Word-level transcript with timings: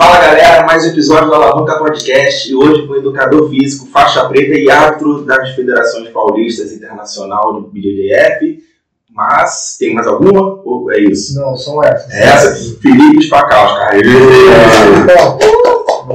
Fala 0.00 0.18
galera, 0.18 0.64
mais 0.64 0.82
um 0.82 0.88
episódio 0.88 1.28
do 1.28 1.34
Alavanca 1.34 1.76
Podcast 1.76 2.50
e 2.50 2.54
hoje 2.54 2.86
com 2.86 2.96
educador 2.96 3.50
físico, 3.50 3.86
faixa 3.88 4.26
preta 4.30 4.58
e 4.58 4.70
árbitro 4.70 5.26
das 5.26 5.50
Federações 5.50 6.08
Paulistas 6.08 6.72
Internacional 6.72 7.60
do 7.60 7.68
BJJF. 7.68 8.64
Mas 9.10 9.76
tem 9.78 9.92
mais 9.92 10.06
alguma? 10.06 10.58
Ou 10.64 10.90
é 10.90 11.00
isso? 11.00 11.38
Não, 11.38 11.54
são 11.54 11.84
essas. 11.84 12.10
Essa, 12.14 12.80
Felipe 12.80 13.24
Spacausca. 13.24 13.90
Então, 13.98 15.38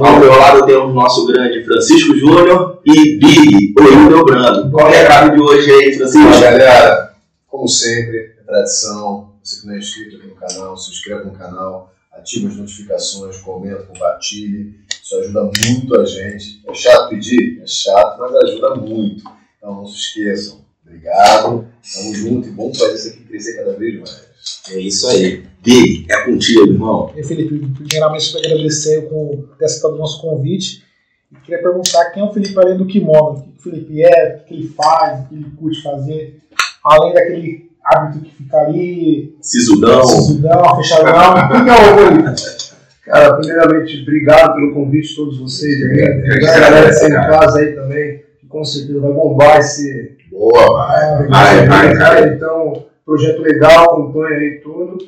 Ao 0.04 0.18
meu 0.18 0.36
lado 0.36 0.66
tem 0.66 0.74
o 0.74 0.88
nosso 0.88 1.24
grande 1.28 1.64
Francisco 1.64 2.16
Júnior 2.16 2.80
e 2.84 3.20
Big, 3.20 3.72
o 3.78 3.84
Hildo 3.84 4.24
Brando. 4.24 4.68
Qual 4.72 4.88
é 4.88 4.90
o 4.90 4.92
recado 5.00 5.36
de 5.36 5.40
hoje 5.40 5.70
aí, 5.70 5.96
Fala 5.96 6.10
Francisco? 6.10 6.40
galera, 6.40 7.12
como 7.46 7.68
sempre, 7.68 8.34
é 8.40 8.44
tradição, 8.44 9.30
você 9.40 9.60
que 9.60 9.66
não 9.68 9.74
é 9.74 9.78
inscrito 9.78 10.16
aqui 10.16 10.26
no 10.26 10.34
canal, 10.34 10.76
se 10.76 10.90
inscreva 10.90 11.22
no 11.22 11.38
canal, 11.38 11.92
ative 12.16 12.46
as 12.48 12.56
notificações, 12.56 13.36
comenta, 13.38 13.82
compartilhe, 13.84 14.74
isso 15.02 15.16
ajuda 15.16 15.50
muito 15.66 15.96
a 15.98 16.04
gente. 16.04 16.62
É 16.66 16.74
chato 16.74 17.10
pedir? 17.10 17.60
É 17.62 17.66
chato, 17.66 18.18
mas 18.18 18.34
ajuda 18.36 18.74
muito. 18.76 19.24
Então 19.56 19.74
não 19.74 19.86
se 19.86 19.96
esqueçam. 19.96 20.64
Obrigado, 20.84 21.66
tamo 21.94 22.14
junto 22.14 22.48
e 22.48 22.50
vamos 22.52 22.78
fazer 22.78 22.94
isso 22.94 23.08
aqui 23.08 23.24
crescer 23.24 23.56
cada 23.56 23.72
vez 23.72 23.98
mais. 23.98 24.26
É 24.70 24.78
isso 24.78 25.08
aí. 25.08 25.44
Big, 25.62 26.06
é 26.08 26.24
contigo, 26.24 26.72
irmão. 26.72 27.12
e 27.16 27.24
Felipe, 27.24 27.58
primeiramente 27.74 28.32
quero 28.32 28.46
agradecer 28.46 29.08
por 29.08 29.56
ter 29.58 29.64
aceitado 29.64 29.94
o 29.94 29.98
nosso 29.98 30.20
convite. 30.20 30.84
E 31.32 31.36
queria 31.40 31.60
perguntar 31.60 32.10
quem 32.10 32.22
é 32.22 32.26
o 32.26 32.32
Felipe 32.32 32.56
além 32.56 32.76
do 32.76 32.86
kimono, 32.86 33.38
o 33.38 33.42
que 33.42 33.58
o 33.58 33.62
Felipe 33.62 34.02
é, 34.02 34.36
o 34.36 34.44
que 34.44 34.54
ele 34.54 34.68
faz, 34.68 35.24
o 35.24 35.28
que 35.28 35.34
ele 35.34 35.50
curte 35.56 35.82
fazer, 35.82 36.38
além 36.84 37.12
daquele 37.12 37.70
hábito 37.86 38.24
que 38.24 38.34
fica 38.34 38.56
ali, 38.58 39.36
Sisudão. 39.40 40.04
sisudão, 40.04 40.76
fechadão. 40.76 41.34
O 41.34 41.64
que 41.64 41.70
é 41.70 41.74
o 41.74 41.98
Felipe? 41.98 42.66
Cara, 43.04 43.36
primeiramente, 43.36 44.02
obrigado 44.02 44.54
pelo 44.54 44.74
convite, 44.74 45.14
todos 45.14 45.38
vocês. 45.38 45.80
Obrigado. 45.80 46.18
Obrigado 46.18 46.56
a 46.56 46.60
galera 46.60 46.88
que 46.88 46.94
está 46.94 47.08
em 47.08 47.12
casa 47.12 47.58
aí 47.60 47.72
também, 47.72 48.22
que 48.40 48.46
com 48.48 48.64
certeza 48.64 49.00
vai 49.00 49.12
bombar 49.12 49.60
esse. 49.60 50.16
Boa, 50.30 50.72
vai. 50.72 51.28
Vai, 51.28 51.66
vai, 51.66 51.96
vai. 51.96 52.28
Então, 52.34 52.84
projeto 53.04 53.40
legal, 53.42 53.84
acompanha 53.84 54.36
aí 54.38 54.60
tudo. 54.62 54.98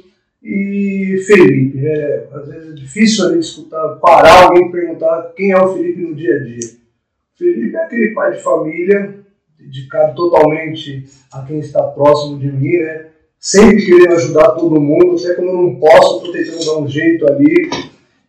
E 0.40 1.20
Felipe, 1.26 1.78
né? 1.78 2.22
Às 2.32 2.48
vezes 2.48 2.70
é 2.70 2.74
difícil 2.74 3.26
ali 3.26 3.40
escutar, 3.40 3.96
parar 4.00 4.44
alguém 4.44 4.68
e 4.68 4.72
perguntar 4.72 5.32
quem 5.36 5.50
é 5.50 5.58
o 5.58 5.74
Felipe 5.74 6.00
no 6.00 6.14
dia 6.14 6.36
a 6.36 6.38
dia. 6.38 6.70
Felipe 7.36 7.76
é 7.76 7.84
aquele 7.84 8.14
pai 8.14 8.32
de 8.32 8.42
família, 8.42 9.17
dedicado 9.68 10.14
totalmente 10.14 11.04
a 11.30 11.42
quem 11.42 11.58
está 11.58 11.82
próximo 11.82 12.38
de 12.38 12.50
mim, 12.50 12.78
né? 12.78 13.06
Sempre 13.38 13.84
querendo 13.84 14.14
ajudar 14.14 14.50
todo 14.52 14.80
mundo, 14.80 15.16
até 15.16 15.34
quando 15.34 15.48
eu 15.48 15.54
não 15.54 15.74
posso, 15.76 16.16
estou 16.16 16.32
tentando 16.32 16.64
dar 16.64 16.78
um 16.78 16.88
jeito 16.88 17.30
ali. 17.30 17.70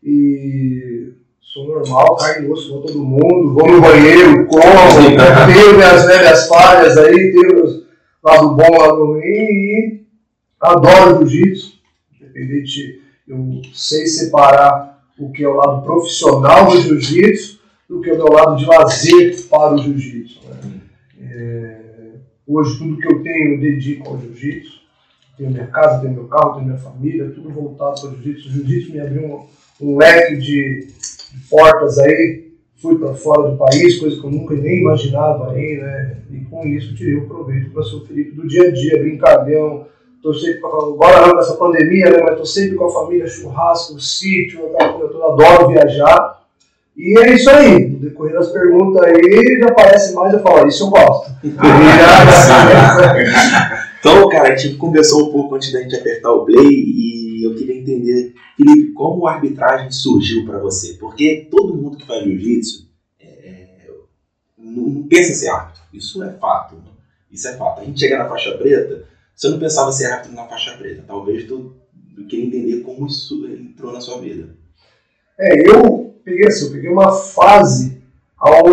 E 0.03 1.13
sou 1.41 1.67
normal, 1.67 2.15
carne 2.15 2.47
e 2.47 2.51
osso, 2.51 2.67
igual 2.67 2.81
todo 2.83 3.03
mundo, 3.03 3.53
vou 3.53 3.67
no 3.67 3.81
banheiro, 3.81 4.45
como, 4.45 4.61
tenho 4.61 5.75
minhas 5.75 6.05
velhas 6.05 6.47
falhas 6.47 6.97
aí, 6.97 7.31
tenho 7.31 7.55
meus 7.55 7.83
lado 8.23 8.49
bom, 8.49 8.77
lado 8.77 9.05
ruim 9.05 9.23
e 9.23 10.01
adoro 10.61 11.27
jiu-jitsu, 11.27 11.79
independente, 12.21 13.01
eu 13.27 13.61
sei 13.73 14.05
separar 14.05 15.01
o 15.17 15.31
que 15.31 15.43
é 15.43 15.47
o 15.47 15.55
lado 15.55 15.83
profissional 15.83 16.69
do 16.69 16.79
jiu-jitsu 16.79 17.59
do 17.89 17.99
que 17.99 18.11
é 18.11 18.13
o 18.13 18.17
meu 18.17 18.27
lado 18.27 18.55
de 18.55 18.65
lazer 18.65 19.35
para 19.49 19.73
o 19.73 19.77
jiu-jitsu. 19.77 20.39
né? 20.47 20.78
É, 21.31 22.15
hoje 22.47 22.77
tudo 22.77 22.97
que 22.97 23.07
eu 23.07 23.21
tenho 23.21 23.53
eu 23.55 23.59
dedico 23.59 24.09
ao 24.09 24.19
jiu-jitsu, 24.19 24.79
tenho 25.37 25.51
minha 25.51 25.67
casa, 25.67 26.01
tenho 26.01 26.13
meu 26.13 26.27
carro, 26.27 26.55
tenho 26.55 26.65
minha 26.65 26.77
família, 26.77 27.31
tudo 27.31 27.49
voltado 27.49 28.01
para 28.01 28.09
o 28.09 28.21
jiu-jitsu. 28.21 28.49
O 28.49 28.51
jiu-jitsu 28.51 28.91
me 28.91 28.99
abriu 28.99 29.25
um, 29.25 29.47
um 29.81 29.97
leque 29.97 30.37
de, 30.37 30.87
de 30.87 31.49
portas 31.49 31.99
aí, 31.99 32.49
fui 32.81 32.97
para 32.97 33.13
fora 33.13 33.49
do 33.49 33.57
país, 33.57 33.99
coisa 33.99 34.19
que 34.19 34.25
eu 34.25 34.31
nunca 34.31 34.55
nem 34.55 34.79
imaginava 34.79 35.51
aí, 35.51 35.77
né? 35.77 36.17
E 36.31 36.39
com 36.45 36.65
isso 36.65 36.95
tirei 36.95 37.15
o 37.15 37.27
proveito 37.27 37.71
para 37.71 37.81
o 37.81 38.05
Felipe 38.05 38.31
do 38.31 38.47
dia 38.47 38.69
a 38.69 38.71
dia, 38.71 38.99
brincalhão. 38.99 39.87
Tô 40.21 40.33
sempre 40.33 40.59
com 40.59 40.67
a 40.67 40.71
família, 40.71 41.27
não 41.27 41.33
com 41.33 41.39
essa 41.39 41.55
pandemia, 41.55 42.09
né? 42.09 42.21
Mas 42.23 42.37
tô 42.37 42.45
sempre 42.45 42.75
com 42.75 42.85
a 42.85 42.93
família, 42.93 43.27
churrasco, 43.27 43.99
sítio, 43.99 44.65
aquela 44.65 44.93
coisa 44.93 45.13
toda, 45.13 45.25
adoro 45.25 45.69
viajar. 45.69 46.38
E 46.99 47.17
é 47.17 47.33
isso 47.33 47.49
aí, 47.49 47.87
no 47.87 47.99
decorrer 47.99 48.33
das 48.33 48.51
perguntas 48.51 49.01
aí, 49.03 49.57
já 49.57 49.67
aparece 49.67 50.13
mais, 50.13 50.33
eu 50.33 50.41
falo, 50.41 50.67
isso 50.67 50.83
eu 50.83 50.89
gosto. 50.89 51.31
Então, 53.99 54.29
cara, 54.29 54.53
a 54.53 54.55
gente 54.55 54.77
conversou 54.77 55.27
um 55.27 55.31
pouco 55.33 55.55
antes 55.55 55.73
da 55.73 55.81
gente 55.81 55.93
apertar 55.93 56.31
o 56.31 56.45
play 56.45 56.65
e 56.65 57.45
eu 57.45 57.53
queria 57.53 57.75
entender, 57.75 58.33
Felipe, 58.55 58.93
como 58.93 59.27
a 59.27 59.33
arbitragem 59.33 59.91
surgiu 59.91 60.45
para 60.45 60.57
você? 60.57 60.93
Porque 60.93 61.49
todo 61.51 61.75
mundo 61.75 61.97
que 61.97 62.07
faz 62.07 62.23
jiu-jitsu 62.23 62.87
é, 63.19 63.67
não, 64.57 64.83
não 64.83 65.03
pensa 65.03 65.31
em 65.31 65.35
ser 65.35 65.49
árbitro. 65.49 65.81
Isso 65.93 66.23
é 66.23 66.31
fato. 66.31 66.75
né? 66.75 66.83
Isso 67.29 67.45
é 67.49 67.57
fato. 67.57 67.81
A 67.81 67.83
gente 67.83 67.99
chega 67.99 68.17
na 68.17 68.29
faixa 68.29 68.57
preta, 68.57 69.03
você 69.35 69.49
não 69.49 69.59
pensava 69.59 69.89
em 69.89 69.93
ser 69.93 70.05
árbitro 70.05 70.33
na 70.33 70.47
faixa 70.47 70.77
preta. 70.77 71.03
Talvez 71.05 71.45
tu, 71.45 71.75
tu 72.15 72.25
queria 72.25 72.45
entender 72.45 72.81
como 72.83 73.05
isso 73.05 73.45
entrou 73.47 73.91
na 73.91 73.99
sua 73.99 74.21
vida. 74.21 74.55
É, 75.37 75.69
eu 75.69 76.08
peguei 76.29 76.47
assim, 76.47 76.71
peguei 76.71 76.89
uma 76.89 77.11
fase 77.11 77.97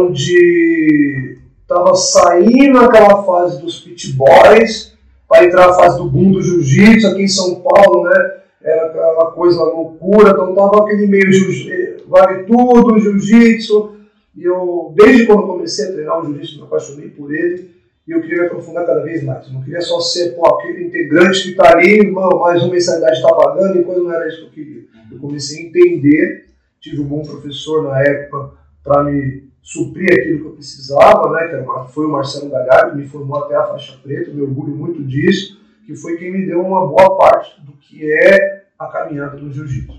onde 0.01 1.39
tava 1.67 1.95
saindo 1.95 2.79
aquela 2.79 3.23
fase 3.25 3.61
dos 3.61 3.81
pit 3.81 4.13
boys 4.13 4.93
para 5.29 5.45
entrar 5.45 5.71
a 5.71 5.75
fase 5.75 5.99
do 5.99 6.09
boom 6.09 6.31
do 6.33 6.43
jiu-jitsu 6.43 7.09
aqui 7.09 7.23
em 7.23 7.29
São 7.29 7.57
Paulo, 7.57 8.05
né? 8.05 8.33
Era 8.63 8.87
aquela 8.87 9.31
coisa 9.33 9.63
loucura, 9.63 10.31
então 10.31 10.55
tava 10.55 10.85
aquele 10.85 11.07
meio 11.07 11.33
jiu- 11.33 12.05
vale 12.09 12.45
tudo, 12.45 12.99
jiu-jitsu. 12.99 13.97
E 14.37 14.45
eu, 14.45 14.93
desde 14.97 15.27
quando 15.27 15.47
comecei 15.47 15.87
a 15.87 15.93
treinar 15.93 16.21
o 16.21 16.27
jiu-jitsu, 16.27 16.59
me 16.59 16.63
apaixonei 16.65 17.09
por 17.09 17.33
ele 17.35 17.71
e 18.07 18.13
eu 18.13 18.21
queria 18.21 18.43
me 18.43 18.47
aprofundar 18.47 18.87
cada 18.87 19.03
vez 19.03 19.23
mais. 19.25 19.47
Eu 19.47 19.55
não 19.55 19.63
queria 19.63 19.81
só 19.81 20.01
ser 20.01 20.31
pô, 20.37 20.47
aquele 20.47 20.85
integrante 20.85 21.43
que 21.43 21.51
está 21.51 21.73
ali, 21.77 22.09
mano, 22.11 22.39
mais 22.41 22.63
uma 22.63 22.73
mensalidade 22.73 23.17
está 23.17 23.35
pagando 23.35 23.81
e 23.81 23.85
coisa 23.85 24.03
não 24.03 24.13
era 24.13 24.29
isso 24.29 24.39
que 24.39 24.45
eu 24.47 24.51
queria. 24.51 24.83
Eu 25.11 25.19
comecei 25.19 25.59
a 25.59 25.67
entender, 25.69 26.46
tive 26.91 27.03
um 27.03 27.09
bom 27.09 27.23
professor 27.23 27.83
na 27.83 28.01
época 28.01 28.53
para 28.83 29.03
me 29.03 29.49
suprir 29.61 30.13
aquilo 30.13 30.41
que 30.41 30.47
eu 30.47 30.53
precisava, 30.53 31.33
né, 31.33 31.49
que 31.49 31.93
foi 31.93 32.07
o 32.07 32.13
Marcelo 32.13 32.51
Galhardo, 32.51 32.93
que 32.93 32.99
me 32.99 33.09
formou 33.09 33.43
até 33.43 33.57
a 33.57 33.67
faixa 33.67 33.99
preta, 34.01 34.31
me 34.31 34.43
orgulho 34.43 34.77
muito 34.77 35.03
disso, 35.03 35.61
que 35.85 35.97
foi 35.97 36.17
quem 36.17 36.33
me 36.33 36.47
deu 36.47 36.61
uma 36.61 36.87
boa 36.87 37.17
parte 37.17 37.61
do 37.63 37.73
que 37.73 38.09
é 38.13 38.67
a 38.79 38.87
caminhada 38.87 39.37
do 39.37 39.53
jiu-jitsu. 39.53 39.99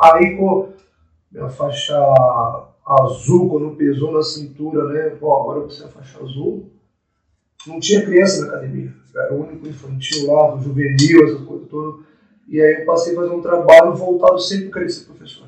Aí, 0.00 0.36
com 0.36 0.72
minha 1.30 1.48
faixa 1.48 1.96
azul, 2.84 3.48
quando 3.48 3.76
pesou 3.76 4.12
na 4.12 4.22
cintura, 4.22 4.88
né, 4.88 5.10
pô, 5.10 5.32
agora 5.32 5.60
você 5.60 5.84
é 5.84 5.86
a 5.86 5.90
faixa 5.90 6.18
azul, 6.20 6.72
não 7.66 7.78
tinha 7.78 8.04
criança 8.04 8.40
na 8.40 8.48
academia, 8.48 8.92
era 9.14 9.34
o 9.34 9.46
único 9.46 9.68
infantil 9.68 10.32
lá, 10.32 10.56
juvenil, 10.56 11.24
essa 11.24 11.44
coisa 11.44 11.66
toda, 11.66 12.02
e 12.48 12.60
aí 12.60 12.80
eu 12.80 12.86
passei 12.86 13.12
a 13.12 13.16
fazer 13.16 13.32
um 13.32 13.42
trabalho 13.42 13.94
voltado 13.94 14.38
sempre 14.40 14.68
para 14.68 14.88
ser 14.88 15.04
professor. 15.04 15.47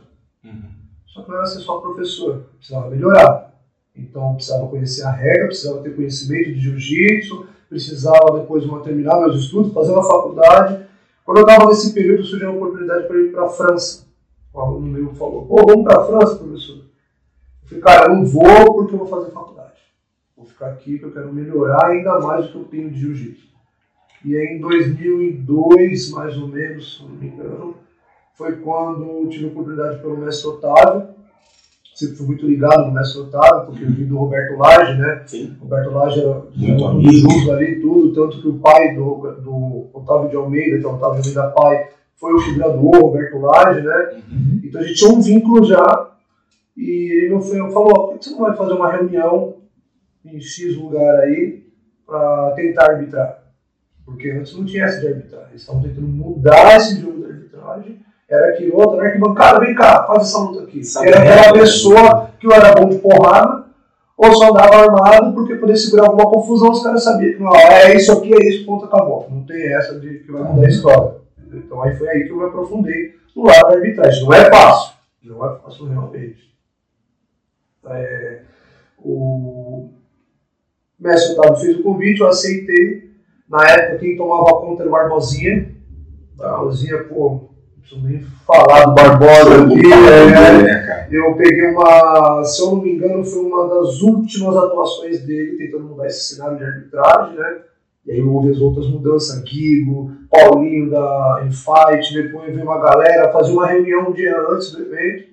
Só 1.20 1.24
que 1.24 1.30
não 1.30 1.36
era 1.36 1.46
ser 1.46 1.60
só 1.60 1.80
professor, 1.80 2.44
precisava 2.56 2.88
melhorar. 2.88 3.52
Então 3.94 4.34
precisava 4.34 4.68
conhecer 4.68 5.02
a 5.02 5.10
regra, 5.10 5.48
precisava 5.48 5.82
ter 5.82 5.94
conhecimento 5.94 6.54
de 6.54 6.60
jiu-jitsu, 6.60 7.46
precisava 7.68 8.40
depois 8.40 8.62
de 8.62 8.68
uma 8.68 8.80
terminar 8.80 9.20
meus 9.20 9.36
estudos, 9.36 9.72
fazer 9.72 9.92
uma 9.92 10.06
faculdade. 10.06 10.86
Quando 11.24 11.38
eu 11.38 11.46
estava 11.46 11.68
nesse 11.68 11.92
período, 11.92 12.24
surgiu 12.24 12.50
uma 12.50 12.56
oportunidade 12.56 13.06
para 13.06 13.18
ir 13.18 13.32
para 13.32 13.44
a 13.44 13.48
França. 13.48 14.06
O 14.52 14.60
aluno 14.60 14.86
meu 14.86 15.14
falou: 15.14 15.46
pô, 15.46 15.56
vamos 15.66 15.84
para 15.84 16.00
a 16.00 16.06
França, 16.06 16.36
professor? 16.36 16.76
Eu 16.76 17.68
falei: 17.68 17.82
cara, 17.82 18.10
eu 18.10 18.16
não 18.16 18.26
vou 18.26 18.74
porque 18.74 18.94
eu 18.94 18.98
vou 18.98 19.06
fazer 19.06 19.30
faculdade. 19.30 19.80
Vou 20.36 20.46
ficar 20.46 20.68
aqui 20.68 20.92
porque 20.92 21.06
eu 21.06 21.12
quero 21.12 21.32
melhorar 21.32 21.86
ainda 21.88 22.18
mais 22.20 22.46
o 22.46 22.52
que 22.52 22.56
eu 22.56 22.64
tenho 22.64 22.90
de 22.90 23.00
jiu-jitsu. 23.00 23.50
E 24.24 24.36
aí 24.36 24.56
em 24.56 24.60
2002, 24.60 26.10
mais 26.10 26.36
ou 26.36 26.48
menos, 26.48 26.96
se 26.96 27.02
não 27.02 27.10
me 27.10 27.26
engano, 27.26 27.76
foi 28.40 28.56
quando 28.56 29.28
tive 29.28 29.44
a 29.44 29.48
oportunidade 29.48 30.00
pelo 30.00 30.16
mestre 30.16 30.48
Otávio. 30.48 31.09
Sempre 32.00 32.16
fui 32.16 32.26
muito 32.28 32.46
ligado 32.46 32.86
no 32.86 32.92
mestre 32.92 33.20
Otávio, 33.20 33.66
porque 33.66 33.84
eu 33.84 33.90
vim 33.90 34.06
do 34.06 34.16
Roberto 34.16 34.56
Lage, 34.56 34.98
né? 34.98 35.22
Sim. 35.26 35.54
O 35.60 35.64
Roberto 35.64 35.90
Lage 35.90 36.20
era 36.20 36.42
Muito 36.56 36.84
amigo. 36.86 37.12
junto 37.30 37.52
ali, 37.52 37.80
tudo, 37.80 38.12
tanto 38.14 38.40
que 38.40 38.48
o 38.48 38.58
pai 38.58 38.94
do, 38.94 39.16
do 39.42 39.90
Otávio 39.92 40.30
de 40.30 40.36
Almeida, 40.36 40.78
que 40.78 40.84
é 40.84 40.88
o 40.88 40.94
Otávio 40.94 41.22
de 41.22 41.28
Almeida 41.38 41.54
pai, 41.54 41.88
foi 42.16 42.32
o 42.32 42.42
que 42.44 42.54
graduou 42.54 42.96
o 42.96 43.06
Roberto 43.08 43.38
Lage, 43.38 43.82
né? 43.82 44.22
Então 44.64 44.80
a 44.80 44.84
gente 44.84 44.96
tinha 44.98 45.10
um 45.12 45.20
vínculo 45.20 45.62
já, 45.64 46.10
e 46.76 47.24
ele 47.26 47.34
me 47.36 47.42
foi- 47.42 47.58
falou, 47.70 48.08
por 48.08 48.18
que 48.18 48.24
você 48.24 48.30
não 48.30 48.38
vai 48.40 48.56
fazer 48.56 48.72
uma 48.72 48.90
reunião 48.92 49.56
em 50.24 50.40
X 50.40 50.76
lugar 50.76 51.20
aí 51.20 51.64
para 52.06 52.52
tentar 52.56 52.92
arbitrar? 52.92 53.42
Porque 54.06 54.30
antes 54.30 54.54
não 54.56 54.64
tinha 54.64 54.84
essa 54.84 55.00
de 55.00 55.06
arbitragem, 55.08 55.48
eles 55.50 55.60
estavam 55.60 55.82
tentando 55.82 56.08
mudar 56.08 56.76
esse 56.78 56.98
jogo 57.00 57.20
da 57.20 57.28
arbitragem, 57.28 58.00
era 58.30 58.52
que 58.52 58.70
outra, 58.70 58.98
na 58.98 59.04
arquibancada, 59.08 59.58
vem 59.58 59.74
cá, 59.74 60.04
faz 60.06 60.22
essa 60.22 60.38
luta 60.38 60.62
aqui. 60.62 60.84
Sabe 60.84 61.08
era 61.08 61.18
aquela 61.18 61.52
pessoa 61.52 62.30
que 62.38 62.46
ou 62.46 62.54
era 62.54 62.72
bom 62.72 62.88
de 62.88 62.98
porrada, 62.98 63.64
ou 64.16 64.32
só 64.34 64.50
andava 64.50 64.76
armado 64.76 65.34
porque 65.34 65.56
poder 65.56 65.76
segurar 65.76 66.06
alguma 66.06 66.30
confusão, 66.30 66.70
os 66.70 66.82
caras 66.82 67.02
sabiam 67.02 67.32
que 67.32 67.42
não, 67.42 67.56
é 67.56 67.96
isso 67.96 68.12
aqui, 68.12 68.32
é 68.32 68.48
isso, 68.48 68.64
ponto, 68.64 68.84
acabou. 68.84 69.26
Não 69.28 69.44
tem 69.44 69.74
essa 69.74 69.98
de 69.98 70.20
que 70.20 70.30
vai 70.30 70.44
mudar 70.44 70.66
a 70.66 70.70
história. 70.70 71.14
Então 71.52 71.82
aí 71.82 71.96
foi 71.96 72.08
aí 72.08 72.24
que 72.24 72.30
eu 72.30 72.36
me 72.36 72.44
aprofundei 72.44 73.14
no 73.34 73.44
lado 73.44 73.62
da 73.62 73.76
arbitragem. 73.76 74.22
Não 74.22 74.32
é 74.32 74.48
fácil, 74.48 74.94
Não 75.24 75.44
é 75.44 75.58
fácil 75.58 75.86
realmente. 75.86 76.50
É, 77.86 78.42
o 78.98 79.88
mestre 80.98 81.32
Otávio 81.32 81.56
fez 81.56 81.80
o 81.80 81.82
convite, 81.82 82.20
eu 82.20 82.28
aceitei. 82.28 83.10
Na 83.48 83.68
época 83.68 83.98
quem 83.98 84.16
tomava 84.16 84.60
conta 84.60 84.82
era 84.82 84.88
o 84.88 84.92
Barbosinha. 84.92 85.74
Barbosinha, 86.36 87.04
pô, 87.04 87.49
preciso 87.80 88.06
nem 88.06 88.22
falar 88.46 88.84
do 88.84 88.94
Barbosa 88.94 89.64
aqui. 89.64 89.92
É, 89.92 90.26
né, 90.66 91.08
eu 91.10 91.34
peguei 91.34 91.70
uma, 91.70 92.44
se 92.44 92.62
eu 92.62 92.70
não 92.72 92.82
me 92.82 92.92
engano, 92.92 93.24
foi 93.24 93.42
uma 93.42 93.68
das 93.68 94.00
últimas 94.00 94.56
atuações 94.56 95.20
dele 95.26 95.56
tentando 95.56 95.84
mudar 95.84 96.06
esse 96.06 96.34
cenário 96.34 96.58
de 96.58 96.64
arbitragem, 96.64 97.36
né? 97.36 97.58
E 98.06 98.12
aí 98.12 98.22
houve 98.22 98.50
as 98.50 98.60
outras 98.60 98.86
mudanças, 98.86 99.42
Guigo, 99.42 100.12
Paulinho 100.30 100.90
da 100.90 101.44
Infight, 101.46 102.14
depois 102.14 102.46
veio 102.46 102.64
uma 102.64 102.80
galera, 102.80 103.32
fazia 103.32 103.52
uma 103.52 103.66
reunião 103.66 104.08
um 104.08 104.12
dia 104.12 104.36
antes 104.50 104.72
do 104.72 104.82
evento, 104.82 105.30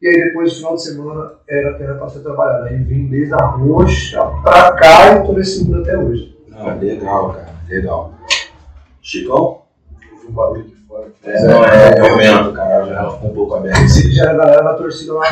e 0.00 0.08
aí 0.08 0.24
depois, 0.24 0.52
no 0.52 0.56
final 0.56 0.74
de 0.74 0.82
semana, 0.82 1.32
era 1.48 1.82
era 1.82 1.94
pra 1.94 2.08
ser 2.08 2.20
trabalhado. 2.20 2.66
Aí 2.66 2.76
vim 2.84 3.08
desde 3.08 3.34
a 3.34 3.46
roxa 3.46 4.24
pra 4.42 4.72
cá 4.72 5.16
e 5.16 5.26
tô 5.26 5.32
nesse 5.32 5.64
mundo 5.64 5.80
até 5.80 5.96
hoje. 5.96 6.36
Não, 6.48 6.78
legal, 6.78 7.32
cara, 7.32 7.54
legal. 7.68 8.14
Chicão? 9.00 9.62
Houve 10.12 10.26
um 10.28 10.32
barulho. 10.32 10.75
É, 11.26 11.42
não, 11.44 11.64
é, 11.64 11.94
eu 12.10 12.16
mesmo, 12.16 12.52
cara, 12.52 12.86
já 12.86 13.10
ficou 13.10 13.30
um 13.30 13.34
pouco 13.34 13.54
aberto 13.56 13.82
esse 13.84 14.12
Já 14.12 14.22
era 14.24 14.32
a 14.32 14.36
galera 14.36 14.62
da 14.62 14.74
torcida 14.74 15.12
lá. 15.14 15.24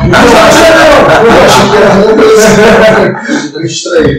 Eu 3.54 3.62
distraí. 3.62 4.18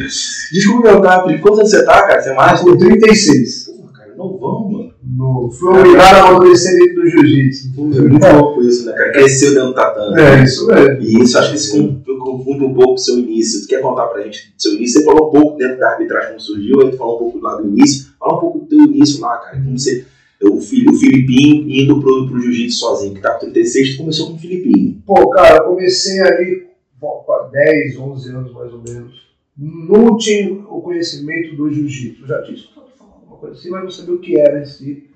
Desculpa 0.51 0.91
meu 0.91 1.01
Capri, 1.01 1.39
quantos 1.39 1.59
anos 1.59 1.71
você 1.71 1.85
tá, 1.85 2.07
cara? 2.07 2.21
Você 2.21 2.29
é 2.29 2.33
mais? 2.33 2.61
Com 2.61 2.77
36. 2.77 3.65
Porra, 3.65 3.91
cara, 3.93 4.13
novão, 4.15 4.69
mano. 4.71 4.85
No, 5.17 5.49
fui 5.51 5.69
obrigado 5.77 6.15
a 6.15 6.29
amadurecer 6.29 6.77
dentro 6.77 7.01
do 7.03 7.09
jiu-jitsu. 7.09 7.67
É 7.77 8.01
muito 8.01 8.27
louco 8.35 8.61
isso, 8.63 8.85
né, 8.85 8.91
cara? 8.93 9.11
Cresceu 9.11 9.49
dentro 9.53 9.67
do 9.67 9.73
tatame. 9.73 10.21
É, 10.21 10.43
isso 10.43 10.67
mesmo. 10.67 11.01
E 11.01 11.23
isso, 11.23 11.37
acho 11.39 11.49
que 11.51 11.57
isso 11.57 11.77
con- 12.03 12.17
confunde 12.19 12.65
um 12.65 12.73
pouco 12.73 12.93
o 12.93 12.97
seu 12.97 13.17
início. 13.17 13.61
Tu 13.61 13.67
quer 13.67 13.81
contar 13.81 14.07
pra 14.07 14.21
gente 14.23 14.53
do 14.55 14.61
seu 14.61 14.73
início? 14.73 14.99
Você 14.99 15.05
falou 15.05 15.27
um 15.29 15.31
pouco 15.31 15.57
dentro 15.57 15.77
da 15.79 15.89
arbitragem 15.91 16.29
como 16.29 16.39
surgiu, 16.41 16.81
aí 16.81 16.91
tu 16.91 16.97
falou 16.97 17.15
um 17.15 17.19
pouco 17.19 17.39
lá 17.39 17.55
do 17.55 17.67
início. 17.67 18.07
Fala 18.19 18.35
um 18.37 18.39
pouco 18.39 18.59
do 18.59 18.65
teu 18.65 18.79
início 18.79 19.21
lá, 19.21 19.37
cara. 19.37 19.57
Como 19.57 19.77
você, 19.77 20.05
o, 20.49 20.61
Fi- 20.61 20.85
o 20.87 20.93
Filipinho 20.93 21.69
indo 21.69 21.99
pro, 22.01 22.27
pro 22.27 22.39
jiu-jitsu 22.39 22.79
sozinho, 22.79 23.15
que 23.15 23.21
tá 23.21 23.33
com 23.33 23.39
36, 23.39 23.91
tu 23.91 23.97
começou 23.97 24.27
com 24.27 24.33
o 24.35 24.39
Filipinho. 24.39 25.01
Pô, 25.05 25.29
cara, 25.29 25.57
eu 25.57 25.69
comecei 25.69 26.19
ali 26.21 26.67
com 26.99 27.49
10, 27.51 27.97
11 27.97 28.29
anos 28.29 28.53
mais 28.53 28.73
ou 28.73 28.81
menos. 28.81 29.25
Não 29.57 30.17
tinha 30.17 30.51
o 30.53 30.81
conhecimento 30.81 31.55
do 31.55 31.71
jiu-jitsu. 31.71 32.27
Já 32.27 32.41
tinha 32.43 32.55
escutado 32.57 32.87
falar 32.97 33.11
alguma 33.13 33.37
coisa 33.37 33.55
assim, 33.57 33.69
mas 33.69 33.83
não 33.83 33.89
sabia 33.91 34.15
o 34.15 34.19
que 34.19 34.37
era 34.39 34.61
em 34.61 34.65
si. 34.65 35.09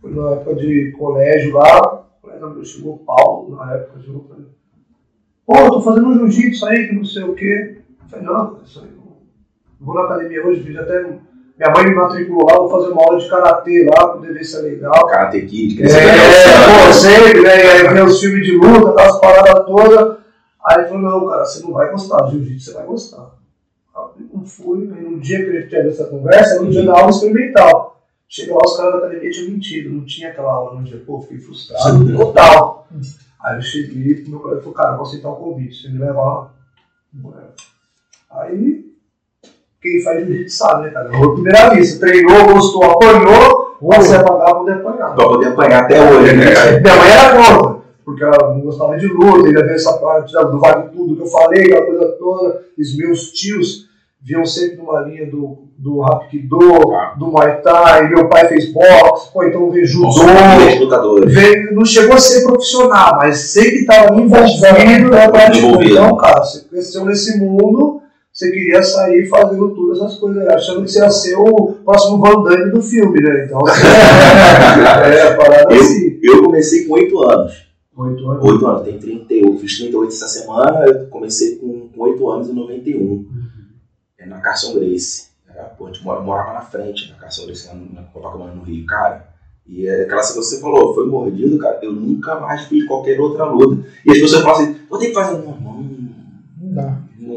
Foi 0.00 0.12
na 0.14 0.30
época 0.32 0.54
de 0.56 0.92
colégio 0.98 1.52
lá. 1.54 2.06
O 2.18 2.22
colega 2.22 2.50
meu 2.50 2.64
chegou, 2.64 2.98
Paulo, 2.98 3.54
na 3.56 3.74
época, 3.74 4.00
chegou 4.00 4.20
pra 4.24 4.36
mim. 4.38 4.46
Pô, 5.46 5.56
eu 5.56 5.70
tô 5.70 5.80
fazendo 5.82 6.14
jiu-jitsu 6.30 6.66
aí, 6.66 6.88
que 6.88 6.94
não 6.94 7.04
sei 7.04 7.22
o 7.22 7.34
quê. 7.34 7.76
Eu 8.02 8.08
falei, 8.08 8.24
não, 8.26 8.58
isso 8.64 8.80
aí. 8.80 8.88
Vou 9.80 9.94
na 9.94 10.04
academia 10.04 10.44
hoje, 10.46 10.62
fiz 10.62 10.76
até. 10.76 11.18
Minha 11.60 11.72
mãe 11.72 11.84
me 11.90 11.94
matriculou 11.94 12.46
lá, 12.46 12.56
vou 12.56 12.70
fazer 12.70 12.88
uma 12.90 13.02
aula 13.02 13.18
de 13.18 13.28
karatê 13.28 13.86
lá, 13.94 14.08
poder 14.08 14.32
ver 14.32 14.42
se 14.42 14.56
é 14.56 14.60
legal. 14.60 15.06
Karate 15.06 15.42
Kid, 15.42 15.82
É, 15.82 15.86
que 15.86 15.92
é, 15.92 16.86
pô, 16.86 16.90
sempre, 16.90 17.42
né? 17.42 17.58
E 17.58 17.68
aí 17.68 17.88
vem 17.92 18.02
os 18.02 18.18
filmes 18.18 18.46
de 18.46 18.56
luta, 18.56 18.88
aquelas 18.88 19.20
paradas 19.20 19.66
todas. 19.66 20.16
Aí 20.64 20.78
ele 20.78 20.88
falou, 20.88 21.02
não, 21.02 21.28
cara, 21.28 21.44
você 21.44 21.62
não 21.62 21.72
vai 21.74 21.90
gostar 21.90 22.22
do 22.22 22.30
jiu-jitsu, 22.30 22.64
você 22.64 22.72
vai 22.78 22.86
gostar. 22.86 23.30
Eu 23.94 24.26
não 24.32 24.46
fui, 24.46 24.90
aí 24.90 25.04
no 25.04 25.20
dia 25.20 25.36
que 25.36 25.50
ele 25.50 25.66
teve 25.66 25.90
essa 25.90 26.04
conversa, 26.06 26.54
era 26.54 26.62
no 26.62 26.70
dia 26.70 26.82
da 26.82 26.98
aula 26.98 27.10
experimental. 27.10 28.00
Chega 28.26 28.54
lá, 28.54 28.60
os 28.64 28.76
caras 28.78 28.92
da 28.92 28.98
academia 29.00 29.30
tinham 29.30 29.50
mentido, 29.50 29.90
não 29.90 30.06
tinha 30.06 30.30
aquela 30.30 30.52
aula 30.52 30.80
no 30.80 30.84
dia, 30.84 31.02
pô, 31.06 31.20
fiquei 31.20 31.40
frustrado, 31.40 32.16
total. 32.16 32.88
Aí 33.44 33.56
eu 33.56 33.62
cheguei, 33.62 34.24
meu 34.26 34.40
colega 34.40 34.62
falou, 34.62 34.74
cara, 34.74 34.96
vou 34.96 35.04
aceitar 35.04 35.28
o 35.28 35.36
convite, 35.36 35.82
você 35.82 35.88
me 35.90 35.98
leva 35.98 36.22
lá. 36.22 36.50
Aí, 38.30 38.89
quem 39.80 40.02
faz 40.02 40.26
jiu-jitsu 40.26 40.56
sabe, 40.56 40.84
né, 40.84 40.90
cara? 40.90 41.08
A 41.08 41.32
primeira 41.32 41.70
vista, 41.70 42.06
treinou, 42.06 42.44
gostou, 42.52 42.84
apanhou, 42.84 43.76
você 43.80 44.16
apagar, 44.16 44.54
poder 44.54 44.72
apanhar. 44.74 45.14
Pra 45.14 45.28
poder 45.28 45.46
apanhar 45.48 45.82
até 45.82 46.10
hoje, 46.10 46.36
né, 46.36 46.52
cara? 46.52 46.80
Minha 46.80 46.96
mãe 46.96 47.10
era 47.10 47.36
contra, 47.36 47.80
porque 48.04 48.24
ela 48.24 48.54
não 48.54 48.60
gostava 48.60 48.96
de 48.98 49.06
luta, 49.06 49.46
ainda 49.48 49.62
veio 49.62 49.74
essa 49.74 49.94
parte 49.94 50.32
do 50.32 50.58
vale 50.58 50.88
tudo 50.90 51.16
que 51.16 51.22
eu 51.22 51.26
falei, 51.26 51.64
aquela 51.64 51.86
coisa 51.86 52.06
toda. 52.18 52.62
Os 52.78 52.96
meus 52.96 53.30
tios 53.32 53.88
vinham 54.22 54.44
sempre 54.44 54.76
numa 54.76 55.00
linha 55.00 55.24
do, 55.30 55.64
do 55.78 56.02
Hapkido, 56.04 56.58
Tá. 56.90 57.14
do 57.18 57.28
Muay 57.28 57.62
Thai, 57.62 58.08
meu 58.10 58.28
pai 58.28 58.48
fez 58.48 58.70
boxe, 58.70 59.32
pô, 59.32 59.44
então 59.44 59.70
veio 59.70 59.86
judô. 59.86 60.10
Veio, 61.26 61.74
não 61.74 61.86
chegou 61.86 62.16
a 62.16 62.18
ser 62.18 62.42
profissional, 62.44 63.16
mas 63.16 63.38
sempre 63.52 63.76
estava 63.76 64.14
envolvido 64.14 65.08
na 65.08 65.28
prática. 65.30 65.66
Então, 65.82 66.16
cara, 66.18 66.44
você 66.44 66.64
cresceu 66.68 67.06
nesse 67.06 67.38
mundo, 67.38 67.99
você 68.40 68.50
queria 68.50 68.82
sair 68.82 69.26
fazendo 69.28 69.74
todas 69.74 69.98
essas 69.98 70.18
coisas, 70.18 70.46
achando 70.48 70.82
que 70.84 70.90
você 70.90 70.98
ia 71.00 71.10
ser 71.10 71.36
o 71.36 71.72
próximo 71.84 72.18
Van 72.18 72.42
Damme 72.42 72.70
do 72.72 72.82
filme, 72.82 73.20
né? 73.20 73.44
Então, 73.44 73.58
é, 73.68 75.22
a 75.28 75.36
parada 75.36 75.74
Eu- 75.74 75.80
assim. 75.80 76.18
Eu 76.22 76.42
comecei 76.44 76.84
com 76.86 76.94
8 76.94 77.22
anos. 77.30 77.70
Oito 77.96 78.30
anos. 78.30 78.44
8 78.44 78.66
anos, 78.66 78.82
tem 78.84 78.98
38, 78.98 79.58
fiz 79.58 79.78
38 79.78 80.08
essa 80.12 80.28
semana, 80.28 80.86
eu 80.86 81.06
comecei 81.08 81.56
com, 81.56 81.88
com 81.88 82.00
8 82.02 82.30
anos 82.30 82.48
em 82.48 82.54
91, 82.54 83.26
é, 84.18 84.26
na 84.26 84.40
Carson 84.40 84.74
Grace. 84.74 85.28
Era, 85.48 85.64
pô, 85.64 85.86
a 85.86 85.92
gente 85.92 86.02
mora- 86.04 86.20
morava 86.20 86.52
na 86.54 86.60
frente, 86.62 87.10
na 87.10 87.16
Carson 87.16 87.44
Grace, 87.46 87.68
no- 87.74 87.92
na 87.94 88.02
Copacabana, 88.04 88.54
no 88.54 88.62
Rio, 88.62 88.86
cara. 88.86 89.28
E 89.66 89.86
é 89.86 90.02
aquela 90.02 90.16
coisa 90.22 90.32
que 90.32 90.38
você 90.44 90.60
falou, 90.60 90.94
foi 90.94 91.06
mordido, 91.06 91.58
cara, 91.58 91.78
eu 91.82 91.92
nunca 91.92 92.40
mais 92.40 92.62
fiz 92.64 92.86
qualquer 92.86 93.20
outra 93.20 93.44
luta. 93.44 93.86
E 94.06 94.10
as 94.12 94.18
pessoas 94.18 94.42
falam 94.42 94.62
assim, 94.62 94.76
vou 94.88 94.98
ter 94.98 95.08
que 95.08 95.14
fazer, 95.14 95.38
não, 95.38 95.60
Não 95.60 95.89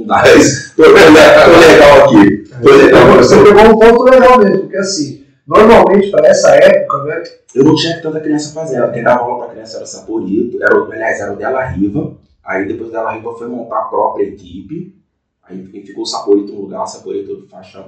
dá 0.06 0.24
isso, 0.36 0.76
tô, 0.76 0.84
tô 0.84 0.90
legal- 0.92 2.06
aqui, 2.06 2.44
tô 2.62 2.70
legal. 2.70 3.18
Você 3.18 3.44
pegou 3.44 3.64
um 3.64 3.80
ponto 3.80 4.04
legal 4.04 4.40
mesmo, 4.40 4.60
porque 4.62 4.78
assim, 4.78 5.26
normalmente 5.48 6.10
para 6.12 6.28
essa 6.28 6.56
época, 6.56 7.04
né? 7.04 7.24
Eu 7.56 7.64
não 7.66 7.76
tinha 7.76 8.02
tanta 8.02 8.20
criança 8.20 8.54
fazendo. 8.54 8.92
Quem 8.92 9.04
dava 9.04 9.22
aula 9.24 9.46
pra 9.46 9.54
criança 9.54 9.76
era 9.78 9.84
o 9.84 9.88
Saporito, 9.88 10.62
era, 10.64 10.76
aliás, 10.76 11.20
era 11.20 11.34
o 11.34 11.36
Della 11.36 11.64
Riva. 11.66 12.18
Aí 12.44 12.68
depois 12.68 12.90
o 12.90 12.92
Della 12.92 13.12
Riva 13.12 13.34
foi 13.38 13.48
montar 13.48 13.80
a 13.80 13.84
própria 13.86 14.24
equipe. 14.26 14.96
Aí 15.44 15.64
ficou 15.86 16.04
o 16.04 16.08
Saporito 16.08 16.52
no 16.54 16.62
lugar, 16.62 16.84
o 16.84 16.88
Saporito 16.88 17.48
faixa 17.50 17.86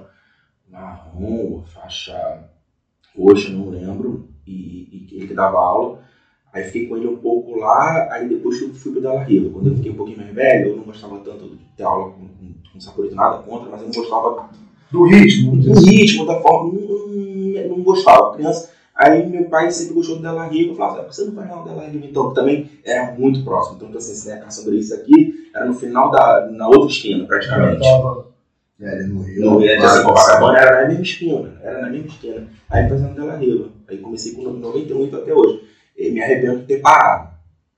marrom, 0.70 1.64
faixa 1.74 2.44
roxa, 3.18 3.50
não 3.50 3.70
lembro. 3.70 4.30
E, 4.46 5.08
e 5.12 5.18
ele 5.18 5.28
que 5.28 5.34
dava 5.34 5.58
aula. 5.58 6.00
Aí 6.56 6.64
fiquei 6.64 6.88
com 6.88 6.96
ele 6.96 7.08
um 7.08 7.18
pouco 7.18 7.60
lá, 7.60 8.08
aí 8.14 8.30
depois 8.30 8.62
eu 8.62 8.70
fui 8.74 8.94
pro 8.94 9.02
Della 9.02 9.24
Riva. 9.24 9.50
Quando 9.52 9.68
eu 9.68 9.76
fiquei 9.76 9.92
um 9.92 9.96
pouquinho 9.96 10.18
mais 10.20 10.34
velho, 10.34 10.70
eu 10.70 10.78
não 10.78 10.84
gostava 10.84 11.18
tanto 11.20 11.50
de 11.50 11.58
ter 11.76 11.84
aula 11.84 12.12
com, 12.12 12.22
com, 12.22 12.54
com 12.72 12.80
Saporito, 12.80 13.14
nada 13.14 13.40
contra, 13.40 13.70
mas 13.70 13.82
eu 13.82 13.88
não 13.88 13.94
gostava 13.94 14.50
Do 14.90 15.04
ritmo. 15.04 15.58
do 15.58 15.74
ritmo, 15.86 16.26
da 16.26 16.40
forma, 16.40 16.74
não, 16.74 17.08
não, 17.10 17.78
não 17.78 17.84
gostava. 17.84 18.36
Criança, 18.36 18.72
aí 18.96 19.28
meu 19.30 19.44
pai 19.50 19.70
sempre 19.70 19.96
gostou 19.96 20.16
do 20.16 20.22
Della 20.22 20.48
Riva, 20.48 20.72
eu 20.72 20.76
falava, 20.78 21.00
"Ah, 21.00 21.04
por 21.04 21.10
que 21.10 21.16
você 21.18 21.26
não 21.26 21.34
vai 21.34 21.46
não 21.48 21.64
Della 21.66 21.88
Riva 21.88 22.06
então? 22.06 22.30
Que 22.30 22.36
também 22.36 22.70
era 22.86 23.12
muito 23.12 23.44
próximo. 23.44 23.76
Então, 23.76 23.90
assim, 23.98 24.14
se 24.16 24.30
né, 24.30 24.36
a 24.36 24.40
caçadora 24.40 24.78
isso 24.78 24.94
aqui, 24.96 25.50
era 25.54 25.66
no 25.66 25.74
final 25.74 26.10
da, 26.10 26.50
na 26.52 26.70
outra 26.70 26.88
esquina, 26.90 27.26
praticamente. 27.26 27.82
Tava- 27.82 28.28
É, 28.82 29.04
no 29.04 29.22
Rio. 29.24 29.46
Não 29.46 29.62
ia 29.62 29.76
de 29.76 29.82
Claro, 29.82 30.04
Copacabana, 30.06 30.58
era 30.60 30.82
na 30.82 30.88
mesma 30.88 31.04
esquina, 31.04 31.54
era 31.62 31.82
na 31.82 31.90
mesma 31.90 32.08
esquina. 32.08 32.48
Aí 32.70 32.88
fazendo 32.90 33.14
Della 33.16 33.36
Riva. 33.36 33.70
Aí 33.90 33.98
comecei 33.98 34.34
com 34.34 34.42
98 34.44 35.16
até 35.18 35.34
hoje. 35.34 35.62
E 35.98 36.12
me 36.12 36.22
arrependo 36.22 36.60
de 36.60 36.66
ter 36.66 36.82
parado. 36.82 37.34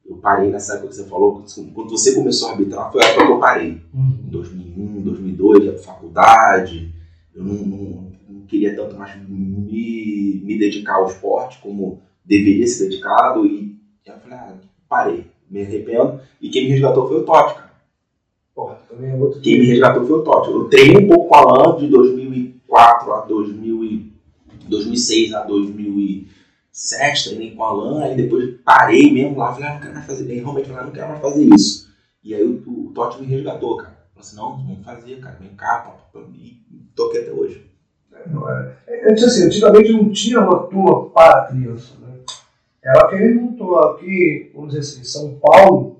Eu 0.05 0.15
parei 0.17 0.49
nessa 0.49 0.73
época 0.75 0.89
que 0.89 0.95
você 0.95 1.03
falou, 1.05 1.43
quando 1.73 1.89
você 1.89 2.15
começou 2.15 2.47
a 2.47 2.51
arbitrar, 2.51 2.91
foi 2.91 3.03
a 3.03 3.07
época 3.07 3.25
que 3.25 3.31
eu 3.31 3.39
parei. 3.39 3.81
em 3.93 4.29
2001, 4.29 5.01
2002, 5.01 5.63
ia 5.65 5.73
pra 5.73 5.81
faculdade, 5.83 6.91
eu 7.35 7.43
não, 7.43 7.53
não- 7.55 8.11
não 8.29 8.41
queria 8.47 8.75
tanto 8.75 8.95
mais 8.97 9.15
me, 9.27 10.41
me 10.43 10.57
dedicar 10.57 10.95
ao 10.95 11.07
esporte 11.07 11.59
como 11.61 12.01
deveria 12.25 12.65
ser 12.67 12.87
dedicado 12.89 13.45
e 13.45 13.75
eu 14.05 14.13
falei, 14.19 14.37
ah, 14.37 14.53
parei, 14.87 15.25
me 15.49 15.61
arrependo. 15.61 16.19
E 16.41 16.49
quem 16.49 16.63
me 16.65 16.71
resgatou 16.71 17.07
foi 17.07 17.17
o 17.19 17.23
Totti, 17.25 17.55
cara. 17.55 17.71
Porra, 18.55 18.79
também 18.89 19.11
é 19.11 19.15
outro 19.15 19.39
Quem 19.41 19.59
me 19.59 19.65
resgatou 19.65 20.05
foi 20.07 20.19
o 20.19 20.23
Totti. 20.23 20.49
Eu 20.49 20.63
treinei 20.65 21.03
um 21.05 21.07
pouco 21.07 21.27
com 21.29 21.35
o 21.35 21.37
Alan 21.37 21.77
de 21.77 21.87
2004 21.87 23.13
a 23.13 23.21
2000 23.25 23.83
e- 23.83 24.11
2006 24.69 25.33
a 25.33 25.43
2007, 26.77 27.29
treinei 27.29 27.55
com 27.55 27.61
o 27.61 27.65
Alan, 27.65 28.03
aí 28.03 28.15
depois 28.15 28.55
parei 28.63 29.11
mesmo 29.11 29.37
lá, 29.37 29.51
falei, 29.51 29.67
ah, 29.67 29.73
não 29.73 29.81
quero 29.81 29.93
mais 29.95 30.05
fazer, 30.05 30.31
aí 30.31 30.39
realmente 30.39 30.67
falei, 30.67 30.81
ah, 30.81 30.85
não 30.85 30.91
quero 30.91 31.09
mais 31.09 31.21
fazer 31.21 31.43
isso. 31.55 31.87
E 32.23 32.35
aí 32.35 32.43
o, 32.43 32.63
o 32.67 32.91
Totti 32.93 33.19
me 33.19 33.27
resgatou, 33.27 33.77
cara. 33.77 33.97
Falou 34.13 34.19
assim, 34.19 34.35
não, 34.35 34.57
vamos 34.57 34.85
fazer, 34.85 35.19
cara, 35.19 35.37
vem 35.39 35.55
cá, 35.55 35.79
pá, 35.79 35.91
pá, 36.13 36.19
e 36.35 36.63
toquei 36.95 37.21
até 37.21 37.31
hoje. 37.31 37.65
Não 38.27 38.49
é. 38.49 38.77
É, 38.87 39.11
Antes, 39.11 39.23
assim, 39.23 39.45
antigamente 39.45 39.91
não 39.91 40.11
tinha 40.11 40.39
uma 40.39 40.67
turma 40.67 41.09
para 41.09 41.47
criança. 41.47 41.93
Né? 41.99 42.19
Ela 42.83 43.09
querendo 43.09 43.41
montou 43.41 43.79
aqui, 43.79 44.51
vamos 44.53 44.73
dizer 44.73 44.81
assim, 44.81 45.03
São 45.03 45.39
Paulo, 45.39 45.97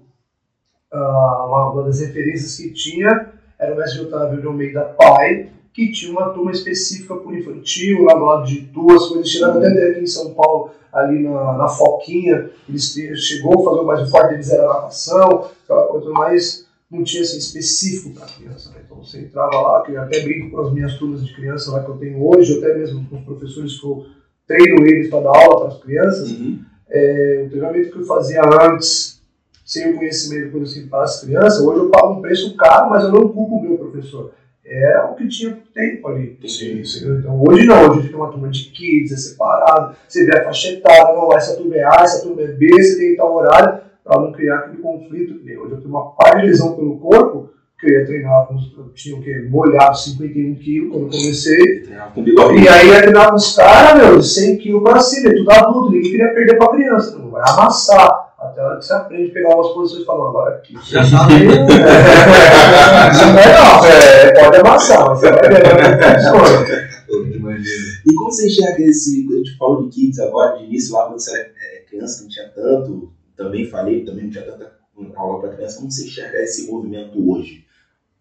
ah, 0.91 1.71
uma 1.73 1.83
das 1.83 1.99
referências 1.99 2.57
que 2.57 2.71
tinha 2.71 3.33
era 3.57 3.73
o 3.73 3.77
mestre 3.77 4.01
Otávio 4.01 4.39
de 4.39 4.47
Almeida 4.47 4.83
Pai, 4.97 5.51
que 5.77 5.91
tinha 5.91 6.11
uma 6.11 6.29
turma 6.31 6.51
específica 6.51 7.15
para 7.15 7.27
o 7.27 7.37
infantil, 7.37 8.05
lá 8.05 8.15
do 8.15 8.25
lado 8.25 8.47
de 8.47 8.61
duas 8.61 9.09
coisas. 9.09 9.29
Chegaram 9.29 9.59
até 9.59 9.91
aqui 9.91 9.99
em 9.99 10.07
São 10.07 10.33
Paulo, 10.33 10.71
ali 10.91 11.21
na, 11.21 11.55
na 11.55 11.67
Foquinha, 11.67 12.49
eles 12.67 12.91
te- 12.95 13.15
chegou 13.15 13.61
a 13.61 13.63
fazer 13.63 13.81
o 13.81 13.85
mais 13.85 14.09
forte 14.09 14.29
deles 14.31 14.49
era 14.49 14.63
a 14.63 14.73
natação, 14.73 15.51
aquela 15.63 15.83
coisa 15.85 16.09
mais 16.09 16.65
não 16.89 17.03
tinha 17.03 17.21
assim, 17.21 17.37
específico 17.37 18.15
para 18.15 18.25
criança. 18.25 18.71
Né? 18.71 18.77
Então 18.83 18.97
você 19.03 19.19
entrava 19.19 19.55
lá, 19.61 19.83
que 19.83 19.91
eu 19.91 20.01
até 20.01 20.19
brinco 20.21 20.55
com 20.55 20.61
as 20.61 20.73
minhas 20.73 20.97
turmas 20.97 21.23
de 21.23 21.31
criança 21.35 21.69
lá 21.71 21.83
que 21.83 21.91
eu 21.91 21.97
tenho 21.97 22.27
hoje, 22.27 22.57
até 22.57 22.75
mesmo 22.75 23.07
com 23.07 23.17
os 23.17 23.23
professores 23.23 23.79
que 23.79 23.85
eu 23.85 24.03
treino 24.47 24.83
eles 24.83 25.11
para 25.11 25.21
dar 25.21 25.37
aula 25.37 25.59
para 25.59 25.75
as 25.75 25.83
crianças. 25.83 26.31
Uhum. 26.31 26.59
É, 26.89 27.43
o 27.45 27.49
treinamento 27.51 27.91
que 27.91 27.99
eu 27.99 28.05
fazia 28.05 28.41
antes, 28.63 29.21
sem 29.63 29.93
o 29.93 29.97
conhecimento 29.97 30.53
por 30.53 30.63
assim, 30.63 30.87
para 30.87 31.03
as 31.03 31.21
crianças, 31.21 31.61
hoje 31.61 31.81
eu 31.81 31.89
pago 31.91 32.13
um 32.13 32.21
preço 32.21 32.55
caro, 32.55 32.89
mas 32.89 33.03
eu 33.03 33.11
não 33.11 33.29
culpo 33.29 33.57
o 33.57 33.61
meu 33.61 33.77
professor. 33.77 34.31
É 34.69 34.99
o 35.01 35.15
que 35.15 35.27
tinha 35.29 35.57
tempo 35.73 36.09
ali. 36.09 36.37
Sim, 36.45 36.83
sim. 36.83 37.19
Então 37.19 37.41
hoje 37.47 37.65
não, 37.65 37.89
hoje 37.89 38.09
tem 38.09 38.17
uma 38.17 38.29
turma 38.29 38.49
de 38.49 38.65
kids, 38.65 39.13
é 39.13 39.15
separado, 39.15 39.95
você 40.05 40.25
vê 40.25 40.37
a 40.37 40.43
faixa 40.43 40.73
etária, 40.73 41.15
não, 41.15 41.31
essa 41.31 41.55
turma 41.55 41.75
é 41.75 41.83
A, 41.83 42.01
essa 42.01 42.21
turma 42.21 42.41
é 42.41 42.47
B, 42.47 42.67
você 42.73 42.97
tem 42.99 43.15
tal 43.15 43.33
horário, 43.33 43.79
para 44.03 44.21
não 44.21 44.33
criar 44.33 44.57
aquele 44.57 44.81
conflito. 44.81 45.35
Hoje 45.35 45.71
eu 45.71 45.77
tenho 45.77 45.89
uma 45.89 46.11
par 46.11 46.41
de 46.41 46.47
lesão 46.47 46.75
pelo 46.75 46.97
corpo, 46.99 47.49
que 47.79 47.85
eu 47.87 47.99
ia 47.99 48.05
treinar 48.05 48.47
com. 48.47 48.55
Eu 48.55 48.89
tinha 48.93 49.15
o 49.15 49.21
quê? 49.21 49.47
Molhado 49.49 49.97
51 49.97 50.55
quilos 50.55 50.91
quando 50.91 51.03
eu 51.03 51.09
comecei. 51.11 51.87
Bigode. 52.17 52.59
E 52.59 52.67
aí 52.67 52.87
ia 52.89 53.01
treinar 53.01 53.29
com 53.29 53.35
os 53.35 53.55
caras, 53.55 54.03
meu, 54.03 54.19
de 54.19 54.27
100 54.27 54.57
quilos 54.57 54.83
pra 54.83 54.99
cima, 54.99 55.29
é 55.29 55.35
tudo 55.35 55.51
adulto, 55.51 55.91
ninguém 55.91 56.11
queria 56.11 56.33
perder 56.33 56.57
pra 56.57 56.71
criança, 56.71 57.17
não 57.17 57.29
vai 57.29 57.43
amassar. 57.47 58.26
Até 58.37 58.61
a 58.61 58.65
hora 58.65 58.77
que 58.77 58.85
você 58.85 58.93
aprende 58.93 59.31
a 59.31 59.33
pegar 59.33 59.55
umas 59.55 59.73
posições 59.73 60.03
e 60.03 60.05
fala, 60.05 60.29
agora 60.29 60.55
aqui, 60.57 60.77
já 60.85 61.01
tá 61.09 61.27
meio. 61.27 61.49
Isso 63.11 63.25
não 63.25 63.39
é 63.39 63.47
não, 63.57 63.85
é, 63.85 64.33
pode 64.33 64.57
amassar, 64.57 65.07
mas 65.07 65.19
você 65.19 65.31
vai 65.31 65.49
ver. 65.49 67.35
Imagina. 67.35 68.01
E 68.05 68.13
como 68.13 68.31
você 68.31 68.47
enxerga 68.47 68.83
esse. 68.83 69.27
A 69.27 69.37
gente 69.37 69.57
falou 69.57 69.83
de 69.83 69.89
kids 69.89 70.19
agora, 70.19 70.57
de 70.57 70.65
início, 70.65 70.93
lá 70.93 71.07
quando 71.07 71.19
você 71.19 71.31
era 71.31 71.49
é, 71.49 71.79
criança, 71.89 72.21
não 72.21 72.29
tinha 72.29 72.47
tanto. 72.49 73.11
Também 73.35 73.65
falei, 73.65 74.05
também 74.05 74.25
não 74.25 74.31
tinha 74.31 74.45
tanta 74.45 74.71
aula 75.15 75.39
para 75.41 75.55
criança. 75.55 75.77
Como 75.77 75.91
você 75.91 76.05
enxerga 76.05 76.37
esse 76.37 76.69
movimento 76.69 77.31
hoje? 77.31 77.65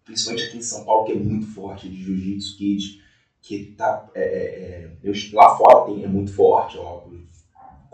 Principalmente 0.03 0.47
aqui 0.47 0.57
em 0.57 0.61
São 0.61 0.83
Paulo, 0.83 1.05
que 1.05 1.11
é 1.11 1.15
muito 1.15 1.45
forte 1.53 1.87
de 1.87 2.03
jiu-jitsu 2.03 2.57
kids, 2.57 3.01
que 3.41 3.75
tá. 3.77 4.09
É, 4.15 4.21
é, 4.21 4.89
é, 5.03 5.11
lá 5.33 5.55
fora 5.55 5.85
tem, 5.85 6.03
é 6.03 6.07
muito 6.07 6.33
forte, 6.33 6.77
óbvio. 6.77 7.27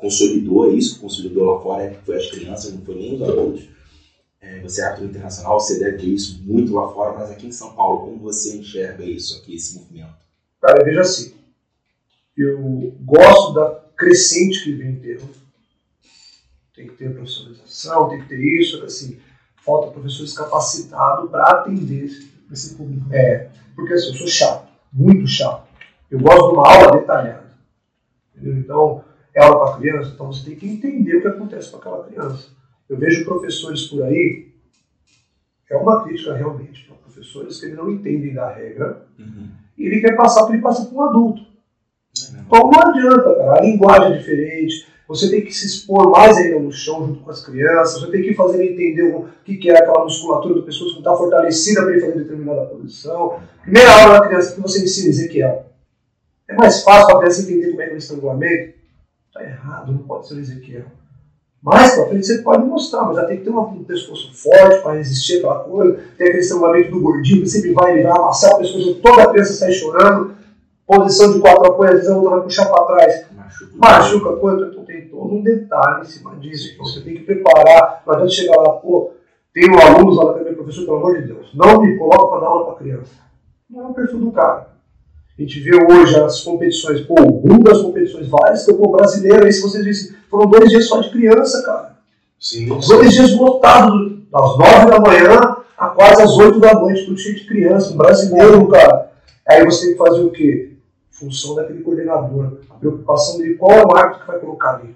Consolidou, 0.03 0.69
é 0.69 0.73
isso 0.73 0.95
que 0.95 1.01
consolidou 1.01 1.45
lá 1.45 1.61
fora, 1.61 1.83
é, 1.83 1.93
foi 1.93 2.17
as 2.17 2.29
crianças, 2.29 2.73
não 2.73 2.81
foi 2.81 2.95
nem 2.95 3.15
os 3.15 3.21
adultos. 3.21 3.69
É, 4.41 4.59
você 4.59 4.81
é 4.81 4.83
árbitro 4.83 5.09
internacional, 5.09 5.57
você 5.57 5.79
deve 5.79 5.99
ter 5.99 6.07
isso 6.07 6.43
muito 6.43 6.73
lá 6.73 6.89
fora, 6.89 7.17
mas 7.17 7.31
aqui 7.31 7.47
em 7.47 7.53
São 7.53 7.73
Paulo, 7.73 8.01
como 8.01 8.17
você 8.17 8.57
enxerga 8.57 9.05
isso 9.05 9.37
aqui, 9.37 9.55
esse 9.55 9.79
movimento? 9.79 10.13
Cara, 10.61 10.83
veja 10.83 10.99
assim, 10.99 11.33
eu 12.37 12.93
gosto 12.99 13.53
da 13.53 13.81
crescente 13.95 14.61
que 14.61 14.73
vem 14.73 14.97
tendo. 14.97 15.23
Tem 16.75 16.87
que 16.87 16.95
ter 16.95 17.13
profissionalização, 17.13 18.09
tem 18.09 18.21
que 18.21 18.27
ter 18.27 18.59
isso, 18.59 18.83
assim, 18.83 19.17
falta 19.63 19.91
professores 19.91 20.33
capacitados 20.33 21.31
para 21.31 21.45
atender 21.45 22.03
esse 22.03 22.33
Esse 22.51 22.75
público. 22.75 23.07
É, 23.13 23.49
porque 23.73 23.93
assim, 23.93 24.09
eu 24.09 24.15
sou 24.15 24.27
chato, 24.27 24.67
muito 24.91 25.25
chato. 25.27 25.65
Eu 26.11 26.19
gosto 26.19 26.49
de 26.49 26.53
uma 26.55 26.69
aula 26.69 26.99
detalhada. 26.99 27.53
Entendeu? 28.35 28.57
Então, 28.57 29.12
é 29.35 29.43
aula 29.43 29.65
para 29.65 29.77
criança, 29.79 30.11
então 30.13 30.31
você 30.31 30.49
tem 30.49 30.55
que 30.55 30.67
entender 30.67 31.17
o 31.17 31.21
que 31.21 31.27
acontece 31.27 31.71
com 31.71 31.77
aquela 31.77 32.03
criança. 32.03 32.49
Eu 32.87 32.97
vejo 32.97 33.25
professores 33.25 33.83
por 33.87 34.03
aí, 34.03 34.53
é 35.69 35.77
uma 35.77 36.03
crítica 36.03 36.33
realmente 36.33 36.85
para 36.85 36.95
professores 36.97 37.59
que 37.59 37.65
ele 37.65 37.75
não 37.75 37.89
entendem 37.89 38.33
da 38.33 38.51
regra 38.51 39.07
e 39.77 39.87
ele 39.87 40.01
quer 40.01 40.15
passar 40.15 40.45
que 40.45 40.53
ele 40.53 40.61
passa 40.61 40.85
para 40.85 40.95
um 40.95 41.01
adulto. 41.01 41.41
Então 42.13 42.69
não 42.69 42.79
adianta, 42.79 43.35
cara. 43.35 43.59
A 43.59 43.61
linguagem 43.61 44.13
é 44.13 44.17
diferente. 44.17 44.87
Você 45.07 45.29
tem 45.29 45.41
que 45.41 45.53
se 45.53 45.65
expor 45.65 46.09
mais 46.09 46.37
ainda 46.37 46.59
no 46.59 46.71
chão 46.71 47.07
junto 47.07 47.21
com 47.21 47.29
as 47.29 47.45
crianças. 47.45 48.01
Você 48.01 48.11
tem 48.11 48.21
que 48.21 48.33
fazer 48.33 48.63
ele 48.63 48.73
entender 48.73 49.15
o 49.15 49.27
que 49.43 49.57
que 49.57 49.69
é 49.69 49.77
aquela 49.77 50.03
musculatura 50.03 50.55
da 50.55 50.61
pessoa 50.61 50.91
que 50.91 50.99
está 50.99 51.15
fortalecida 51.15 51.81
para 51.81 51.91
ele 51.91 52.01
fazer 52.01 52.19
determinada 52.19 52.65
posição. 52.65 53.39
Primeira 53.61 53.91
aula 53.91 54.19
da 54.19 54.27
criança 54.27 54.55
que 54.55 54.61
você 54.61 54.83
ensina 54.83 55.09
Ezequiel. 55.09 55.65
É 56.47 56.53
mais 56.53 56.83
fácil 56.83 57.07
para 57.07 57.15
a 57.15 57.19
criança 57.19 57.41
entender 57.41 57.71
como 57.71 57.81
é 57.81 57.85
que 57.85 57.91
é 57.91 57.95
o 57.95 57.97
estrangulamento. 57.97 58.73
Está 59.33 59.43
errado, 59.43 59.91
não 59.91 60.03
pode 60.03 60.27
ser 60.27 60.35
o 60.35 60.39
Ezequiel. 60.39 60.85
Mais 61.59 61.95
para 61.95 62.07
frente 62.07 62.27
você 62.27 62.43
pode 62.43 62.63
mostrar, 62.65 63.05
mas 63.05 63.15
já 63.15 63.25
tem 63.25 63.37
que 63.37 63.45
ter 63.45 63.49
um 63.49 63.83
pescoço 63.83 64.31
forte 64.31 64.83
para 64.83 64.97
resistir 64.97 65.37
àquela 65.37 65.61
coisa. 65.61 65.99
Tem 66.15 66.27
aquele 66.27 66.43
estrangulamento 66.43 66.91
do 66.91 67.01
gordinho 67.01 67.41
que 67.41 67.49
sempre 67.49 67.73
vai, 67.73 67.93
ele 67.93 68.03
vai 68.03 68.11
amassar 68.11 68.53
o 68.53 68.57
pescoço, 68.59 68.99
toda 69.01 69.23
a 69.23 69.29
criança 69.31 69.53
sai 69.53 69.71
chorando. 69.71 70.35
Posição 70.85 71.33
de 71.33 71.39
quatro 71.39 71.65
apoio, 71.65 71.89
às 71.89 71.95
vezes 71.95 72.11
a 72.11 72.15
outra 72.15 72.29
vai 72.31 72.41
puxar 72.41 72.65
para 72.67 72.85
trás 72.85 73.25
Machuca. 73.31 73.73
machuca 73.75 74.29
a 74.29 74.35
coisa, 74.35 74.67
então 74.67 74.85
tem 74.85 75.07
todo 75.07 75.33
um 75.33 75.41
detalhe 75.41 76.01
em 76.01 76.05
cima 76.05 76.35
disso. 76.35 76.71
Então 76.71 76.85
você 76.85 77.01
tem 77.01 77.15
que 77.15 77.23
preparar, 77.23 78.03
não 78.05 78.13
adianta 78.13 78.31
chegar 78.31 78.57
lá, 78.57 78.73
pô, 78.73 79.13
tenho 79.51 79.79
alunos 79.81 80.17
lá 80.17 80.33
da 80.33 80.41
minha 80.41 80.53
professor, 80.53 80.85
pelo 80.85 80.97
amor 80.97 81.19
de 81.19 81.27
Deus, 81.27 81.49
não 81.55 81.81
me 81.81 81.97
coloca 81.97 82.27
para 82.27 82.39
dar 82.41 82.47
aula 82.47 82.65
para 82.65 82.75
criança. 82.75 83.13
Não 83.67 83.85
é 83.85 83.87
o 83.87 83.93
perfil 83.95 84.19
do 84.19 84.31
cara. 84.31 84.72
A 85.37 85.41
gente 85.41 85.59
vê 85.61 85.71
hoje 85.91 86.15
as 86.19 86.41
competições, 86.41 87.01
pô, 87.01 87.15
o 87.19 87.31
boom 87.31 87.59
das 87.59 87.81
competições, 87.81 88.27
várias 88.27 88.65
que 88.65 88.71
eu 88.71 88.77
pô, 88.77 88.91
brasileiro, 88.91 89.45
aí 89.45 89.51
se 89.51 89.61
vocês 89.61 89.83
vissem, 89.83 90.15
foram 90.29 90.49
dois 90.49 90.69
dias 90.69 90.87
só 90.87 90.99
de 91.01 91.09
criança, 91.09 91.63
cara. 91.63 91.97
Sim, 92.39 92.67
Dois 92.67 93.13
dias 93.13 93.35
lotados, 93.35 94.19
das 94.31 94.57
nove 94.57 94.91
da 94.91 94.99
manhã 94.99 95.57
a 95.77 95.87
quase 95.89 96.21
às 96.21 96.37
oito 96.37 96.59
da 96.59 96.73
noite, 96.73 97.05
tudo 97.05 97.17
cheio 97.17 97.35
de 97.35 97.45
criança, 97.45 97.93
um 97.93 97.97
brasileiro, 97.97 98.67
cara. 98.67 99.11
Aí 99.47 99.63
você 99.65 99.87
tem 99.87 99.91
que 99.93 99.97
fazer 99.97 100.21
o 100.21 100.29
quê? 100.29 100.73
Função 101.11 101.55
daquele 101.55 101.81
coordenador. 101.81 102.59
A 102.69 102.75
preocupação 102.75 103.37
dele, 103.37 103.55
qual 103.55 103.71
é 103.71 103.83
o 103.85 103.95
árbitro 103.95 104.21
que 104.21 104.27
vai 104.27 104.39
colocar 104.39 104.75
ali? 104.75 104.95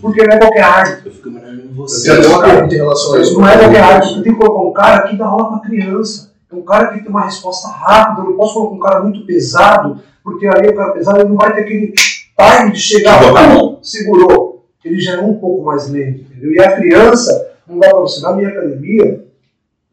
Porque 0.00 0.26
não 0.26 0.34
é 0.34 0.38
qualquer 0.38 0.62
árbitro. 0.62 1.08
Eu 1.08 1.12
fico 1.12 1.28
imaginando 1.28 1.62
em 1.62 1.68
Eu 1.68 1.74
você. 1.74 2.16
tenho 2.20 2.28
uma 2.30 2.42
pergunta 2.42 2.74
em 2.74 2.78
relação 2.78 3.14
a 3.14 3.20
isso. 3.20 3.34
Não 3.40 3.48
é 3.48 3.58
qualquer 3.58 3.82
árbitro. 3.82 4.14
Você 4.16 4.22
tem 4.22 4.32
que 4.32 4.38
colocar 4.38 4.68
um 4.68 4.72
cara 4.72 5.08
que 5.08 5.16
dá 5.16 5.26
aula 5.26 5.48
para 5.50 5.68
criança. 5.68 6.32
É 6.56 6.58
um 6.58 6.64
cara 6.64 6.92
que 6.92 7.00
tem 7.00 7.10
uma 7.10 7.24
resposta 7.24 7.68
rápida. 7.68 8.22
Eu 8.22 8.30
não 8.30 8.36
posso 8.36 8.54
colocar 8.54 8.74
um 8.74 8.78
cara 8.78 9.02
muito 9.02 9.26
pesado, 9.26 10.00
porque 10.24 10.46
aí 10.46 10.68
o 10.68 10.74
cara 10.74 10.92
pesado 10.92 11.20
ele 11.20 11.28
não 11.28 11.36
vai 11.36 11.54
ter 11.54 11.62
aquele 11.62 11.92
time 11.92 12.72
de 12.72 12.78
chegar 12.80 13.30
lá, 13.30 13.78
segurou. 13.82 14.66
Ele 14.84 15.00
já 15.00 15.14
é 15.14 15.20
um 15.20 15.34
pouco 15.34 15.64
mais 15.64 15.88
lento, 15.88 16.20
entendeu? 16.20 16.52
E 16.52 16.60
a 16.60 16.76
criança, 16.76 17.56
não 17.66 17.78
dá 17.78 17.90
para 17.90 18.00
você. 18.00 18.20
Na 18.22 18.32
minha 18.32 18.48
academia, 18.48 19.26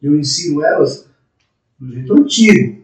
eu 0.02 0.16
ensino 0.16 0.64
elas 0.64 1.08
do 1.80 1.92
jeito 1.92 2.14
antigo. 2.14 2.84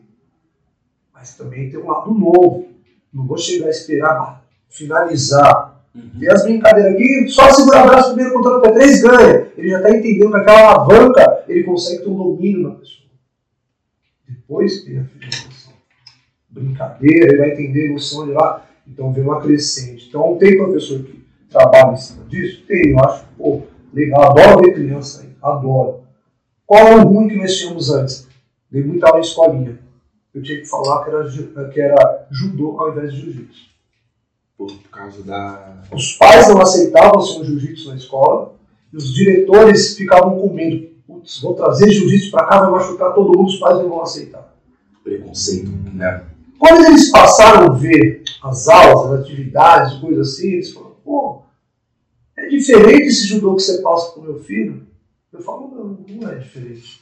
Mas 1.14 1.36
também 1.36 1.70
tem 1.70 1.80
um 1.80 1.88
lado 1.88 2.12
novo. 2.12 2.68
Não 3.14 3.26
vou 3.26 3.38
chegar 3.38 3.68
a 3.68 3.72
esperar 3.72 4.44
finalizar 4.68 5.80
Uhum. 5.96 6.20
tem 6.20 6.30
as 6.30 6.44
brincadeiras 6.44 6.94
aqui, 6.94 7.28
só 7.30 7.52
segurar 7.52 7.84
o 7.84 7.88
braço 7.88 8.14
primeiro 8.14 8.34
contra 8.34 8.58
até 8.58 8.72
três 8.72 9.02
ganha. 9.02 9.48
Ele 9.58 9.70
já 9.70 9.78
está 9.78 9.90
entendendo 9.90 10.30
que 10.30 10.38
aquela 10.38 10.72
alavanca 10.74 11.44
ele 11.48 11.64
consegue 11.64 12.04
ter 12.04 12.10
um 12.10 12.16
domínio 12.16 12.70
na 12.70 12.76
pessoa. 12.76 13.09
Depois 14.50 14.84
tem 14.84 14.98
a 14.98 15.04
finalização. 15.04 15.74
Brincadeira, 16.50 17.28
ele 17.28 17.38
vai 17.38 17.52
entender 17.52 17.90
a 17.90 17.94
noção 17.94 18.26
de 18.26 18.32
lá. 18.32 18.68
Então 18.88 19.14
vem 19.14 19.24
uma 19.24 19.40
crescente. 19.40 20.08
Então 20.10 20.40
tem 20.40 20.58
professor 20.58 21.04
que 21.04 21.24
trabalha 21.48 21.94
em 21.94 21.98
cima 21.98 22.26
disso? 22.26 22.64
Tem, 22.66 22.90
eu 22.90 23.00
acho, 23.00 23.26
pô, 23.38 23.62
legal, 23.94 24.32
adoro 24.32 24.64
ver 24.64 24.74
criança 24.74 25.22
aí, 25.22 25.30
adoro. 25.40 26.02
Qual 26.66 26.88
é 26.88 26.96
o 26.96 27.08
ruim 27.08 27.28
que 27.28 27.36
nós 27.36 27.56
tínhamos 27.56 27.92
antes? 27.92 28.28
Dei 28.72 28.84
muita 28.84 29.06
aula 29.06 29.20
em 29.20 29.22
escolinha. 29.22 29.80
Eu 30.34 30.42
tinha 30.42 30.58
que 30.58 30.66
falar 30.66 31.04
que 31.04 31.12
era, 31.12 31.70
que 31.70 31.82
era 31.82 32.28
judô 32.32 32.80
ao 32.80 32.92
invés 32.92 33.14
de 33.14 33.22
jiu-jitsu. 33.22 33.70
Por, 34.58 34.72
por 34.72 34.90
causa 34.90 35.22
da. 35.22 35.84
Os 35.92 36.14
pais 36.14 36.48
não 36.50 36.60
aceitavam 36.60 37.22
ser 37.22 37.42
um 37.42 37.46
jiu-jitsu 37.46 37.90
na 37.90 37.98
escola 37.98 38.56
e 38.92 38.98
os 38.98 39.14
diretores 39.14 39.96
ficavam 39.96 40.40
com 40.40 40.52
medo. 40.52 40.89
Putz, 41.20 41.42
vou 41.42 41.54
trazer 41.54 41.92
jiu-jitsu 41.92 42.32
para 42.32 42.46
cá, 42.46 42.62
vai 42.62 42.72
machucar 42.72 43.14
todo 43.14 43.38
mundo, 43.38 43.48
os 43.48 43.58
pais 43.58 43.78
não 43.78 43.90
vão 43.90 44.02
aceitar. 44.02 44.56
preconceito, 45.04 45.70
né? 45.94 46.26
Quando 46.58 46.86
eles 46.86 47.10
passaram 47.10 47.68
a 47.68 47.74
ver 47.74 48.24
as 48.44 48.68
aulas, 48.68 49.14
as 49.14 49.20
atividades, 49.22 50.00
coisas 50.00 50.30
assim, 50.30 50.48
eles 50.50 50.72
falaram, 50.72 50.96
pô, 51.04 51.42
é 52.38 52.48
diferente 52.48 53.08
esse 53.08 53.28
judô 53.28 53.56
que 53.56 53.62
você 53.62 53.82
passa 53.82 54.12
pro 54.12 54.22
meu 54.22 54.40
filho? 54.40 54.88
Eu 55.32 55.42
falo, 55.42 55.70
não, 55.70 56.16
não 56.16 56.30
é 56.30 56.36
diferente. 56.36 57.02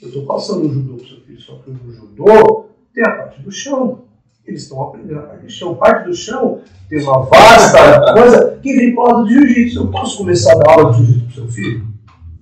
Eu 0.00 0.08
estou 0.08 0.26
passando 0.26 0.66
o 0.66 0.72
judô 0.72 0.96
pro 0.96 1.06
seu 1.06 1.20
filho, 1.20 1.40
só 1.40 1.56
que 1.56 1.70
o 1.70 1.92
judô 1.92 2.66
tem 2.92 3.04
a 3.04 3.10
parte 3.10 3.42
do 3.42 3.50
chão. 3.50 4.02
Eles 4.44 4.62
estão 4.62 4.82
aprendendo 4.82 5.20
a 5.20 5.22
parte 5.22 5.44
do 5.44 5.50
chão. 5.50 5.74
Parte 5.76 6.08
do 6.08 6.14
chão 6.14 6.60
tem 6.88 7.00
uma 7.02 7.22
vasta 7.22 8.12
coisa 8.12 8.58
que 8.60 8.74
vem 8.74 8.94
pro 8.94 9.04
lado 9.04 9.22
do 9.24 9.30
jiu-jitsu. 9.30 9.78
Eu 9.78 9.90
posso 9.90 10.18
começar 10.18 10.52
a 10.52 10.58
dar 10.58 10.72
aula 10.72 10.92
de 10.92 11.04
jiu-jitsu 11.04 11.26
pro 11.26 11.34
seu 11.34 11.48
filho? 11.48 11.86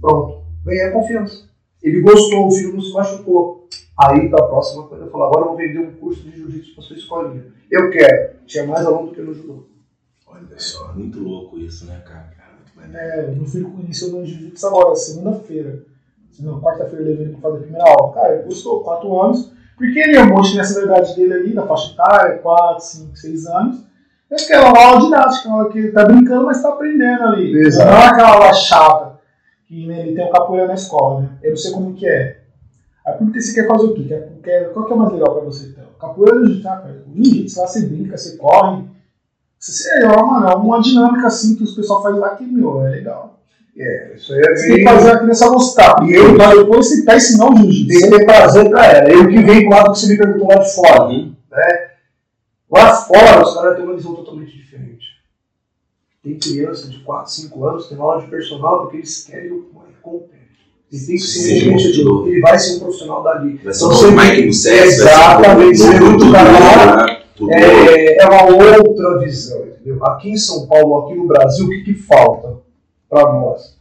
Pronto, 0.00 0.39
ganhei 0.64 0.85
a 0.85 0.93
confiança. 0.93 1.49
Ele 1.83 2.00
gostou, 2.00 2.47
o 2.47 2.50
filho 2.50 2.75
não 2.75 2.81
se 2.81 2.93
machucou. 2.93 3.69
Aí, 3.99 4.29
para 4.29 4.45
a 4.45 4.49
próxima 4.49 4.87
coisa, 4.87 5.05
eu 5.05 5.11
falo, 5.11 5.25
agora 5.25 5.43
eu 5.43 5.49
vou 5.49 5.57
vender 5.57 5.79
um 5.79 5.93
curso 5.93 6.23
de 6.23 6.37
jiu-jitsu 6.37 6.75
para 6.75 6.85
sua 6.85 6.97
escolinha. 6.97 7.45
Eu 7.71 7.90
quero. 7.90 8.37
Tinha 8.47 8.67
mais 8.67 8.85
aluno 8.85 9.09
do 9.09 9.14
que 9.14 9.21
no 9.21 9.35
judô. 9.35 9.64
Olha 10.26 10.59
só. 10.59 10.93
Muito 10.95 11.21
louco 11.21 11.59
isso, 11.59 11.87
né, 11.87 12.02
cara? 12.07 12.31
É, 12.93 13.31
meu 13.31 13.45
filho 13.45 13.73
iniciou 13.79 14.12
no 14.12 14.26
jiu-jitsu 14.26 14.67
agora, 14.67 14.95
segunda-feira. 14.97 15.85
Não, 16.40 16.61
quarta-feira 16.61 17.05
eu 17.05 17.09
levei 17.09 17.26
ele 17.26 17.33
pra 17.35 17.43
fazer 17.43 17.57
a 17.57 17.61
primeira 17.61 17.90
aula. 17.90 18.14
Cara, 18.14 18.35
ele 18.35 18.45
gostou, 18.45 18.83
quatro 18.83 19.21
anos. 19.21 19.52
Porque 19.76 19.99
ele 19.99 20.17
é 20.17 20.23
um 20.23 20.29
monte 20.29 20.57
nessa 20.57 20.83
idade 20.83 21.14
dele 21.17 21.33
ali, 21.35 21.55
na 21.55 21.67
faixa 21.67 21.93
etária, 21.93 22.38
4, 22.38 22.85
5, 22.85 23.17
6 23.17 23.47
anos. 23.47 23.85
É 24.31 24.35
aquela 24.35 24.79
aula 24.79 25.00
didática, 25.00 25.49
uma 25.49 25.59
aula 25.59 25.73
que 25.73 25.79
ele 25.79 25.93
tá 25.93 26.05
brincando, 26.05 26.47
mas 26.47 26.62
tá 26.62 26.69
aprendendo 26.69 27.23
ali. 27.25 27.59
Exato. 27.59 27.90
Não 27.90 27.97
é 27.97 28.07
aquela 28.07 28.35
aula 28.35 28.52
chata, 28.55 29.00
que 29.71 29.87
né, 29.87 30.00
ele 30.00 30.17
tem 30.17 30.27
o 30.27 30.33
capoeira 30.33 30.67
na 30.67 30.75
escola, 30.75 31.21
né? 31.21 31.29
Eu 31.41 31.50
não 31.50 31.57
sei 31.57 31.71
como 31.71 31.95
que 31.95 32.05
é. 32.05 32.41
Aí 33.07 33.15
por 33.15 33.31
que 33.31 33.41
você 33.41 33.55
quer 33.55 33.69
fazer 33.69 33.85
o 33.85 33.95
quê? 33.95 34.03
Quer, 34.03 34.33
quer, 34.43 34.73
qual 34.73 34.85
que 34.85 34.93
é 34.93 34.97
mais 34.97 35.12
legal 35.12 35.33
pra 35.33 35.45
você 35.45 35.69
então? 35.69 35.85
Capoeira 36.00 36.39
ou 36.39 36.45
jiu-jitsu, 36.45 36.69
ah, 36.69 36.77
cara? 36.77 37.05
Jiu-jitsu 37.15 37.61
lá 37.61 37.67
você 37.69 37.87
brinca, 37.87 38.19
você 38.19 38.37
corre. 38.37 38.85
Você, 39.61 39.89
é, 40.03 40.09
mano, 40.09 40.49
é 40.49 40.57
uma 40.57 40.81
dinâmica 40.81 41.29
assim 41.29 41.55
que 41.55 41.62
os 41.62 41.77
pessoal 41.77 42.03
faz 42.03 42.17
lá 42.17 42.31
que, 42.31 42.45
meu, 42.45 42.85
é 42.85 42.91
legal. 42.91 43.39
É, 43.79 44.15
isso 44.17 44.35
aí 44.35 44.41
é 44.41 44.57
Você 44.57 44.67
tem 44.67 44.77
que 44.79 44.91
fazer 44.91 45.11
a 45.12 45.19
criança 45.21 45.49
gostar. 45.49 45.95
E 46.05 46.15
eu, 46.15 46.37
mas 46.37 46.59
depois 46.59 46.89
você 46.89 47.05
tá 47.05 47.17
ensinando 47.17 47.53
o 47.53 47.55
Tem 47.55 47.71
jiu-jitsu. 47.71 48.11
que 48.11 48.19
ter 48.19 48.27
prazer 48.27 48.71
pra 48.71 48.87
ela. 48.87 49.09
E 49.09 49.17
o 49.19 49.29
que 49.29 49.43
vem 49.43 49.69
do 49.69 49.71
lado 49.71 49.93
que 49.93 49.99
você 50.00 50.09
me 50.09 50.19
perguntou 50.19 50.49
lá 50.49 50.57
de 50.57 50.75
fora. 50.75 51.05
Uhum. 51.05 51.35
Lá 52.73 52.95
fora, 52.95 53.43
os 53.43 53.55
caras 53.55 53.77
têm 53.77 53.85
uma 53.85 53.95
visão 53.95 54.15
totalmente 54.17 54.50
diferente. 54.50 54.70
Tem 56.23 56.39
criança 56.39 56.87
de 56.89 56.99
4, 57.00 57.31
5 57.33 57.65
anos 57.67 57.85
que 57.85 57.95
tem 57.95 57.99
aula 57.99 58.21
de 58.23 58.29
personal 58.29 58.81
porque 58.83 58.99
eles 58.99 59.25
querem 59.25 59.50
moleque 59.73 59.95
completo. 60.03 60.35
Ele 60.93 61.07
tem 61.07 61.15
que 61.17 61.21
ser 61.23 61.65
um 61.65 61.71
um 61.71 61.77
competidor. 61.77 62.29
Ele 62.29 62.41
vai 62.41 62.59
ser 62.59 62.77
um 62.77 62.81
profissional 62.81 63.23
dali. 63.23 63.57
Vai 63.57 63.73
ser 63.73 63.85
Então, 63.85 63.97
você- 63.97 64.11
Mike 64.11 64.47
Mussez, 64.47 64.95
Exatamente, 64.99 65.79
vê 65.83 66.00
muito 66.00 66.25
Tudo 67.37 67.53
É, 67.53 68.17
é 68.23 68.27
uma 68.29 68.57
outra 68.87 69.19
visão, 69.21 69.67
entendeu? 69.67 70.05
Aqui 70.05 70.31
em 70.31 70.37
São 70.37 70.67
Paulo, 70.67 71.07
aqui 71.07 71.15
no 71.15 71.27
Brasil, 71.27 71.65
o 71.65 71.69
que, 71.71 71.85
que 71.85 71.95
falta 71.95 72.59
para 73.09 73.33
nós? 73.33 73.79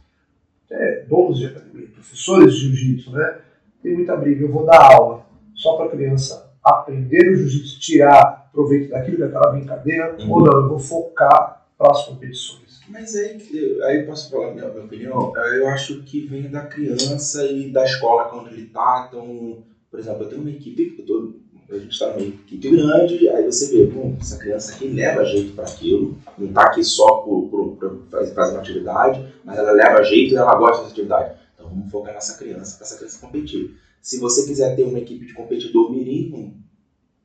É, 0.70 1.04
donos 1.06 1.38
de 1.40 1.46
academia, 1.46 1.88
professores 1.92 2.54
de 2.54 2.60
jiu-jitsu, 2.74 3.10
né? 3.10 3.38
Tem 3.82 3.94
muita 3.96 4.16
briga. 4.16 4.44
Eu 4.46 4.52
vou 4.52 4.64
dar 4.64 4.80
aula 4.94 5.26
só 5.54 5.76
para 5.76 5.86
a 5.86 5.90
criança 5.90 6.48
aprender 6.64 7.32
o 7.32 7.36
jiu-jitsu, 7.36 7.80
tirar 7.80 8.48
proveito 8.52 8.88
daquilo, 8.90 9.18
daquela 9.18 9.50
brincadeira, 9.52 10.16
Uhum. 10.20 10.32
ou 10.32 10.40
não, 10.42 10.52
eu 10.62 10.68
vou 10.70 10.78
focar 10.78 11.59
para 11.80 11.92
as 11.92 12.04
competições. 12.04 12.80
Mas 12.90 13.16
aí, 13.16 13.38
aí 13.84 14.02
posso 14.02 14.30
falar 14.30 14.50
a 14.50 14.54
minha, 14.54 14.68
minha 14.68 14.84
opinião? 14.84 15.32
Eh, 15.34 15.58
Eu 15.60 15.68
acho 15.68 16.02
que 16.02 16.26
vem 16.26 16.50
da 16.50 16.66
criança 16.66 17.46
e 17.46 17.70
da 17.70 17.86
escola 17.86 18.28
quando 18.28 18.48
ele 18.48 18.66
tá. 18.66 19.06
Então, 19.08 19.64
por 19.90 19.98
exemplo, 19.98 20.24
eu 20.24 20.28
tenho 20.28 20.42
uma 20.42 20.50
equipe, 20.50 20.96
eu 20.98 21.06
tô, 21.06 21.32
a 21.70 21.78
gente 21.78 21.92
está 21.92 22.08
numa 22.08 22.20
equipe 22.20 22.68
grande, 22.68 23.30
aí 23.30 23.46
você 23.46 23.74
vê, 23.74 23.86
bom, 23.86 24.14
essa 24.20 24.36
criança 24.36 24.74
aqui 24.74 24.88
leva 24.88 25.24
jeito 25.24 25.54
para 25.54 25.64
aquilo, 25.64 26.18
não 26.36 26.52
tá 26.52 26.64
aqui 26.64 26.84
só 26.84 27.22
por 27.22 27.78
fazer, 28.10 28.34
fazer 28.34 28.52
uma 28.52 28.60
atividade, 28.60 29.32
mas 29.42 29.56
ela 29.56 29.72
leva 29.72 30.02
jeito 30.02 30.34
e 30.34 30.36
ela 30.36 30.54
gosta 30.56 30.82
dessa 30.82 30.92
atividade. 30.92 31.34
Então 31.54 31.70
vamos 31.70 31.90
focar 31.90 32.12
nessa 32.12 32.36
criança, 32.36 32.76
para 32.76 32.86
essa 32.86 32.98
criança 32.98 33.26
competir. 33.26 33.74
Se 34.02 34.18
você 34.18 34.46
quiser 34.46 34.76
ter 34.76 34.82
uma 34.82 34.98
equipe 34.98 35.24
de 35.24 35.32
competidor 35.32 35.90
mirim, 35.90 36.54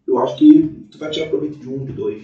eu 0.08 0.18
acho 0.20 0.38
que 0.38 0.88
tu 0.92 0.98
vai 0.98 1.10
tirar 1.10 1.28
proveito 1.28 1.58
de 1.58 1.68
um, 1.68 1.84
de 1.84 1.92
dois. 1.92 2.24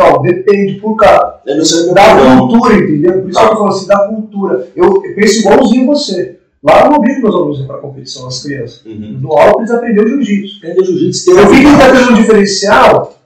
Então, 0.00 0.22
depende 0.22 0.74
por 0.80 0.94
cara. 0.94 1.40
Eu 1.44 1.56
não 1.56 1.64
sei 1.64 1.86
Da 1.92 1.94
padrão. 1.94 2.38
cultura, 2.48 2.74
entendeu? 2.76 3.20
Por 3.22 3.30
isso 3.30 3.38
que 3.40 3.44
eu 3.44 3.56
falo 3.56 3.68
assim, 3.68 3.86
da 3.88 3.98
cultura. 4.08 4.68
Eu, 4.76 4.86
eu 5.04 5.14
penso 5.16 5.40
igualzinho 5.40 5.86
você. 5.86 6.38
Lá 6.62 6.84
eu 6.84 6.90
não 6.90 6.98
obrigo 6.98 7.22
meus 7.22 7.34
alunos 7.34 7.66
para 7.66 7.78
competição, 7.78 8.28
as 8.28 8.42
crianças. 8.42 8.84
Uhum. 8.84 9.18
dou 9.20 9.32
aula 9.36 9.52
para 9.54 9.60
eles 9.62 9.70
aprenderem 9.72 10.12
o 10.14 10.22
jiu-jitsu. 10.22 10.56
Aprender 10.58 10.84
jiu-jitsu 10.84 11.30
Eu 11.32 11.48
vi 11.50 11.60
que 11.60 11.66
ele 11.66 11.72
está 11.72 11.92
tendo 11.92 12.10
um 12.12 12.14
diferencial, 12.14 13.18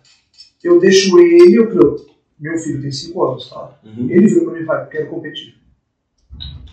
eu 0.65 0.81
deixo 0.81 1.19
ele, 1.19 1.55
eu, 1.59 1.71
eu- 1.75 1.97
meu 2.41 2.59
filho 2.59 2.81
tem 2.83 2.91
5 2.91 3.23
anos, 3.25 3.51
tá? 3.51 3.71
Uhum. 3.85 4.07
Ele 4.11 4.27
virou 4.29 4.45
pra 4.47 4.55
mim 4.55 4.61
e 4.63 4.65
falou, 4.67 4.87
quero 4.87 5.07
competir. 5.09 5.55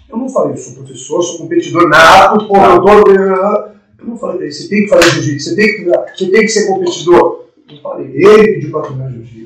Eu 0.10 0.18
não 0.18 0.30
falei, 0.30 0.54
eu 0.54 0.58
sou 0.58 0.74
professor, 0.76 1.22
sou 1.24 1.38
competidor 1.40 1.88
nato, 1.90 2.48
pô, 2.48 2.56
eu. 2.58 3.70
Eu 4.00 4.06
não 4.08 4.18
falei 4.18 4.50
você 4.50 4.68
tem 4.70 4.84
que 4.84 4.88
fazer 4.90 5.12
jiu-jitsu, 5.12 5.50
você 5.50 5.56
tem 5.58 5.68
que, 5.68 5.84
você 5.84 6.32
tem 6.32 6.42
que 6.42 6.48
ser 6.50 6.68
competidor. 6.68 7.46
Eu 7.70 7.78
falei, 7.82 8.12
ele 8.16 8.54
pediu 8.56 8.72
pra 8.72 8.82
treinar 8.82 9.12
jiu-jitsu, 9.12 9.39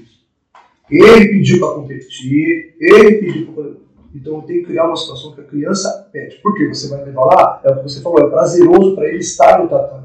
ele 0.98 1.30
pediu 1.30 1.60
pra 1.60 1.76
competir, 1.76 2.76
ele 2.80 3.12
pediu 3.18 3.48
pra... 3.54 3.66
Então 4.16 4.36
eu 4.36 4.42
tenho 4.44 4.62
que 4.62 4.68
criar 4.68 4.86
uma 4.86 4.96
situação 4.96 5.34
que 5.34 5.42
a 5.42 5.46
criança 5.46 6.08
pede. 6.12 6.36
Por 6.38 6.56
quê? 6.56 6.68
Você 6.68 6.88
vai 6.88 7.04
levar 7.04 7.26
lá, 7.26 7.62
é 7.64 7.72
o 7.72 7.78
que 7.78 7.84
você 7.84 8.02
falou, 8.02 8.20
é 8.20 8.30
prazeroso 8.30 8.96
pra 8.96 9.08
ele 9.08 9.20
estar 9.20 9.60
no 9.60 9.68
tatame. 9.68 10.04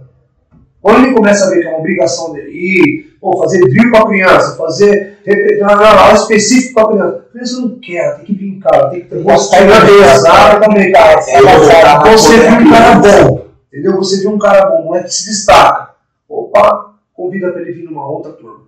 Quando 0.81 1.05
ele 1.05 1.15
começa 1.15 1.47
a 1.47 1.51
ver 1.51 1.61
que 1.61 1.67
é 1.67 1.71
uma 1.71 1.81
obrigação 1.81 2.33
dele 2.33 2.51
ir, 2.51 3.17
pô, 3.21 3.37
fazer 3.39 3.61
drill 3.69 3.91
com 3.91 3.99
a 3.99 4.09
criança, 4.09 4.57
fazer 4.57 5.19
não, 5.61 5.67
não, 5.67 5.77
não, 5.77 5.99
aula 5.99 6.15
específica 6.15 6.75
com 6.75 6.81
a 6.81 6.93
criança. 6.93 7.17
A 7.17 7.33
criança 7.33 7.61
não 7.61 7.79
quer, 7.81 7.97
ela 7.97 8.15
tem 8.15 8.25
que 8.25 8.35
brincar, 8.35 8.75
ela 8.75 8.91
tem 8.91 9.01
que 9.01 9.09
ter 9.09 9.23
gostar 9.23 9.65
na 9.67 9.85
pesada 9.85 10.61
também, 10.67 10.93
cara. 10.93 11.21
É, 11.29 11.39
Então 12.01 12.13
você 12.17 12.39
viu 12.39 12.61
um 12.61 12.71
cara 12.71 12.95
bom, 12.99 13.47
entendeu? 13.67 13.97
Você 13.97 14.21
viu 14.21 14.31
um 14.31 14.39
cara 14.39 14.71
bom, 14.71 14.81
um 14.81 14.85
moleque 14.87 15.09
que 15.09 15.15
se 15.15 15.27
destaca. 15.27 15.95
Opa, 16.29 16.95
convida 17.13 17.51
pra 17.51 17.61
ele 17.61 17.73
vir 17.73 17.85
numa 17.85 18.09
outra 18.09 18.33
turma. 18.33 18.68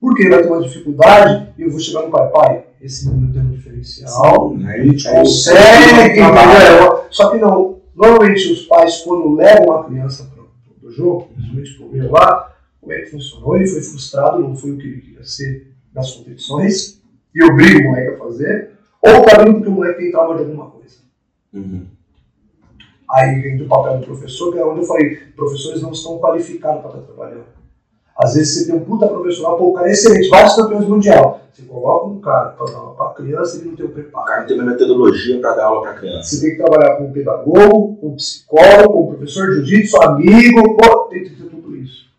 Porque 0.00 0.22
ele 0.22 0.30
vai 0.30 0.42
ter 0.42 0.48
uma 0.48 0.62
dificuldade 0.62 1.52
e 1.58 1.62
eu 1.62 1.70
vou 1.70 1.78
chegar 1.78 2.02
no 2.02 2.10
pai, 2.10 2.30
pai, 2.30 2.66
esse 2.80 3.08
menino 3.08 3.32
tem 3.32 3.42
um 3.42 3.50
diferencial, 3.50 4.56
Sim, 4.56 4.66
aí 4.66 4.80
a 4.80 4.84
gente 4.84 5.10
consegue, 5.10 6.10
entendeu? 6.12 7.04
Só 7.10 7.30
que 7.30 7.36
não, 7.36 7.80
normalmente 7.94 8.50
os 8.50 8.62
pais, 8.62 9.02
quando 9.02 9.34
levam 9.34 9.72
a 9.72 9.84
criança 9.84 10.30
para 10.34 10.88
o 10.88 10.90
jogo, 10.90 11.28
principalmente 11.34 11.76
pro 11.76 11.92
meu 11.92 12.10
lá, 12.10 12.56
como 12.80 12.92
é 12.92 13.00
que 13.00 13.10
funcionou? 13.10 13.56
Ele 13.56 13.66
foi 13.66 13.82
frustrado, 13.82 14.38
não 14.38 14.56
foi 14.56 14.70
o 14.70 14.78
que 14.78 14.86
ele 14.86 15.00
queria 15.02 15.24
ser 15.24 15.74
nas 15.94 16.12
competições, 16.12 17.02
e 17.34 17.44
obriga 17.44 17.80
o 17.80 17.90
moleque 17.90 18.14
a 18.14 18.18
fazer, 18.18 18.70
ou 19.02 19.22
tá 19.22 19.42
vindo 19.42 19.56
porque 19.56 19.68
o 19.68 19.72
moleque 19.72 19.98
tem 20.00 20.10
trauma 20.10 20.34
de 20.34 20.44
alguma 20.44 20.70
coisa. 20.70 20.96
Uhum. 21.52 21.86
Aí 23.10 23.40
vem 23.40 23.58
do 23.58 23.66
papel 23.66 23.98
do 23.98 24.06
professor, 24.06 24.52
que 24.52 24.58
é 24.58 24.64
onde 24.64 24.80
eu 24.80 24.86
falei, 24.86 25.16
professores 25.36 25.82
não 25.82 25.92
estão 25.92 26.18
qualificados 26.18 26.80
para 26.80 27.00
estar 27.00 27.12
trabalhando. 27.12 27.59
Às 28.22 28.34
vezes 28.34 28.54
você 28.54 28.66
tem 28.66 28.74
um 28.74 28.84
puta 28.84 29.06
profissional, 29.08 29.56
pô, 29.56 29.70
o 29.70 29.72
cara 29.72 29.88
é 29.88 29.92
excelente, 29.92 30.28
vários 30.28 30.54
campeões 30.54 30.86
mundial. 30.86 31.40
Você 31.52 31.62
coloca 31.62 32.06
um 32.06 32.20
cara 32.20 32.50
para 32.50 32.66
dar 32.66 32.78
aula 32.78 32.94
para 32.94 33.14
criança, 33.14 33.56
ele 33.56 33.70
não 33.70 33.76
tem 33.76 33.86
o 33.86 33.88
O 33.88 33.92
preparo. 33.92 34.26
cara 34.26 34.44
tem 34.44 34.60
uma 34.60 34.70
metodologia 34.70 35.40
para 35.40 35.54
dar 35.54 35.64
aula 35.64 35.82
para 35.82 35.94
criança. 35.94 36.22
Você 36.36 36.40
tem 36.40 36.50
que 36.50 36.62
trabalhar 36.62 36.96
com 36.96 37.04
um 37.04 37.12
pedagogo, 37.12 37.96
com 37.96 38.08
um 38.08 38.16
psicólogo, 38.16 38.92
com 38.92 39.02
um 39.02 39.06
professor 39.14 39.48
de 39.48 39.54
jiu-jitsu, 39.56 40.02
amigo, 40.02 40.76
pô, 40.76 40.98
tem 41.04 41.24
que 41.24 41.30
ter 41.30 41.44
tudo 41.48 41.76
isso. 41.76 42.10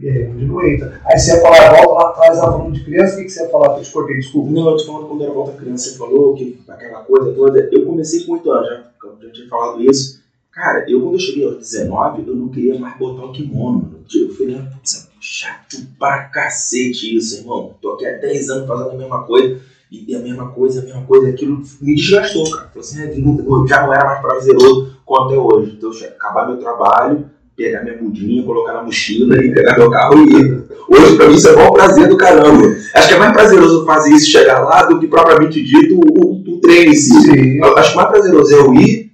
E 0.00 0.08
aí, 0.08 0.26
onde 0.28 0.46
não 0.46 0.64
entra. 0.64 1.00
Aí 1.04 1.18
você 1.18 1.34
ia 1.34 1.42
falar, 1.42 1.70
volta 1.76 1.92
lá 1.92 2.10
atrás, 2.10 2.38
ela 2.38 2.52
falando 2.52 2.72
de 2.72 2.84
criança, 2.84 3.14
o 3.14 3.18
que, 3.18 3.24
que 3.24 3.30
você 3.30 3.42
ia 3.42 3.50
falar? 3.50 3.76
Eu 3.76 3.82
te 3.82 3.92
cortei, 3.92 4.16
desculpa. 4.16 4.50
Não, 4.50 4.70
eu 4.70 4.76
te 4.76 4.86
falando 4.86 5.08
quando 5.08 5.22
era 5.22 5.32
volta 5.32 5.52
criança, 5.52 5.90
você 5.90 5.98
falou 5.98 6.34
que 6.34 6.58
aquela 6.66 7.00
coisa 7.00 7.32
toda. 7.34 7.68
Eu 7.70 7.86
comecei 7.86 8.24
com 8.24 8.32
8 8.32 8.50
anos, 8.50 8.68
já, 8.68 8.84
já 9.22 9.32
tinha 9.32 9.48
falado 9.48 9.82
isso. 9.82 10.22
Cara, 10.50 10.84
eu 10.90 11.00
quando 11.00 11.14
eu 11.14 11.20
cheguei 11.20 11.44
aos 11.46 11.56
19, 11.58 12.24
eu 12.26 12.34
não 12.34 12.48
queria 12.48 12.78
mais 12.78 12.98
botar 12.98 13.24
o 13.26 13.32
kimono, 13.32 13.82
mano. 13.82 13.98
Eu 14.14 14.34
falei, 14.34 14.56
ah, 14.56 14.70
putz, 14.74 15.11
chato 15.22 15.76
pra 15.98 16.24
cacete 16.24 17.16
isso, 17.16 17.40
irmão. 17.40 17.74
Tô 17.80 17.92
aqui 17.92 18.06
há 18.06 18.12
10 18.18 18.50
anos 18.50 18.68
fazendo 18.68 18.90
a 18.90 18.94
mesma 18.94 19.22
coisa, 19.22 19.60
e 19.90 20.14
a 20.14 20.18
mesma 20.18 20.48
coisa, 20.48 20.80
a 20.80 20.84
mesma 20.84 21.02
coisa, 21.02 21.28
aquilo 21.28 21.62
me 21.80 21.94
desgastou, 21.94 22.50
cara. 22.50 22.68
Falei 22.68 22.80
assim, 22.80 23.00
é, 23.02 23.68
já 23.68 23.82
não 23.86 23.92
era 23.92 24.04
mais 24.06 24.20
prazeroso 24.20 24.96
quanto 25.04 25.34
é 25.34 25.38
hoje. 25.38 25.74
Então, 25.76 25.90
eu 25.92 26.08
acabar 26.08 26.46
meu 26.46 26.56
trabalho, 26.56 27.30
pegar 27.54 27.82
minha 27.84 28.00
mudinha, 28.00 28.42
colocar 28.42 28.72
na 28.72 28.82
mochila 28.82 29.36
e 29.36 29.52
pegar 29.52 29.76
meu 29.78 29.90
carro 29.90 30.14
e 30.18 30.32
ir. 30.32 30.64
Hoje, 30.88 31.16
pra 31.16 31.28
mim, 31.28 31.34
isso 31.34 31.48
é 31.48 31.56
mó 31.56 31.70
prazer 31.72 32.08
do 32.08 32.16
caramba. 32.16 32.66
Acho 32.94 33.08
que 33.08 33.14
é 33.14 33.18
mais 33.18 33.32
prazeroso 33.32 33.84
fazer 33.84 34.12
isso 34.14 34.30
chegar 34.30 34.60
lá 34.60 34.82
do 34.84 34.98
que 34.98 35.06
propriamente 35.06 35.62
dito 35.62 35.94
o, 35.96 36.24
o- 36.26 36.54
o 36.56 36.60
treino 36.60 36.90
em 36.92 36.96
si. 36.96 37.12
Sim. 37.20 37.62
Acho 37.76 37.94
mais 37.96 38.08
prazeroso 38.08 38.50
eu 38.54 38.74
ir 38.74 39.12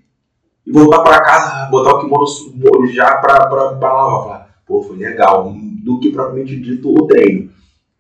e 0.66 0.72
voltar 0.72 1.00
pra 1.00 1.20
casa, 1.22 1.68
botar 1.70 1.94
o 1.96 2.00
kimono 2.00 2.86
já 2.92 3.16
pra, 3.16 3.46
pra, 3.46 3.72
pra 3.74 3.92
lavar. 3.92 4.22
Falar, 4.22 4.48
pô, 4.66 4.82
foi 4.82 4.96
legal, 4.96 5.52
do 5.88 5.98
que 5.98 6.12
propriamente 6.12 6.60
dito 6.60 6.92
o 6.92 7.06
treino. 7.06 7.50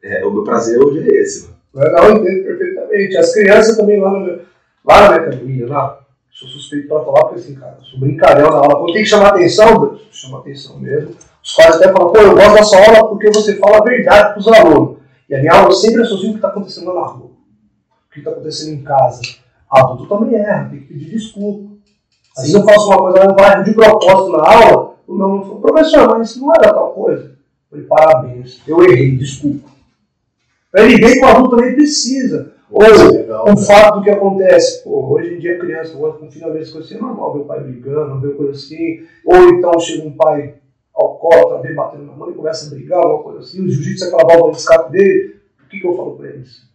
É, 0.02 0.22
o 0.26 0.30
meu 0.30 0.44
prazer 0.44 0.78
hoje 0.78 1.08
é 1.08 1.22
esse. 1.22 1.48
Legal, 1.72 2.04
eu 2.04 2.16
entendo 2.16 2.44
perfeitamente. 2.44 3.16
As 3.16 3.32
crianças 3.32 3.76
também 3.78 3.98
lá, 3.98 4.10
no 4.10 4.40
lá 4.84 5.08
na 5.08 5.16
academia, 5.16 5.66
lá, 5.66 5.98
sou 6.30 6.46
suspeito 6.48 6.86
pra 6.86 7.00
falar, 7.00 7.24
porque 7.24 7.40
assim, 7.40 7.54
cara, 7.54 7.78
eu 7.78 7.84
sou 7.84 7.98
brincalhão 7.98 8.50
na 8.50 8.56
aula. 8.58 8.76
Quando 8.76 8.92
tem 8.92 9.02
que 9.02 9.08
chamar 9.08 9.28
atenção, 9.28 9.98
chama 10.10 10.40
atenção 10.40 10.78
mesmo. 10.78 11.16
Os 11.42 11.54
pais 11.54 11.76
até 11.76 11.90
falam, 11.90 12.12
pô, 12.12 12.18
eu 12.18 12.34
gosto 12.34 12.54
da 12.54 12.62
sua 12.62 12.78
aula 12.78 13.08
porque 13.08 13.30
você 13.30 13.56
fala 13.56 13.78
a 13.78 13.84
verdade 13.84 14.34
pros 14.34 14.48
alunos. 14.48 14.98
E 15.30 15.34
a 15.34 15.38
minha 15.40 15.52
aula 15.54 15.72
sempre 15.72 16.02
associa 16.02 16.28
o 16.28 16.32
que 16.32 16.38
está 16.38 16.48
acontecendo 16.48 16.92
na 16.92 17.06
rua. 17.06 17.30
O 17.30 18.12
que 18.12 18.18
está 18.18 18.32
acontecendo 18.32 18.74
em 18.74 18.82
casa. 18.82 19.22
Adulto 19.70 20.06
também 20.06 20.34
erra, 20.34 20.68
tem 20.68 20.80
que 20.80 20.86
pedir 20.86 21.10
desculpa. 21.10 21.74
Às 22.36 22.44
vezes 22.44 22.54
eu 22.54 22.64
faço 22.64 22.86
uma 22.86 22.98
coisa 22.98 23.18
lá 23.18 23.26
no 23.28 23.34
bairro 23.34 23.64
de 23.64 23.72
propósito 23.72 24.32
na 24.32 24.46
aula, 24.46 24.94
o 25.06 25.14
meu 25.14 25.26
aluno 25.26 25.42
falou, 25.42 25.60
professor, 25.60 26.08
mas 26.10 26.30
isso 26.30 26.40
não 26.40 26.52
era 26.54 26.72
tal 26.72 26.92
coisa. 26.92 27.37
Falei, 27.70 27.84
parabéns, 27.86 28.62
eu 28.66 28.82
errei, 28.82 29.16
desculpa. 29.16 29.68
Para 30.70 30.84
ele 30.84 30.96
ver 30.96 31.14
que 31.14 31.24
o 31.24 31.28
adulto 31.28 31.56
também 31.56 31.74
precisa. 31.74 32.52
Ou 32.70 32.82
legal, 32.82 33.46
um 33.48 33.54
né? 33.54 33.66
fato 33.66 33.98
do 33.98 34.02
que 34.02 34.10
acontece. 34.10 34.84
Pô, 34.84 35.14
hoje 35.14 35.34
em 35.34 35.38
dia 35.38 35.58
criança, 35.58 35.94
agora 35.94 36.14
com 36.14 36.30
finalmente 36.30 36.70
coisa 36.70 36.86
assim, 36.86 36.96
é 36.96 37.00
normal 37.00 37.32
ver 37.32 37.40
o 37.40 37.44
pai 37.44 37.60
brigando, 37.60 38.20
ver 38.20 38.36
coisa 38.36 38.52
assim. 38.52 39.06
Ou 39.24 39.36
então 39.50 39.78
chega 39.80 40.06
um 40.06 40.12
pai 40.12 40.54
alcoólatra, 40.94 41.62
vem 41.62 41.74
batendo 41.74 42.04
na 42.04 42.12
mãe, 42.12 42.32
começa 42.32 42.66
a 42.66 42.70
brigar, 42.70 42.98
alguma 42.98 43.22
coisa 43.22 43.40
assim. 43.40 43.62
O 43.62 43.68
jiu-jitsu 43.68 44.04
é 44.04 44.08
aquela 44.08 44.28
válvula 44.28 44.52
de 44.52 44.58
escape 44.58 44.92
dele. 44.92 45.36
O 45.64 45.68
que, 45.68 45.80
que 45.80 45.86
eu 45.86 45.96
falo 45.96 46.16
pra 46.16 46.28
eles? 46.28 46.68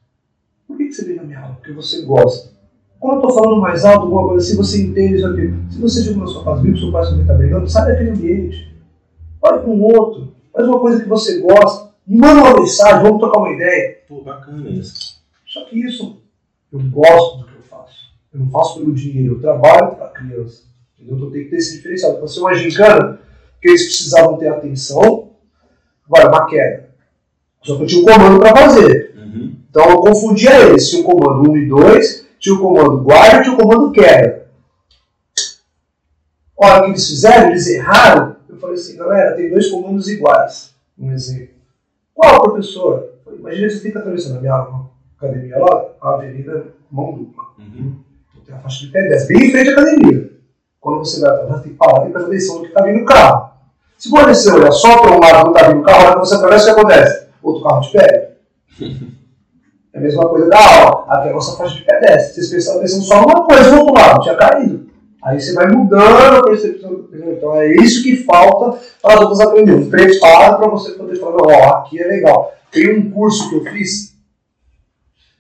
Por 0.68 0.78
que, 0.78 0.86
que 0.86 0.94
você 0.94 1.06
vem 1.06 1.16
na 1.16 1.24
minha 1.24 1.40
aula? 1.40 1.56
Porque 1.56 1.74
você 1.74 2.02
gosta. 2.02 2.54
Quando 3.00 3.16
eu 3.18 3.22
tô 3.22 3.34
falando 3.34 3.62
mais 3.62 3.84
alto, 3.84 4.06
alguma 4.06 4.30
coisa 4.30 4.46
assim, 4.46 4.58
você 4.58 4.82
entende 4.82 5.18
isso 5.18 5.28
aqui. 5.28 5.54
Se 5.70 5.80
você 5.80 6.04
chegou 6.04 6.22
na 6.22 6.28
sua 6.28 6.44
casa, 6.44 6.62
viu 6.62 6.74
que 6.74 6.80
seu 6.80 6.92
pai 6.92 7.04
também 7.04 7.26
tá 7.26 7.34
brigando, 7.34 7.70
sai 7.70 7.92
daquele 7.92 8.12
ambiente. 8.12 8.74
Fale 9.40 9.62
com 9.62 9.72
o 9.72 9.84
outro. 9.84 10.34
Faz 10.54 10.68
uma 10.68 10.80
coisa 10.80 11.02
que 11.02 11.10
você 11.10 11.40
gosta. 11.40 11.92
Me 12.06 12.18
manda 12.18 12.42
uma 12.42 12.60
mensagem, 12.60 13.02
vamos 13.02 13.20
trocar 13.20 13.40
uma 13.40 13.54
ideia. 13.54 13.98
Pô, 14.08 14.22
bacana 14.22 14.70
isso. 14.70 15.22
Só 15.48 15.66
que 15.66 15.80
isso, 15.80 16.22
eu 16.72 16.80
gosto 16.80 17.40
do 17.40 17.46
que 17.46 17.56
eu 17.56 17.62
faço. 17.64 18.12
Eu 18.34 18.40
não 18.42 18.50
faço 18.50 18.80
pelo 18.80 18.94
dinheiro, 18.94 19.36
eu 19.36 19.42
trabalho 19.42 19.96
para 19.96 20.06
a 20.06 20.10
criança. 20.10 20.64
Entendeu? 21.00 21.18
Então 21.18 21.32
tem 21.32 21.44
que 21.44 21.50
ter 21.50 21.58
esse 21.58 21.78
diferencial. 21.78 22.14
Então, 22.14 22.28
ser 22.28 22.40
uma 22.40 22.54
gincana 22.54 23.20
que 23.62 23.70
eles 23.70 23.86
precisavam 23.86 24.38
ter 24.38 24.50
atenção, 24.50 25.32
vai, 26.08 26.28
uma 26.28 26.46
queda. 26.46 26.90
Só 27.62 27.78
que 27.78 27.84
eu 27.84 27.88
tinha 27.88 28.02
um 28.02 28.06
comando 28.06 28.40
para 28.40 28.56
fazer. 28.56 29.16
Uhum. 29.18 29.56
Então 29.70 29.90
eu 29.90 29.98
confundia 29.98 30.68
eles. 30.68 30.90
Tinha 30.90 31.02
o 31.02 31.06
comando 31.06 31.52
1 31.52 31.58
e 31.58 31.68
2, 31.68 32.28
tinha 32.40 32.56
o 32.56 32.60
comando 32.60 33.02
guarda 33.02 33.38
e 33.38 33.44
tinha 33.44 33.56
o 33.56 33.58
comando 33.58 33.92
queda. 33.92 34.48
Olha 36.58 36.80
o 36.80 36.84
que 36.84 36.90
eles 36.92 37.08
fizeram, 37.08 37.50
eles 37.50 37.68
erraram. 37.68 38.33
Eu 38.64 38.70
falei 38.70 38.76
assim, 38.76 38.96
galera, 38.96 39.36
tem 39.36 39.50
dois 39.50 39.70
comandos 39.70 40.08
iguais. 40.08 40.74
Um 40.98 41.12
exemplo. 41.12 41.56
Qual, 42.14 42.42
professor? 42.44 43.10
Falei, 43.26 43.40
Imagina 43.40 43.68
que 43.68 43.74
você 43.74 43.80
fica 43.82 44.00
atravessando 44.00 44.38
a 44.38 44.42
minha 44.42 44.68
academia 45.18 45.60
lá, 45.60 45.86
a 46.02 46.14
avenida 46.14 46.68
mão 46.90 47.14
dupla. 47.14 47.44
Uhum. 47.60 48.00
Então, 48.32 48.44
tem 48.46 48.56
a 48.56 48.60
faixa 48.60 48.86
de 48.86 48.92
pedestre, 48.92 49.38
bem 49.38 49.48
em 49.48 49.52
frente 49.52 49.70
à 49.70 49.72
academia. 49.74 50.32
Quando 50.80 51.00
você 51.00 51.20
vai 51.20 51.32
atravessar, 51.32 51.62
tem 51.62 51.72
que 51.74 51.78
parar, 51.78 52.00
tem 52.00 52.06
que 52.06 52.12
prestar 52.14 52.28
atenção 52.30 52.56
no 52.56 52.62
que 52.62 52.68
está 52.68 52.84
vindo 52.84 53.02
o 53.02 53.06
carro. 53.06 53.52
Se 53.98 54.10
você 54.10 54.52
olhar 54.52 54.72
só 54.72 55.02
para 55.02 55.12
um 55.12 55.20
lado 55.20 55.44
não 55.46 55.54
está 55.54 55.68
vindo 55.68 55.82
o 55.82 55.84
carro, 55.84 56.14
que 56.14 56.20
você 56.20 56.36
atravessa, 56.36 56.72
o 56.72 56.74
que 56.74 56.80
acontece? 56.80 57.28
Outro 57.42 57.64
carro 57.64 57.82
te 57.82 57.92
pega. 57.92 58.34
É 59.96 60.00
a 60.00 60.02
mesma 60.02 60.28
coisa 60.28 60.50
da 60.50 60.58
aula. 60.58 61.06
Aqui 61.08 61.28
é 61.28 61.30
a 61.30 61.34
nossa 61.36 61.56
faixa 61.56 61.76
de 61.76 61.84
pedestre. 61.84 62.34
Vocês 62.34 62.50
prestaram 62.50 62.80
atenção 62.80 63.02
só 63.04 63.22
numa 63.22 63.46
coisa 63.46 63.70
do 63.70 63.78
outro 63.78 63.94
lado, 63.94 64.22
tinha 64.22 64.36
caído. 64.36 64.90
Aí 65.24 65.40
você 65.40 65.54
vai 65.54 65.68
mudando 65.72 66.38
a 66.38 66.44
percepção. 66.44 67.06
Então 67.14 67.56
é 67.56 67.74
isso 67.76 68.04
que 68.04 68.18
falta 68.18 68.80
para 69.02 69.16
as 69.16 69.22
outras 69.22 69.40
aprenderem. 69.40 69.90
Prepara 69.90 70.58
para 70.58 70.68
você 70.68 70.92
poder 70.92 71.16
falar, 71.16 71.42
ó, 71.42 71.78
aqui 71.78 72.02
é 72.02 72.08
legal. 72.08 72.54
Tem 72.72 72.98
um 72.98 73.10
curso 73.12 73.50
que 73.50 73.56
eu 73.56 73.64
fiz, 73.72 74.14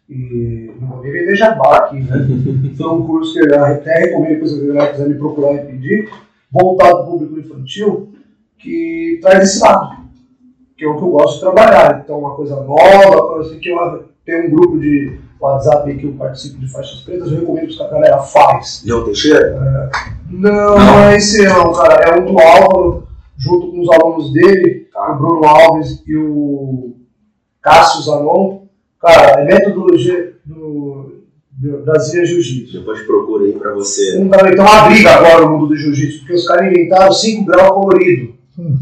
e 0.09 0.71
não 0.79 0.87
vou 0.89 1.01
nem 1.01 1.11
vender 1.11 1.35
jabá 1.35 1.77
aqui, 1.77 1.99
né? 1.99 2.27
Foi 2.77 2.87
um 2.87 3.05
curso 3.05 3.33
que 3.33 3.39
eu 3.39 3.63
até 3.63 4.05
recomendo, 4.05 4.33
depois 4.33 4.51
se 4.51 4.77
a 4.77 4.91
quiser 4.91 5.09
me 5.09 5.15
procurar 5.15 5.55
e 5.55 5.65
pedir, 5.65 6.09
voltado 6.51 6.97
para 6.97 7.03
o 7.03 7.11
público 7.11 7.39
infantil, 7.39 8.13
que 8.57 9.19
traz 9.21 9.43
esse 9.43 9.61
lado, 9.61 10.03
que 10.77 10.85
é 10.85 10.87
o 10.87 10.97
que 10.97 11.03
eu 11.03 11.09
gosto 11.09 11.35
de 11.35 11.39
trabalhar. 11.41 12.01
Então, 12.03 12.19
uma 12.19 12.35
coisa 12.35 12.55
nova, 12.57 13.27
coisa 13.27 13.49
assim, 13.49 13.59
que 13.59 13.69
eu 13.69 14.05
tenho 14.25 14.47
um 14.47 14.51
grupo 14.51 14.79
de 14.79 15.19
WhatsApp 15.43 15.89
aí 15.89 15.97
que 15.97 16.05
eu 16.05 16.13
participo 16.13 16.59
de 16.59 16.71
faixas 16.71 17.01
pretas, 17.01 17.31
eu 17.31 17.39
recomendo 17.39 17.67
que 17.67 17.81
a 17.81 17.87
galera 17.87 18.19
faz. 18.19 18.83
Leão 18.85 19.03
Teixeira? 19.03 19.89
Não, 20.29 20.77
não 20.77 20.99
é 20.99 21.17
esse 21.17 21.43
não, 21.43 21.73
cara. 21.73 22.03
É 22.05 22.19
um 22.19 22.25
do 22.25 22.39
Álvaro, 22.39 23.07
junto 23.37 23.71
com 23.71 23.81
os 23.81 23.89
alunos 23.89 24.33
dele, 24.33 24.87
o 24.95 25.15
Bruno 25.15 25.45
Alves 25.45 26.01
e 26.07 26.15
o 26.15 26.95
Cássio 27.61 28.03
Zanon. 28.03 28.63
Cara, 28.99 29.41
é 29.41 29.45
metodologia 29.45 30.33
do, 30.45 31.23
Brasília 31.83 32.25
Jiu-Jitsu. 32.25 32.79
Depois 32.79 33.01
procura 33.01 33.45
aí 33.45 33.53
pra 33.53 33.73
você. 33.73 34.27
Cara, 34.29 34.51
então, 34.51 34.65
uma 34.65 34.89
briga 34.89 35.11
agora 35.11 35.41
no 35.45 35.51
mundo 35.51 35.67
do 35.67 35.75
jiu-jitsu, 35.75 36.19
porque 36.19 36.33
os 36.33 36.47
caras 36.47 36.67
inventaram 36.67 37.11
5 37.11 37.45
graus 37.45 37.69
colorido. 37.69 38.33
Hum. 38.57 38.77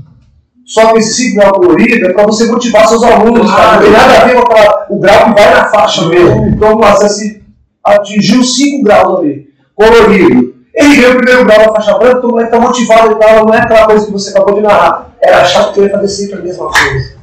Só 0.65 0.93
que 0.93 0.99
esse 0.99 1.29
5 1.29 1.35
graus 1.35 1.57
colorido 1.57 2.05
é 2.05 2.13
para 2.13 2.25
você 2.25 2.45
motivar 2.45 2.87
seus 2.87 3.03
alunos, 3.03 3.49
cara. 3.51 3.75
Não 3.75 3.81
tem 3.81 3.91
nada 3.91 4.21
a 4.21 4.25
ver 4.25 4.35
com 4.35 4.95
o 4.95 4.99
grau 4.99 5.25
que 5.25 5.33
vai 5.33 5.53
na 5.53 5.65
faixa 5.65 6.05
mesmo. 6.05 6.47
Então, 6.47 6.69
vamos 6.69 6.81
lá, 6.81 6.95
você 6.95 7.09
se 7.09 7.43
atingiu 7.83 8.43
5 8.43 8.83
graus 8.83 9.19
ali, 9.19 9.49
colorido. 9.75 10.55
Ele 10.73 10.95
ganhou 10.95 11.13
o 11.13 11.17
primeiro 11.17 11.45
grau 11.45 11.59
na 11.59 11.73
faixa 11.73 11.97
branca, 11.97 12.21
todo 12.21 12.31
mundo 12.31 12.43
está 12.43 12.59
motivado 12.59 13.11
e 13.11 13.19
tal, 13.19 13.45
não 13.45 13.53
é 13.53 13.57
aquela 13.57 13.85
coisa 13.87 14.05
que 14.05 14.11
você 14.11 14.29
acabou 14.29 14.55
de 14.55 14.61
narrar. 14.61 15.13
Era 15.21 15.41
achar 15.41 15.73
que 15.73 15.81
ia 15.81 15.89
fazer 15.89 16.07
sempre 16.07 16.39
a 16.39 16.41
mesma 16.41 16.71
coisa. 16.71 17.21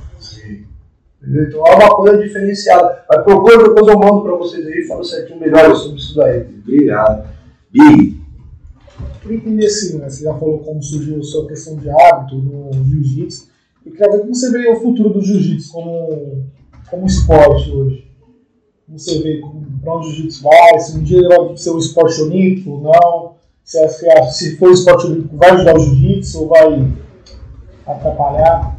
Entendeu? 1.22 1.44
Então 1.44 1.66
é 1.66 1.74
uma 1.74 1.88
coisa 1.90 2.18
diferenciada. 2.18 3.04
Mas 3.08 3.22
procura, 3.22 3.58
depois 3.58 3.86
eu 3.86 3.98
mando 3.98 4.22
para 4.22 4.36
vocês 4.36 4.66
aí 4.66 4.80
e 4.80 4.86
falo 4.86 5.04
certinho 5.04 5.40
melhor 5.40 5.74
sobre 5.74 5.98
isso 5.98 6.14
daí. 6.14 6.46
Obrigado. 6.62 7.28
Big, 7.70 8.18
queria 8.18 8.27
entender 9.34 9.66
assim, 9.66 9.98
né? 9.98 10.08
Você 10.08 10.24
já 10.24 10.34
falou 10.34 10.58
como 10.60 10.82
surgiu 10.82 11.18
a 11.18 11.22
sua 11.22 11.46
questão 11.46 11.76
de 11.76 11.90
hábito 11.90 12.36
no 12.36 12.84
jiu-jitsu. 12.84 13.48
Eu 13.84 13.92
queria 13.92 14.12
ver 14.12 14.20
como 14.20 14.34
você 14.34 14.50
vê 14.50 14.70
o 14.70 14.80
futuro 14.80 15.10
do 15.10 15.22
jiu-jitsu 15.22 15.72
como, 15.72 16.44
como 16.90 17.06
esporte 17.06 17.70
hoje. 17.70 18.10
Como 18.86 18.98
você 18.98 19.22
vê 19.22 19.40
pra 19.82 19.94
onde 19.94 20.08
o 20.08 20.10
jiu-jitsu 20.10 20.42
vai, 20.42 20.78
se 20.80 20.96
um 20.96 21.02
dia 21.02 21.18
ele 21.18 21.28
vai 21.28 21.56
ser 21.56 21.70
um 21.70 21.78
esporte 21.78 22.20
olímpico 22.22 22.70
ou 22.70 22.80
não. 22.80 23.34
Se, 23.64 23.86
se, 23.88 24.32
se 24.32 24.56
for 24.56 24.72
esporte 24.72 25.06
olímpico, 25.06 25.36
vai 25.36 25.50
ajudar 25.50 25.76
o 25.76 25.80
jiu-jitsu 25.80 26.42
ou 26.42 26.48
vai 26.48 26.92
atrapalhar. 27.86 28.76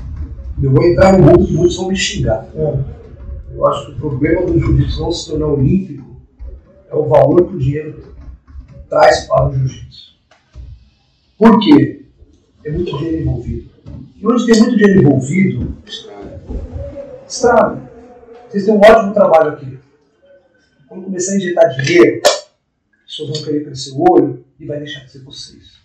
Eu 0.62 0.72
vou 0.72 0.84
entrar 0.84 1.18
no 1.18 1.26
mundo, 1.26 1.48
muitos 1.52 1.78
vão 1.78 1.88
me 1.88 1.96
xingar. 1.96 2.48
É. 2.56 3.00
Eu 3.54 3.66
acho 3.68 3.88
que 3.88 3.92
o 3.94 3.96
problema 3.96 4.46
do 4.46 4.60
jiu-jitsu 4.60 5.02
não 5.02 5.12
se 5.12 5.30
tornar 5.30 5.48
olímpico 5.48 6.10
é 6.90 6.96
o 6.96 7.06
valor 7.06 7.48
que 7.48 7.56
o 7.56 7.60
dinheiro 7.60 8.04
traz 8.90 9.28
para 9.28 9.48
o 9.48 9.54
jiu-jitsu. 9.54 10.09
Por 11.40 11.58
quê? 11.62 12.06
É 12.66 12.70
muito 12.70 12.98
dinheiro 12.98 13.22
envolvido. 13.22 13.70
E 14.18 14.28
onde 14.28 14.46
tem 14.46 14.62
muito 14.62 14.76
dinheiro 14.76 15.02
envolvido, 15.02 15.78
estraga. 17.26 17.90
Vocês 18.50 18.66
têm 18.66 18.74
um 18.74 18.80
ótimo 18.80 19.14
trabalho 19.14 19.52
aqui. 19.52 19.80
Quando 20.90 21.06
começar 21.06 21.32
a 21.32 21.38
injetar 21.38 21.70
dinheiro, 21.78 22.22
as 22.26 22.50
pessoas 23.06 23.30
vão 23.30 23.46
querer 23.46 23.64
crescer 23.64 23.92
o 23.92 24.04
olho 24.12 24.44
e 24.60 24.66
vai 24.66 24.80
deixar 24.80 25.06
de 25.06 25.12
ser 25.12 25.24
vocês. 25.24 25.80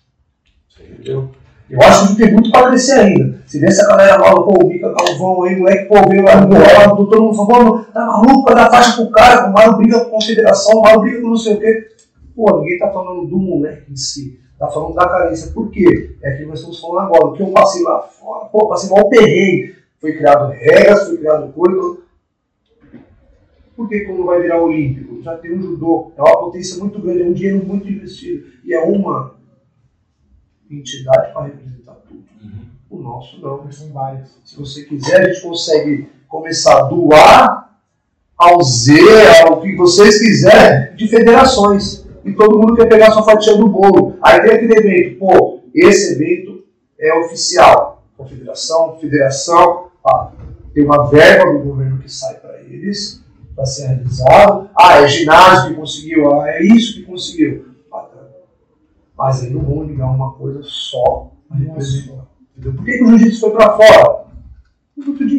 Entendeu? 0.80 1.30
Eu 1.70 1.80
acho 1.82 2.08
que 2.08 2.22
tem 2.22 2.32
muito 2.32 2.50
para 2.50 2.70
crescer 2.70 2.98
ainda. 2.98 3.40
Se 3.46 3.60
vê 3.60 3.66
essa 3.66 3.86
galera 3.86 4.18
nova, 4.18 4.42
pô, 4.42 4.64
o 4.64 4.68
Mica 4.68 4.92
Galvão 4.92 5.44
aí, 5.44 5.56
moleque, 5.56 5.88
pô, 5.88 5.94
veio 6.08 6.24
lá 6.24 6.40
no 6.40 6.56
órgão, 6.56 7.06
todo 7.06 7.22
mundo 7.22 7.36
falando, 7.36 7.84
tá 7.92 8.04
maluco, 8.04 8.42
vai 8.42 8.54
dar 8.56 8.70
faixa 8.70 8.96
pro 8.96 9.10
cara, 9.12 9.48
o 9.48 9.52
Mário 9.52 9.76
briga 9.76 10.00
com 10.00 10.06
a 10.08 10.10
confederação, 10.10 10.78
o 10.78 10.82
Mário 10.82 11.00
briga 11.00 11.20
com 11.20 11.28
não 11.28 11.36
sei 11.36 11.54
o 11.54 11.60
quê. 11.60 11.88
Pô, 12.34 12.58
ninguém 12.58 12.78
tá 12.78 12.90
falando 12.90 13.26
do 13.28 13.38
moleque 13.38 13.92
em 13.92 13.96
si, 13.96 14.40
tá 14.58 14.68
falando 14.68 14.94
da 14.94 15.08
carência. 15.08 15.52
Por 15.52 15.70
quê? 15.70 16.16
É 16.22 16.28
aquilo 16.28 16.44
que 16.44 16.50
nós 16.50 16.58
estamos 16.60 16.80
falando 16.80 17.06
agora. 17.06 17.26
O 17.26 17.32
que 17.32 17.42
eu 17.42 17.52
passei 17.52 17.82
lá 17.82 18.02
fora, 18.02 18.46
pô, 18.46 18.68
passei 18.68 18.90
mal 18.90 19.08
perrengue. 19.08 19.76
Foi 20.00 20.12
criado 20.16 20.50
regras, 20.50 21.06
foi 21.06 21.18
criado 21.18 21.52
coisa. 21.52 21.98
Por 23.76 23.88
que 23.88 24.00
quando 24.00 24.24
vai 24.24 24.40
virar 24.40 24.62
olímpico? 24.62 25.22
Já 25.22 25.36
tem 25.36 25.56
um 25.56 25.62
judô, 25.62 26.12
é 26.16 26.20
uma 26.22 26.38
potência 26.38 26.78
muito 26.78 27.00
grande, 27.00 27.22
é 27.22 27.26
um 27.26 27.32
dinheiro 27.32 27.64
muito 27.64 27.88
investido. 27.88 28.46
E 28.64 28.72
é 28.72 28.80
uma 28.84 29.34
entidade 30.70 31.32
para 31.32 31.46
representar 31.46 31.94
tudo. 32.08 32.24
O 32.90 32.98
nosso 32.98 33.40
não. 33.40 33.70
São 33.72 33.92
vários. 33.92 34.38
Se 34.44 34.56
você 34.56 34.84
quiser, 34.84 35.20
a 35.20 35.32
gente 35.32 35.42
consegue 35.42 36.08
começar 36.28 36.82
do 36.82 37.12
A 37.12 37.70
ao 38.36 38.62
Z, 38.62 38.92
ao 39.46 39.60
que 39.60 39.74
vocês 39.76 40.18
quiserem, 40.18 40.94
de 40.96 41.08
federações. 41.08 42.03
E 42.24 42.32
todo 42.32 42.58
mundo 42.58 42.74
quer 42.74 42.88
pegar 42.88 43.10
sua 43.10 43.22
fatia 43.22 43.56
do 43.56 43.68
bolo. 43.68 44.16
Aí 44.22 44.40
tem 44.40 44.52
aquele 44.52 44.74
evento, 44.74 45.18
pô, 45.18 45.60
esse 45.74 46.14
evento 46.14 46.64
é 46.98 47.12
oficial. 47.18 48.02
Confederação, 48.16 48.96
federação, 48.98 49.88
ah, 50.06 50.30
tem 50.72 50.84
uma 50.84 51.08
verba 51.10 51.52
do 51.52 51.58
governo 51.58 51.98
que 51.98 52.10
sai 52.10 52.34
para 52.34 52.60
eles, 52.60 53.22
para 53.54 53.66
ser 53.66 53.88
realizado. 53.88 54.70
Ah, 54.76 55.02
é 55.02 55.08
ginásio 55.08 55.70
que 55.70 55.80
conseguiu, 55.80 56.40
ah, 56.40 56.48
é 56.48 56.62
isso 56.62 56.94
que 56.94 57.02
conseguiu. 57.02 57.66
Bacana. 57.90 58.30
Mas 59.16 59.42
aí 59.42 59.50
não 59.50 59.62
vão 59.62 59.84
ligar 59.84 60.10
uma 60.10 60.32
coisa 60.32 60.60
só 60.62 61.30
representar. 61.50 62.24
Por 62.60 62.84
que, 62.84 62.98
que 62.98 63.04
o 63.04 63.08
jiu-jitsu 63.08 63.40
foi 63.40 63.50
para 63.50 63.76
fora? 63.76 64.24
Muito 64.96 65.26
dinheiro. 65.26 65.33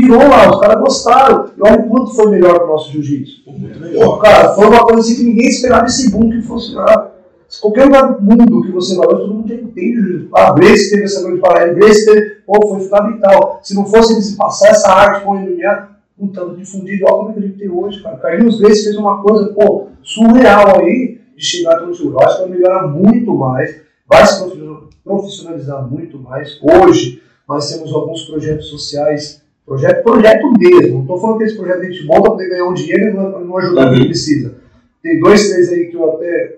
Virou 0.00 0.18
lá, 0.28 0.50
os 0.50 0.60
caras 0.60 0.80
gostaram. 0.80 1.50
E 1.56 1.62
olha 1.62 1.80
o 1.80 1.88
quanto 1.88 2.14
foi 2.14 2.30
melhor 2.30 2.58
que 2.58 2.64
o 2.64 2.68
nosso 2.68 2.92
jiu-jitsu. 2.92 3.42
Muito 3.46 3.78
Pô, 3.78 3.84
melhor. 3.84 4.18
cara, 4.20 4.54
foi 4.54 4.66
uma 4.66 4.80
coisa 4.84 5.00
assim 5.00 5.16
que 5.16 5.22
ninguém 5.24 5.48
esperava 5.48 5.86
esse 5.86 6.10
boom 6.10 6.30
que 6.30 6.42
fosse 6.42 6.74
lá. 6.74 7.12
Se 7.48 7.60
qualquer 7.60 7.84
lugar 7.84 8.14
do 8.14 8.22
mundo 8.22 8.62
que 8.62 8.72
você 8.72 8.96
vai, 8.96 9.06
todo 9.06 9.32
mundo 9.32 9.48
já 9.48 9.54
entende 9.54 9.98
o 9.98 10.02
jiu-jitsu. 10.04 10.28
Ah, 10.34 10.52
Grace 10.52 10.90
teve 10.90 11.04
essa 11.04 11.22
grande 11.22 11.40
parada, 11.40 11.72
Grace 11.74 12.04
teve, 12.04 12.30
pô, 12.46 12.68
foi 12.68 12.80
fundamental. 12.80 13.60
Se 13.62 13.74
não 13.74 13.86
fosse 13.86 14.14
eles 14.14 14.34
passar 14.34 14.68
essa 14.70 14.90
arte 14.90 15.24
com 15.24 15.30
o 15.30 15.34
MMA, 15.36 15.88
não 16.18 16.28
estando 16.28 16.56
difundido, 16.56 17.04
olha 17.06 17.16
como 17.16 17.30
é 17.30 17.32
que 17.34 17.38
a 17.38 17.42
gente 17.42 17.58
tem 17.58 17.68
hoje, 17.70 18.02
cara. 18.02 18.16
Carlinhos 18.16 18.58
Grace 18.60 18.84
fez 18.84 18.96
uma 18.96 19.22
coisa, 19.22 19.46
pô, 19.52 19.86
surreal 20.02 20.80
aí, 20.80 21.20
de 21.36 21.44
chegar 21.44 21.80
no. 21.82 21.92
Eu 21.94 22.20
acho 22.20 22.36
que 22.36 22.42
vai 22.42 22.50
melhorar 22.50 22.88
muito 22.88 23.32
mais, 23.34 23.76
vai 24.08 24.26
se 24.26 24.38
profi- 24.42 24.88
profissionalizar 25.04 25.86
muito 25.88 26.18
mais. 26.18 26.58
Hoje, 26.62 27.22
nós 27.48 27.70
temos 27.72 27.92
alguns 27.94 28.22
projetos 28.24 28.66
sociais, 28.66 29.42
projeto, 29.66 30.02
projeto 30.04 30.52
mesmo. 30.58 30.94
Não 30.94 31.00
estou 31.02 31.18
falando 31.18 31.38
que 31.38 31.44
esse 31.44 31.56
projeto 31.56 31.80
a 31.80 31.84
gente 31.84 32.06
monta 32.06 32.22
para 32.22 32.30
poder 32.32 32.48
ganhar 32.48 32.64
um 32.68 32.74
dinheiro 32.74 33.08
e 33.08 33.12
não, 33.14 33.40
não 33.44 33.58
ajudar 33.58 33.90
quem 33.90 34.00
Uhum. 34.00 34.06
precisa. 34.06 34.54
Tem 35.02 35.20
dois, 35.20 35.50
três 35.50 35.72
aí 35.72 35.86
que 35.86 35.96
eu 35.96 36.14
até 36.14 36.56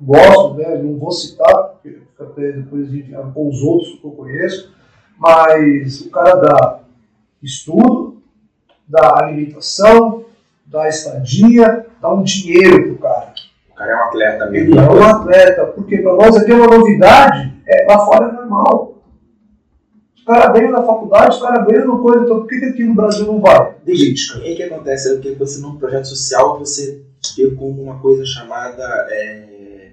gosto, 0.00 0.54
né? 0.54 0.80
não 0.82 0.98
vou 0.98 1.10
citar, 1.10 1.54
porque 1.68 1.98
até 2.18 2.52
depois 2.52 2.88
a 2.88 2.90
gente 2.90 3.12
com 3.34 3.48
os 3.48 3.62
outros 3.62 3.94
que 4.00 4.04
eu 4.04 4.10
conheço, 4.12 4.72
mas 5.18 6.00
o 6.02 6.10
cara 6.10 6.34
dá 6.36 6.80
estudo, 7.42 8.16
dá 8.86 9.24
alimentação, 9.24 10.24
dá 10.66 10.88
estadia, 10.88 11.86
dá 12.00 12.12
um 12.12 12.22
dinheiro 12.22 12.88
pro 12.88 12.98
cara. 12.98 13.32
O 13.70 13.74
cara 13.74 13.92
é 13.92 13.96
um 13.96 14.04
atleta 14.08 14.46
mesmo. 14.50 14.74
Ele 14.74 14.78
é 14.78 14.90
um 14.90 15.02
atleta, 15.04 15.66
porque 15.66 15.98
para 15.98 16.14
nós 16.14 16.36
aqui 16.36 16.52
é 16.52 16.54
uma 16.54 16.66
novidade, 16.78 17.54
é, 17.66 17.86
lá 17.88 17.98
fora 18.04 18.28
é 18.28 18.32
normal. 18.32 18.97
Ganha 20.52 20.70
na 20.70 20.82
faculdade, 20.82 21.38
ganha 21.40 21.84
no 21.86 22.00
coisa, 22.00 22.24
então 22.24 22.40
por 22.40 22.48
que, 22.48 22.56
aqui 22.56 22.84
no 22.84 22.94
Brasil 22.94 23.26
não 23.26 23.40
vai? 23.40 23.72
Política. 23.74 24.38
E 24.46 24.52
o 24.52 24.56
que 24.56 24.62
acontece? 24.62 25.14
É 25.14 25.18
que 25.18 25.34
você, 25.34 25.60
num 25.60 25.76
projeto 25.76 26.06
social, 26.06 26.58
você 26.58 27.02
vê 27.36 27.50
como 27.52 27.82
uma 27.82 27.98
coisa 27.98 28.24
chamada 28.26 28.84
é, 29.10 29.92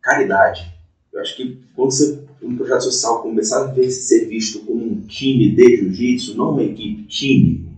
caridade. 0.00 0.72
Eu 1.12 1.20
acho 1.20 1.36
que 1.36 1.60
quando 1.76 1.90
você, 1.90 2.24
um 2.42 2.56
projeto 2.56 2.84
social 2.84 3.22
começar 3.22 3.64
a 3.64 3.66
ver, 3.66 3.90
ser 3.90 4.26
visto 4.26 4.60
como 4.60 4.82
um 4.82 5.00
time 5.02 5.54
de 5.54 5.76
jiu-jitsu, 5.76 6.36
não 6.36 6.50
uma 6.50 6.62
equipe, 6.62 7.04
time, 7.04 7.68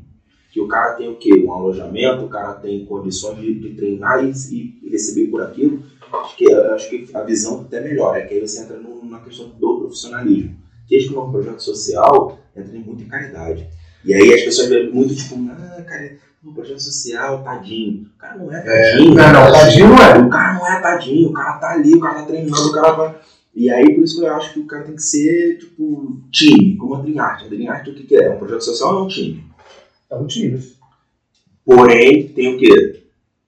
que 0.52 0.60
o 0.60 0.68
cara 0.68 0.94
tem 0.94 1.08
o 1.08 1.16
quê? 1.16 1.34
Um 1.34 1.52
alojamento, 1.52 2.24
o 2.24 2.28
cara 2.28 2.54
tem 2.54 2.86
condições 2.86 3.38
de, 3.38 3.54
de 3.58 3.74
treinar 3.74 4.24
e, 4.24 4.30
e, 4.30 4.88
receber 4.88 5.26
por 5.26 5.42
aquilo, 5.42 5.82
acho 6.12 6.36
que, 6.36 6.52
acho 6.52 6.88
que 6.88 7.08
a 7.12 7.22
visão 7.22 7.60
até 7.60 7.80
melhor, 7.80 8.16
é 8.16 8.22
que 8.22 8.34
aí 8.34 8.40
você 8.40 8.62
entra 8.62 8.78
no, 8.78 9.04
na 9.04 9.18
questão 9.18 9.48
do 9.48 9.80
profissionalismo. 9.80 10.65
Que 10.86 10.96
este 10.96 11.14
é 11.14 11.18
um 11.18 11.30
projeto 11.30 11.60
social 11.60 12.38
entra 12.56 12.78
muito 12.78 13.02
em 13.02 13.08
caridade. 13.08 13.68
E 14.04 14.14
aí 14.14 14.32
as 14.32 14.42
pessoas 14.42 14.68
veem 14.68 14.92
muito 14.92 15.14
tipo, 15.14 15.34
ah, 15.50 15.82
cara, 15.82 16.16
no 16.42 16.54
projeto 16.54 16.80
social, 16.80 17.42
tadinho. 17.42 18.06
O 18.14 18.18
cara 18.18 18.36
não 18.36 18.52
é 18.52 18.60
tadinho. 18.60 19.18
É, 19.18 19.32
não, 19.32 19.44
não, 19.44 19.52
tadinho 19.52 19.88
não 19.88 19.96
é. 19.96 20.18
O 20.18 20.30
cara 20.30 20.54
não 20.54 20.66
é 20.66 20.80
tadinho, 20.80 21.28
o 21.28 21.32
cara 21.32 21.58
tá 21.58 21.70
ali, 21.72 21.94
o 21.94 22.00
cara 22.00 22.14
tá 22.14 22.22
treinando, 22.22 22.68
o 22.68 22.72
cara 22.72 22.92
vai. 22.92 23.14
E 23.54 23.70
aí, 23.70 23.94
por 23.94 24.04
isso 24.04 24.18
que 24.18 24.24
eu 24.24 24.34
acho 24.34 24.52
que 24.52 24.60
o 24.60 24.66
cara 24.66 24.84
tem 24.84 24.94
que 24.94 25.02
ser, 25.02 25.58
tipo, 25.58 26.20
time, 26.30 26.76
como 26.76 26.94
a 26.94 27.00
Dream 27.00 27.18
Art. 27.18 27.44
A 27.44 27.48
Dream 27.48 27.72
Art 27.72 27.88
o 27.88 27.94
que, 27.94 28.02
que 28.04 28.16
é? 28.16 28.30
Um 28.30 28.38
projeto 28.38 28.64
social 28.64 28.94
ou 28.94 29.00
é 29.00 29.02
um 29.02 29.08
time? 29.08 29.44
É 30.10 30.14
um 30.14 30.26
time. 30.26 30.62
Porém, 31.64 32.28
tem 32.28 32.54
o 32.54 32.58
quê? 32.58 33.02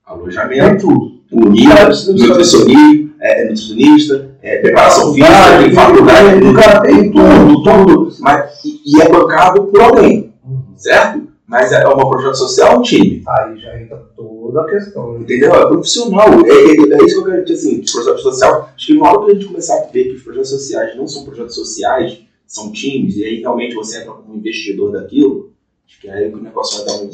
Alojamento, 0.04 0.88
comida, 1.30 1.74
Cara, 1.74 1.88
nutricionista, 1.88 3.07
é, 3.38 3.42
é 3.42 3.44
nutricionista, 3.44 4.36
é, 4.42 4.58
preparação 4.58 5.14
física, 5.14 5.32
Cara, 5.32 5.62
tem 5.62 5.72
faculdade, 5.72 6.44
o 6.44 6.54
cara 6.54 6.80
tem 6.82 7.12
tudo, 7.12 7.62
tudo. 7.62 8.16
Mas, 8.20 8.64
e, 8.64 8.80
e 8.86 9.02
é 9.02 9.08
bancado 9.08 9.64
por 9.64 9.80
alguém, 9.80 10.34
certo? 10.76 11.28
Mas 11.46 11.72
é 11.72 11.86
uma 11.88 12.10
projeto 12.10 12.36
social 12.36 12.74
ou 12.74 12.80
um 12.80 12.82
time? 12.82 13.22
Aí 13.26 13.58
já 13.58 13.80
entra 13.80 13.96
toda 14.14 14.60
a 14.60 14.66
questão. 14.66 15.18
Entendeu? 15.18 15.54
É 15.54 15.66
profissional. 15.66 16.28
É, 16.44 16.50
é, 16.50 17.00
é 17.00 17.04
isso 17.04 17.14
que 17.14 17.20
eu 17.20 17.24
quero 17.24 17.44
dizer, 17.44 17.54
assim, 17.54 17.80
de 17.80 17.90
projeto 17.90 18.18
social. 18.18 18.70
Acho 18.76 18.86
que 18.86 18.98
na 18.98 19.10
hora 19.10 19.24
que 19.24 19.30
a 19.30 19.34
gente 19.34 19.46
começar 19.46 19.78
a 19.78 19.86
ver 19.86 20.04
que 20.04 20.16
os 20.16 20.22
projetos 20.22 20.50
sociais 20.50 20.96
não 20.96 21.06
são 21.06 21.24
projetos 21.24 21.54
sociais, 21.54 22.20
são 22.46 22.72
times, 22.72 23.16
e 23.16 23.24
aí 23.24 23.40
realmente 23.40 23.74
você 23.74 23.98
entra 23.98 24.12
como 24.12 24.34
investidor 24.34 24.92
daquilo, 24.92 25.52
acho 25.86 26.00
que 26.00 26.08
é 26.08 26.12
aí 26.12 26.30
que 26.30 26.36
o 26.36 26.42
negócio 26.42 26.78
vai 26.78 26.86
dar 26.86 27.02
um. 27.02 27.10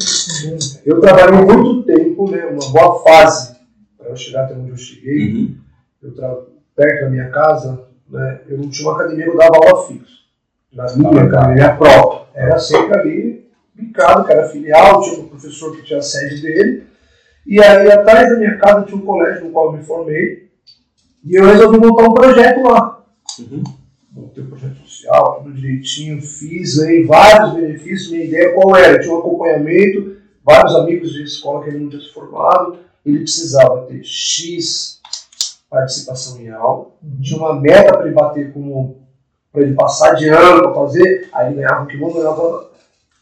Eu 0.87 1.00
trabalhei 1.00 1.40
muito 1.40 1.82
tempo, 1.82 2.30
né, 2.30 2.46
uma 2.46 2.70
boa 2.70 3.02
fase 3.02 3.56
para 3.98 4.10
eu 4.10 4.16
chegar 4.16 4.44
até 4.44 4.54
onde 4.54 4.70
eu 4.70 4.76
cheguei. 4.76 5.34
Uhum. 5.34 5.63
Perto 6.10 7.04
da 7.04 7.10
minha 7.10 7.30
casa, 7.30 7.88
né, 8.08 8.40
eu 8.48 8.58
não 8.58 8.68
tinha 8.68 8.88
uma 8.88 8.96
academia 8.96 9.24
que 9.24 9.30
eu 9.30 9.36
dava 9.36 9.56
aula 9.56 9.86
fixa. 9.86 10.14
Na 10.72 10.86
minha 10.96 11.22
academia 11.22 11.76
própria. 11.76 12.24
Era 12.34 12.58
sempre 12.58 12.98
ali, 12.98 13.50
picado, 13.76 14.24
que 14.24 14.32
era 14.32 14.48
filial, 14.48 15.00
tinha 15.02 15.20
um 15.20 15.28
professor 15.28 15.74
que 15.76 15.82
tinha 15.82 16.00
a 16.00 16.02
sede 16.02 16.42
dele. 16.42 16.86
E 17.46 17.62
aí, 17.62 17.90
atrás 17.90 18.28
da 18.28 18.36
minha 18.36 18.58
casa, 18.58 18.86
tinha 18.86 18.96
um 18.96 19.04
colégio 19.04 19.44
no 19.44 19.50
qual 19.52 19.66
eu 19.66 19.78
me 19.78 19.84
formei. 19.84 20.48
E 21.24 21.34
eu 21.36 21.44
resolvi 21.44 21.78
montar 21.78 22.04
um 22.04 22.14
projeto 22.14 22.62
lá. 22.62 23.04
Uhum. 23.38 23.64
montei 24.12 24.44
o 24.44 24.48
projeto 24.48 24.76
social, 24.76 25.42
tudo 25.42 25.54
direitinho, 25.54 26.20
fiz 26.20 26.78
aí 26.80 27.04
vários 27.04 27.54
benefícios. 27.54 28.10
Minha 28.10 28.24
ideia 28.24 28.54
qual 28.54 28.76
era? 28.76 29.00
Tinha 29.00 29.14
um 29.14 29.18
acompanhamento, 29.18 30.16
vários 30.44 30.74
amigos 30.76 31.12
de 31.12 31.22
escola 31.22 31.62
que 31.62 31.70
ele 31.70 31.78
não 31.78 31.88
tinha 31.88 32.02
se 32.02 32.12
formado, 32.12 32.78
ele 33.04 33.20
precisava 33.20 33.86
ter 33.86 34.02
X 34.04 35.00
participação 35.74 36.40
em 36.40 36.50
aula, 36.50 36.87
tinha 37.20 37.38
uma 37.38 37.60
meta 37.60 37.92
para 37.92 38.06
ele 38.06 38.14
bater 38.14 38.52
como 38.52 39.04
para 39.52 39.62
ele 39.62 39.74
passar 39.74 40.14
de 40.14 40.28
ano 40.28 40.62
para 40.62 40.74
fazer, 40.74 41.28
aí 41.32 41.46
ele 41.46 41.56
ganhava 41.56 41.84
um 41.84 41.87
kimono, 41.87 42.14
ganhava. 42.14 42.70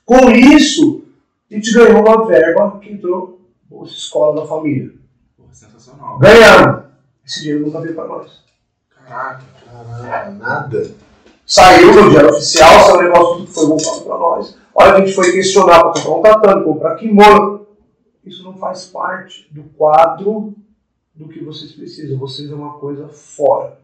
Com 0.04 0.30
isso, 0.30 1.04
a 1.50 1.54
gente 1.54 1.72
ganhou 1.74 2.00
uma 2.00 2.26
verba 2.26 2.78
que 2.80 2.90
entrou 2.90 3.38
Bolsa 3.68 3.92
Escola 3.92 4.40
da 4.40 4.46
Família. 4.46 4.92
Pô, 5.36 5.44
sensacional. 5.52 6.18
Ganhamos! 6.18 6.84
Esse 7.26 7.42
dinheiro 7.42 7.66
nunca 7.66 7.80
veio 7.80 7.94
para 7.94 8.06
nós. 8.06 8.42
Caraca. 8.90 9.42
Caraca, 9.70 10.30
nada. 10.30 10.90
Saiu 11.46 11.94
no 11.94 12.10
diário 12.10 12.30
oficial, 12.30 12.80
saiu 12.80 12.96
um 12.96 13.02
negócio 13.02 13.34
tudo 13.34 13.46
que 13.46 13.52
foi 13.52 13.66
voltado 13.66 14.00
para 14.00 14.18
nós. 14.18 14.58
A 14.74 14.82
hora 14.82 14.94
que 14.94 15.02
a 15.02 15.04
gente 15.04 15.14
foi 15.14 15.32
questionar 15.32 15.80
para 15.80 16.02
comprar 16.02 16.16
um 16.16 16.40
tatame, 16.40 16.64
comprar 16.64 16.94
kimono, 16.96 17.66
isso 18.24 18.42
não 18.42 18.54
faz 18.54 18.86
parte 18.86 19.48
do 19.50 19.64
quadro 19.76 20.54
do 21.22 21.28
que 21.28 21.42
vocês 21.42 21.72
precisam. 21.72 22.18
Vocês 22.18 22.50
é 22.50 22.54
uma 22.54 22.74
coisa 22.74 23.08
fora. 23.08 23.78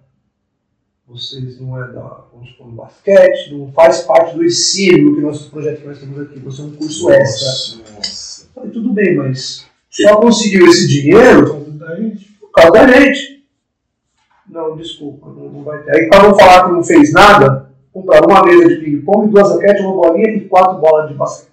Vocês 1.06 1.58
não 1.58 1.82
é 1.82 1.90
da, 1.90 2.24
vamos 2.32 2.50
supor, 2.50 2.66
do 2.66 2.72
basquete, 2.72 3.54
não 3.54 3.72
faz 3.72 4.02
parte 4.02 4.36
do 4.36 4.44
ensino 4.44 5.14
que 5.14 5.22
nosso 5.22 5.50
projeto 5.50 5.80
que 5.80 5.86
nós 5.86 5.98
temos 5.98 6.20
aqui. 6.20 6.38
Você 6.40 6.60
é 6.60 6.64
um 6.64 6.72
curso 6.72 7.10
extra. 7.10 7.82
Nossa. 7.94 8.42
Eu 8.42 8.48
Falei, 8.54 8.70
tudo 8.70 8.92
bem, 8.92 9.16
mas 9.16 9.66
só 9.88 10.20
conseguiu 10.20 10.66
esse 10.66 10.86
dinheiro 10.86 11.64
por 12.38 12.50
causa 12.50 12.72
da 12.72 12.86
gente. 12.88 13.42
Não, 14.46 14.76
desculpa, 14.76 15.28
não, 15.28 15.48
não 15.48 15.62
vai 15.62 15.82
ter. 15.82 15.96
Aí, 15.96 16.08
para 16.08 16.28
não 16.28 16.38
falar 16.38 16.66
que 16.66 16.72
não 16.72 16.84
fez 16.84 17.12
nada, 17.12 17.70
compraram 17.92 18.28
uma 18.28 18.44
mesa 18.44 18.68
de 18.68 18.76
ping-pong, 18.76 19.30
duas 19.30 19.50
raquetes, 19.50 19.82
uma 19.82 19.94
bolinha 19.94 20.36
e 20.36 20.48
quatro 20.48 20.78
bolas 20.78 21.08
de 21.08 21.14
basquete. 21.14 21.52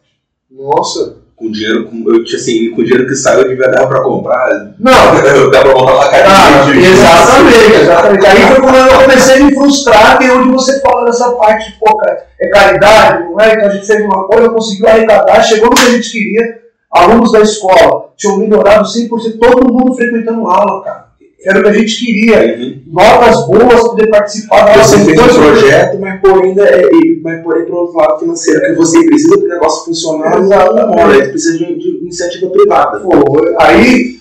Nossa. 0.51 1.24
Com 1.35 1.51
dinheiro, 1.51 1.85
com, 1.85 2.03
eu 2.07 2.23
tinha 2.23 2.39
assim, 2.39 2.71
com 2.71 2.83
dinheiro 2.83 3.07
que 3.07 3.15
saiu, 3.15 3.41
eu 3.41 3.49
devia 3.49 3.69
dar 3.69 3.87
pra 3.87 4.01
comprar. 4.01 4.73
Não, 4.79 4.91
Dá 5.51 5.61
pra 5.61 5.73
montar 5.73 5.93
uma 5.93 6.05
academia 6.05 6.81
de 6.81 6.91
exatamente, 6.91 7.81
exatamente. 7.81 8.25
Aí 8.25 8.41
foi 8.41 8.61
quando 8.61 8.75
eu 8.75 9.01
comecei 9.01 9.35
a 9.35 9.39
me 9.43 9.53
frustrar, 9.53 10.17
que 10.17 10.25
é 10.25 10.33
onde 10.33 10.53
você 10.53 10.79
fala 10.79 11.05
dessa 11.05 11.31
parte, 11.33 11.71
de, 11.71 11.77
pô, 11.77 11.97
cara, 11.97 12.25
é 12.39 12.49
caridade, 12.49 13.23
não 13.25 13.39
é? 13.41 13.53
Então 13.53 13.67
a 13.67 13.71
gente 13.71 13.85
fez 13.85 14.05
uma 14.05 14.27
coisa, 14.27 14.49
conseguiu 14.49 14.87
arrecadar, 14.87 15.43
chegou 15.43 15.69
no 15.69 15.75
que 15.75 15.85
a 15.85 15.91
gente 15.91 16.09
queria, 16.09 16.59
alunos 16.89 17.31
da 17.33 17.41
escola 17.41 18.13
tinham 18.15 18.37
melhorado 18.37 18.87
100%, 18.87 19.09
todo 19.39 19.73
mundo 19.73 19.93
frequentando 19.95 20.47
aula, 20.47 20.83
cara. 20.83 21.04
Era 21.43 21.59
o 21.59 21.63
que 21.63 21.69
a 21.69 21.73
gente 21.73 22.05
queria. 22.05 22.57
Uhum. 22.57 22.81
Notas 22.87 23.47
boas, 23.47 23.81
poder 23.87 24.07
participar 24.09 24.65
da 24.65 24.83
Você 24.83 25.03
fez 25.05 25.19
um 25.19 25.25
projeto, 25.41 25.99
mas 25.99 26.21
porém, 26.21 26.55
é, 26.59 26.89
mas 27.21 27.43
porém 27.43 27.65
para 27.65 27.75
outro 27.75 27.97
lado 27.97 28.19
financeiro, 28.19 28.61
que 28.61 28.73
você 28.73 29.05
precisa 29.05 29.37
para 29.37 29.45
o 29.45 29.49
negócio 29.49 29.85
funcionar, 29.85 30.41
não, 30.41 30.93
aí 31.05 31.27
precisa 31.29 31.57
de, 31.57 31.75
de 31.77 31.97
iniciativa 32.01 32.49
privada. 32.49 32.99
Foi. 33.01 33.55
Aí 33.59 34.17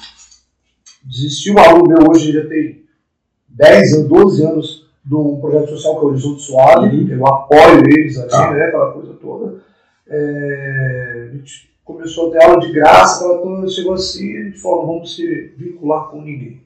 desistiu 1.02 1.54
um 1.54 1.58
aluno 1.58 1.88
meu 1.88 2.10
hoje, 2.10 2.32
já 2.32 2.44
tem 2.46 2.82
10 3.48 3.94
anos, 3.94 4.08
12 4.08 4.44
anos 4.44 4.84
do 5.04 5.38
projeto 5.40 5.68
social 5.70 5.94
que 5.94 6.00
é 6.00 6.04
o 6.04 6.08
Horizonte 6.10 6.42
Suave, 6.42 6.96
Uhum. 6.96 7.08
eu 7.10 7.26
apoio 7.26 7.80
eles 7.86 8.18
ali, 8.18 8.30
Tá. 8.30 8.50
né, 8.52 8.64
aquela 8.64 8.92
coisa 8.92 9.12
toda. 9.14 9.62
É, 10.08 11.28
a 11.30 11.34
gente 11.36 11.70
começou 11.84 12.28
a 12.28 12.32
ter 12.32 12.44
aula 12.44 12.58
de 12.60 12.72
graça, 12.72 13.24
toda, 13.28 13.68
chegou 13.68 13.94
assim, 13.94 14.36
a 14.36 14.42
gente 14.44 14.58
falou, 14.60 14.80
não 14.86 14.92
vamos 14.94 15.14
se 15.14 15.52
vincular 15.56 16.08
com 16.10 16.20
ninguém. 16.22 16.63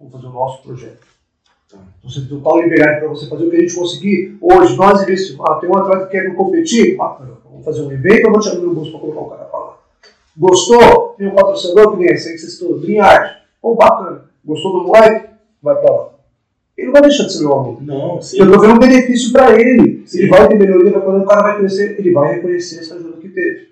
Vamos 0.00 0.14
fazer 0.14 0.26
o 0.26 0.30
nosso 0.32 0.62
projeto. 0.62 1.06
Então, 1.68 1.80
você 2.02 2.20
tem 2.20 2.28
total 2.30 2.62
liberdade 2.62 3.00
para 3.00 3.08
você 3.10 3.28
fazer 3.28 3.44
o 3.44 3.50
que 3.50 3.56
a 3.56 3.60
gente 3.60 3.74
conseguir. 3.76 4.36
Hoje, 4.40 4.76
nós 4.76 5.02
investimos. 5.02 5.44
Ah, 5.48 5.54
tem 5.56 5.68
um 5.70 5.76
atleta 5.76 6.06
que 6.06 6.12
quer 6.12 6.34
competir? 6.34 6.96
Bacana. 6.96 7.36
Vamos 7.44 7.64
fazer 7.64 7.82
um 7.82 7.92
evento, 7.92 8.26
eu 8.26 8.32
vou 8.32 8.40
te 8.40 8.48
abrir 8.48 8.66
o 8.66 8.74
bolso 8.74 8.90
para 8.90 9.00
colocar 9.00 9.20
o 9.20 9.28
cara 9.30 9.44
para 9.44 9.58
lá. 9.60 9.78
Gostou? 10.36 11.14
Tem 11.18 11.28
um 11.28 11.34
patrocinador 11.34 11.92
que 11.92 11.98
nem 11.98 12.08
esse 12.12 12.28
aí 12.28 12.34
que 12.34 12.40
vocês 12.40 12.54
estão, 12.54 12.78
Dream 12.78 13.04
Art. 13.04 13.36
Pô, 13.60 13.74
bacana. 13.74 14.24
Gostou 14.44 14.72
do 14.72 14.86
moleque? 14.88 15.28
Vai 15.62 15.76
para 15.76 15.92
lá. 15.94 16.08
Ele 16.78 16.86
não 16.86 16.92
vai 16.94 17.02
deixar 17.02 17.24
de 17.24 17.32
ser 17.34 17.40
meu 17.40 17.52
aluno. 17.52 17.78
Não, 17.82 18.22
sim. 18.22 18.38
Eu 18.38 18.46
estou 18.46 18.60
vendo 18.62 18.74
um 18.74 18.78
benefício 18.78 19.32
para 19.32 19.52
ele. 19.60 20.02
Ele 20.12 20.28
vai 20.28 20.48
ter 20.48 20.54
melhoria, 20.58 20.92
vai- 20.92 21.02
quando 21.02 21.22
o 21.22 21.26
cara 21.26 21.42
vai 21.42 21.58
crescer, 21.58 21.98
ele 21.98 22.10
vai 22.12 22.36
reconhecer 22.36 22.80
essa 22.80 22.94
ajuda 22.94 23.18
que 23.18 23.28
teve. 23.28 23.69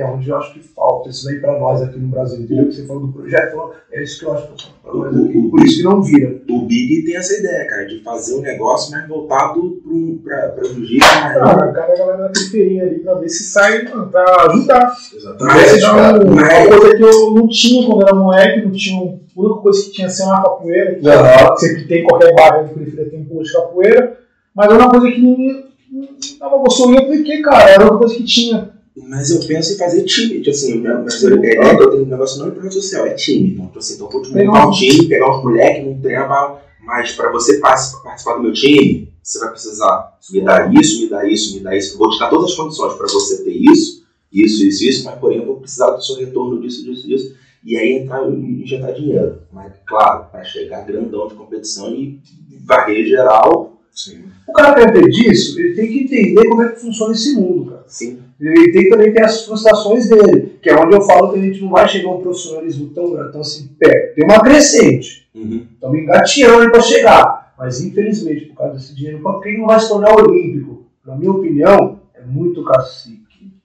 É 0.00 0.04
onde 0.06 0.28
eu 0.30 0.36
acho 0.36 0.54
que 0.54 0.60
falta 0.60 1.10
isso 1.10 1.24
daí 1.26 1.40
para 1.40 1.58
nós 1.58 1.82
aqui 1.82 1.98
no 1.98 2.08
Brasil. 2.08 2.40
Entendeu? 2.40 2.66
Que 2.68 2.74
você 2.74 2.86
falou 2.86 3.06
do 3.06 3.12
projeto, 3.12 3.50
falou, 3.52 3.74
é 3.92 4.02
isso 4.02 4.18
que 4.20 4.24
eu 4.26 4.32
acho 4.32 4.42
que 4.54 4.62
falta 4.62 4.78
para 4.82 4.94
nós 4.94 5.24
aqui. 5.28 5.48
Por 5.50 5.60
isso 5.64 5.76
que 5.78 5.82
não 5.84 6.02
vira. 6.02 6.40
O 6.50 6.60
Big 6.62 7.04
tem 7.04 7.16
essa 7.16 7.38
ideia, 7.38 7.66
cara, 7.68 7.86
de 7.86 8.02
fazer 8.02 8.34
um 8.34 8.40
negócio 8.40 8.90
mais 8.92 9.06
voltado 9.08 9.80
para 9.82 10.62
o 10.62 10.64
jiu-jitsu, 10.74 11.08
mas 11.22 11.34
não. 11.34 11.42
Ah, 11.50 11.72
cada 11.72 11.96
galera 11.96 12.18
na 12.18 12.28
periferia 12.28 12.82
ali 12.84 12.98
pra 13.00 13.14
ver 13.14 13.28
se 13.28 13.44
sai, 13.44 13.84
pra 13.86 14.46
ajudar. 14.48 14.92
Exatamente, 15.14 15.56
Mas, 15.56 15.80
cara. 15.82 16.24
Mas- 16.24 16.66
uma 16.66 16.78
coisa 16.78 16.96
que 16.96 17.02
eu 17.02 17.34
não 17.34 17.48
tinha 17.48 17.86
quando 17.86 18.02
era 18.02 18.14
moleque, 18.14 18.64
não 18.64 18.72
tinha. 18.72 19.00
um- 19.00 19.20
A 19.36 19.40
única 19.42 19.60
coisa 19.60 19.82
que 19.84 19.92
tinha 19.92 20.06
assim 20.06 20.22
era 20.24 20.32
uma 20.32 20.42
capoeira, 20.42 20.94
que 20.96 21.08
Aham. 21.08 21.56
sempre 21.56 21.84
tem 21.86 22.04
qualquer 22.04 22.34
bairro 22.34 22.68
de 22.68 22.74
periferia 22.74 23.10
tem 23.10 23.20
um 23.20 23.24
pouco 23.24 23.42
de 23.44 23.52
capoeira, 23.52 24.18
mas 24.54 24.66
era 24.66 24.74
uma 24.74 24.90
coisa 24.90 25.10
que 25.10 25.20
ninguém 25.22 25.64
não 25.92 26.08
tava 26.38 26.58
gostando, 26.58 27.06
porque, 27.06 27.40
cara, 27.42 27.70
era 27.70 27.84
uma 27.84 27.98
coisa 27.98 28.14
que 28.14 28.24
tinha. 28.24 28.70
Mas 29.06 29.30
eu 29.30 29.40
penso 29.46 29.72
em 29.72 29.76
fazer 29.76 30.04
time, 30.04 30.38
tipo 30.38 30.50
assim, 30.50 30.80
né, 30.80 31.00
mas 31.04 31.24
a 31.24 31.30
ideia 31.30 31.76
que 31.76 31.82
eu 31.82 31.90
tenho 31.90 32.02
um 32.04 32.06
negócio 32.06 32.38
não 32.38 32.48
é 32.48 32.50
projeto 32.50 32.74
social, 32.74 33.06
é 33.06 33.14
time. 33.14 33.52
Então, 33.52 33.66
tipo 33.66 33.78
assim, 33.78 33.94
então 33.94 34.06
eu 34.06 34.12
vou 34.12 34.22
te 34.22 34.30
montar 34.32 34.68
um 34.68 34.70
time, 34.70 35.08
pegar 35.08 35.30
uns 35.30 35.42
moleques, 35.42 35.86
não 35.86 36.00
treinar, 36.00 36.62
mas 36.84 37.12
para 37.12 37.30
você 37.30 37.58
participar, 37.58 38.02
participar 38.02 38.34
do 38.34 38.42
meu 38.42 38.52
time, 38.52 39.12
você 39.22 39.38
vai 39.38 39.50
precisar 39.50 40.18
me 40.30 40.40
dar 40.40 40.74
isso, 40.74 41.00
me 41.00 41.08
dar 41.08 41.28
isso, 41.30 41.54
me 41.54 41.60
dar 41.60 41.76
isso. 41.76 41.94
Eu 41.94 41.98
vou 41.98 42.10
te 42.10 42.18
dar 42.18 42.28
todas 42.28 42.50
as 42.50 42.56
condições 42.56 42.94
para 42.94 43.06
você 43.06 43.44
ter 43.44 43.52
isso, 43.52 44.04
isso, 44.32 44.64
isso, 44.64 44.88
isso, 44.88 45.04
mas 45.04 45.18
porém 45.18 45.38
eu 45.38 45.46
vou 45.46 45.56
precisar 45.56 45.90
do 45.90 46.02
seu 46.02 46.16
retorno 46.16 46.60
disso, 46.60 46.84
disso, 46.84 47.06
disso. 47.06 47.36
E 47.64 47.76
aí 47.76 47.92
entrar 47.92 48.26
e 48.28 48.62
injetar 48.62 48.94
dinheiro. 48.94 49.42
Mas, 49.52 49.72
claro, 49.86 50.30
para 50.30 50.42
chegar 50.44 50.86
grandão 50.86 51.28
de 51.28 51.34
competição 51.34 51.94
e 51.94 52.20
varrer 52.64 53.06
geral, 53.06 53.79
Sim. 53.92 54.24
O 54.48 54.52
cara 54.52 54.74
quer 54.74 54.92
ver 54.92 55.08
disso, 55.08 55.58
ele 55.60 55.74
tem 55.74 55.88
que 55.88 56.04
entender 56.04 56.48
como 56.48 56.62
é 56.62 56.68
que 56.70 56.80
funciona 56.80 57.12
esse 57.12 57.34
mundo, 57.34 57.70
cara. 57.72 57.84
Sim. 57.86 58.18
Ele 58.40 58.72
tem 58.72 58.84
que 58.84 58.90
também 58.90 59.12
ter 59.12 59.22
as 59.22 59.44
frustrações 59.44 60.08
dele, 60.08 60.58
que 60.62 60.70
é 60.70 60.74
onde 60.76 60.96
eu 60.96 61.02
falo 61.02 61.32
que 61.32 61.38
a 61.38 61.42
gente 61.42 61.60
não 61.60 61.70
vai 61.70 61.86
chegar 61.86 62.08
a 62.08 62.16
um 62.16 62.22
profissionalismo 62.22 62.88
tão, 62.94 63.12
tão 63.30 63.40
assim 63.40 63.68
perto. 63.78 64.14
Tem 64.14 64.24
uma 64.24 64.40
crescente, 64.40 65.28
Uhum. 65.34 65.66
estamos 65.74 65.98
engateando 65.98 66.70
para 66.70 66.80
chegar, 66.80 67.54
mas 67.58 67.82
infelizmente, 67.84 68.46
por 68.46 68.56
causa 68.56 68.74
desse 68.74 68.94
dinheiro, 68.94 69.40
quem 69.42 69.58
não 69.58 69.66
vai 69.66 69.78
se 69.78 69.88
tornar 69.88 70.14
olímpico, 70.16 70.86
na 71.04 71.14
minha 71.16 71.30
opinião, 71.32 72.00
é 72.14 72.22
muito 72.24 72.64
cacique. 72.64 73.20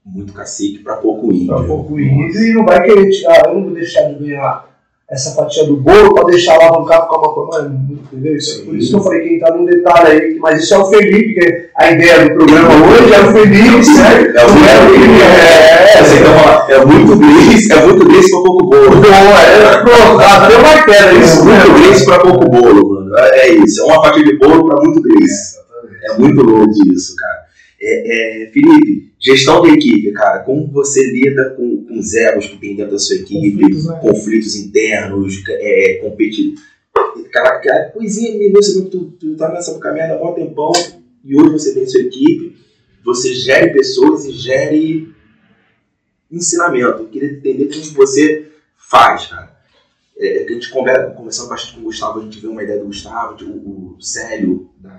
Muito 0.05 0.33
cacique 0.33 0.79
pra 0.83 0.97
pouco 0.97 1.31
índio. 1.31 1.47
Para 1.47 1.63
pouco 1.63 1.99
índio 1.99 2.43
e 2.43 2.53
não 2.53 2.65
vai 2.65 2.83
querer 2.83 3.09
tirar, 3.09 3.47
eu 3.47 3.55
não 3.55 3.63
vou 3.63 3.73
deixar 3.73 4.03
de 4.13 4.23
ganhar 4.23 4.74
essa 5.09 5.35
fatia 5.35 5.65
do 5.65 5.77
bolo 5.77 6.15
para 6.15 6.25
deixar 6.25 6.55
alavancar 6.55 7.03
ficar 7.03 7.17
uma 7.17 7.33
coisa, 7.33 7.69
mas, 7.69 7.89
entendeu? 8.11 8.35
Isso 8.35 8.61
é 8.61 8.65
por 8.65 8.75
isso 8.75 8.89
que 8.89 8.95
eu 8.95 9.03
falei 9.03 9.21
que 9.21 9.39
tá 9.39 9.55
num 9.55 9.65
detalhe 9.65 10.07
aí, 10.07 10.37
mas 10.39 10.63
isso 10.63 10.73
é 10.73 10.77
o 10.79 10.85
Felipe, 10.85 11.33
que 11.35 11.45
é 11.45 11.69
a 11.75 11.91
ideia 11.91 12.23
do 12.23 12.35
programa 12.35 12.69
hoje 12.87 13.13
é 13.13 13.19
o 13.19 13.31
Felipe, 13.31 13.85
certo? 13.85 14.37
É 14.37 14.45
o 14.45 14.49
Não 14.49 14.67
é 14.67 14.79
o 14.79 14.89
Felipe, 14.89 15.21
É, 15.21 15.99
assim, 15.99 16.17
então, 16.17 16.65
é 16.69 16.85
muito 16.85 17.15
gris, 17.17 17.69
é 17.69 17.85
muito 17.85 18.05
gris 18.05 18.31
pra 18.31 18.41
pouco 18.41 18.65
bolo. 18.65 19.05
É, 19.05 19.83
pronto, 19.83 20.21
ah, 20.21 20.47
deu 20.47 20.59
uma 20.59 20.95
É 20.95 21.13
isso, 21.13 21.45
muito 21.45 21.73
gris 21.73 22.05
pra 22.05 22.19
pouco 22.19 22.49
bolo, 22.49 22.89
mano. 22.89 23.15
É 23.17 23.49
isso. 23.49 23.81
É 23.81 23.85
uma 23.85 24.03
fatia 24.03 24.23
de 24.23 24.37
bolo 24.37 24.65
pra 24.65 24.77
muito 24.77 25.01
gris. 25.01 25.55
Exatamente. 25.55 26.05
É 26.05 26.17
muito 26.17 26.41
louco 26.43 26.71
isso, 26.93 27.15
cara. 27.15 27.34
É, 27.87 28.43
é, 28.45 28.51
Felipe, 28.51 29.13
gestão 29.19 29.61
de 29.61 29.69
equipe, 29.71 30.11
cara. 30.11 30.39
Como 30.39 30.71
você 30.71 31.05
lida 31.11 31.51
com, 31.51 31.85
com 31.85 31.99
os 31.99 32.13
egos 32.15 32.47
que 32.47 32.57
tem 32.57 32.75
dentro 32.75 32.93
da 32.93 32.99
sua 32.99 33.15
equipe, 33.17 33.51
Conflitos, 33.61 33.85
né? 33.85 33.99
conflitos 34.01 34.55
internos, 34.55 35.43
é, 35.47 35.93
competir. 36.01 36.55
Cara, 37.31 37.57
aquela 37.57 37.85
coisinha 37.91 38.37
minúcia, 38.37 38.81
que 38.81 38.89
tu, 38.89 39.11
tu 39.19 39.35
tá 39.35 39.51
nessa 39.51 39.77
caminhada 39.79 40.15
há 40.15 40.29
um 40.31 40.33
tempão 40.33 40.71
e 41.23 41.35
hoje 41.35 41.51
você 41.51 41.73
tem 41.73 41.85
sua 41.85 42.01
equipe, 42.01 42.55
você 43.03 43.33
gere 43.35 43.71
pessoas 43.73 44.25
e 44.25 44.31
gere 44.31 45.13
ensinamento. 46.31 47.03
Eu 47.03 47.07
queria 47.07 47.31
entender 47.31 47.65
como 47.67 47.83
você 47.93 48.51
faz, 48.77 49.27
cara. 49.27 49.55
É, 50.17 50.45
que 50.45 50.51
a 50.51 50.55
gente 50.55 50.69
conversa, 50.69 51.11
conversando 51.11 51.49
bastante 51.49 51.73
com 51.75 51.81
o 51.81 51.83
Gustavo, 51.83 52.19
a 52.19 52.23
gente 52.23 52.39
vê 52.39 52.47
uma 52.47 52.63
ideia 52.63 52.79
do 52.79 52.85
Gustavo, 52.85 53.35
de- 53.35 53.43
o, 53.43 53.95
o 53.97 54.01
Célio, 54.01 54.69
da, 54.79 54.89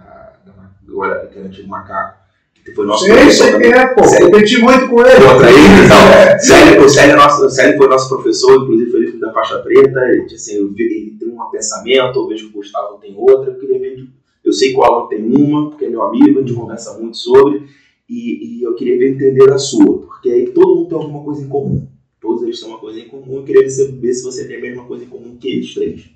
da, 0.44 1.27
que 1.33 1.38
era 1.38 1.49
antigo 1.49 1.68
macaco, 1.68 2.26
que 2.66 2.74
foi 2.74 2.85
nosso 2.85 3.07
professor 3.07 3.52
também. 3.52 3.72
é, 3.72 3.87
pô. 3.87 4.02
Competi 4.02 4.61
muito 4.61 4.88
com 4.88 5.00
ele. 5.00 5.24
Contra 5.24 5.50
ele, 5.50 5.85
então, 5.85 6.38
Célio, 6.40 6.85
o, 6.85 6.88
Célio 6.88 7.12
é 7.12 7.16
nosso, 7.16 7.46
o 7.46 7.50
Célio 7.50 7.79
foi 7.79 7.88
nosso 7.88 8.09
professor, 8.09 8.62
inclusive 8.62 8.90
foi 8.90 9.00
ele 9.02 9.18
da 9.18 9.33
faixa 9.33 9.59
preta. 9.61 10.00
Ele, 10.00 10.24
assim, 10.24 10.57
eu 10.57 10.74
ele 10.76 11.16
tem 11.16 11.29
um 11.29 11.50
pensamento, 11.50 12.18
eu 12.18 12.26
vejo 12.26 12.48
que 12.48 12.59
o 12.59 12.61
Gustavo 12.61 12.98
tem 12.98 13.14
outra. 13.16 13.52
Eu 13.52 13.59
queria 13.61 13.79
ver, 13.79 14.05
eu 14.44 14.52
sei 14.52 14.72
que 14.72 14.79
o 14.79 14.83
Alan 14.83 15.07
tem 15.07 15.24
uma, 15.24 15.70
porque 15.70 15.85
é 15.85 15.88
meu 15.88 16.02
amigo, 16.02 16.40
a 16.40 16.42
gente 16.42 16.55
conversa 16.55 16.98
muito 16.98 17.16
sobre, 17.16 17.62
e, 18.09 18.59
e 18.59 18.62
eu 18.64 18.74
queria 18.74 18.98
ver 18.98 19.12
entender 19.12 19.48
a 19.52 19.59
sua, 19.59 19.98
porque 19.98 20.29
aí 20.29 20.48
todo 20.48 20.74
mundo 20.74 20.88
tem 20.88 20.98
alguma 20.98 21.22
coisa 21.22 21.42
em 21.42 21.48
comum. 21.48 21.87
Todos 22.20 22.42
eles 22.42 22.59
têm 22.59 22.68
uma 22.68 22.79
coisa 22.79 22.98
em 22.98 23.09
comum. 23.09 23.37
Eu 23.37 23.44
queria 23.44 23.62
ver 23.62 23.70
se, 23.70 24.22
você 24.24 24.48
tem 24.48 24.57
a 24.57 24.61
mesma 24.61 24.85
coisa 24.85 25.05
em 25.05 25.09
comum 25.09 25.37
que 25.40 25.48
eles 25.48 25.72
três. 25.72 26.11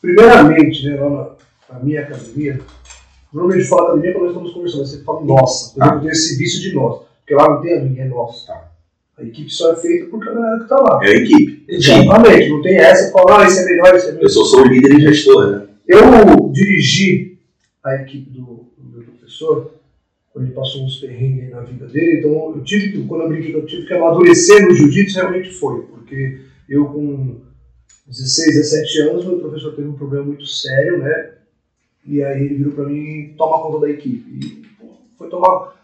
Primeiramente, 0.00 0.84
né, 0.84 1.00
lá 1.00 1.10
na, 1.68 1.74
na 1.74 1.84
minha 1.84 2.02
academia, 2.02 2.60
normalmente 3.32 3.66
fala 3.66 3.88
academia 3.88 4.12
quando 4.12 4.22
nós 4.24 4.32
estamos 4.32 4.52
conversando, 4.52 4.86
você 4.86 5.02
fala 5.04 5.24
nossa, 5.24 5.78
Tá. 5.78 5.94
eu 5.94 6.00
tenho 6.00 6.12
esse 6.12 6.36
vício 6.36 6.60
de 6.60 6.74
nós, 6.74 7.02
porque 7.18 7.34
lá 7.34 7.48
não 7.48 7.60
tem 7.60 7.78
a 7.78 7.80
minha, 7.82 8.02
é 8.04 8.08
nossa. 8.08 8.52
A 9.18 9.22
equipe 9.24 9.50
só 9.50 9.72
é 9.72 9.76
feita 9.76 10.06
por 10.06 10.20
galera 10.20 10.62
que 10.62 10.68
tá 10.68 10.76
lá. 10.76 11.00
É 11.02 11.08
a 11.08 11.14
equipe. 11.16 11.64
Exatamente, 11.68 12.50
não 12.50 12.60
tem 12.60 12.76
essa, 12.76 13.10
falar, 13.12 13.42
ah, 13.42 13.46
esse 13.46 13.60
é 13.60 13.64
melhor, 13.64 13.94
esse 13.94 14.08
é 14.08 14.12
melhor. 14.12 14.24
Eu 14.24 14.28
sou, 14.28 14.44
sou 14.44 14.60
o 14.60 14.66
líder 14.68 14.92
e 14.92 15.00
gestor, 15.00 15.50
né? 15.50 15.66
Eu 15.88 16.50
dirigi 16.52 17.38
a 17.82 17.94
equipe 17.96 18.28
do, 18.30 18.66
do 18.76 18.90
meu 18.92 19.02
professor, 19.02 19.72
quando 20.32 20.44
ele 20.46 20.54
passou 20.54 20.84
uns 20.84 20.98
perrengues 20.98 21.50
na 21.50 21.60
vida 21.60 21.86
dele, 21.86 22.18
então 22.18 22.54
eu 22.54 22.62
tive 22.62 22.92
que, 22.92 23.02
quando 23.06 23.22
eu 23.22 23.28
brinquei 23.28 23.52
que 23.52 23.56
eu 23.56 23.64
tive 23.64 23.86
que 23.86 23.94
amadurecer 23.94 24.66
no 24.66 24.74
jiu-jitsu, 24.74 25.18
realmente 25.18 25.50
foi, 25.50 25.80
porque 25.82 26.40
eu 26.68 26.84
com 26.86 27.40
16, 28.06 28.54
17 28.54 29.00
anos, 29.08 29.24
meu 29.24 29.38
professor 29.38 29.74
teve 29.74 29.88
um 29.88 29.94
problema 29.94 30.26
muito 30.26 30.44
sério, 30.46 30.98
né? 30.98 31.30
E 32.06 32.22
aí 32.22 32.42
ele 32.42 32.54
virou 32.54 32.72
pra 32.72 32.84
mim 32.84 33.34
toma 33.36 33.60
conta 33.60 33.80
da 33.80 33.90
equipe. 33.90 34.30
E 34.30 34.66
pô, 34.78 34.86
foi 35.18 35.28
tomar. 35.28 35.74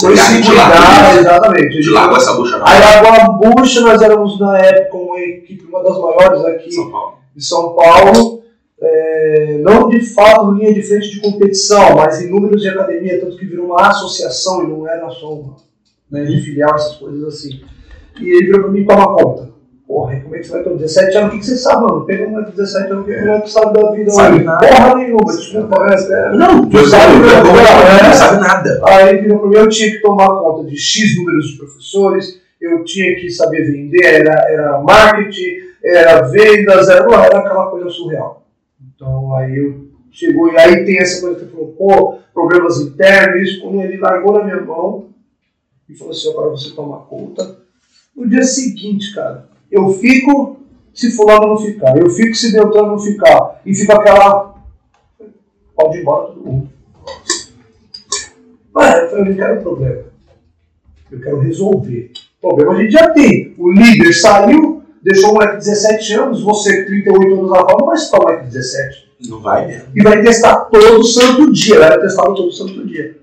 Foi 0.00 0.16
se 0.16 0.42
cuidar, 0.42 1.18
exatamente. 1.18 1.80
De 1.80 1.90
largou 1.90 2.16
essa 2.16 2.34
bucha 2.34 2.58
na 2.58 2.68
Aí 2.68 2.80
largou 2.80 3.12
a 3.12 3.52
bucha, 3.52 3.80
nós 3.80 4.02
éramos 4.02 4.38
na 4.40 4.58
época 4.58 4.96
uma 4.96 5.20
equipe, 5.20 5.66
uma 5.66 5.82
das 5.82 5.98
maiores 5.98 6.44
aqui 6.44 6.72
São 6.72 6.90
Paulo. 6.90 7.18
de 7.34 7.44
São 7.44 7.74
Paulo, 7.74 8.42
é, 8.80 9.58
não 9.62 9.88
de 9.88 10.00
fato 10.00 10.52
linha 10.52 10.74
de 10.74 10.82
frente 10.82 11.10
de 11.10 11.20
competição, 11.20 11.96
mas 11.96 12.20
em 12.20 12.30
números 12.30 12.60
de 12.60 12.68
academia, 12.68 13.20
tanto 13.20 13.36
que 13.36 13.46
virou 13.46 13.66
uma 13.66 13.88
associação 13.88 14.64
e 14.64 14.66
não 14.68 14.88
era 14.88 15.08
só 15.10 15.32
uma 15.32 15.56
né, 16.10 16.24
de 16.24 16.40
filial, 16.40 16.74
essas 16.74 16.96
coisas 16.96 17.24
assim. 17.24 17.60
E 18.20 18.28
ele 18.28 18.46
virou 18.46 18.62
pra 18.62 18.70
mim 18.70 18.84
toma 18.84 19.14
conta. 19.14 19.53
Porra, 19.86 20.18
como 20.20 20.34
é 20.34 20.38
que 20.38 20.46
você 20.46 20.52
vai 20.52 20.62
ter 20.64 20.70
17 20.76 21.16
anos? 21.18 21.28
O 21.28 21.30
que, 21.32 21.38
que 21.40 21.46
você 21.46 21.56
sabe, 21.56 21.82
mano? 21.82 22.04
Pega 22.06 22.26
um 22.26 22.30
moleque 22.30 22.50
de 22.52 22.56
17 22.56 22.90
anos, 22.90 23.02
o 23.02 23.06
que 23.06 23.14
que 23.14 23.20
o 23.20 23.26
moleque 23.26 23.50
sabe 23.50 23.80
da 23.82 23.90
vida? 23.92 24.10
Sabe 24.10 24.34
hoje? 24.36 24.44
nada. 24.44 24.66
Porra 24.66 24.94
nenhuma, 24.94 25.24
desculpa? 25.36 25.86
É, 25.86 26.30
Não, 26.36 26.62
Não 26.62 26.84
sabe 26.86 27.18
nada, 27.18 27.42
não 27.44 27.54
né? 28.08 28.12
sabe 28.14 28.40
nada. 28.40 28.80
Aí 28.86 29.16
virou 29.18 29.38
pra 29.40 29.48
mim, 29.50 29.56
eu 29.56 29.68
tinha 29.68 29.90
que 29.90 30.00
tomar 30.00 30.26
conta 30.28 30.64
de 30.68 30.76
X 30.76 31.16
números 31.18 31.46
de 31.48 31.58
professores, 31.58 32.40
eu 32.60 32.82
tinha 32.84 33.14
que 33.16 33.30
saber 33.30 33.70
vender, 33.70 34.04
era, 34.04 34.32
era 34.48 34.80
marketing, 34.82 35.56
era 35.84 36.22
vendas, 36.22 36.88
era, 36.88 37.04
não, 37.06 37.12
era 37.22 37.38
aquela 37.38 37.66
coisa 37.70 37.90
surreal. 37.90 38.42
Então 38.96 39.34
aí 39.36 39.54
eu 39.58 39.84
chegou, 40.10 40.50
e 40.50 40.56
aí 40.56 40.82
tem 40.86 40.96
essa 40.98 41.20
coisa 41.20 41.44
que 41.44 41.52
falou, 41.52 41.74
pô, 41.76 42.18
problemas 42.32 42.78
internos, 42.80 43.42
isso, 43.50 43.60
quando 43.60 43.82
ele 43.82 43.98
largou 43.98 44.32
na 44.38 44.44
minha 44.44 44.62
mão 44.62 45.08
e 45.88 45.94
falou 45.94 46.12
assim, 46.12 46.30
agora 46.30 46.48
você 46.50 46.70
toma 46.70 47.00
conta. 47.00 47.58
No 48.16 48.26
dia 48.26 48.44
seguinte, 48.44 49.12
cara, 49.14 49.46
eu 49.74 49.92
fico 49.94 50.60
se 50.94 51.10
fulano 51.10 51.48
não 51.48 51.58
ficar, 51.58 51.98
eu 51.98 52.08
fico 52.08 52.34
se 52.34 52.52
Beltrano 52.52 52.92
não 52.92 52.98
ficar, 52.98 53.60
e 53.66 53.74
fica 53.74 53.94
aquela. 53.94 54.54
Pode 55.74 55.98
ir 55.98 56.02
embora 56.02 56.28
todo 56.28 56.46
mundo. 56.46 56.68
Mas 58.72 59.02
eu 59.02 59.10
falei, 59.10 59.24
eu 59.24 59.26
não 59.26 59.34
quero 59.34 59.62
problema. 59.62 60.04
Eu 61.10 61.20
quero 61.20 61.40
resolver. 61.40 62.12
Problema 62.40 62.74
a 62.74 62.76
gente 62.76 62.92
já 62.92 63.10
tem. 63.10 63.54
O 63.58 63.72
líder 63.72 64.12
saiu, 64.12 64.82
deixou 65.02 65.30
o 65.30 65.34
moleque 65.34 65.58
de 65.58 65.64
17 65.64 66.12
anos, 66.14 66.42
você 66.42 66.84
38 66.84 67.34
anos 67.34 67.52
atrás, 67.52 67.76
não 67.78 67.86
vai 67.86 67.96
estar 67.96 68.18
o 68.18 68.22
moleque 68.22 68.44
de 68.44 68.50
17. 68.52 69.04
Não 69.28 69.40
vai 69.40 69.66
mesmo. 69.66 69.88
E 69.94 70.02
vai 70.02 70.22
testar 70.22 70.56
todo 70.66 71.04
santo 71.04 71.52
dia. 71.52 71.74
Ela 71.76 71.86
era 71.86 72.00
testada 72.00 72.34
todo 72.34 72.52
santo 72.52 72.86
dia. 72.86 73.16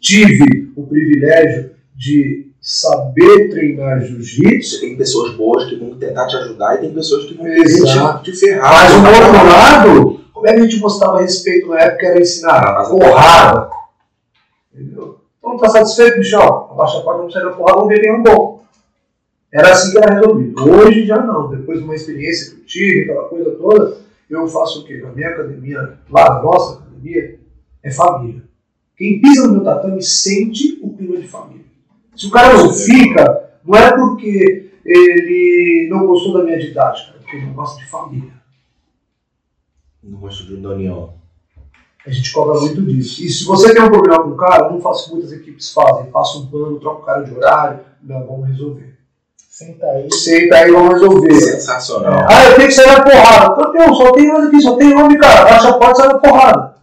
Tive 0.00 0.72
o 0.76 0.86
privilégio 0.86 1.70
de 1.96 2.47
saber 2.60 3.50
treinar 3.50 4.00
jiu-jitsu, 4.00 4.76
Você 4.76 4.80
tem 4.80 4.96
pessoas 4.96 5.34
boas 5.34 5.68
que 5.68 5.76
vão 5.76 5.94
tentar 5.96 6.26
te 6.26 6.36
ajudar 6.36 6.76
e 6.76 6.78
tem 6.78 6.92
pessoas 6.92 7.24
que 7.24 7.34
vão 7.34 7.46
Exato. 7.46 8.24
te, 8.24 8.32
te 8.32 8.38
ferrar. 8.38 8.72
mas 8.72 8.92
o 8.94 9.24
outro 9.24 9.48
lado, 9.48 10.20
como 10.32 10.46
é 10.46 10.52
que 10.54 10.60
a 10.60 10.62
gente 10.62 10.80
mostrava 10.80 11.20
respeito 11.20 11.68
na 11.68 11.78
época? 11.80 12.06
Era 12.06 12.20
ensinar 12.20 12.84
porrada. 12.88 13.70
Entendeu? 14.74 15.18
Então 15.38 15.56
tá 15.56 15.68
satisfeito, 15.68 16.18
bichão? 16.18 16.68
Abaixa 16.70 16.98
a 16.98 17.02
porta, 17.02 17.18
vamos 17.18 17.32
sair 17.32 17.44
na 17.44 17.52
porrada, 17.52 17.78
vamos 17.78 17.88
ver 17.88 18.00
quem 18.00 18.10
é 18.10 18.14
um 18.14 18.22
bom. 18.22 18.58
Era 19.52 19.72
assim 19.72 19.92
que 19.92 19.98
era 19.98 20.14
resolvido. 20.14 20.70
Hoje 20.70 21.06
já 21.06 21.22
não. 21.24 21.48
Depois 21.48 21.78
de 21.78 21.84
uma 21.84 21.94
experiência 21.94 22.50
que 22.54 22.60
eu 22.60 22.66
tive, 22.66 23.02
aquela 23.04 23.28
coisa 23.28 23.50
toda, 23.52 23.96
eu 24.28 24.46
faço 24.46 24.82
o 24.82 24.84
quê? 24.84 25.00
Na 25.02 25.10
minha 25.12 25.28
academia, 25.30 25.98
lá 26.10 26.34
na 26.34 26.42
nossa 26.42 26.80
academia, 26.80 27.38
é 27.82 27.90
família. 27.90 28.42
Quem 28.96 29.20
pisa 29.20 29.46
no 29.46 29.54
meu 29.54 29.64
tatame 29.64 30.02
sente 30.02 30.78
o 30.82 30.94
clima 30.94 31.16
de 31.16 31.28
família. 31.28 31.64
Se 32.18 32.26
o 32.26 32.30
cara 32.30 32.52
não 32.52 32.72
fica, 32.72 33.48
não 33.64 33.78
é 33.78 33.96
porque 33.96 34.72
ele 34.84 35.88
não 35.88 36.04
gostou 36.04 36.32
da 36.32 36.42
minha 36.42 36.58
didática, 36.58 37.14
é 37.14 37.18
porque 37.20 37.36
ele 37.36 37.46
não 37.46 37.54
gosta 37.54 37.78
de 37.78 37.88
família. 37.88 38.32
Não 40.02 40.18
gosto 40.18 40.44
de 40.44 40.56
da 40.56 40.70
união. 40.70 41.14
A 42.04 42.10
gente 42.10 42.32
cobra 42.32 42.58
muito 42.58 42.82
disso. 42.82 43.22
E 43.22 43.28
se 43.28 43.44
você 43.44 43.72
tem 43.72 43.82
um 43.82 43.90
problema 43.90 44.24
com 44.24 44.30
o 44.30 44.36
cara, 44.36 44.66
eu 44.66 44.72
não 44.72 44.80
faço 44.80 45.02
o 45.02 45.04
que 45.04 45.14
muitas 45.14 45.32
equipes 45.32 45.72
fazem. 45.72 46.10
Passa 46.10 46.38
um 46.38 46.46
pano, 46.46 46.80
troca 46.80 47.02
o 47.02 47.04
cara 47.04 47.22
de 47.22 47.32
horário, 47.32 47.80
não, 48.02 48.26
vamos 48.26 48.48
resolver. 48.48 48.98
Senta 49.36 49.86
aí. 49.86 50.12
Senta 50.12 50.56
aí, 50.56 50.72
vamos 50.72 50.94
resolver. 50.94 51.34
Sensacional. 51.34 52.26
Ah, 52.28 52.50
eu 52.50 52.56
tenho 52.56 52.68
que 52.68 52.74
sair 52.74 52.86
na 52.86 53.02
porrada. 53.02 53.54
Campeão, 53.54 53.94
só 53.94 54.12
tem 54.12 54.26
nós 54.26 54.46
aqui, 54.46 54.60
só 54.60 54.76
tem 54.76 54.94
homem, 54.96 55.18
cara. 55.18 55.44
Baixa 55.44 55.68
a 55.68 55.78
porta 55.78 55.92
e 55.92 55.96
sai 55.96 56.08
na 56.08 56.18
porrada. 56.18 56.74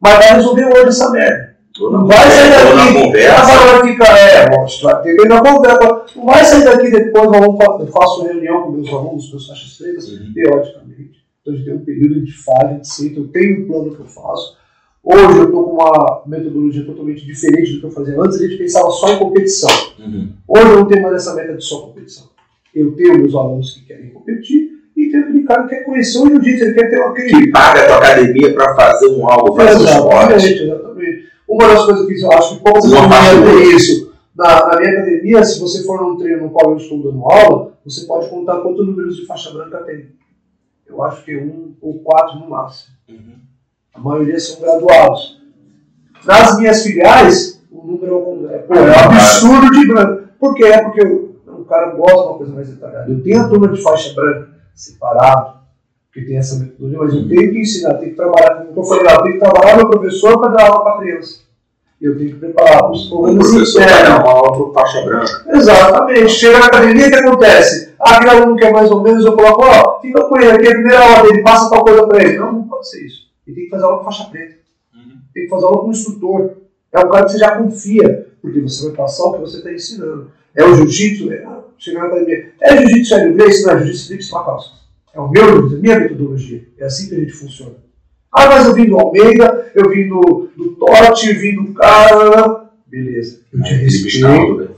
Mas 0.00 0.14
vai 0.14 0.34
resolver 0.34 0.66
hoje 0.66 0.88
essa 0.88 1.10
merda. 1.10 1.47
Não 1.80 2.06
vai 2.06 2.30
sair 2.30 2.50
daqui. 2.50 3.26
Agora 3.26 3.78
vai 3.80 3.92
ficar, 3.92 4.18
é, 4.18 5.12
ir 5.12 5.28
na 5.28 5.40
conversa. 5.42 6.04
Não 6.16 6.24
vai 6.26 6.44
sair 6.44 6.64
daqui 6.64 6.90
depois, 6.90 7.30
vamos 7.30 7.58
eu 7.80 7.86
faço 7.88 8.24
reunião 8.24 8.62
com 8.62 8.72
meus 8.72 8.88
alunos, 8.88 9.30
meus 9.30 9.46
faixas 9.46 9.76
pretas, 9.78 10.08
Uhum. 10.10 10.32
periodicamente. 10.34 11.18
Então 11.40 11.54
a 11.54 11.56
gente 11.56 11.64
tem 11.66 11.74
um 11.74 11.84
período, 11.84 12.26
faz, 12.44 12.64
a 12.70 12.72
gente 12.74 12.88
senta, 12.88 13.20
eu 13.20 13.28
tenho 13.28 13.62
um 13.62 13.66
plano 13.66 13.94
que 13.94 14.00
eu 14.00 14.06
faço. 14.06 14.56
Hoje 15.02 15.38
eu 15.38 15.44
estou 15.44 15.64
com 15.64 15.70
uma 15.74 16.22
metodologia 16.26 16.84
totalmente 16.84 17.24
diferente 17.24 17.74
do 17.74 17.80
que 17.80 17.86
eu 17.86 17.90
fazia 17.90 18.20
antes, 18.20 18.38
a 18.40 18.46
gente 18.46 18.58
pensava 18.58 18.90
só 18.90 19.12
em 19.12 19.18
competição. 19.18 19.70
Uhum. 19.98 20.32
Hoje 20.48 20.64
eu 20.66 20.76
não 20.76 20.86
tenho 20.86 21.02
mais 21.02 21.14
essa 21.14 21.34
meta 21.34 21.54
de 21.54 21.64
só 21.64 21.80
competição. 21.80 22.26
Eu 22.74 22.92
tenho 22.92 23.16
meus 23.18 23.34
alunos 23.34 23.72
que 23.72 23.86
querem 23.86 24.10
competir 24.10 24.68
E 24.96 25.10
tem 25.10 25.20
aquele 25.20 25.44
cara 25.44 25.62
que 25.62 25.68
quer 25.70 25.84
conhecer 25.84 26.18
o 26.18 26.26
jiu-jitsu, 26.28 26.64
ele 26.64 26.74
quer 26.74 26.90
ter 26.90 27.00
aquele. 27.00 27.28
Que 27.28 27.50
paga 27.52 27.80
a 27.82 27.86
tua 27.86 27.96
academia 27.98 28.52
pra 28.52 28.74
fazer 28.74 29.06
um 29.08 29.30
algo, 29.30 29.54
fazer 29.56 29.78
um 29.80 29.84
esporte. 29.84 30.34
Exatamente, 30.34 30.62
exatamente. 30.64 31.17
Uma 31.48 31.66
das 31.66 31.84
coisas 31.86 32.06
que 32.06 32.22
eu 32.22 32.32
acho 32.32 32.56
que 32.56 32.62
poucas 32.62 32.92
academias 32.92 33.44
tem 33.44 33.76
isso. 33.76 34.12
Na, 34.36 34.68
na 34.68 34.78
minha 34.78 34.92
academia, 34.92 35.44
se 35.44 35.58
você 35.58 35.82
for 35.82 36.00
num 36.00 36.16
treino 36.16 36.44
no 36.44 36.50
qual 36.50 36.70
eu 36.70 36.76
estou 36.76 37.02
dando 37.02 37.24
aula, 37.24 37.72
você 37.84 38.06
pode 38.06 38.28
contar 38.28 38.58
quantos 38.58 38.86
números 38.86 39.16
de 39.16 39.26
faixa 39.26 39.50
branca 39.50 39.78
tem. 39.78 40.10
Eu 40.86 41.02
acho 41.02 41.24
que 41.24 41.36
um 41.36 41.74
ou 41.80 41.98
quatro 42.00 42.38
no 42.38 42.50
máximo. 42.50 42.94
Uhum. 43.08 43.34
A 43.94 43.98
maioria 43.98 44.38
são 44.38 44.60
graduados. 44.60 45.40
Nas 46.24 46.58
minhas 46.58 46.82
filiais, 46.82 47.62
o 47.70 47.86
número 47.86 48.48
é, 48.50 48.58
pô, 48.58 48.74
é 48.74 48.80
um 48.80 48.92
absurdo 48.92 49.70
de 49.70 49.86
branco. 49.86 50.28
Por 50.38 50.54
quê? 50.54 50.64
É 50.64 50.82
porque 50.82 51.04
o, 51.04 51.36
o 51.46 51.64
cara 51.64 51.94
gosta 51.94 52.16
de 52.16 52.26
uma 52.26 52.38
coisa 52.38 52.52
mais 52.52 52.68
detalhada. 52.68 53.10
Eu 53.10 53.22
tenho 53.22 53.40
a 53.40 53.48
turma 53.48 53.68
de 53.68 53.82
faixa 53.82 54.14
branca 54.14 54.50
separado, 54.74 55.57
porque 56.18 56.24
tem 56.26 56.36
essa 56.36 56.58
metodologia, 56.58 56.98
mas 56.98 57.14
eu 57.14 57.28
tenho 57.28 57.52
que 57.52 57.60
ensinar, 57.60 57.94
tenho 57.94 58.10
que 58.10 58.16
trabalhar, 58.16 58.64
como 58.64 58.80
eu 58.80 58.84
falei 58.84 59.04
lá, 59.04 59.12
eu 59.12 59.22
tenho 59.22 59.34
que 59.34 59.40
trabalhar 59.40 59.76
meu 59.76 59.88
professor 59.90 60.40
para 60.40 60.48
dar 60.48 60.66
aula 60.66 60.82
para 60.84 60.98
criança. 60.98 61.40
Eu 62.00 62.16
tenho 62.16 62.30
que 62.30 62.36
preparar 62.36 62.90
os 62.90 63.06
O 63.06 63.10
problemas 63.10 63.50
professor 63.50 63.82
vai 63.82 63.90
internos. 63.90 64.08
dar 64.08 64.24
uma 64.24 64.32
aula 64.32 64.52
pro 64.52 64.72
faixa 64.72 65.02
branca. 65.04 65.44
Exatamente. 65.48 66.28
Chega 66.28 66.58
na 66.58 66.66
academia, 66.66 67.06
o 67.06 67.10
que 67.10 67.16
acontece? 67.16 67.94
Ah, 68.00 68.16
aquele 68.16 68.30
aluno 68.30 68.56
que 68.56 68.64
é 68.64 68.72
mais 68.72 68.90
ou 68.90 69.02
menos, 69.02 69.24
eu 69.24 69.36
coloco, 69.36 69.64
ó, 69.64 70.00
fica 70.00 70.24
com 70.24 70.36
ele, 70.36 70.50
aqui 70.50 70.66
é 70.66 70.70
a 70.70 70.74
primeira 70.74 71.00
aula 71.00 71.22
dele, 71.22 71.42
passa 71.42 71.70
tal 71.70 71.84
coisa 71.84 72.06
pra 72.06 72.22
ele. 72.22 72.38
Não, 72.38 72.52
não 72.52 72.62
pode 72.64 72.88
ser 72.88 73.04
isso. 73.04 73.28
Ele 73.46 73.56
tem 73.56 73.64
que 73.64 73.70
fazer 73.70 73.84
aula 73.84 73.98
com 73.98 74.04
faixa 74.04 74.24
preta. 74.30 74.54
Tem 75.34 75.44
que 75.44 75.48
fazer 75.48 75.64
aula 75.64 75.78
com 75.78 75.88
um 75.88 75.90
instrutor. 75.90 76.50
É 76.92 76.98
um 77.00 77.08
cara 77.10 77.26
que 77.26 77.32
você 77.32 77.38
já 77.38 77.56
confia, 77.56 78.28
porque 78.40 78.60
você 78.60 78.86
vai 78.88 78.96
passar 78.96 79.24
o 79.24 79.32
que 79.34 79.40
você 79.40 79.58
está 79.58 79.72
ensinando. 79.72 80.30
É 80.54 80.64
o 80.64 80.74
jiu-jitsu, 80.74 81.32
é, 81.32 81.46
chega 81.78 81.98
na 81.98 82.06
academia. 82.06 82.52
É 82.60 82.76
jiu-jitsu, 82.76 83.14
é 83.14 83.28
inglês, 83.28 83.64
não 83.64 83.72
é 83.72 83.78
jiu-jitsu, 83.84 84.16
que 84.18 84.34
uma 84.34 84.44
calça. 84.44 84.78
É 85.14 85.20
o 85.20 85.28
meu, 85.28 85.66
a 85.66 85.70
minha 85.70 86.00
metodologia. 86.00 86.68
É 86.78 86.84
assim 86.84 87.08
que 87.08 87.14
a 87.14 87.18
gente 87.18 87.32
funciona. 87.32 87.76
Ah, 88.32 88.46
mas 88.46 88.66
eu 88.66 88.74
vim 88.74 88.86
do 88.86 88.98
Almeida, 88.98 89.72
eu 89.74 89.88
vim 89.90 90.08
do, 90.08 90.50
do 90.56 90.76
Totti, 90.76 91.32
vim 91.32 91.54
do 91.54 91.72
cara. 91.74 92.70
Beleza. 92.86 93.40
Eu 93.52 93.62
te 93.62 93.70
Felipe 93.70 93.84
respeito. 93.84 94.56
Né? 94.56 94.68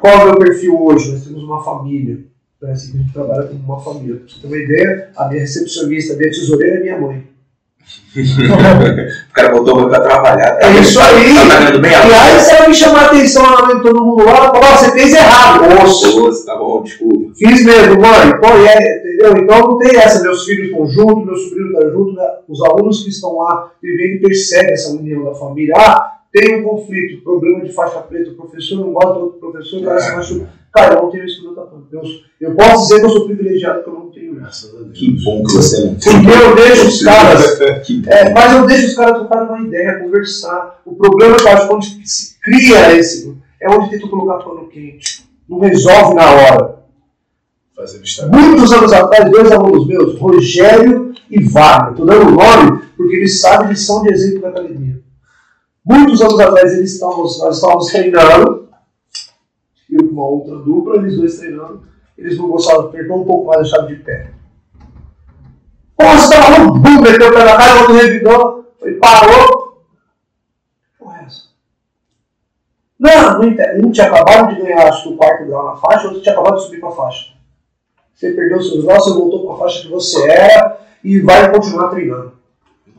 Qual 0.00 0.12
é 0.12 0.22
o 0.22 0.26
meu 0.26 0.38
perfil 0.38 0.82
hoje? 0.82 1.12
Nós 1.12 1.24
temos 1.24 1.42
uma 1.42 1.62
família. 1.62 2.24
Parece 2.60 2.90
que 2.90 2.98
a 2.98 3.00
gente 3.00 3.12
trabalha 3.12 3.48
como 3.48 3.64
uma 3.64 3.80
família. 3.80 4.16
Pra 4.16 4.28
você 4.28 4.40
ter 4.40 4.46
uma 4.46 4.56
ideia, 4.56 5.10
a 5.16 5.28
minha 5.28 5.40
recepcionista, 5.40 6.14
a 6.14 6.16
minha 6.16 6.30
tesoureira 6.30 6.76
é 6.76 6.80
minha 6.80 7.00
mãe. 7.00 7.31
O 9.30 9.34
cara 9.34 9.48
botou 9.50 9.76
muito 9.76 9.88
pra 9.90 10.00
trabalhar. 10.00 10.58
É 10.60 10.70
isso 10.78 11.00
aí. 11.00 11.34
Tá 11.34 11.78
bem 11.78 11.94
a 11.94 12.02
Aliás, 12.02 12.42
se 12.42 12.52
ela 12.54 12.68
me 12.68 12.74
chamar 12.74 13.04
a 13.04 13.06
atenção 13.06 13.42
lá 13.42 13.66
vendo 13.66 13.82
todo 13.82 14.04
mundo 14.04 14.24
lá, 14.24 14.36
ela 14.36 14.50
fala, 14.50 14.66
"Ó, 14.72 14.76
você 14.76 14.92
fez 14.92 15.14
errado. 15.14 15.62
Nossa, 15.74 16.46
tá 16.46 16.56
bom, 16.56 16.82
desculpa. 16.82 17.32
fiz 17.34 17.64
mesmo, 17.64 18.00
mãe. 18.00 18.38
Pô, 18.40 18.48
e 18.58 18.68
é, 18.68 18.98
entendeu? 18.98 19.42
Então 19.42 19.58
não 19.60 19.78
tem 19.78 19.96
essa. 19.96 20.22
Meus 20.22 20.44
filhos 20.44 20.68
estão 20.70 20.86
juntos, 20.86 21.24
meu 21.24 21.36
sobrinho 21.36 21.72
está 21.72 21.88
junto. 21.90 22.12
Né? 22.12 22.28
Os 22.48 22.62
alunos 22.62 23.02
que 23.02 23.08
estão 23.08 23.38
lá, 23.38 23.70
ele 23.82 23.96
vem 23.96 24.16
e 24.16 24.20
percebe 24.20 24.72
essa 24.72 24.90
união 24.90 25.24
da 25.24 25.34
família. 25.34 25.74
Ah, 25.76 26.18
tem 26.32 26.60
um 26.60 26.64
conflito, 26.64 27.22
problema 27.22 27.62
de 27.62 27.72
faixa 27.72 28.00
preta, 28.00 28.30
o 28.30 28.34
professor 28.34 28.80
não 28.80 28.92
gosta 28.92 29.12
do 29.12 29.20
outro 29.20 29.38
professor, 29.38 29.80
o 29.80 29.84
cara 29.84 30.00
se 30.00 30.16
machuca. 30.16 30.62
Cara, 30.72 30.94
eu 30.94 31.02
não 31.02 31.10
tenho 31.10 31.26
isso 31.26 31.44
no 31.44 31.54
tapão. 31.54 31.84
Eu, 31.92 32.02
eu 32.40 32.54
posso 32.54 32.84
dizer 32.84 33.00
que 33.00 33.06
eu 33.06 33.10
sou 33.10 33.26
privilegiado, 33.26 33.82
que 33.82 33.90
eu 33.90 33.92
não 33.92 34.10
tenho 34.10 34.48
isso. 34.48 34.90
Que 34.94 35.22
bom 35.22 35.42
que 35.42 35.52
você 35.52 35.84
não 35.84 35.94
Porque 35.94 36.42
eu 36.42 36.54
deixo 36.56 36.88
os 36.88 37.02
caras. 37.04 37.60
É, 37.60 38.32
mas 38.32 38.56
eu 38.56 38.66
deixo 38.66 38.86
os 38.86 38.94
caras 38.94 39.18
trocarem 39.18 39.48
uma 39.48 39.60
ideia, 39.60 39.98
conversar. 39.98 40.80
O 40.86 40.94
problema 40.94 41.36
que 41.36 41.42
eu 41.42 41.48
acho 41.48 41.68
que 41.68 41.74
onde 41.74 42.08
se 42.08 42.40
cria 42.40 42.96
esse 42.96 43.36
é 43.60 43.68
onde 43.68 43.90
tenta 43.90 44.08
colocar 44.08 44.42
pano 44.42 44.66
quente. 44.68 45.28
Não 45.46 45.58
resolve 45.58 46.14
na 46.14 46.30
hora. 46.30 46.82
Muitos 48.32 48.72
anos 48.72 48.92
atrás, 48.92 49.30
dois 49.30 49.50
alunos 49.50 49.86
meus, 49.86 50.18
Rogério 50.18 51.12
e 51.30 51.42
Wagner, 51.42 51.90
estou 51.90 52.06
dando 52.06 52.28
o 52.28 52.30
nome 52.30 52.82
porque 52.96 53.16
eles 53.16 53.40
sabem 53.40 53.68
que 53.68 53.78
são 53.78 54.02
de 54.02 54.12
exemplo 54.12 54.42
da 54.42 54.48
academia. 54.48 55.02
Muitos 55.84 56.20
anos 56.20 56.38
atrás 56.38 56.72
eles 56.74 56.94
estávamos, 56.94 57.40
nós 57.40 57.56
estávamos 57.56 57.86
treinando, 57.88 58.68
com 59.90 60.04
uma 60.06 60.26
outra 60.26 60.56
dupla, 60.56 60.96
eles 60.96 61.16
dois 61.16 61.38
treinando, 61.38 61.82
eles 62.16 62.38
não 62.38 62.48
gostavam, 62.48 62.86
apertou 62.86 63.22
um 63.22 63.24
pouco 63.24 63.48
mais 63.48 63.60
a 63.60 63.64
chave 63.64 63.96
de 63.96 64.02
pé. 64.02 64.30
Pô, 65.96 66.04
você 66.04 66.34
tava 66.34 66.58
no 66.58 66.72
bum, 66.74 67.00
meteu 67.00 67.28
o 67.28 67.32
pé 67.32 67.44
na 67.44 67.56
cara, 67.56 67.76
o 67.76 67.78
outro 67.80 67.94
revidou, 67.94 68.74
ele 68.82 68.96
parou. 68.98 69.82
Porra, 70.98 71.20
é 71.20 71.24
essa? 71.24 71.42
Não, 72.98 73.38
não 73.38 73.44
entendo. 73.44 73.86
Um 73.86 73.90
tinha 73.90 74.06
acabado 74.06 74.54
de 74.54 74.62
ganhar, 74.62 74.88
acho 74.88 75.02
que 75.02 75.14
o 75.14 75.16
quarto 75.16 75.46
grau 75.46 75.66
na 75.66 75.76
faixa, 75.76 76.06
outro 76.06 76.22
tinha 76.22 76.32
acabado 76.32 76.56
de 76.56 76.64
subir 76.64 76.80
para 76.80 76.88
a 76.90 76.92
faixa. 76.92 77.32
Você 78.14 78.32
perdeu 78.32 78.62
seus 78.62 78.84
graus, 78.84 79.04
você 79.04 79.14
voltou 79.14 79.46
para 79.46 79.54
a 79.54 79.58
faixa 79.58 79.82
que 79.82 79.88
você 79.88 80.30
era 80.30 80.80
e 81.02 81.20
vai 81.20 81.52
continuar 81.52 81.88
treinando. 81.88 82.32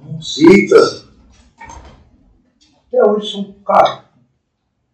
Nossa. 0.05 0.41
Eita! 0.41 1.02
Até 2.93 3.09
hoje 3.09 3.31
são, 3.31 3.55
cara, 3.65 4.03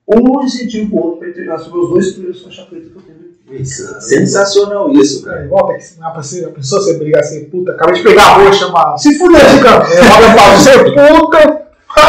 um 0.07 0.41
incentiva 0.41 0.95
o 0.95 0.99
outro 1.03 1.19
para 1.19 1.33
treinar. 1.33 1.59
São 1.59 1.73
meus 1.73 1.89
dois 1.89 2.11
primeiros 2.13 2.41
faixa 2.41 2.63
preta 2.63 2.89
que 2.89 2.95
eu 2.95 3.01
tenho. 3.01 3.19
Isso, 3.61 3.99
Sensacional 3.99 4.89
isso, 4.93 5.25
cara. 5.25 5.43
É, 5.43 5.47
volta 5.47 5.77
que 5.77 5.95
pra 5.97 6.13
você, 6.13 6.45
a 6.45 6.49
pessoa 6.49 6.81
você 6.81 6.97
brigar 6.97 7.19
assim, 7.19 7.49
puta, 7.49 7.73
acabei 7.73 7.95
de 7.95 8.03
pegar 8.03 8.23
a 8.23 8.37
roxa, 8.37 8.59
chama. 8.59 8.97
Se 8.97 9.17
fuder, 9.17 9.41
Chica! 9.49 9.67
É, 9.67 10.01
Roda 10.01 10.37
fala, 10.37 10.57
você 10.57 10.69
é 10.69 10.83
puta! 11.19 11.69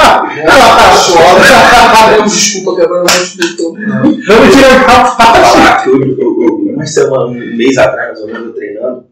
Chora. 1.10 2.22
Desculpa, 2.22 2.80
quebrando 2.80 3.00
um 3.00 3.12
monte 3.12 3.36
de 3.36 3.56
todo. 3.56 3.78
Não. 3.80 4.02
Não 4.02 4.10
me 4.12 4.50
tira 4.52 4.80
a 4.80 4.84
capa. 4.84 5.16
falar 5.16 5.82
que 5.82 5.88
eu, 5.88 6.00
eu, 6.00 6.18
eu, 6.18 6.74
uma 6.74 6.86
semana, 6.86 7.26
um 7.26 7.56
mês 7.56 7.76
atrás, 7.78 8.10
mais 8.10 8.20
ou 8.20 8.26
menos, 8.26 8.46
eu 8.46 8.54
treinando, 8.54 9.06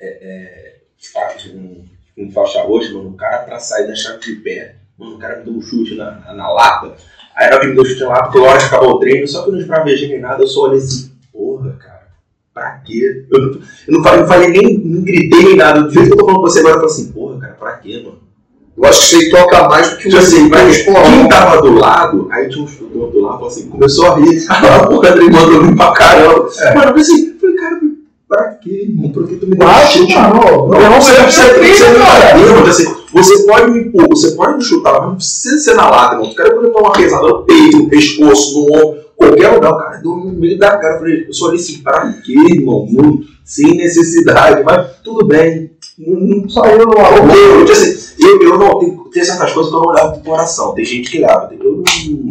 é, 0.00 0.06
é, 0.06 0.76
fato, 1.12 1.50
um, 1.50 1.84
um 2.16 2.32
faixa 2.32 2.62
roxa, 2.62 2.92
mano, 2.94 3.10
o 3.10 3.16
cara 3.16 3.44
pra 3.44 3.60
sair 3.60 3.86
da 3.86 3.94
chave 3.94 4.20
de 4.20 4.36
pé, 4.36 4.74
mano, 4.98 5.14
o 5.14 5.18
cara 5.18 5.38
me 5.38 5.44
deu 5.44 5.54
um 5.54 5.62
chute 5.62 5.94
na, 5.94 6.10
na, 6.10 6.34
na 6.34 6.50
lata. 6.50 6.94
Aí 7.36 7.48
na 7.48 7.56
hora 7.56 7.60
que 7.60 7.66
me 7.68 7.74
deu 7.74 7.84
chute 7.84 8.00
na 8.00 8.08
lata, 8.08 8.38
a 8.38 8.42
hora 8.42 8.58
que 8.58 8.64
acabou 8.64 8.90
o 8.94 8.98
treino, 8.98 9.28
só 9.28 9.42
que 9.42 9.48
eu 9.48 9.52
não 9.52 9.60
esbravejei 9.60 10.08
nem 10.08 10.20
nada, 10.20 10.42
eu 10.42 10.46
só 10.46 10.62
olhei 10.62 10.78
assim, 10.78 11.12
porra, 11.32 11.76
cara, 11.78 12.08
pra 12.52 12.70
quê? 12.84 13.26
Eu 13.30 13.40
não, 13.40 13.48
eu 13.54 13.94
não 13.94 14.02
falei, 14.02 14.20
não 14.20 14.26
falei 14.28 14.48
nem, 14.48 14.78
nem 14.78 15.02
gritei 15.04 15.44
nem 15.44 15.56
nada, 15.56 15.82
do 15.82 15.90
jeito 15.90 16.08
que 16.08 16.12
eu 16.14 16.18
tô 16.18 16.24
falando 16.24 16.40
com 16.40 16.48
você 16.48 16.60
agora, 16.60 16.74
eu 16.74 16.80
falei 16.80 16.94
assim, 16.94 17.12
porra, 17.12 17.38
cara, 17.38 17.54
pra 17.54 17.72
quê, 17.78 18.02
mano? 18.04 18.28
Eu 18.76 18.84
acho 18.84 19.10
que 19.10 19.16
aí 19.16 19.30
toca 19.30 19.68
mais 19.68 19.90
do 19.90 19.96
que 19.96 20.06
o 20.06 20.10
Tipo 20.10 20.22
assim, 20.22 20.48
vai 20.48 20.64
mas 20.66 20.82
quem 20.82 21.28
tava 21.28 21.60
do 21.60 21.74
lado, 21.74 22.28
aí 22.30 22.48
tinha 22.48 22.62
um 22.62 22.64
instrutor 22.64 23.10
do 23.10 23.20
lado, 23.20 23.44
assim, 23.44 23.68
começou 23.68 24.06
a 24.06 24.14
rir, 24.16 24.46
a 24.48 24.86
porra 24.86 25.10
dele 25.12 25.30
mandou 25.30 25.64
vir 25.64 25.76
pra 25.76 25.92
caramba. 25.92 26.48
É. 26.58 26.74
Mano, 26.74 26.90
eu 26.90 26.94
pensei, 26.94 27.36
falei, 27.40 27.56
cara, 27.56 27.80
pra 28.28 28.44
quê, 28.54 28.86
irmão? 28.88 29.10
Por 29.10 29.26
que 29.26 29.36
tu 29.36 29.48
me 29.48 29.56
deu 29.56 29.66
Mas, 29.66 29.90
chute? 29.90 30.14
mano, 30.14 30.68
Não, 30.68 30.80
não, 30.80 31.00
você, 31.00 31.12
você 31.12 31.42
você, 31.42 31.54
tem, 31.54 31.74
você, 31.74 31.88
não. 31.98 32.97
Você 33.22 33.46
pode 33.46 33.70
me 33.70 33.80
impor, 33.80 34.08
você 34.08 34.30
pode 34.32 34.56
me 34.58 34.62
chutar, 34.64 34.92
mas 35.00 35.02
não 35.08 35.16
precisa 35.16 35.58
ser 35.58 35.74
na 35.74 35.88
lata, 35.90 36.14
irmão. 36.14 36.30
O 36.30 36.34
cara 36.34 36.54
pode 36.54 36.66
tomar 36.68 36.80
uma 36.80 36.92
pesada 36.92 37.26
no 37.28 37.42
peito, 37.44 37.78
no 37.78 37.88
pescoço, 37.88 38.54
no 38.54 38.76
ombro, 38.76 39.00
qualquer 39.16 39.48
lugar, 39.54 39.72
o 39.72 39.78
cara 39.78 39.96
deu 39.98 40.10
no 40.16 40.32
meio 40.32 40.58
da 40.58 40.76
cara. 40.76 40.94
Eu 40.94 40.98
falei, 40.98 41.24
eu 41.28 41.32
só 41.32 41.46
olhei 41.46 41.60
assim, 41.60 41.78
pra 41.82 42.12
quê, 42.24 42.34
irmão? 42.50 42.86
Não, 42.90 43.20
sem 43.44 43.76
necessidade, 43.76 44.62
mas 44.64 44.90
tudo 45.02 45.26
bem. 45.26 45.70
Não, 45.98 46.48
Saiu 46.48 46.86
no 46.86 46.92
eu, 46.94 47.66
eu, 47.66 47.72
assim, 47.72 48.14
eu, 48.20 48.40
eu 48.42 48.58
não, 48.58 48.78
tem, 48.78 48.96
tem 49.12 49.24
certas 49.24 49.52
coisas 49.52 49.72
que 49.72 49.76
eu 49.76 49.82
não 49.82 49.90
levo 49.90 50.12
pro 50.12 50.30
coração. 50.30 50.72
Tem 50.72 50.84
gente 50.84 51.10
que 51.10 51.18
leva. 51.18 51.50
Eu 51.58 51.72
não, 51.78 51.82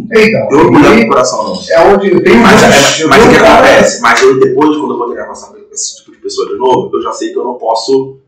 Então, 0.09 0.47
eu 0.51 0.71
não 0.71 0.93
e 0.93 0.99
pro 1.01 1.09
coração, 1.09 1.43
não. 1.43 1.59
é 1.69 1.81
onde 1.93 2.11
eu 2.11 2.23
tenho 2.23 2.37
Mas, 2.41 2.61
mais- 2.61 3.01
é, 3.01 3.05
mas 3.07 3.25
o 3.25 3.29
que 3.29 3.35
acontece? 3.35 4.01
Mas 4.01 4.21
eu, 4.21 4.39
depois, 4.39 4.77
quando 4.77 4.91
eu 4.93 4.97
vou 4.97 5.07
treinar 5.07 5.27
com 5.27 5.33
esse 5.73 5.97
tipo 5.97 6.11
de 6.11 6.17
pessoa 6.17 6.47
de 6.47 6.55
novo, 6.55 6.89
eu 6.95 7.01
já 7.01 7.11
sei 7.11 7.31
que 7.33 7.37
eu 7.37 7.43
não 7.43 7.55
posso. 7.55 8.19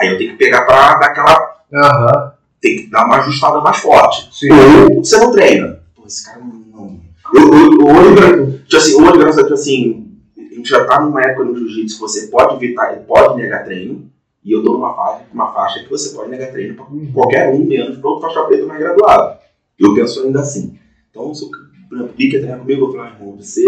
Aí 0.00 0.08
eu 0.08 0.18
tenho 0.18 0.32
que 0.32 0.38
pegar 0.38 0.62
pra 0.62 0.94
dar 0.96 1.06
aquela. 1.06 1.59
Aham, 1.72 2.32
Tem 2.60 2.76
que 2.76 2.90
dar 2.90 3.06
uma 3.06 3.18
ajustada 3.20 3.60
mais 3.60 3.78
forte. 3.78 4.28
sim. 4.32 4.48
Ou 4.52 5.02
você 5.02 5.16
não 5.18 5.32
treina. 5.32 5.80
Pô, 5.96 6.04
esse 6.06 6.24
cara 6.24 6.40
não. 6.40 6.48
não- 6.48 7.00
Eu, 7.34 7.42
eu, 7.42 7.72
eu, 7.72 7.86
hoje, 7.86 8.58
tipo 8.64 8.76
assim, 8.76 8.94
hoje, 9.02 9.18
graças 9.18 9.38
a 9.44 9.46
Deus, 9.46 9.60
assim, 9.60 10.10
a 10.36 10.54
gente 10.54 10.68
já 10.68 10.84
tá 10.84 11.00
numa 11.00 11.22
época 11.22 11.44
no 11.44 11.56
jiu-jitsu 11.56 11.94
que 11.96 12.00
você 12.02 12.26
pode 12.26 12.56
evitar, 12.56 12.94
pode 13.06 13.40
negar 13.40 13.64
treino. 13.64 14.10
E 14.44 14.52
eu 14.52 14.62
tô 14.64 14.72
numa 14.72 14.94
faixa, 14.94 15.24
uma 15.32 15.52
faixa 15.52 15.80
que 15.80 15.90
você 15.90 16.14
pode 16.14 16.30
negar 16.30 16.50
treino 16.50 16.74
pra 16.74 16.86
qualquer 17.12 17.50
um, 17.54 17.64
menos 17.64 17.98
pra 17.98 18.10
outro 18.10 18.26
faixa 18.26 18.42
preta 18.46 18.66
mais 18.66 18.80
graduado. 18.80 19.38
Eu 19.78 19.94
penso 19.94 20.22
ainda 20.22 20.40
assim. 20.40 20.78
Então, 21.10 21.32
se 21.34 21.44
o 21.44 21.50
exemplo, 21.94 22.14
Pique 22.14 22.38
treinar 22.38 22.58
comigo, 22.58 22.82
eu 22.82 22.86
vou 22.86 22.96
falar, 22.96 23.12
irmão, 23.14 23.36
você, 23.36 23.64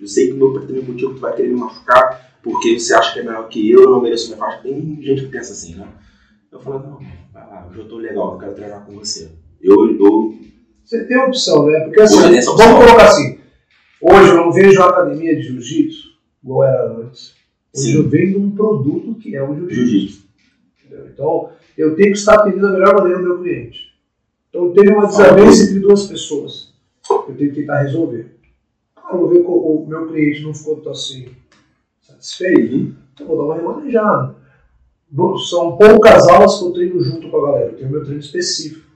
eu 0.00 0.06
sei 0.06 0.26
que 0.28 0.32
o 0.34 0.36
meu 0.36 0.52
motivo 0.52 0.94
que 0.96 1.14
tu 1.14 1.20
vai 1.20 1.34
querer 1.34 1.48
me 1.48 1.58
machucar, 1.60 2.30
porque 2.42 2.78
você 2.78 2.94
acha 2.94 3.12
que 3.14 3.20
é 3.20 3.22
melhor 3.22 3.48
que 3.48 3.70
eu, 3.70 3.82
eu 3.82 3.90
não 3.90 4.00
mereço 4.02 4.26
minha 4.28 4.38
faixa. 4.38 4.58
Tem 4.62 4.98
gente 5.02 5.22
que 5.22 5.28
pensa 5.28 5.52
assim, 5.52 5.74
né? 5.76 5.86
Eu 6.50 6.60
falo, 6.60 6.78
não, 6.80 6.98
lá, 7.70 7.76
eu 7.76 7.88
tô 7.88 7.96
legal, 7.98 8.32
eu 8.34 8.38
quero 8.38 8.54
treinar 8.54 8.84
com 8.84 8.92
você. 8.94 9.30
Eu, 9.60 9.96
eu 9.98 10.34
Você 10.84 11.04
tem 11.04 11.16
opção, 11.18 11.66
né? 11.66 11.80
Porque 11.80 12.00
assim, 12.00 12.18
Hoje 12.18 12.36
essa 12.36 12.50
opção. 12.50 12.66
vamos 12.68 12.84
colocar 12.84 13.06
assim. 13.06 13.38
Hoje 14.00 14.28
eu 14.30 14.36
não 14.36 14.52
vejo 14.52 14.80
a 14.82 14.88
academia 14.88 15.34
de 15.36 15.42
jiu-jitsu 15.42 16.08
igual 16.42 16.64
era 16.64 16.92
antes. 16.92 17.34
Hoje 17.76 17.92
Sim. 17.92 17.96
eu 17.98 18.08
vendo 18.08 18.38
um 18.40 18.50
produto 18.50 19.14
que 19.16 19.34
é 19.36 19.42
o 19.42 19.54
jiu-jitsu. 19.54 19.74
jiu-jitsu. 19.86 20.22
entendeu? 20.84 21.06
Então, 21.12 21.50
eu 21.76 21.94
tenho 21.96 22.12
que 22.12 22.18
estar 22.18 22.34
atendendo 22.34 22.62
da 22.62 22.72
melhor 22.72 22.94
maneira 22.94 23.18
o 23.20 23.22
meu 23.22 23.38
cliente. 23.40 23.88
Então, 24.48 24.72
teve 24.72 24.90
uma 24.92 25.06
desavença 25.06 25.64
entre 25.64 25.80
duas 25.80 26.06
pessoas. 26.06 26.72
Eu 27.10 27.34
tenho 27.36 27.50
que 27.52 27.60
tentar 27.60 27.82
resolver. 27.82 28.36
Claro, 28.94 29.16
eu 29.16 29.20
vou 29.20 29.28
ver 29.28 29.40
que 29.42 29.46
o 29.46 29.86
meu 29.86 30.06
cliente 30.08 30.42
não 30.42 30.54
ficou 30.54 30.76
tão 30.76 30.92
assim 30.92 31.26
satisfeito, 32.00 32.74
Uhum. 32.76 32.94
eu 33.20 33.26
vou 33.26 33.36
dar 33.36 33.44
uma 33.44 33.54
remanejada. 33.56 34.34
São 35.48 35.76
poucas 35.76 36.28
aulas 36.28 36.58
que 36.58 36.64
eu 36.64 36.72
treino 36.72 37.02
junto 37.02 37.30
com 37.30 37.36
a 37.38 37.46
galera, 37.46 37.70
eu 37.70 37.76
tenho 37.76 37.90
meu 37.90 38.02
treino 38.02 38.20
específico. 38.20 38.86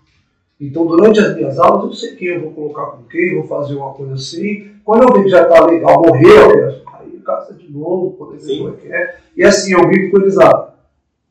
Então, 0.60 0.86
durante 0.86 1.18
as 1.18 1.34
minhas 1.34 1.58
aulas, 1.58 1.84
eu 1.84 1.92
sei 1.92 2.14
quem 2.14 2.28
eu 2.28 2.42
vou 2.42 2.52
colocar 2.52 2.92
com 2.92 3.02
quem, 3.04 3.34
vou 3.34 3.48
fazer 3.48 3.74
uma 3.74 3.94
coisa 3.94 4.14
assim. 4.14 4.70
Quando 4.84 5.02
eu 5.02 5.14
ver 5.14 5.24
que 5.24 5.30
já 5.30 5.44
tá 5.46 5.66
legal, 5.66 6.00
morreu, 6.00 6.82
aí 6.94 7.18
casa 7.24 7.54
de 7.54 7.72
novo, 7.72 8.36
Sim. 8.38 8.58
como 8.58 8.74
é 8.74 8.76
que 8.76 8.92
é. 8.92 9.16
E 9.36 9.42
assim, 9.42 9.72
eu 9.72 9.88
vivo 9.88 10.10
com 10.10 10.18
eles 10.18 10.36
lá. 10.36 10.74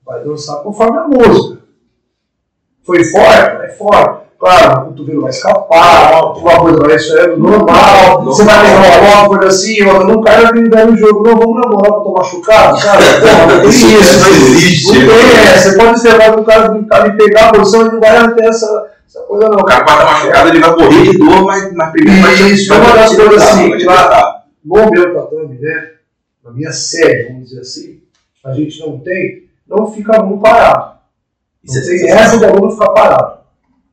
Vai 0.06 0.24
dançar 0.24 0.64
conforme 0.64 0.98
a 0.98 1.08
música. 1.08 1.62
Foi 2.84 3.04
forte? 3.06 3.58
Vai 3.58 3.70
forte. 3.70 4.21
Claro, 4.42 4.82
o 4.82 4.86
cotovelo 4.86 5.22
vai 5.22 5.30
escapar, 5.30 6.36
uma 6.36 6.60
coisa 6.62 6.80
vai 6.80 6.98
ser 6.98 7.38
normal, 7.38 8.24
você 8.24 8.44
vai 8.44 8.60
pegar 8.60 9.20
uma 9.20 9.28
coisa 9.28 9.48
assim, 9.50 9.84
outra, 9.84 10.04
não 10.04 10.20
cai 10.20 10.42
naquele 10.42 10.68
velho 10.68 10.98
jogo, 10.98 11.22
não, 11.22 11.38
vamos 11.38 11.62
namorar 11.62 11.92
pra 11.92 12.00
eu 12.00 12.04
tô 12.04 12.14
machucado, 12.14 12.82
cara, 12.82 13.00
porra, 13.22 13.46
não 13.54 13.62
tem 13.62 13.70
Isso 13.70 13.88
isso. 13.88 14.20
não 14.20 14.30
existe. 14.36 14.94
Não 14.94 15.16
tem, 15.16 15.38
é, 15.38 15.58
você 15.58 15.78
pode 15.78 15.90
observar 15.92 16.34
que 16.34 16.40
o 16.40 16.44
cara 16.44 16.70
brincar 16.70 17.16
pegar 17.18 17.50
a 17.50 17.52
posição 17.52 17.86
e 17.86 17.92
não 17.92 18.00
vai 18.00 18.34
ter 18.34 18.46
essa, 18.46 18.92
essa 19.08 19.22
coisa 19.28 19.48
não. 19.48 19.60
O 19.60 19.64
cara 19.64 19.86
passa 19.86 20.06
machucado, 20.06 20.50
ele 20.50 20.60
vai 20.60 20.74
correr 20.74 21.04
de 21.04 21.18
dor, 21.20 21.46
mas, 21.46 21.74
mas 21.76 21.92
primeiro 21.92 22.22
vai 22.24 22.34
Isso, 22.34 22.70
vai 22.70 22.80
uma 22.80 22.96
das 22.96 23.16
coisas 23.16 23.44
assim, 23.44 23.70
vai 23.70 23.78
tratar. 23.78 24.46
no 24.66 24.90
meu 24.90 25.14
tatame, 25.14 25.60
né, 25.60 25.90
na 26.44 26.50
minha 26.52 26.72
série, 26.72 27.28
vamos 27.28 27.50
dizer 27.50 27.62
assim, 27.62 28.00
a 28.44 28.54
gente 28.54 28.80
não 28.80 28.98
tem, 28.98 29.44
não 29.70 29.86
fica 29.92 30.18
aluno 30.18 30.42
parado. 30.42 30.94
Isso 31.64 31.78
é 31.78 31.82
Não 31.82 31.88
tem 31.88 32.10
essa 32.10 32.38
de 32.40 32.46
aluno 32.46 32.72
ficar 32.72 32.90
parado. 32.90 33.41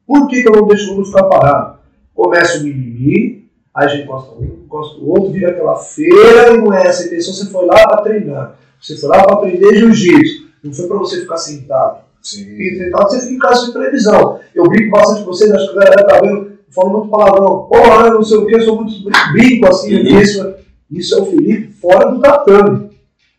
Por 0.09 0.27
que, 0.27 0.43
que 0.43 0.49
eu 0.49 0.53
não 0.53 0.67
deixo 0.67 0.89
o 0.89 0.93
aluno 0.93 1.05
ficar 1.07 1.25
parado? 1.25 1.79
Começa 2.15 2.59
o 2.59 2.63
mimimi, 2.65 3.49
aí 3.75 3.85
a 3.85 3.89
gente 3.89 4.05
encosta 4.05 4.33
um, 4.35 4.45
encosta 4.65 4.99
o 4.99 5.11
outro, 5.11 5.31
vira 5.31 5.51
aquela 5.51 5.77
feira 5.77 6.55
e 6.55 6.57
não 6.57 6.73
é 6.73 6.87
essa 6.87 7.07
intenção. 7.07 7.35
Você 7.35 7.51
foi 7.51 7.67
lá 7.67 7.87
para 7.87 8.03
treinar, 8.03 8.57
você 8.81 8.97
foi 8.97 9.09
lá 9.11 9.23
para 9.23 9.35
aprender 9.35 9.77
jiu-jitsu, 9.77 10.49
não 10.65 10.73
foi 10.73 10.87
para 10.89 10.97
você 10.97 11.21
ficar 11.21 11.37
sentado. 11.37 11.99
Sim. 12.23 12.41
E 12.59 12.77
sentado 12.79 13.11
você 13.11 13.21
fica 13.21 13.33
em 13.35 13.39
casa 13.39 13.67
de 13.67 13.73
televisão. 13.75 14.41
Eu 14.55 14.65
brinco 14.65 14.91
bastante 14.91 15.21
com 15.21 15.27
vocês, 15.27 15.53
acho 15.53 15.73
que 15.73 15.79
a 15.79 15.83
galera 15.85 16.07
tá 16.07 16.21
vendo, 16.23 16.37
eu 16.39 16.53
falo 16.75 16.91
muito 16.91 17.09
palavrão. 17.11 17.69
Porra, 17.71 18.07
eu 18.07 18.15
não 18.15 18.23
sei 18.25 18.39
o 18.39 18.47
que, 18.47 18.55
eu 18.55 18.61
sou 18.63 18.77
muito 18.83 18.95
brinco 19.33 19.69
assim, 19.69 19.95
Uhum. 19.95 20.21
isso. 20.21 20.55
Isso 20.91 21.15
é 21.19 21.21
o 21.21 21.27
Felipe 21.27 21.73
fora 21.75 22.11
do 22.11 22.19
tatame. 22.19 22.91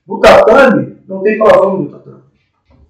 No 0.08 0.20
tatame, 0.20 0.98
não 1.08 1.24
tem 1.24 1.38
palavrão 1.40 1.82
no 1.82 1.90
tatame. 1.90 2.19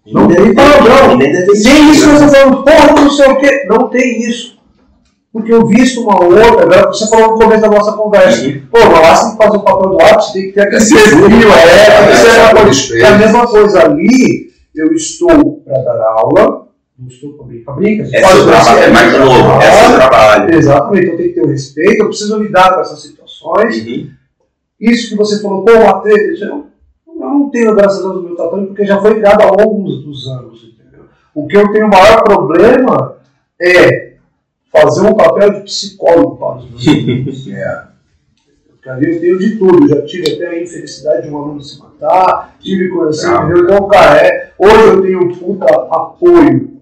Não 0.08 0.28
tem 0.28 0.54
palavrão. 0.54 1.18
Nem 1.18 1.91
isso 1.91 2.10
que 2.10 2.18
você 2.18 2.26
tá 2.26 2.30
falando, 2.30 2.64
porra, 2.64 3.02
não 3.02 3.10
sei 3.10 3.28
o 3.28 3.38
quê. 3.38 3.66
Não 3.70 3.89
tem 3.89 4.22
isso. 4.22 4.60
Porque 5.32 5.54
eu 5.54 5.66
visto 5.68 6.02
uma 6.02 6.24
outra, 6.24 6.64
agora 6.64 6.88
você 6.88 7.08
falou 7.08 7.34
no 7.34 7.38
começo 7.38 7.62
da 7.62 7.70
nossa 7.70 7.91
conversa. 7.91 8.47
Uhum. 8.47 8.62
Pô, 8.72 8.80
lá 8.80 9.16
você 9.16 9.26
tem 9.26 9.38
que 9.38 9.43
fazer 9.43 9.58
o 9.58 9.62
papel 9.62 9.89
do 9.91 10.02
árbitro, 10.02 10.22
você 10.24 10.34
tem 10.34 10.47
que 10.47 10.54
ter 10.54 10.62
aquele 10.62 10.82
frio, 10.82 11.04
é, 11.06 11.30
tem 11.30 11.39
que 11.39 12.12
é, 12.12 12.16
ser 12.16 12.28
essa 12.28 12.39
uma 12.41 12.50
coisa. 12.50 12.66
respeito. 12.68 13.06
É 13.06 13.08
a 13.10 13.18
mesma 13.18 13.47
coisa 13.47 13.86
ali, 13.86 14.50
eu 14.76 14.91
estou 14.93 15.62
para 15.64 15.78
dar 15.84 16.14
aula, 16.14 16.68
não 16.97 17.08
estou 17.08 17.34
para 17.34 17.45
brincar, 17.45 17.74
brinca. 17.74 18.06
você 18.06 18.18
É 18.18 18.22
faz 18.22 18.43
trabalho, 18.43 18.80
é 18.80 18.89
mais 18.89 19.20
novo, 19.20 19.62
é 19.62 19.72
seu 19.72 19.95
trabalho. 19.97 20.56
Exatamente, 20.56 21.06
então 21.06 21.18
tem 21.18 21.28
que 21.28 21.34
ter 21.36 21.41
o 21.43 21.47
respeito, 21.47 22.02
eu 22.02 22.08
preciso 22.08 22.39
lidar 22.39 22.74
com 22.74 22.82
essas 22.82 23.00
situações. 23.00 23.86
Uhum. 23.86 24.10
Isso 24.82 25.10
que 25.10 25.16
você 25.16 25.39
falou, 25.43 25.64
pô, 25.64 25.72
eu 25.72 25.82
eu 25.82 26.68
não 27.39 27.49
tenho, 27.49 27.75
graças 27.75 28.05
a 28.05 28.09
Deus, 28.09 28.23
meu 28.23 28.35
tatame, 28.35 28.67
porque 28.67 28.85
já 28.85 28.99
foi 29.01 29.15
criado 29.15 29.41
ao 29.41 29.55
longo 29.55 29.89
dos, 29.89 30.27
anos, 30.27 30.63
entendeu? 30.63 31.05
O 31.33 31.47
que 31.47 31.57
eu 31.57 31.71
tenho 31.71 31.87
o 31.87 31.89
maior 31.89 32.23
problema 32.23 33.17
é 33.59 34.13
fazer 34.71 35.07
um 35.07 35.15
papel 35.15 35.53
de 35.53 35.61
psicólogo 35.61 36.37
para 36.37 36.57
os 36.57 36.69
meus 36.69 36.87
alunos. 36.87 37.47
É. 37.51 37.89
Porque 38.67 38.89
ali 38.89 39.13
eu 39.13 39.19
tenho 39.19 39.39
de 39.39 39.57
tudo, 39.57 39.89
já 39.89 40.01
tive 40.05 40.35
até 40.35 40.47
a 40.47 40.61
infelicidade 40.61 41.27
de 41.27 41.33
um 41.33 41.37
aluno 41.37 41.61
se 41.61 41.79
matar, 41.79 42.55
tive 42.59 42.89
assim, 43.09 43.27
Ah. 43.27 43.43
entendeu? 43.43 43.63
Então, 43.65 43.87
cara, 43.89 44.25
é, 44.25 44.53
hoje 44.57 44.87
eu 44.87 45.01
tenho 45.01 45.37
puta 45.37 45.65
apoio. 45.65 46.79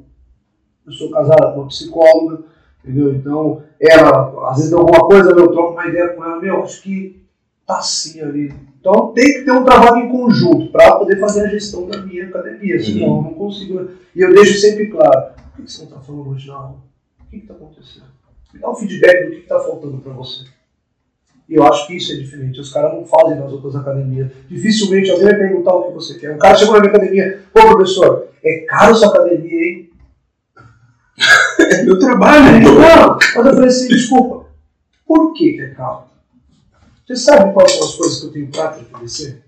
Eu 0.86 0.92
sou 0.92 1.10
casada 1.10 1.54
com 1.54 1.62
uma 1.62 1.68
psicóloga, 1.68 2.44
entendeu? 2.84 3.14
Então, 3.14 3.64
ela, 3.80 4.50
às 4.50 4.58
vezes 4.58 4.74
alguma 4.74 5.00
coisa, 5.00 5.32
eu 5.32 5.52
troco 5.52 5.74
uma 5.74 5.88
ideia 5.88 6.10
com 6.10 6.24
ela, 6.24 6.40
meu, 6.40 6.64
acho 6.64 6.84
que 6.84 7.27
tá 7.68 7.80
assim 7.80 8.22
ali. 8.22 8.54
Então 8.80 9.12
tem 9.14 9.26
que 9.26 9.42
ter 9.44 9.52
um 9.52 9.66
trabalho 9.66 9.98
em 10.06 10.10
conjunto 10.10 10.72
para 10.72 10.96
poder 10.96 11.20
fazer 11.20 11.42
a 11.42 11.50
gestão 11.50 11.86
da 11.88 11.98
minha 12.02 12.26
academia, 12.26 12.82
senão 12.82 13.18
eu 13.18 13.22
não 13.24 13.34
consigo. 13.34 13.92
E 14.16 14.22
eu 14.22 14.34
deixo 14.34 14.58
sempre 14.60 14.88
claro, 14.88 15.34
o 15.54 15.62
que 15.62 15.70
você 15.72 15.80
não 15.80 15.90
está 15.90 16.00
falando 16.00 16.30
hoje 16.30 16.48
na 16.48 16.56
aula? 16.56 16.78
O 17.20 17.30
que 17.30 17.38
está 17.38 17.54
acontecendo? 17.54 18.06
Me 18.54 18.62
dá 18.62 18.72
um 18.72 18.76
feedback 18.76 19.26
do 19.26 19.32
que 19.32 19.38
está 19.40 19.60
faltando 19.60 19.98
para 19.98 20.14
você. 20.14 20.46
E 21.50 21.56
eu 21.56 21.64
acho 21.64 21.88
que 21.88 21.96
isso 21.98 22.12
é 22.14 22.16
diferente. 22.16 22.60
Os 22.60 22.72
caras 22.74 22.94
não 22.94 23.06
fazem 23.06 23.38
nas 23.38 23.52
outras 23.52 23.76
academias. 23.76 24.32
Dificilmente 24.50 25.10
alguém 25.12 25.26
vai 25.28 25.36
perguntar 25.36 25.74
o 25.76 25.84
que 25.88 25.94
você 25.94 26.18
quer. 26.18 26.36
Um 26.36 26.40
cara 26.40 26.56
chegou 26.56 26.74
na 26.74 26.80
minha 26.82 26.92
academia, 26.94 27.44
pô, 27.54 27.62
professor, 27.72 28.30
é 28.44 28.60
caro 28.62 28.96
sua 28.96 29.10
academia, 29.10 29.62
hein? 29.62 29.90
É 31.60 31.84
meu 31.84 32.00
trabalho, 32.00 32.62
Não, 32.64 33.18
pô. 33.18 33.20
mas 33.36 33.36
eu 33.36 33.54
falei 33.54 33.68
assim, 33.68 33.88
desculpa, 33.88 34.46
por 35.06 35.34
que 35.34 35.54
que 35.54 35.62
é 35.62 35.70
caro? 35.72 36.04
Você 37.08 37.16
sabe 37.16 37.54
quais 37.54 37.72
são 37.72 37.88
as 37.88 37.96
coisas 37.96 38.20
que 38.20 38.26
eu 38.26 38.32
tenho 38.34 38.52
pra 38.52 38.74
te 38.74 38.82
oferecer? 38.82 39.42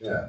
É. 0.00 0.28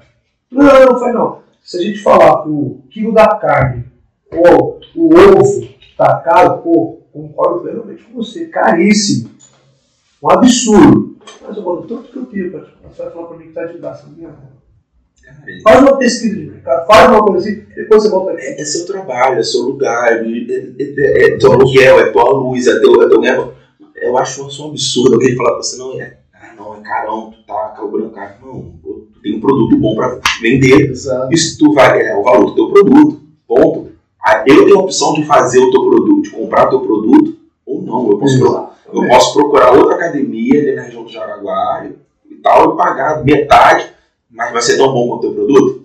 Não, 0.49 0.65
não, 0.65 0.85
não 0.87 0.99
foi 0.99 1.13
não. 1.13 1.43
Se 1.61 1.77
a 1.77 1.81
gente 1.81 2.01
falar 2.01 2.41
que 2.41 2.49
o 2.49 2.81
quilo 2.89 3.13
da 3.13 3.27
carne 3.35 3.85
ou 4.31 4.79
o 4.95 5.13
ovo 5.13 5.69
tá 5.95 6.21
caro, 6.21 6.57
pô, 6.63 7.01
concordo 7.13 7.61
plenamente 7.61 8.03
com 8.05 8.15
você, 8.15 8.47
caríssimo. 8.47 9.29
Um 10.23 10.31
absurdo. 10.31 11.17
Mas 11.39 11.55
eu 11.55 11.63
falo, 11.63 11.83
tanto 11.83 12.11
que 12.11 12.17
eu 12.17 12.25
tenho 12.25 12.49
te 12.49 12.57
você 12.83 13.03
vai 13.03 13.11
falar 13.11 13.27
pra 13.27 13.37
mim 13.37 13.47
que 13.47 13.53
tá 13.53 13.65
de 13.65 13.77
graça. 13.77 14.07
Minha 14.07 14.29
mão. 14.29 14.53
Faz 15.63 15.81
uma 15.81 15.97
pesquisa 15.99 16.35
de 16.35 16.45
mercado, 16.47 16.87
faz 16.87 17.11
uma 17.11 17.23
coisa 17.23 17.47
assim, 17.47 17.65
depois 17.75 18.01
você 18.01 18.09
volta 18.09 18.31
aqui. 18.31 18.41
É, 18.41 18.59
é 18.59 18.65
seu 18.65 18.87
trabalho, 18.87 19.39
é 19.39 19.43
seu 19.43 19.61
lugar, 19.61 20.11
é, 20.11 20.25
é, 20.25 21.25
é 21.25 21.37
teu 21.37 21.53
aluguel, 21.53 21.99
é 21.99 22.11
tua 22.11 22.29
luz, 22.31 22.65
é 22.65 22.79
teu, 22.79 23.03
é 23.03 23.07
teu 23.07 23.21
negócio. 23.21 23.53
Eu 23.95 24.17
acho 24.17 24.41
um 24.41 24.69
absurdo 24.69 25.13
alguém 25.13 25.35
falar 25.35 25.51
pra 25.51 25.63
você, 25.63 25.77
não, 25.77 26.01
é, 26.01 26.17
não, 26.57 26.75
é 26.75 26.81
carão, 26.81 27.31
tu 27.31 27.45
tá 27.45 27.73
cobrando 27.79 28.09
caro. 28.11 28.33
Não, 28.41 28.61
tu 28.83 29.19
tem 29.21 29.37
um 29.37 29.41
produto 29.41 29.77
bom 29.77 29.95
pra 29.95 30.19
vender, 30.41 30.89
Exato. 30.91 31.33
isso 31.33 31.57
tu 31.59 31.73
vai, 31.73 32.01
é 32.07 32.15
o 32.15 32.23
valor 32.23 32.45
do 32.47 32.55
teu 32.55 32.69
produto, 32.71 33.21
ponto. 33.47 33.91
Aí 34.23 34.43
Eu 34.47 34.65
tenho 34.65 34.77
a 34.79 34.81
opção 34.83 35.13
de 35.13 35.25
fazer 35.25 35.59
o 35.59 35.71
teu 35.71 35.81
produto, 35.85 36.21
de 36.23 36.29
comprar 36.31 36.67
o 36.67 36.69
teu 36.69 36.79
produto, 36.81 37.35
ou 37.65 37.81
não, 37.81 38.09
eu 38.11 38.17
posso, 38.17 38.39
pro- 38.39 38.69
eu 38.93 39.07
posso 39.07 39.33
procurar 39.33 39.71
outra 39.73 39.95
academia 39.95 40.59
ali 40.61 40.75
na 40.75 40.81
região 40.83 41.03
do 41.03 41.09
Jaraguá 41.09 41.85
e 42.29 42.35
tal, 42.35 42.73
e 42.73 42.77
pagar 42.77 43.23
metade, 43.23 43.89
mas 44.31 44.51
vai 44.51 44.61
ser 44.61 44.77
tão 44.77 44.93
bom 44.93 45.07
quanto 45.09 45.27
o 45.27 45.33
teu 45.33 45.45
produto? 45.45 45.83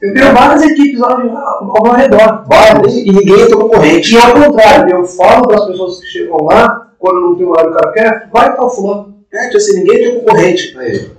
Eu 0.00 0.12
tenho 0.14 0.32
várias 0.34 0.62
equipes 0.62 0.98
lá 0.98 1.12
ao, 1.12 1.76
ao 1.76 1.82
meu 1.84 1.92
redor. 1.92 2.44
Várias. 2.48 2.92
E 2.94 3.04
ninguém 3.12 3.40
é 3.42 3.46
teu 3.46 3.58
concorrente. 3.60 4.12
E 4.14 4.18
ao 4.18 4.32
contrário, 4.32 4.96
eu 4.96 5.04
falo 5.04 5.46
para 5.46 5.56
as 5.58 5.66
pessoas 5.66 6.00
que 6.00 6.06
chegam 6.06 6.38
lá, 6.44 6.90
quando 6.98 7.20
não 7.20 7.36
tem 7.36 7.46
o 7.46 7.50
horário 7.50 7.70
que 7.72 7.76
o 7.78 7.80
cara 7.80 7.92
quer, 7.92 8.28
vai 8.32 8.56
tal 8.56 8.68
fulano. 8.68 9.11
É, 9.32 9.44
tipo 9.46 9.56
assim, 9.56 9.78
ninguém 9.78 9.96
é 9.96 10.10
teu 10.10 10.20
concorrente. 10.20 10.76
Aí. 10.78 11.10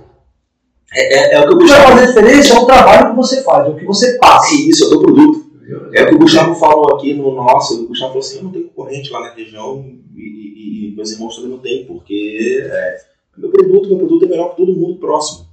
É, 0.96 1.14
é, 1.14 1.34
é 1.34 1.40
o 1.40 1.48
que 1.48 1.54
o 1.54 1.58
Gustavo 1.58 1.92
fazer 1.92 2.06
diferença 2.06 2.54
é 2.54 2.58
o 2.58 2.66
trabalho 2.66 3.10
que 3.10 3.16
você 3.16 3.42
faz, 3.42 3.66
é 3.66 3.70
o 3.70 3.76
que 3.76 3.84
você 3.84 4.16
passa. 4.18 4.54
É 4.54 4.58
isso, 4.58 4.84
é 4.84 4.86
o 4.86 4.90
teu 4.90 5.00
produto. 5.02 5.44
É 5.92 6.02
o 6.04 6.08
que 6.08 6.14
o 6.14 6.18
Gustavo 6.18 6.54
falou 6.54 6.94
aqui 6.94 7.14
no 7.14 7.34
nosso. 7.34 7.84
O 7.84 7.88
Gustavo 7.88 8.12
falou 8.12 8.24
assim: 8.24 8.36
eu 8.38 8.42
não 8.44 8.52
tenho 8.52 8.68
concorrente 8.68 9.10
lá 9.10 9.20
na 9.20 9.32
região 9.34 9.84
e, 10.14 10.20
e- 10.20 10.88
e 10.92 10.94
meus 10.96 11.10
irmãos 11.10 11.34
também 11.34 11.50
não 11.50 11.58
têm, 11.58 11.84
porque 11.86 12.62
é, 12.64 12.96
meu 13.36 13.50
produto, 13.50 13.88
meu 13.88 13.98
produto 13.98 14.24
é 14.24 14.28
melhor 14.28 14.50
que 14.50 14.56
todo 14.58 14.72
mundo 14.78 14.96
próximo. 14.96 15.46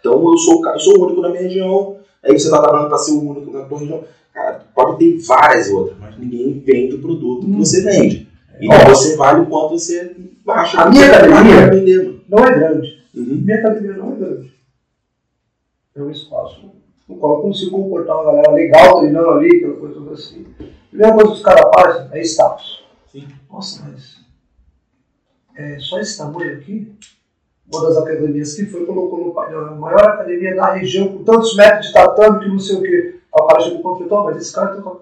Então 0.00 0.12
eu 0.28 0.36
sou, 0.38 0.66
eu 0.66 0.78
sou 0.80 0.98
o 0.98 1.04
único 1.04 1.20
na 1.20 1.28
minha 1.28 1.42
região, 1.42 1.96
aí 2.24 2.32
você 2.32 2.46
está 2.46 2.60
trabalhando 2.60 2.88
para 2.88 2.98
ser 2.98 3.12
o 3.12 3.30
único 3.30 3.52
na 3.52 3.64
tua 3.64 3.78
região. 3.78 4.02
Cara, 4.32 4.64
pode 4.74 4.98
ter 4.98 5.18
várias 5.18 5.68
outras, 5.70 5.98
mas 5.98 6.18
ninguém 6.18 6.62
vende 6.64 6.94
o 6.94 7.00
produto 7.00 7.44
que 7.46 7.52
Hum. 7.52 7.58
você 7.58 7.82
vende. 7.82 8.27
E 8.60 8.68
Ó. 8.68 8.88
você 8.88 9.16
vale 9.16 9.42
o 9.42 9.46
quanto 9.46 9.78
você 9.78 10.16
acha 10.46 10.80
A 10.80 10.90
minha 10.90 11.06
academia-. 11.06 12.20
Não 12.28 12.38
é 12.38 12.54
grande. 12.54 13.04
Uhum. 13.14 13.42
Minha 13.44 13.58
academia 13.58 13.92
não 13.92 14.12
é 14.12 14.16
grande. 14.16 14.52
É 15.94 16.02
um 16.02 16.10
espaço 16.10 16.78
no 17.08 17.16
qual 17.16 17.36
eu 17.36 17.42
consigo 17.42 17.82
comportar 17.82 18.16
uma 18.16 18.24
galera 18.26 18.52
legal 18.52 18.98
treinando 18.98 19.30
ali, 19.30 19.56
aquela 19.56 19.76
coisa 19.76 19.94
toda 19.94 20.12
assim. 20.12 20.46
A 20.60 20.88
primeira 20.90 21.14
coisa 21.14 21.30
que 21.30 21.36
os 21.38 21.42
caras 21.42 21.70
fazem 21.74 22.08
é 22.12 22.22
status. 22.22 22.84
Sim. 23.10 23.26
Nossa, 23.50 23.82
mas 23.88 24.18
é 25.56 25.78
só 25.78 25.98
esse 25.98 26.18
tamanho 26.18 26.56
aqui? 26.58 26.92
Uma 27.72 27.88
das 27.88 27.96
academias 27.96 28.54
que 28.54 28.66
foi, 28.66 28.86
colocou 28.86 29.26
no 29.26 29.34
painel, 29.34 29.66
a 29.66 29.70
maior 29.72 30.02
academia 30.02 30.54
da 30.54 30.72
região, 30.72 31.08
com 31.08 31.24
tantos 31.24 31.56
metros 31.56 31.86
de 31.86 31.92
tatame 31.92 32.40
que 32.40 32.48
não 32.48 32.58
sei 32.58 32.76
o 32.76 32.82
quê. 32.82 33.20
Aí 33.34 33.42
o 33.42 33.46
cara 33.46 33.60
chegou 33.60 33.78
e 33.78 34.08
falou, 34.08 34.24
mas 34.24 34.36
esse 34.36 34.54
cara 34.54 34.80
tá 34.80 34.92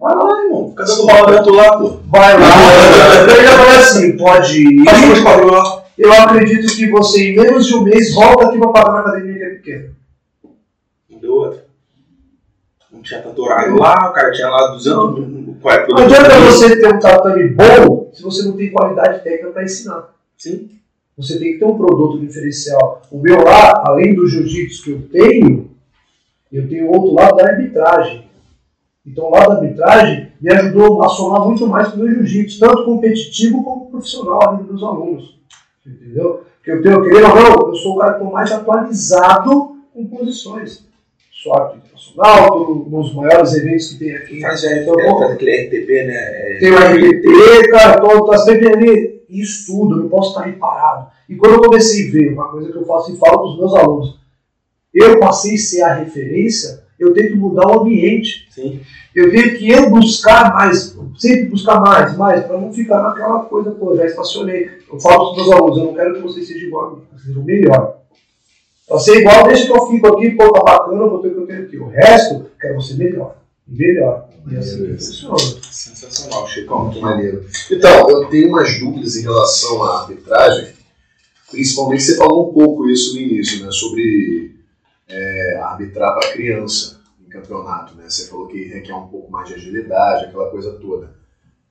Vai 0.00 0.14
lá, 0.14 0.44
irmão. 0.44 0.70
Fica 0.70 0.84
dando 0.84 1.06
pagamento 1.06 1.50
lá, 1.50 1.78
pô. 1.78 1.88
Vai 2.06 2.38
lá. 2.38 2.46
Eu 3.28 3.44
já 3.44 3.58
falei 3.58 3.76
assim, 3.76 4.16
pode 4.16 4.62
ir. 4.62 4.84
Eu 5.98 6.12
acredito 6.14 6.74
que 6.74 6.90
você, 6.90 7.30
em 7.32 7.36
menos 7.36 7.66
de 7.66 7.74
um 7.74 7.82
mês, 7.82 8.14
volta 8.14 8.46
aqui 8.46 8.58
para 8.58 8.68
pagar 8.68 8.92
na 8.92 9.00
academia 9.00 9.34
que 9.34 9.44
é 9.44 9.50
pequena. 9.50 9.90
Não 11.10 11.18
deu 11.18 11.32
outra. 11.34 11.64
Não 12.90 13.02
tinha 13.02 13.22
horário 13.36 13.76
lá, 13.76 14.08
o 14.08 14.12
cara 14.14 14.32
tinha 14.32 14.48
lá 14.48 14.68
200 14.68 15.28
mil. 15.28 15.56
Qual 15.60 15.74
é 15.74 15.86
Não 15.86 15.98
adianta 15.98 16.40
você 16.40 16.80
ter 16.80 16.94
um 16.94 16.98
tatame 16.98 17.48
bom 17.48 18.10
se 18.14 18.22
você 18.22 18.42
não 18.44 18.56
tem 18.56 18.72
qualidade 18.72 19.22
técnica 19.22 19.50
para 19.50 19.64
ensinar. 19.64 20.14
Sim. 20.38 20.70
Você 21.18 21.38
tem 21.38 21.52
que 21.52 21.58
ter 21.58 21.66
um 21.66 21.76
produto 21.76 22.18
diferencial. 22.18 23.02
O 23.10 23.18
meu 23.18 23.44
lá, 23.44 23.82
além 23.84 24.14
do 24.14 24.26
jiu-jitsu 24.26 24.82
que 24.82 24.90
eu 24.92 25.02
tenho, 25.12 25.70
eu 26.50 26.66
tenho 26.66 26.88
outro 26.88 27.12
lado 27.12 27.36
da 27.36 27.48
arbitragem. 27.48 28.29
Então, 29.10 29.24
o 29.26 29.30
lado 29.30 29.48
da 29.48 29.54
arbitragem 29.56 30.32
me 30.40 30.52
ajudou 30.52 31.02
a 31.02 31.08
somar 31.08 31.44
muito 31.44 31.66
mais 31.66 31.88
com 31.88 31.96
o 31.96 32.04
meu 32.04 32.14
jiu-jitsu, 32.14 32.60
tanto 32.60 32.84
competitivo 32.84 33.64
como 33.64 33.90
profissional 33.90 34.50
ali 34.50 34.64
dos 34.64 34.82
alunos. 34.82 35.40
Entendeu? 35.84 36.44
Porque 36.56 36.70
eu 36.70 36.82
tenho, 36.82 37.02
querendo 37.02 37.28
ou 37.28 37.34
não, 37.34 37.68
eu 37.68 37.74
sou 37.74 37.96
o 37.96 37.98
cara 37.98 38.12
que 38.12 38.18
estou 38.18 38.32
mais 38.32 38.52
atualizado 38.52 39.76
com 39.92 40.06
posições. 40.06 40.84
Sou 41.32 41.54
árbitro 41.54 41.78
internacional, 41.78 42.48
tô 42.48 42.86
nos 42.90 43.14
maiores 43.14 43.54
eventos 43.54 43.88
que 43.88 43.98
tem 43.98 44.14
aqui. 44.14 44.40
Faz, 44.42 44.60
já, 44.60 44.76
Então, 44.76 44.94
é, 45.00 45.10
faz 45.10 45.32
aquele 45.32 45.62
RTP, 45.62 46.06
né? 46.06 46.14
É, 46.14 46.58
Tem 46.60 46.70
o 46.70 46.76
RBT, 46.76 47.70
cara, 47.70 48.00
tô, 48.00 48.24
tá 48.26 48.38
sempre 48.38 48.72
ali. 48.72 49.20
Estudo, 49.30 49.94
eu 49.94 50.02
não 50.02 50.08
posso 50.08 50.30
estar 50.30 50.44
aí 50.44 50.52
parado. 50.54 51.08
E 51.28 51.36
quando 51.36 51.54
eu 51.54 51.60
comecei 51.60 52.08
a 52.08 52.12
ver, 52.12 52.32
uma 52.32 52.50
coisa 52.50 52.70
que 52.70 52.76
eu 52.76 52.84
faço 52.84 53.12
e 53.12 53.16
falo 53.16 53.38
para 53.38 53.46
os 53.46 53.58
meus 53.58 53.74
alunos, 53.74 54.18
eu 54.92 55.20
passei 55.20 55.54
a 55.54 55.58
ser 55.58 55.82
a 55.82 55.94
referência, 55.94 56.82
eu 57.00 57.14
tenho 57.14 57.30
que 57.30 57.36
mudar 57.36 57.66
o 57.66 57.80
ambiente. 57.80 58.46
Sim. 58.50 58.80
Eu 59.14 59.30
tenho 59.30 59.56
que 59.56 59.68
eu 59.68 59.88
buscar 59.90 60.52
mais, 60.54 60.96
sempre 61.18 61.46
buscar 61.46 61.80
mais, 61.80 62.16
mais, 62.16 62.44
para 62.44 62.60
não 62.60 62.72
ficar 62.72 63.02
naquela 63.02 63.40
coisa, 63.40 63.70
pô, 63.70 63.96
já 63.96 64.04
estacionei. 64.04 64.70
Eu 64.92 65.00
falo 65.00 65.16
para 65.16 65.42
os 65.42 65.48
meus 65.48 65.50
alunos, 65.50 65.78
eu 65.78 65.84
não 65.84 65.94
quero 65.94 66.14
que 66.14 66.20
vocês 66.20 66.46
sejam 66.46 66.68
igual 66.68 66.86
a 66.86 66.90
mim, 66.90 67.02
vocês 67.10 67.22
sejam 67.24 67.42
melhor. 67.42 67.96
Pra 68.86 68.98
ser 68.98 69.20
igual, 69.20 69.48
deixa 69.48 69.66
que 69.66 69.72
eu 69.72 69.86
fico 69.86 70.06
aqui, 70.08 70.30
pô, 70.32 70.52
tá 70.52 70.62
bacana, 70.62 71.02
eu 71.02 71.10
vou 71.10 71.18
ter 71.20 71.28
o 71.28 71.34
que 71.34 71.40
eu 71.40 71.46
tenho 71.46 71.62
aqui. 71.62 71.78
O 71.78 71.88
resto, 71.88 72.50
quero 72.60 72.74
você 72.74 72.94
melhor. 72.94 73.36
Melhor. 73.66 74.28
E 74.50 74.56
assim 74.56 74.96
funciona. 74.96 75.38
Sensacional, 75.38 76.46
Chicão. 76.48 76.90
Que 76.90 77.00
maneiro. 77.00 77.44
Então, 77.70 78.10
eu 78.10 78.28
tenho 78.28 78.48
umas 78.48 78.78
dúvidas 78.80 79.16
em 79.16 79.22
relação 79.22 79.82
à 79.84 80.00
arbitragem. 80.00 80.74
Principalmente 81.50 82.02
você 82.02 82.16
falou 82.16 82.50
um 82.50 82.52
pouco 82.52 82.88
isso 82.88 83.14
no 83.14 83.20
início, 83.20 83.64
né? 83.64 83.70
Sobre 83.70 84.49
é, 85.10 85.56
arbitrar 85.60 86.18
para 86.18 86.32
criança 86.32 87.00
em 87.20 87.28
campeonato, 87.28 87.94
né? 87.96 88.08
Você 88.08 88.28
falou 88.28 88.46
que 88.46 88.68
requer 88.68 88.94
um 88.94 89.08
pouco 89.08 89.30
mais 89.30 89.48
de 89.48 89.54
agilidade, 89.54 90.26
aquela 90.26 90.50
coisa 90.50 90.72
toda. 90.78 91.14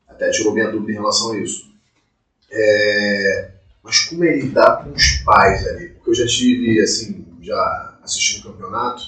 Até 0.08 0.30
tirou 0.32 0.54
minha 0.54 0.70
dúvida 0.70 0.92
em 0.92 0.96
relação 0.96 1.32
a 1.32 1.38
isso. 1.38 1.70
É, 2.52 3.52
mas 3.82 4.02
como 4.06 4.24
é 4.24 4.36
lidar 4.36 4.84
com 4.84 4.92
os 4.92 5.18
pais 5.24 5.66
ali? 5.68 5.90
Porque 5.90 6.10
eu 6.10 6.16
já 6.16 6.28
tive, 6.28 6.82
assim, 6.82 7.26
já 7.42 7.98
assisti 8.04 8.40
um 8.40 8.52
campeonato 8.52 9.04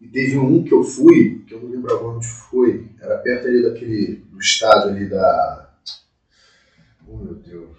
e 0.00 0.08
teve 0.08 0.38
um 0.38 0.62
que 0.64 0.72
eu 0.72 0.82
fui, 0.82 1.44
que 1.46 1.54
eu 1.54 1.60
não 1.60 1.70
lembro 1.70 1.94
agora 1.94 2.16
onde 2.16 2.26
foi, 2.26 2.88
era 3.00 3.18
perto 3.18 3.46
ali 3.46 3.62
daquele, 3.62 4.16
do 4.30 4.38
estádio 4.38 4.90
ali 4.90 5.08
da... 5.08 5.70
Oh, 7.06 7.16
meu 7.16 7.34
Deus. 7.34 7.76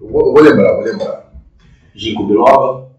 Eu 0.00 0.08
vou, 0.08 0.26
eu 0.26 0.32
vou 0.32 0.42
lembrar, 0.42 0.74
vou 0.74 0.84
lembrar. 0.84 1.32
Ginkgo 1.94 2.26
biloba. 2.26 2.90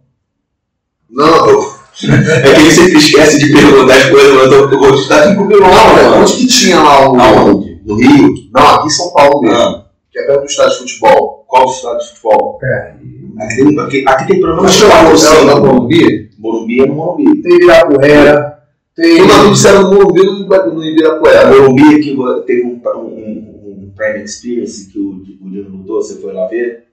Não, 1.10 1.76
É 2.04 2.54
que 2.54 2.62
ele 2.62 2.72
sempre 2.72 2.98
esquece 2.98 3.39
de 3.39 3.52
perguntar 3.52 3.95
as 3.95 4.06
coisas, 4.10 4.36
mas 4.36 4.52
eu 4.52 4.70
vou 4.70 4.93
estudar 4.93 5.28
Ginkgo 5.28 5.45
biloba, 5.45 5.68
não, 5.70 5.95
né? 5.95 6.04
mano. 6.04 6.22
onde 6.22 6.34
que 6.34 6.48
tinha 6.48 6.80
lá 6.80 7.10
o... 7.10 7.20
Aonde? 7.20 7.82
No 7.86 7.95
Rio? 7.95 8.34
Não, 8.54 8.68
aqui 8.76 8.88
em 8.88 8.89
São 8.89 9.12
Paulo 9.14 9.41
mesmo, 9.41 9.58
Ah, 9.58 9.86
que 10.12 10.20
é 10.20 10.24
perto 10.26 10.41
do 10.41 10.45
estádio 10.45 10.74
de 10.74 10.80
futebol. 10.93 11.45
qual 11.48 11.68
o 11.68 11.72
estado 11.72 11.98
de 12.00 12.08
futebol? 12.10 12.60
É, 12.64 12.93
Aqui 13.39 13.56
tem, 13.56 13.80
aqui, 13.80 14.04
aqui 14.08 14.28
tem 14.28 14.39
problema 14.41 14.68
de 14.68 14.78
que 14.78 14.84
lá 14.86 15.04
no 15.04 15.45
da. 15.45 15.56
Morumbi. 15.60 16.30
Morumbi 16.39 16.82
é 16.82 16.86
no 16.88 16.95
Morumbi. 16.95 17.41
tem 17.41 17.56
Ibirapuera, 17.56 18.58
tem. 18.95 19.16
Tem 19.16 19.22
uma 19.24 19.36
dúvida 19.36 19.56
se 19.56 19.68
era 19.68 19.80
no 19.82 19.93
Morumbi 19.93 20.22
ou 20.22 20.34
no 20.34 20.74
no 20.74 20.84
Ibirapuera. 20.84 21.50
Morumbi 21.50 21.84
é 21.95 22.00
que 22.00 22.18
teve 22.48 22.64
um, 22.66 22.82
um, 22.84 23.00
um, 23.00 23.84
um 23.86 23.91
Prime 23.95 24.24
Experience 24.24 24.89
que 24.91 25.00
o, 25.00 25.10
o 25.12 25.50
Dino 25.52 25.70
lutou, 25.70 26.02
você 26.02 26.20
foi 26.20 26.34
lá 26.34 26.48
ver? 26.48 26.86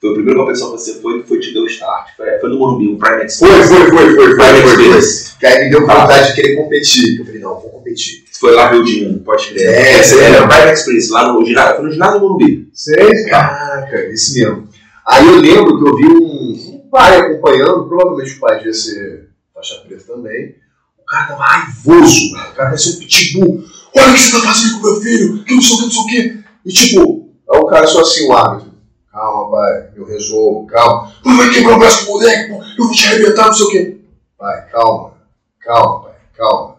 Foi 0.00 0.10
a 0.10 0.14
primeira 0.14 0.38
competição 0.38 0.70
que 0.70 0.78
você 0.78 0.94
foi 1.00 1.22
que 1.22 1.28
foi 1.28 1.40
te 1.40 1.52
deu 1.52 1.62
o 1.62 1.66
start. 1.66 2.16
Foi, 2.16 2.38
foi 2.38 2.50
no 2.50 2.58
Morumbi, 2.58 2.88
um 2.88 2.98
Prime 2.98 3.16
Foi, 3.16 3.26
Experience. 3.26 3.68
foi, 3.68 3.78
foi, 3.78 3.90
foi, 3.90 4.14
foi, 4.14 4.36
Prime 4.36 4.36
foi, 4.36 4.60
foi. 4.60 4.70
Experience. 4.70 5.38
Que 5.38 5.46
aí 5.46 5.64
me 5.64 5.70
deu 5.70 5.80
vontade 5.80 6.28
de 6.28 6.34
querer 6.34 6.56
competir. 6.56 7.18
Eu 7.18 7.24
falei, 7.26 7.40
não, 7.40 7.60
vou 7.60 7.70
competir. 7.70 8.24
Foi 8.38 8.54
lá 8.54 8.68
ver 8.68 8.76
o 8.76 8.84
Dino, 8.84 9.18
pode 9.20 9.48
crer. 9.48 9.66
É, 9.66 10.02
você 10.02 10.20
é. 10.20 10.36
é, 10.36 10.42
o 10.42 10.48
Prime 10.48 10.72
Experience, 10.72 11.10
lá 11.10 11.32
no 11.32 11.44
ginásio, 11.44 11.76
foi 11.76 11.84
no 11.84 11.90
ginásio 11.90 12.20
do 12.20 12.20
Morumbi. 12.20 12.68
Seis, 12.72 13.28
Caraca, 13.28 14.04
isso 14.12 14.34
mesmo. 14.34 14.68
Aí 15.06 15.26
eu 15.26 15.40
lembro 15.40 15.78
que 15.78 15.88
eu 15.88 15.96
vi 15.96 16.04
um, 16.06 16.74
um 16.74 16.88
pai 16.90 17.16
acompanhando, 17.16 17.88
provavelmente 17.88 18.34
o 18.34 18.40
pai 18.40 18.58
devia 18.58 18.74
ser 18.74 19.28
faixa 19.54 19.82
preta 19.86 20.04
também. 20.06 20.54
O 20.98 21.04
cara 21.04 21.26
tava 21.26 21.42
raivoso, 21.42 22.30
o 22.30 22.54
cara 22.54 22.68
parecia 22.68 22.92
um 22.92 22.98
pitbull. 22.98 23.64
Olha 23.96 24.10
o 24.10 24.14
que 24.14 24.20
você 24.20 24.32
tá 24.32 24.46
fazendo 24.46 24.80
com 24.80 24.86
meu 24.86 25.00
filho, 25.00 25.44
que 25.44 25.54
não 25.54 25.62
sei 25.62 25.74
o 25.74 25.78
que, 25.78 25.84
não 25.84 25.90
sei 25.90 26.00
o 26.02 26.06
que. 26.06 26.44
E 26.66 26.72
tipo, 26.72 27.30
aí 27.50 27.58
o 27.58 27.66
cara 27.66 27.86
só 27.86 28.02
assim, 28.02 28.28
o 28.28 28.32
árbitro. 28.32 28.72
Calma, 29.10 29.50
pai, 29.50 29.87
eu 29.98 30.06
resolvo, 30.06 30.66
calma. 30.66 31.12
Pô, 31.22 31.30
vai 31.36 31.50
quebrar 31.52 31.76
o 31.76 31.78
braço 31.78 32.04
do 32.06 32.12
moleque, 32.12 32.48
pô, 32.52 32.62
eu 32.78 32.84
vou 32.86 32.92
te 32.94 33.06
arrebentar, 33.06 33.46
não 33.46 33.52
sei 33.54 33.66
o 33.66 33.70
que. 33.70 34.00
Pai, 34.38 34.68
calma, 34.70 35.12
calma, 35.60 36.00
pai, 36.04 36.14
calma. 36.36 36.76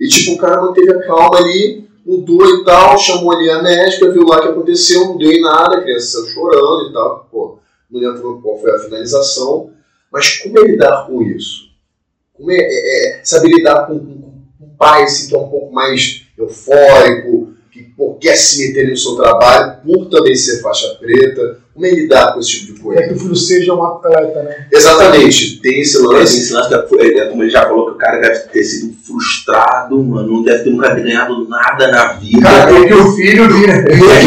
E 0.00 0.06
tipo, 0.08 0.32
o 0.34 0.38
cara 0.38 0.60
manteve 0.62 0.92
a 0.92 1.06
calma 1.06 1.38
ali, 1.38 1.88
mudou 2.06 2.46
e 2.46 2.64
tal, 2.64 2.96
chamou 2.98 3.32
ali 3.32 3.50
a 3.50 3.62
médica, 3.62 4.10
viu 4.10 4.24
lá 4.24 4.38
o 4.38 4.42
que 4.42 4.48
aconteceu, 4.48 5.04
não 5.06 5.18
deu 5.18 5.30
em 5.32 5.40
nada, 5.40 5.78
a 5.78 5.82
criança 5.82 6.20
saiu 6.22 6.26
chorando 6.32 6.88
e 6.90 6.92
tal. 6.92 7.28
Pô, 7.30 7.58
não 7.90 8.00
lembro 8.00 8.40
qual 8.42 8.60
foi 8.60 8.74
a 8.74 8.78
finalização, 8.78 9.70
mas 10.12 10.38
como 10.38 10.58
é 10.58 10.62
lidar 10.62 11.06
com 11.06 11.20
isso? 11.22 11.68
Como 12.34 12.50
é, 12.52 12.56
é- 12.56 13.18
é 13.18 13.20
saber 13.24 13.48
lidar 13.48 13.86
com, 13.86 13.98
com- 13.98 14.32
com 14.60 14.64
um 14.66 14.76
pai 14.78 15.02
assim, 15.02 15.28
que 15.28 15.34
é 15.34 15.38
um 15.38 15.48
pouco 15.48 15.72
mais 15.74 16.22
eufórico, 16.38 17.52
que 17.72 17.92
quer 18.20 18.36
se 18.36 18.66
meter 18.68 18.88
no 18.88 18.96
seu 18.96 19.16
trabalho 19.16 19.78
por 19.84 20.06
também 20.08 20.34
ser 20.36 20.60
faixa 20.62 20.94
preta? 21.00 21.60
Como 21.78 21.86
é 21.86 21.90
lidar 21.94 22.34
com 22.34 22.40
esse 22.40 22.50
tipo 22.50 22.72
de 22.72 22.80
é 22.80 22.82
coisa? 22.82 23.02
que 23.08 23.14
o 23.14 23.18
filho 23.20 23.36
seja 23.36 23.72
um 23.72 23.84
atleta, 23.84 24.42
né? 24.42 24.66
Exatamente, 24.72 25.60
tem 25.60 25.80
esse 25.80 25.96
lance. 26.02 26.38
esse 26.40 26.52
lance, 26.52 26.70
da- 26.70 26.84
é, 26.98 27.26
como 27.26 27.42
ele 27.44 27.50
já 27.50 27.66
falou, 27.66 27.86
que 27.86 27.92
o 27.92 27.98
cara 27.98 28.18
deve 28.20 28.40
ter 28.48 28.64
sido 28.64 28.94
frustrado, 29.06 30.02
mano, 30.02 30.28
não 30.28 30.42
deve 30.42 30.64
ter 30.64 30.70
nunca 30.70 30.92
ter 30.94 31.02
ganhado 31.04 31.48
nada 31.48 31.86
na 31.88 32.12
vida. 32.14 32.42
Cara, 32.42 32.72
tem 32.72 32.88
que 32.88 32.94
o 32.94 33.12
filho 33.14 33.48
vira. 33.54 33.72
É 33.74 33.84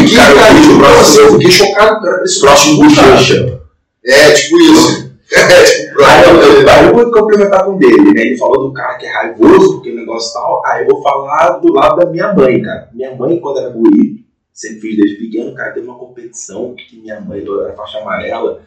que, 0.08 0.16
cara, 0.16 0.34
cara, 0.36 0.54
o 0.54 0.62
tipo, 0.62 0.78
próximo- 0.80 1.22
eu 1.26 1.32
fiquei 1.34 1.52
chocado, 1.52 2.02
cara, 2.02 2.18
desse 2.22 2.40
Próximo 2.40 2.84
bochecha. 2.84 3.60
É, 4.06 4.32
tipo 4.32 4.58
isso. 4.62 5.12
É, 5.34 5.64
tipo, 5.64 6.04
Aí 6.04 6.24
eu, 6.26 6.36
eu, 6.42 6.70
aí 6.70 6.86
eu 6.88 6.94
vou 6.94 7.10
complementar 7.10 7.64
com 7.64 7.72
o 7.72 7.78
dele, 7.80 8.12
né? 8.14 8.22
Ele 8.22 8.38
falou 8.38 8.68
do 8.68 8.74
cara 8.74 8.96
que 8.96 9.06
é 9.06 9.14
raivoso, 9.14 9.76
porque 9.76 9.90
o 9.92 9.96
negócio 9.96 10.34
tal. 10.34 10.62
Aí 10.66 10.82
eu 10.84 10.88
vou 10.90 11.02
falar 11.02 11.52
do 11.60 11.72
lado 11.74 12.02
da 12.02 12.06
minha 12.12 12.34
mãe, 12.34 12.62
cara. 12.62 12.90
Minha 12.94 13.16
mãe, 13.16 13.40
quando 13.40 13.60
era 13.60 13.70
guri, 13.70 14.26
sempre 14.62 14.80
fiz 14.82 14.98
desde 14.98 15.16
pequeno, 15.18 15.54
cara, 15.56 15.74
teve 15.74 15.88
uma 15.88 15.98
competição 15.98 16.76
que 16.76 17.00
minha 17.00 17.20
mãe, 17.20 17.42
era 17.44 17.74
faixa 17.74 18.00
amarela, 18.00 18.62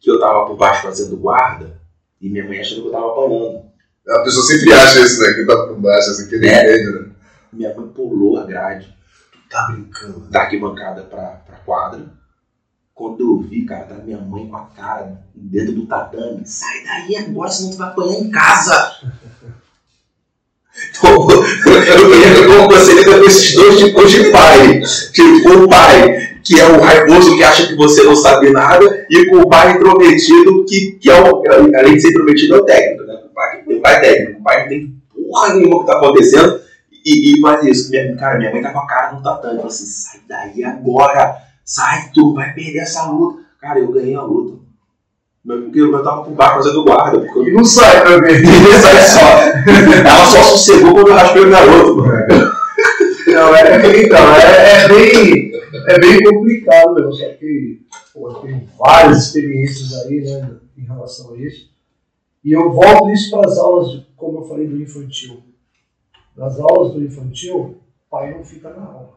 que 0.00 0.10
eu 0.10 0.18
tava 0.20 0.46
por 0.46 0.56
baixo 0.56 0.82
fazendo 0.82 1.16
guarda, 1.16 1.78
e 2.20 2.28
minha 2.28 2.44
mãe 2.46 2.60
achando 2.60 2.82
que 2.82 2.88
eu 2.88 2.92
tava 2.92 3.06
apanhando. 3.12 3.62
a 4.08 4.18
pessoa 4.22 4.44
sempre 4.46 4.72
acha 4.72 5.00
isso, 5.00 5.22
né? 5.22 5.32
Que 5.34 5.44
tá 5.46 5.66
por 5.66 5.80
baixo, 5.80 6.10
assim, 6.10 6.28
que 6.28 6.34
ele 6.34 6.48
É. 6.48 6.62
entende, 6.74 6.98
né? 6.98 7.10
Minha 7.52 7.74
mãe 7.74 7.88
pulou 7.88 8.38
a 8.38 8.44
grade 8.44 8.94
Tá 9.48 9.68
brincando. 9.72 10.20
da 10.30 10.42
arquibancada 10.42 11.02
pra, 11.02 11.22
pra 11.46 11.56
quadra. 11.58 12.06
Quando 12.94 13.20
eu 13.20 13.38
vi, 13.40 13.64
cara, 13.64 13.84
tá 13.86 13.94
minha 13.94 14.18
mãe 14.18 14.46
com 14.46 14.56
a 14.56 14.66
cara 14.66 15.22
dentro 15.34 15.72
do 15.72 15.86
tatame. 15.86 16.42
Sai 16.46 16.84
daí 16.84 17.16
agora, 17.16 17.50
senão 17.50 17.70
tu 17.70 17.76
vai 17.78 17.88
apanhar 17.88 18.18
em 18.20 18.30
casa. 18.30 18.96
Eu 21.02 22.46
como 22.46 22.74
lida 22.74 23.04
com 23.04 23.24
esses 23.24 23.54
dois 23.54 23.78
tipos 23.78 24.10
de 24.10 24.24
pai. 24.30 24.82
Tipo, 25.12 25.64
o 25.64 25.68
pai 25.68 26.30
que 26.44 26.58
é 26.58 26.66
o 26.66 26.80
raivoso 26.80 27.36
que 27.36 27.44
acha 27.44 27.66
que 27.66 27.76
você 27.76 28.02
não 28.02 28.16
sabe 28.16 28.50
nada, 28.50 29.06
e 29.08 29.26
com 29.26 29.36
o 29.36 29.48
pai 29.48 29.72
intrometido, 29.72 30.64
que, 30.64 30.98
que 31.00 31.10
é 31.10 31.20
o, 31.20 31.42
além 31.76 31.94
de 31.94 32.00
ser 32.00 32.08
intrometido, 32.08 32.56
é 32.56 32.58
o 32.58 32.64
técnico. 32.64 33.04
Né? 33.04 33.14
O 33.24 33.34
pai, 33.34 33.62
o 33.66 33.80
pai 33.80 34.00
técnico, 34.00 34.40
o 34.40 34.42
pai 34.42 34.62
não 34.62 34.68
tem 34.68 34.94
porra 35.14 35.54
nenhuma 35.54 35.80
que 35.80 35.86
tá 35.86 35.96
acontecendo. 35.96 36.60
E, 37.04 37.34
e 37.34 37.40
faz 37.40 37.64
isso. 37.64 37.90
Minha, 37.90 38.16
cara, 38.16 38.38
minha 38.38 38.50
mãe 38.50 38.62
tá 38.62 38.72
com 38.72 38.80
a 38.80 38.86
cara 38.86 39.12
no 39.12 39.22
tatame. 39.22 39.56
Fala 39.56 39.68
assim, 39.68 39.86
sai 39.86 40.20
daí 40.28 40.64
agora. 40.64 41.36
Sai, 41.64 42.10
tu 42.12 42.34
vai 42.34 42.52
perder 42.52 42.80
essa 42.80 43.04
luta. 43.04 43.42
Cara, 43.60 43.78
eu 43.78 43.92
ganhei 43.92 44.14
a 44.14 44.22
luta. 44.22 44.59
Porque 45.46 45.80
eu 45.80 46.02
tava 46.02 46.22
por 46.24 46.34
baixo 46.34 46.56
fazendo 46.56 46.84
guarda. 46.84 47.20
Porque 47.20 47.50
E 47.50 47.52
não 47.52 47.64
sai 47.64 48.04
também. 48.04 48.42
não 48.42 48.72
sai 48.80 49.02
só. 49.02 49.38
Ela 50.00 50.26
só 50.26 50.42
sossegou 50.42 50.92
quando 50.92 51.08
eu 51.08 51.14
raspei 51.14 51.44
o 51.44 51.50
garoto, 51.50 51.96
mano. 51.96 52.26
Não, 53.26 53.54
é, 53.54 54.04
então, 54.04 54.34
é, 54.36 54.84
é 54.84 54.88
bem, 54.88 55.52
é 55.86 55.98
bem 56.00 56.22
complicado 56.24 56.94
mesmo, 56.94 57.12
só 57.12 57.28
que 57.34 57.80
pô, 58.12 58.28
eu 58.28 58.34
tenho 58.34 58.68
várias 58.78 59.26
experiências 59.26 59.92
aí, 60.04 60.20
né, 60.22 60.56
em 60.76 60.82
relação 60.84 61.34
a 61.34 61.38
isso. 61.38 61.70
E 62.44 62.52
eu 62.52 62.72
volto 62.72 63.10
isso 63.10 63.30
para 63.30 63.48
as 63.48 63.56
aulas, 63.56 64.02
como 64.16 64.38
eu 64.40 64.44
falei, 64.48 64.66
do 64.66 64.80
infantil. 64.82 65.42
Nas 66.36 66.58
aulas 66.58 66.94
do 66.94 67.02
infantil, 67.04 67.56
o 67.58 67.80
pai 68.10 68.34
não 68.34 68.42
fica 68.44 68.70
na 68.70 68.82
aula. 68.82 69.14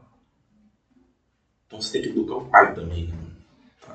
Então 1.66 1.82
você 1.82 1.94
tem 1.94 2.02
que 2.04 2.10
educar 2.10 2.36
o 2.36 2.46
pai 2.46 2.76
também. 2.76 3.08
né? 3.08 3.16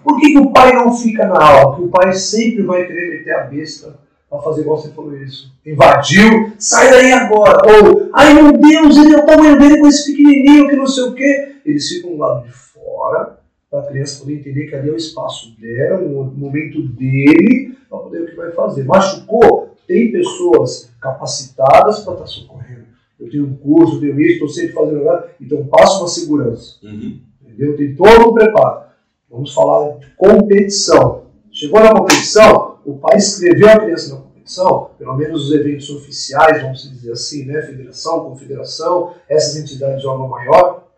Por 0.03 0.19
que, 0.19 0.33
que 0.33 0.39
o 0.39 0.51
pai 0.53 0.73
não 0.73 0.97
fica 0.97 1.27
na 1.27 1.43
aula? 1.43 1.71
Porque 1.71 1.85
o 1.85 1.89
pai 1.89 2.13
sempre 2.13 2.63
vai 2.63 2.87
querer 2.87 3.19
meter 3.19 3.35
a 3.35 3.45
besta 3.45 3.99
pra 4.29 4.41
fazer 4.41 4.63
igual 4.63 4.79
você 4.79 4.91
falou 4.91 5.17
isso. 5.17 5.53
Invadiu, 5.65 6.53
sai 6.59 6.91
daí 6.91 7.13
agora. 7.13 7.59
Ou, 7.67 8.11
ai 8.13 8.35
meu 8.35 8.53
Deus, 8.53 8.97
ele 8.97 9.15
é 9.15 9.19
o 9.19 9.27
tamanho 9.27 9.59
dele 9.59 9.81
com 9.81 9.87
esse 9.87 10.11
pequenininho 10.11 10.69
que 10.69 10.77
não 10.77 10.87
sei 10.87 11.05
o 11.05 11.15
quê. 11.15 11.57
Eles 11.65 11.89
ficam 11.89 12.13
do 12.13 12.19
lado 12.19 12.47
de 12.47 12.53
fora 12.53 13.39
para 13.71 13.81
a 13.81 13.87
criança 13.87 14.21
poder 14.21 14.35
entender 14.35 14.67
que 14.67 14.75
ali 14.75 14.89
é 14.89 14.93
o 14.93 14.97
espaço 14.97 15.55
dela, 15.59 16.01
o 16.01 16.25
momento 16.25 16.83
dele, 16.83 17.77
para 17.89 17.99
poder 17.99 18.23
o 18.23 18.27
que 18.27 18.37
vai 18.37 18.51
fazer. 18.53 18.85
Machucou? 18.85 19.77
Tem 19.87 20.13
pessoas 20.13 20.91
capacitadas 21.01 22.01
para 22.01 22.13
estar 22.13 22.25
tá 22.25 22.27
socorrendo. 22.27 22.85
Eu 23.19 23.31
tenho 23.31 23.47
um 23.47 23.57
curso, 23.57 23.97
eu 23.97 24.01
tenho 24.01 24.21
isso, 24.21 24.35
estou 24.35 24.49
sempre 24.49 24.73
fazendo 24.73 25.05
nada, 25.05 25.29
então 25.41 25.67
passo 25.67 26.01
uma 26.01 26.09
segurança. 26.09 26.77
Uhum. 26.83 27.21
Entendeu? 27.43 27.77
Tem 27.77 27.95
todo 27.95 28.31
um 28.31 28.35
preparo. 28.35 28.88
Vamos 29.31 29.53
falar 29.53 29.99
de 29.99 30.07
competição. 30.17 31.25
Chegou 31.53 31.81
na 31.81 31.93
competição, 31.93 32.79
o 32.85 32.97
pai 32.97 33.17
inscreveu 33.17 33.69
a 33.69 33.79
criança 33.79 34.15
na 34.15 34.21
competição, 34.21 34.91
pelo 34.99 35.17
menos 35.17 35.47
os 35.47 35.55
eventos 35.55 35.91
oficiais, 35.91 36.63
vamos 36.63 36.83
dizer 36.83 37.13
assim, 37.13 37.45
né? 37.45 37.61
Federação, 37.63 38.25
confederação, 38.25 39.15
essas 39.29 39.57
entidades 39.57 40.01
de 40.01 40.07
órgão 40.07 40.29
maior, 40.29 40.89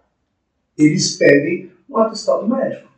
eles 0.79 1.17
pedem 1.17 1.73
um 1.89 1.99
atestado 1.99 2.47
médico. 2.47 2.89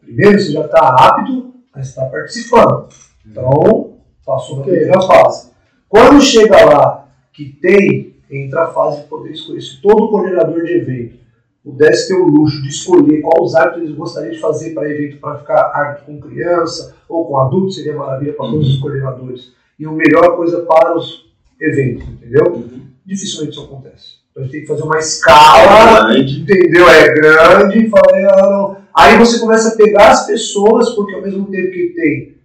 Primeiro, 0.00 0.40
você 0.40 0.50
já 0.50 0.64
está 0.66 0.88
apto 0.88 1.54
a 1.72 1.80
estar 1.80 2.06
participando. 2.06 2.88
Então, 3.24 3.98
passou 4.26 4.58
na 4.58 4.64
primeira 4.64 5.00
fase. 5.00 5.52
Quando 5.88 6.20
chega 6.20 6.64
lá 6.64 7.08
que 7.32 7.44
tem, 7.60 8.16
entra 8.30 8.64
a 8.64 8.72
fase 8.72 9.02
de 9.02 9.08
poder 9.08 9.30
escolher. 9.30 9.62
Todo 9.80 10.10
coordenador 10.10 10.64
de 10.64 10.72
evento 10.72 11.21
pudesse 11.64 12.08
ter 12.08 12.14
o 12.14 12.26
luxo 12.26 12.60
de 12.62 12.68
escolher 12.68 13.20
quais 13.20 13.50
os 13.50 13.54
hábitos 13.54 13.82
eles 13.82 13.94
gostariam 13.96 14.32
de 14.32 14.40
fazer 14.40 14.74
para 14.74 14.90
evento, 14.90 15.18
para 15.18 15.38
ficar 15.38 15.70
hábito 15.74 16.06
com 16.06 16.20
criança 16.20 16.96
ou 17.08 17.24
com 17.26 17.38
adulto, 17.38 17.70
seria 17.70 17.94
maravilha 17.94 18.32
para 18.32 18.50
todos 18.50 18.68
os 18.68 18.74
uhum. 18.74 18.80
coordenadores. 18.80 19.52
E 19.78 19.86
a 19.86 19.92
melhor 19.92 20.36
coisa 20.36 20.60
para 20.62 20.96
os 20.96 21.30
eventos, 21.60 22.08
entendeu? 22.08 22.52
Uhum. 22.52 22.82
Dificilmente 23.04 23.52
isso 23.52 23.64
acontece. 23.64 24.22
Então 24.30 24.42
a 24.42 24.46
gente 24.46 24.52
tem 24.52 24.60
que 24.62 24.66
fazer 24.66 24.82
uma 24.82 24.98
escala, 24.98 26.14
é 26.14 26.18
entendeu? 26.18 26.88
É 26.88 27.14
grande, 27.14 27.88
falei, 27.88 28.24
ah. 28.24 28.76
Aí 28.94 29.16
você 29.18 29.38
começa 29.38 29.68
a 29.68 29.76
pegar 29.76 30.10
as 30.10 30.26
pessoas, 30.26 30.90
porque 30.90 31.14
ao 31.14 31.22
mesmo 31.22 31.46
tempo 31.46 31.70
que 31.70 31.92
tem, 31.94 32.36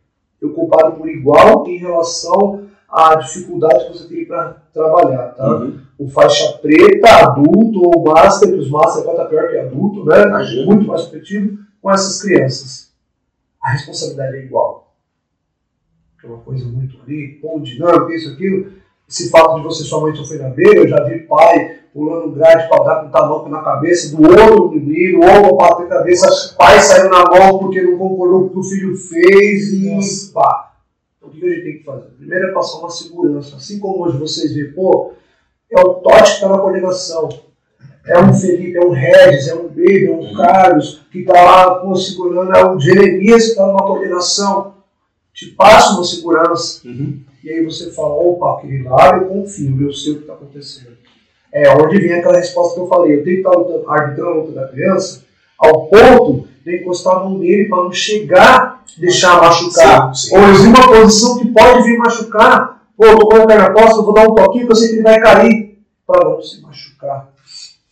eu 0.41 0.51
comparo 0.53 0.93
por 0.93 1.09
igual 1.09 1.67
em 1.67 1.77
relação 1.77 2.67
à 2.89 3.15
dificuldade 3.15 3.85
que 3.85 3.97
você 3.97 4.07
tem 4.07 4.25
para 4.25 4.61
trabalhar, 4.73 5.33
tá? 5.35 5.57
Uhum. 5.57 5.79
O 5.97 6.07
faixa 6.07 6.53
preta, 6.59 7.09
adulto 7.25 7.81
ou 7.83 8.03
master, 8.03 8.49
que 8.49 8.59
os 8.59 8.69
master 8.69 9.09
estar 9.09 9.25
pior 9.25 9.49
que 9.49 9.57
adulto, 9.57 10.05
né? 10.05 10.23
Imagina. 10.23 10.65
Muito 10.65 10.87
mais 10.87 11.03
competitivo, 11.03 11.59
com 11.81 11.91
essas 11.91 12.21
crianças. 12.21 12.91
A 13.61 13.71
responsabilidade 13.71 14.37
é 14.37 14.45
igual. 14.45 14.93
É 16.23 16.27
uma 16.27 16.39
coisa 16.39 16.65
muito 16.65 16.97
ali, 17.03 17.39
pão 17.41 17.61
dinâmico, 17.61 18.11
isso, 18.11 18.33
aquilo 18.33 18.77
esse 19.09 19.29
fato 19.29 19.55
de 19.55 19.63
você 19.63 19.83
sua 19.83 20.01
mãe 20.01 20.13
sofrer 20.13 20.41
na 20.41 20.49
beira, 20.49 20.81
eu 20.81 20.87
já 20.87 21.01
vi 21.03 21.19
pai 21.19 21.77
pulando 21.93 22.33
grade 22.33 22.67
para 22.67 22.83
dar 22.83 22.95
com 23.03 23.09
tamanco 23.09 23.47
na 23.47 23.61
cabeça 23.61 24.15
do 24.15 24.21
outro 24.21 24.71
menino, 24.71 25.19
ou 25.23 25.55
bater 25.55 25.85
a 25.85 25.89
cabeça, 25.89 26.55
pai 26.57 26.79
saiu 26.81 27.09
na 27.09 27.23
mão 27.23 27.57
porque 27.57 27.81
não 27.81 27.97
concordou 27.97 28.41
com 28.41 28.47
o 28.47 28.49
que 28.51 28.59
o 28.59 28.63
filho 28.63 28.95
fez 28.97 29.71
e 29.71 29.95
Nossa. 29.95 30.33
pá. 30.33 30.66
O 31.27 31.29
que 31.29 31.45
a 31.45 31.49
gente 31.49 31.63
tem 31.63 31.77
que 31.79 31.83
fazer? 31.83 32.07
Primeiro 32.17 32.47
é 32.47 32.51
passar 32.53 32.79
uma 32.79 32.89
segurança. 32.89 33.57
Assim 33.57 33.79
como 33.79 34.05
hoje 34.05 34.17
vocês 34.17 34.53
veem, 34.53 34.71
pô, 34.71 35.13
é 35.69 35.79
o 35.79 35.95
Totti 35.95 36.23
que 36.23 36.29
está 36.35 36.49
na 36.49 36.57
coordenação, 36.57 37.29
é 38.05 38.17
um 38.19 38.33
Felipe, 38.33 38.77
é 38.77 38.85
um 38.85 38.91
Regis, 38.91 39.49
é 39.49 39.55
um 39.55 39.67
Baby, 39.67 40.07
é 40.07 40.11
um 40.11 40.19
uhum. 40.19 40.33
Carlos 40.33 41.05
que 41.11 41.19
está 41.19 41.33
lá 41.33 41.75
pô, 41.75 41.93
segurando, 41.95 42.55
é 42.55 42.65
o 42.65 42.79
Jeremias 42.79 43.43
que 43.43 43.49
está 43.49 43.67
numa 43.67 43.85
coordenação. 43.85 44.75
Te 45.33 45.47
passa 45.47 45.95
uma 45.95 46.05
segurança. 46.05 46.87
Uhum. 46.87 47.19
E 47.43 47.49
aí 47.49 47.63
você 47.63 47.91
fala, 47.91 48.13
opa, 48.13 48.57
aquele 48.57 48.83
lá 48.83 49.17
eu 49.17 49.25
confio, 49.25 49.81
eu 49.81 49.93
sei 49.93 50.13
o 50.13 50.15
que 50.15 50.21
está 50.21 50.33
acontecendo. 50.33 50.97
É 51.51 51.69
onde 51.73 51.99
vem 51.99 52.13
aquela 52.13 52.37
resposta 52.37 52.75
que 52.75 52.79
eu 52.79 52.87
falei. 52.87 53.19
Eu 53.19 53.23
tenho 53.23 53.43
que 53.43 53.47
estar 53.47 53.93
arbitrando 53.93 54.29
a 54.29 54.33
luta 54.35 54.51
da 54.53 54.67
criança 54.69 55.25
ao 55.59 55.87
ponto 55.87 56.46
de 56.67 56.81
encostar 56.81 57.15
a 57.15 57.19
mão 57.21 57.39
dele 57.39 57.69
para 57.69 57.83
não 57.83 57.91
chegar, 57.93 58.83
deixar 58.97 59.39
machucar. 59.39 60.13
Sim, 60.13 60.29
sim. 60.29 60.37
Ou 60.37 60.43
em 60.43 60.67
uma 60.67 60.87
posição 60.87 61.37
que 61.39 61.47
pode 61.47 61.83
vir 61.83 61.97
machucar. 61.97 62.83
Pô, 62.97 63.05
eu 63.05 63.17
tô 63.17 63.29
com 63.29 63.37
a 63.37 63.47
perna 63.47 63.71
costa, 63.71 63.99
eu 63.99 64.03
vou 64.03 64.13
dar 64.13 64.23
um 64.23 64.35
toquinho 64.35 64.65
que 64.65 64.71
eu 64.73 64.75
sei 64.75 64.89
que 64.89 64.95
ele 64.95 65.03
vai 65.03 65.19
cair. 65.21 65.79
Para 66.05 66.29
não 66.29 66.41
se 66.41 66.61
machucar. 66.61 67.29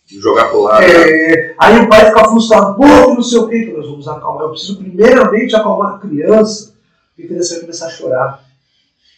Jogar 0.06 0.50
pro 0.50 0.62
lado. 0.62 0.82
É, 0.84 1.54
aí 1.58 1.80
o 1.80 1.88
pai 1.88 2.06
fica 2.06 2.28
frustrado, 2.28 2.76
pô, 2.76 2.84
não 2.86 3.22
sei 3.22 3.38
o 3.38 3.48
que, 3.48 3.64
que 3.64 3.72
nós 3.72 3.86
vamos 3.86 4.06
acalmar. 4.06 4.42
Eu 4.42 4.50
preciso 4.50 4.78
primeiramente 4.78 5.56
acalmar 5.56 5.94
a 5.94 5.98
criança, 5.98 6.74
porque 7.08 7.22
a 7.22 7.26
criança 7.28 7.54
vai 7.54 7.60
começar 7.62 7.86
a 7.86 7.90
chorar. 7.90 8.44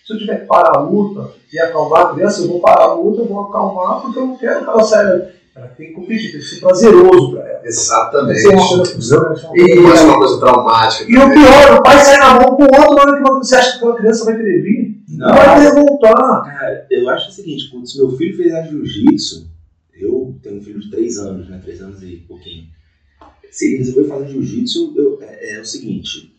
Se 0.06 0.14
eu 0.14 0.18
tiver 0.18 0.40
que 0.40 0.46
parar 0.46 0.78
a 0.78 0.80
luta 0.80 1.32
e 1.52 1.58
acalmar 1.58 2.02
a 2.02 2.14
criança, 2.14 2.42
eu 2.42 2.48
vou 2.48 2.60
parar 2.60 2.84
a 2.84 2.94
luta, 2.94 3.22
eu 3.22 3.26
vou 3.26 3.40
acalmar, 3.40 4.02
porque 4.02 4.18
eu 4.18 4.26
não 4.26 4.36
quero 4.36 4.64
que 4.64 4.70
ela 4.70 4.84
saia. 4.84 5.34
Ela 5.58 5.68
tem 5.70 5.88
que 5.88 5.92
competir, 5.92 6.30
tem 6.30 6.40
que 6.40 6.46
ser 6.46 6.60
prazeroso 6.60 7.32
para 7.32 7.48
ela. 7.48 7.66
Exatamente. 7.66 8.46
E 8.46 9.82
pode 9.82 9.98
ser 9.98 10.04
uma 10.04 10.18
coisa 10.18 10.38
traumática. 10.38 11.10
E 11.10 11.18
o 11.18 11.32
pior, 11.32 11.78
o 11.78 11.82
pai 11.82 11.98
sai 11.98 12.16
na 12.18 12.34
mão 12.34 12.56
com 12.56 12.62
o 12.62 12.80
outro, 12.80 12.94
na 12.94 13.02
hora 13.02 13.16
que 13.16 13.28
você 13.28 13.56
acha 13.56 13.72
que 13.72 13.76
aquela 13.78 13.96
criança 13.96 14.24
vai 14.24 14.36
querer 14.36 14.62
vir, 14.62 15.02
não, 15.08 15.26
não 15.26 15.34
vai 15.34 15.54
querer 15.56 15.74
voltar. 15.74 16.42
Cara, 16.44 16.86
eu 16.88 17.08
acho 17.10 17.30
o 17.30 17.32
seguinte, 17.32 17.68
quando 17.72 17.84
meu 17.96 18.16
filho 18.16 18.36
fez 18.36 18.54
a 18.54 18.62
jiu-jitsu, 18.62 19.50
eu 19.94 20.38
tenho 20.40 20.58
um 20.58 20.62
filho 20.62 20.78
de 20.78 20.90
3 20.90 21.18
anos, 21.18 21.48
né? 21.50 21.60
3 21.60 21.82
anos 21.82 22.02
e 22.04 22.24
pouquinho. 22.28 22.68
Se 23.50 23.66
ele 23.66 23.78
resolveu 23.78 24.06
fazer 24.06 24.28
jiu-jitsu, 24.28 25.18
é, 25.22 25.56
é 25.56 25.60
o 25.60 25.64
seguinte, 25.64 26.32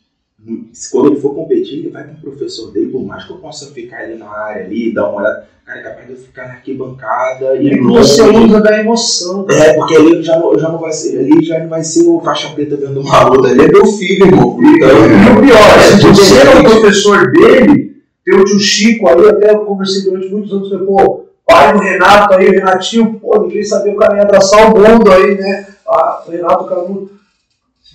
quando 0.91 1.11
ele 1.11 1.19
for 1.19 1.35
competir, 1.35 1.79
ele 1.79 1.89
vai 1.89 2.03
com 2.05 2.13
o 2.13 2.31
professor 2.31 2.71
dele, 2.71 2.91
por 2.91 3.03
mais 3.03 3.25
que 3.25 3.31
eu 3.31 3.37
possa 3.37 3.71
ficar 3.71 3.97
ali 3.97 4.15
na 4.15 4.29
área 4.29 4.65
ali, 4.65 4.93
dar 4.93 5.09
uma 5.09 5.21
olhada, 5.21 5.47
cara, 5.65 5.79
é 5.79 5.83
capaz 5.83 6.07
de 6.07 6.13
eu 6.13 6.17
ficar 6.17 6.47
na 6.47 6.53
arquibancada 6.53 7.55
e. 7.55 7.69
É 7.69 7.81
você 7.81 8.21
usa 8.21 8.61
da 8.61 8.79
emoção. 8.79 9.45
É, 9.49 9.73
porque 9.73 9.95
ali 9.95 10.23
já, 10.23 10.41
já 10.57 10.69
não 10.69 10.79
vai 10.79 10.91
ser, 10.91 11.19
ali 11.19 11.43
já 11.43 11.59
não 11.59 11.69
vai 11.69 11.83
ser 11.83 12.07
o 12.07 12.21
faixa 12.21 12.49
preta 12.53 12.77
vendo 12.77 13.01
uma 13.01 13.23
luta, 13.29 13.49
ali 13.49 13.65
é 13.65 13.67
meu 13.67 13.85
filho, 13.85 14.27
irmão. 14.27 14.57
Então, 14.61 14.89
e 14.89 15.37
o 15.37 15.41
pior, 15.41 15.79
se 15.99 16.07
você 16.07 16.47
é 16.47 16.59
o 16.59 16.63
professor 16.63 17.31
dele, 17.31 17.97
tem 18.25 18.39
o 18.39 18.45
tio 18.45 18.59
Chico 18.59 19.07
ali, 19.07 19.27
até 19.27 19.51
eu 19.51 19.65
conversei 19.65 20.03
durante 20.03 20.29
muitos 20.29 20.53
anos, 20.53 20.69
falei, 20.69 20.85
pô, 20.85 21.25
pai 21.45 21.73
do 21.73 21.79
Renato 21.79 22.35
aí, 22.35 22.49
Renatinho, 22.49 23.19
pô, 23.19 23.41
ninguém 23.41 23.63
sabia 23.63 23.93
o 23.93 23.97
cara 23.97 24.17
ia 24.17 24.23
abraçar 24.23 24.73
o 24.73 24.79
mundo 24.79 25.11
aí, 25.11 25.35
né? 25.35 25.67
Ah, 25.87 26.23
o 26.25 26.31
Renato, 26.31 26.63
o 26.63 26.67
cara 26.67 26.81
muito 26.83 27.18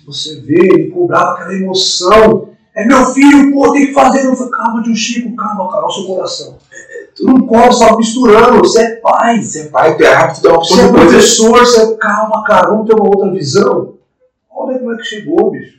você 0.05 0.39
vê, 0.39 0.59
ele 0.59 0.91
cobrava 0.91 1.31
aquela 1.31 1.53
emoção. 1.53 2.49
É 2.75 2.85
meu 2.85 3.05
filho, 3.05 3.51
pô, 3.53 3.71
tem 3.71 3.87
que 3.87 3.93
fazer. 3.93 4.25
Eu 4.25 4.35
falei, 4.35 4.51
calma, 4.51 4.83
tio 4.83 4.95
Chico, 4.95 5.35
calma, 5.35 5.71
cara, 5.71 5.85
o 5.85 5.91
seu 5.91 6.03
coração. 6.05 6.57
Tu 7.15 7.25
não 7.25 7.47
corre, 7.47 7.71
só 7.71 7.97
misturando. 7.97 8.59
Você 8.59 8.81
é 8.81 8.95
pai. 8.97 9.41
Você 9.41 9.61
é 9.61 9.63
pai, 9.69 9.97
tu 9.97 10.03
é 10.03 10.13
rápido, 10.13 10.41
tu 10.41 10.47
é 10.47 10.51
uma 10.51 10.59
Você 10.59 10.81
é 10.81 10.87
professor, 10.89 11.59
você 11.59 11.81
é, 11.81 11.95
calma, 11.95 12.43
cara, 12.43 12.69
vamos 12.69 12.87
ter 12.87 12.93
uma 12.93 13.07
outra 13.07 13.31
visão. 13.31 13.93
Olha 14.53 14.77
como 14.77 14.93
é 14.93 14.97
que 14.97 15.03
chegou, 15.03 15.51
bicho. 15.51 15.75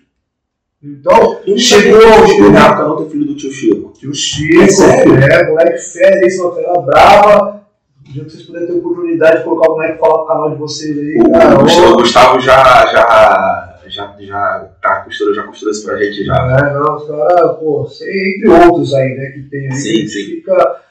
Então, 0.82 1.40
chegou. 1.58 2.00
O 2.00 2.42
Renato 2.42 2.82
não 2.82 2.96
tem 2.96 3.10
filho 3.10 3.26
do 3.26 3.36
tio 3.36 3.52
Chico. 3.52 3.92
Tio 3.92 4.14
Chico, 4.14 4.62
é, 4.62 4.68
sério? 4.68 5.16
é 5.16 5.48
moleque 5.50 5.78
férias, 5.78 6.34
isso, 6.34 6.48
uma 6.48 6.82
brava. 6.82 7.62
Um 8.08 8.12
dia 8.12 8.24
que 8.24 8.30
vocês 8.30 8.44
puderem 8.44 8.68
ter 8.68 8.74
oportunidade 8.74 9.38
de 9.38 9.44
colocar 9.44 9.70
o 9.70 9.74
moleque 9.74 9.98
falar 9.98 10.18
pro 10.18 10.26
canal 10.26 10.50
de 10.50 10.56
vocês 10.56 10.96
aí. 10.96 11.18
O 11.18 11.96
Gustavo 11.96 12.40
já, 12.40 12.86
já 12.86 13.75
já, 13.88 14.14
já 14.18 14.68
tá 14.82 15.02
costurou, 15.02 15.34
já 15.34 15.42
costurou 15.42 15.72
isso 15.72 15.84
pra 15.84 15.96
gente 15.96 16.24
já. 16.24 16.34
É, 16.34 16.74
não, 16.74 16.96
os 16.96 17.06
caras, 17.06 17.56
pô, 17.58 17.88
entre 18.02 18.48
outros 18.48 18.94
aí, 18.94 19.14
né, 19.14 19.26
que 19.30 19.42
tem 19.50 19.66
aí. 19.66 19.72
Sim, 19.72 20.06
sim. 20.06 20.24
Fica. 20.26 20.82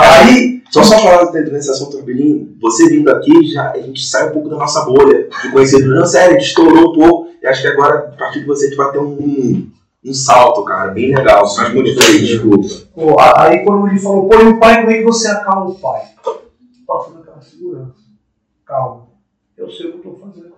Aí, 0.00 0.62
só 0.70 0.82
só 0.82 0.98
falar 0.98 1.30
dentro 1.30 1.52
desse 1.52 1.70
assunto, 1.70 2.02
Belinho, 2.02 2.56
você 2.60 2.88
vindo 2.88 3.10
aqui, 3.10 3.46
já, 3.52 3.72
a 3.72 3.78
gente 3.78 4.04
sai 4.04 4.30
um 4.30 4.32
pouco 4.32 4.48
da 4.48 4.56
nossa 4.56 4.84
bolha 4.84 5.28
de 5.42 5.52
conhecido. 5.52 5.94
Não, 5.94 6.06
sério, 6.06 6.36
a 6.36 6.38
gente 6.38 6.48
estourou 6.48 6.90
um 6.90 6.94
pouco, 6.94 7.28
e 7.42 7.46
acho 7.46 7.62
que 7.62 7.68
agora, 7.68 7.98
a 7.98 8.16
partir 8.16 8.40
de 8.40 8.46
você, 8.46 8.66
a 8.66 8.68
gente 8.68 8.78
vai 8.78 8.90
ter 8.90 8.98
um, 8.98 9.70
um 10.04 10.14
salto, 10.14 10.64
cara, 10.64 10.90
bem 10.90 11.14
legal, 11.14 11.46
faz 11.54 11.72
muito 11.74 11.90
diferente, 11.90 12.26
desculpa. 12.26 12.68
Pô, 12.94 13.20
aí 13.20 13.62
quando 13.64 13.88
ele 13.88 13.98
falou, 13.98 14.28
pô, 14.28 14.36
e 14.40 14.48
o 14.48 14.58
pai, 14.58 14.80
como 14.80 14.90
é 14.90 14.98
que 14.98 15.04
você 15.04 15.28
acalma 15.28 15.70
o 15.70 15.74
pai? 15.74 16.02
Passa 16.86 17.10
naquela 17.10 17.42
segurança. 17.42 17.94
Calma. 18.64 19.06
Eu 19.56 19.70
sei 19.70 19.88
o 19.88 19.92
que 19.92 20.06
eu 20.06 20.12
tô 20.12 20.18
fazendo. 20.18 20.57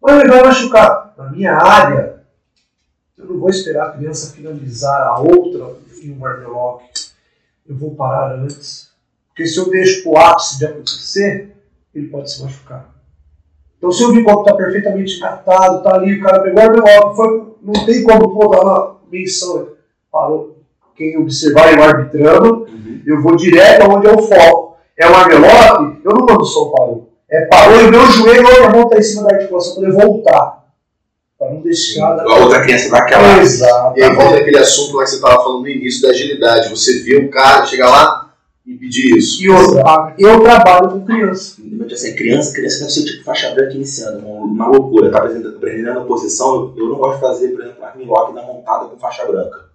Mas 0.00 0.20
ele 0.20 0.28
vai 0.28 0.42
machucar. 0.42 1.14
Na 1.16 1.30
minha 1.30 1.54
área, 1.54 2.22
eu 3.16 3.26
não 3.26 3.40
vou 3.40 3.50
esperar 3.50 3.88
a 3.88 3.92
criança 3.92 4.34
finalizar 4.34 5.02
a 5.08 5.18
outra 5.18 5.76
em 6.02 6.12
um 6.12 6.24
armlock. 6.24 6.84
Eu 7.68 7.76
vou 7.76 7.94
parar 7.94 8.34
antes. 8.36 8.90
Porque 9.28 9.46
se 9.46 9.58
eu 9.58 9.68
deixo 9.68 10.08
o 10.08 10.16
ápice 10.16 10.58
de 10.58 10.66
acontecer, 10.66 11.56
ele 11.94 12.08
pode 12.08 12.30
se 12.30 12.42
machucar. 12.42 12.88
Então 13.76 13.92
se 13.92 14.02
eu 14.02 14.12
vi 14.12 14.24
que 14.24 14.30
o 14.30 14.40
está 14.40 14.54
perfeitamente 14.54 15.16
engatado, 15.16 15.82
tá 15.82 15.94
ali, 15.94 16.18
o 16.18 16.22
cara 16.22 16.42
pegou 16.42 16.62
o 16.62 16.66
armlock, 16.66 17.16
foi, 17.16 17.54
não 17.62 17.86
tem 17.86 18.02
como 18.02 18.32
pô, 18.32 18.48
dar 18.48 18.62
uma 18.62 18.96
menção. 19.10 19.68
Parou. 20.10 20.56
Quem 20.96 21.16
observar 21.16 21.72
eu 21.72 21.82
arbitrando, 21.82 22.64
uhum. 22.64 23.02
eu 23.06 23.22
vou 23.22 23.36
direto 23.36 23.82
aonde 23.82 24.08
é 24.08 24.12
o 24.12 24.22
foco. 24.22 24.76
É 24.96 25.08
um 25.08 25.14
armlock, 25.14 26.00
eu 26.04 26.12
não 26.12 26.26
mando 26.26 26.44
só 26.44 26.70
parou 26.70 27.07
é, 27.30 27.46
parou 27.46 27.80
e 27.80 27.86
o 27.86 27.90
meu 27.90 28.06
joelho, 28.06 28.46
a 28.46 28.50
outra 28.50 28.70
mão 28.70 28.82
está 28.84 28.98
em 28.98 29.02
cima 29.02 29.28
da 29.28 29.36
articulação 29.36 29.74
para 29.74 29.90
poder 29.90 30.06
voltar. 30.06 30.64
Para 31.38 31.50
não 31.52 31.60
deixar. 31.60 32.14
Da... 32.14 32.22
A 32.22 32.36
outra 32.38 32.62
criança 32.62 32.90
daquela. 32.90 33.38
Exato. 33.38 33.98
E 33.98 34.02
aí 34.02 34.14
volta 34.14 34.36
aquele 34.38 34.58
assunto 34.58 34.96
lá 34.96 35.04
que 35.04 35.10
você 35.10 35.16
estava 35.16 35.42
falando 35.42 35.60
no 35.60 35.68
início 35.68 36.02
da 36.02 36.08
agilidade. 36.08 36.68
Você 36.70 37.00
vê 37.00 37.16
o 37.16 37.30
cara 37.30 37.64
chegar 37.66 37.90
lá 37.90 38.28
impedir 38.66 39.16
isso. 39.16 39.42
E 39.42 39.48
outra, 39.48 40.14
eu 40.18 40.40
trabalho 40.42 40.90
com 40.90 41.04
criança. 41.04 41.56
Assim, 41.92 42.14
criança, 42.14 42.52
criança 42.52 42.80
deve 42.80 42.90
ser 42.92 43.04
tipo 43.04 43.24
faixa 43.24 43.50
branca 43.50 43.72
iniciando, 43.72 44.26
uma, 44.26 44.44
uma 44.44 44.68
loucura. 44.68 45.10
Tá 45.10 45.18
aprendendo, 45.18 45.56
aprendendo 45.56 45.98
a 46.00 46.04
posição, 46.04 46.74
eu, 46.76 46.88
não 46.88 46.96
gosto 46.96 47.14
de 47.14 47.20
fazer, 47.20 47.48
por 47.48 47.62
exemplo, 47.62 47.84
armlock 47.84 48.34
na 48.34 48.42
montada 48.42 48.86
com 48.86 48.98
faixa 48.98 49.24
branca. 49.24 49.68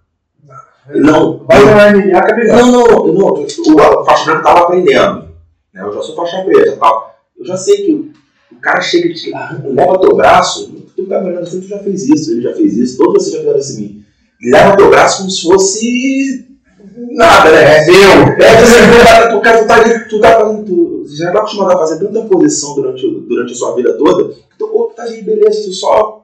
Não, 0.93 1.45
Vai 1.45 1.61
eu- 1.61 1.65
na 1.65 1.87
é 1.87 1.93
melhor. 1.93 2.57
não, 2.57 2.71
não, 2.71 2.87
não, 2.87 3.13
não, 3.13 3.29
o, 3.33 3.99
a 4.01 4.05
faixa 4.05 4.25
branca 4.25 4.43
tava 4.43 4.59
aprendendo. 4.63 5.29
Né? 5.73 5.81
Eu 5.81 5.93
já 5.93 6.01
sou 6.01 6.15
faixa 6.15 6.43
preta 6.43 6.69
e 6.69 6.77
tal. 6.77 7.02
Eu 7.43 7.47
já 7.47 7.57
sei 7.57 7.85
que 7.85 7.91
o, 7.91 8.13
cara 8.61 8.79
chega 8.81 9.09
e 9.09 9.13
te 9.13 9.31
leva 9.31 9.99
teu 9.99 10.15
braço, 10.15 10.71
tu 10.95 11.05
tá 11.05 11.19
olhando 11.19 11.39
assim, 11.39 11.59
tu 11.59 11.67
já 11.67 11.79
fez 11.79 12.07
isso, 12.07 12.31
ele 12.31 12.41
já 12.41 12.53
fez 12.53 12.77
isso, 12.77 12.97
todos 12.97 13.23
vocês 13.23 13.33
já 13.33 13.39
fizeram 13.39 13.59
isso 13.59 13.73
em 13.73 13.81
mim. 13.81 14.05
Leva 14.49 14.77
teu 14.77 14.89
braço 14.89 15.17
como 15.17 15.29
se 15.29 15.41
fosse 15.41 16.47
nada, 17.11 17.51
né? 17.51 17.79
É 17.79 17.85
meu. 17.85 18.45
É, 18.45 18.61
você, 18.61 19.31
tu, 19.31 19.41
cara, 19.41 19.61
tu, 19.61 19.67
tá, 19.67 20.05
tu 20.09 20.19
tá 20.21 20.39
fazendo, 20.39 20.63
tu 20.63 21.05
já 21.17 21.31
tá 21.33 21.39
acostumado 21.39 21.71
a 21.71 21.77
fazer 21.79 21.99
tanta 21.99 22.21
posição 22.21 22.75
durante, 22.75 23.05
durante 23.27 23.51
a 23.51 23.55
sua 23.55 23.75
vida 23.75 23.93
toda, 23.97 24.33
que 24.33 24.57
teu 24.57 24.69
corpo 24.69 24.95
tá 24.95 25.03
ali, 25.03 25.21
beleza, 25.21 25.63
tu 25.63 25.73
só. 25.73 26.22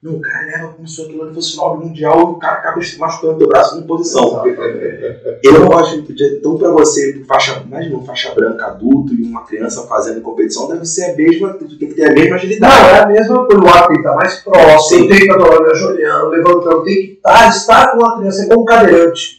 Não, 0.00 0.12
o 0.14 0.20
cara 0.20 0.46
leva 0.46 0.68
como 0.68 0.86
se 0.86 1.02
aquilo 1.02 1.22
ali 1.24 1.34
fosse 1.34 1.52
final 1.52 1.76
mundial 1.76 2.20
e 2.20 2.22
o 2.22 2.34
cara 2.36 2.58
acaba 2.58 2.80
machucando 2.98 3.38
teu 3.38 3.48
braço 3.48 3.76
em 3.78 3.82
posição. 3.82 4.44
Eu 5.42 5.58
não 5.58 5.76
acho 5.76 6.02
que 6.02 6.12
então 6.36 6.56
para 6.56 6.70
você, 6.70 7.24
faixa, 7.26 7.64
imagina 7.66 7.96
um 7.96 8.04
faixa 8.04 8.32
branca 8.32 8.66
adulto 8.66 9.12
e 9.12 9.24
uma 9.24 9.44
criança 9.44 9.88
fazendo 9.88 10.20
competição, 10.20 10.68
deve 10.68 10.86
ser 10.86 11.10
a 11.10 11.16
mesma, 11.16 11.54
tem 11.54 11.66
que 11.66 11.94
ter 11.94 12.04
a 12.04 12.12
mesma 12.12 12.30
Não, 12.30 12.36
agilidade. 12.36 12.90
é 12.90 13.02
a 13.02 13.06
mesma 13.06 13.44
coisa. 13.46 13.60
O 13.60 13.86
que 13.88 13.92
estar 13.94 14.14
mais 14.14 14.34
próximo, 14.36 15.00
Sim. 15.00 15.08
tem 15.08 15.18
que 15.18 15.24
estar 15.32 15.70
ajoelhando, 15.70 16.28
levantando, 16.28 16.84
tem 16.84 16.94
que 16.94 17.12
estar, 17.14 17.48
estar 17.48 17.92
com 17.96 18.04
a 18.04 18.18
criança, 18.18 18.44
é 18.44 18.46
como 18.46 18.62
um 18.62 18.64
cadeirante. 18.64 19.38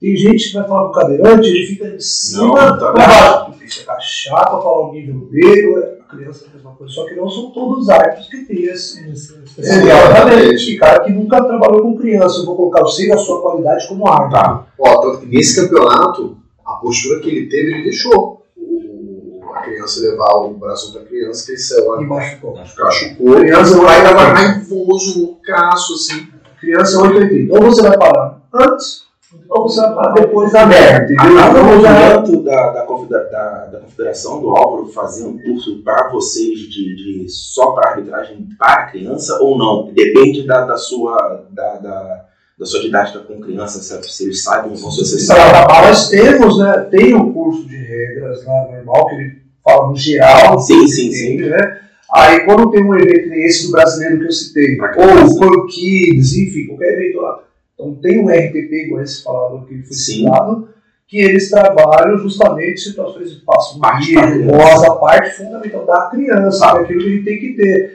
Tem 0.00 0.16
gente 0.16 0.48
que 0.48 0.54
vai 0.54 0.66
falar 0.66 0.82
com 0.84 0.88
o 0.88 0.92
cadeirante, 0.92 1.48
ele 1.48 1.66
fica 1.66 1.90
de 1.90 2.04
cima 2.04 2.46
Não, 2.46 2.52
pra 2.52 2.76
tá 2.76 2.92
baixo. 2.92 3.52
Tu 3.52 3.58
tem 3.58 3.68
que 3.68 3.82
agachar 3.88 4.44
pra 4.50 4.60
falar 4.60 4.88
o 4.88 4.92
nível 4.92 5.28
dele, 5.30 5.97
criança 6.08 6.44
é 6.44 6.48
a 6.48 6.54
mesma 6.54 6.72
coisa. 6.72 6.92
Só 6.94 7.06
que 7.06 7.14
não 7.14 7.28
são 7.28 7.50
todos 7.50 7.82
os 7.84 7.88
árbitros 7.88 8.28
que 8.28 8.44
têm 8.44 8.64
esse. 8.64 9.00
Exatamente. 9.08 10.72
E 10.72 10.78
cara 10.78 11.04
que 11.04 11.12
nunca 11.12 11.42
trabalhou 11.44 11.82
com 11.82 11.96
criança, 11.98 12.40
eu 12.40 12.46
vou 12.46 12.56
colocar 12.56 12.82
você 12.82 13.06
e 13.06 13.12
a 13.12 13.18
sua 13.18 13.40
qualidade 13.40 13.86
como 13.88 14.06
árbitro. 14.08 14.30
Tá. 14.40 14.66
Ó, 14.78 15.00
tanto 15.02 15.18
que 15.20 15.26
nesse 15.26 15.60
campeonato, 15.60 16.36
a 16.64 16.72
postura 16.74 17.20
que 17.20 17.28
ele 17.28 17.48
teve, 17.48 17.72
ele 17.74 17.82
deixou 17.84 18.42
o- 18.56 19.40
a 19.54 19.60
criança 19.62 20.00
levar 20.00 20.32
o 20.36 20.54
braço 20.54 20.92
da 20.94 21.00
criança, 21.00 21.44
que 21.46 21.52
ele 21.52 21.58
saiu 21.58 21.88
lá, 21.88 22.02
E 22.02 22.06
machucou. 22.06 22.54
machucou. 22.56 23.34
Criança 23.36 23.78
O 23.78 23.84
pai 23.84 24.02
vai 24.02 24.12
tava 24.14 24.22
raivoso, 24.32 25.20
loucaço, 25.22 25.94
assim. 25.94 26.26
Criança 26.60 26.96
é 26.96 27.00
880. 27.00 27.54
Ou 27.54 27.62
você 27.62 27.82
vai 27.82 27.96
parar 27.98 28.40
antes, 28.54 29.02
ou 29.48 29.68
você 29.68 29.80
vai 29.80 29.94
parar 29.94 30.12
depois 30.14 30.52
da 30.52 30.66
merda. 30.66 31.12
Entendeu? 31.12 31.38
É- 31.38 31.62
movimento 31.62 32.42
da, 32.42 32.70
da, 32.72 32.82
confedera- 32.82 33.30
da, 33.30 33.66
da 33.66 33.80
confederação 33.80 34.40
do 34.40 34.56
Álvaro 34.56 34.86
fazer 34.88 35.24
um 35.26 35.38
curso 35.38 35.82
para 35.82 36.08
vocês 36.10 36.58
de, 36.60 36.96
de 36.96 37.28
só 37.28 37.72
para 37.72 37.90
arbitragem 37.90 38.48
para 38.58 38.86
criança 38.86 39.38
ou 39.40 39.58
não? 39.58 39.92
Depende 39.92 40.46
da, 40.46 40.64
da 40.64 40.76
sua 40.76 41.44
da, 41.50 41.76
da, 41.76 42.24
da 42.58 42.66
sua 42.66 42.80
didática 42.80 43.20
com 43.20 43.40
criança, 43.40 43.80
se, 43.80 44.24
eles 44.24 44.42
sabem 44.42 44.72
ou 44.72 44.78
não 44.80 44.90
se 44.90 45.00
vocês 45.00 45.26
sabem. 45.26 45.44
Tá, 45.52 45.86
Nós 45.86 46.08
temos, 46.08 46.58
né? 46.58 46.88
Tem 46.90 47.14
um 47.14 47.32
curso 47.32 47.66
de 47.66 47.76
regras 47.76 48.44
lá 48.46 48.68
normal, 48.72 49.06
que 49.08 49.14
ele 49.14 49.32
fala 49.62 49.88
no 49.88 49.96
geral. 49.96 50.58
Sim, 50.58 50.86
sim, 50.88 51.12
sim. 51.12 51.36
Né? 51.36 51.80
Aí 52.14 52.46
quando 52.46 52.70
tem 52.70 52.82
um 52.82 52.94
evento 52.94 53.32
esse 53.34 53.66
do 53.66 53.72
brasileiro 53.72 54.20
que 54.20 54.24
eu 54.26 54.32
citei, 54.32 54.78
ou 54.80 55.46
o 55.46 55.66
Kids, 55.66 56.34
enfim, 56.34 56.66
qualquer 56.68 56.94
evento 56.94 57.20
lá. 57.20 57.47
Então 57.78 57.94
tem 57.94 58.18
um 58.20 58.28
RTP, 58.28 58.86
igual 58.86 59.02
esse 59.02 59.22
falado 59.22 59.64
que 59.64 59.82
foi 59.84 59.94
Sim. 59.94 60.24
citado, 60.24 60.68
que 61.06 61.18
eles 61.18 61.48
trabalham 61.48 62.18
justamente 62.18 62.80
situações 62.80 63.30
de 63.30 63.40
passo 63.42 63.78
voz, 63.78 64.82
a 64.82 64.96
parte 64.96 65.30
fundamental 65.36 65.86
da 65.86 66.10
criança, 66.10 66.72
que 66.72 66.78
é 66.78 66.80
aquilo 66.82 67.00
que 67.00 67.06
a 67.06 67.10
gente 67.10 67.24
tem 67.24 67.38
que 67.38 67.52
ter. 67.54 67.94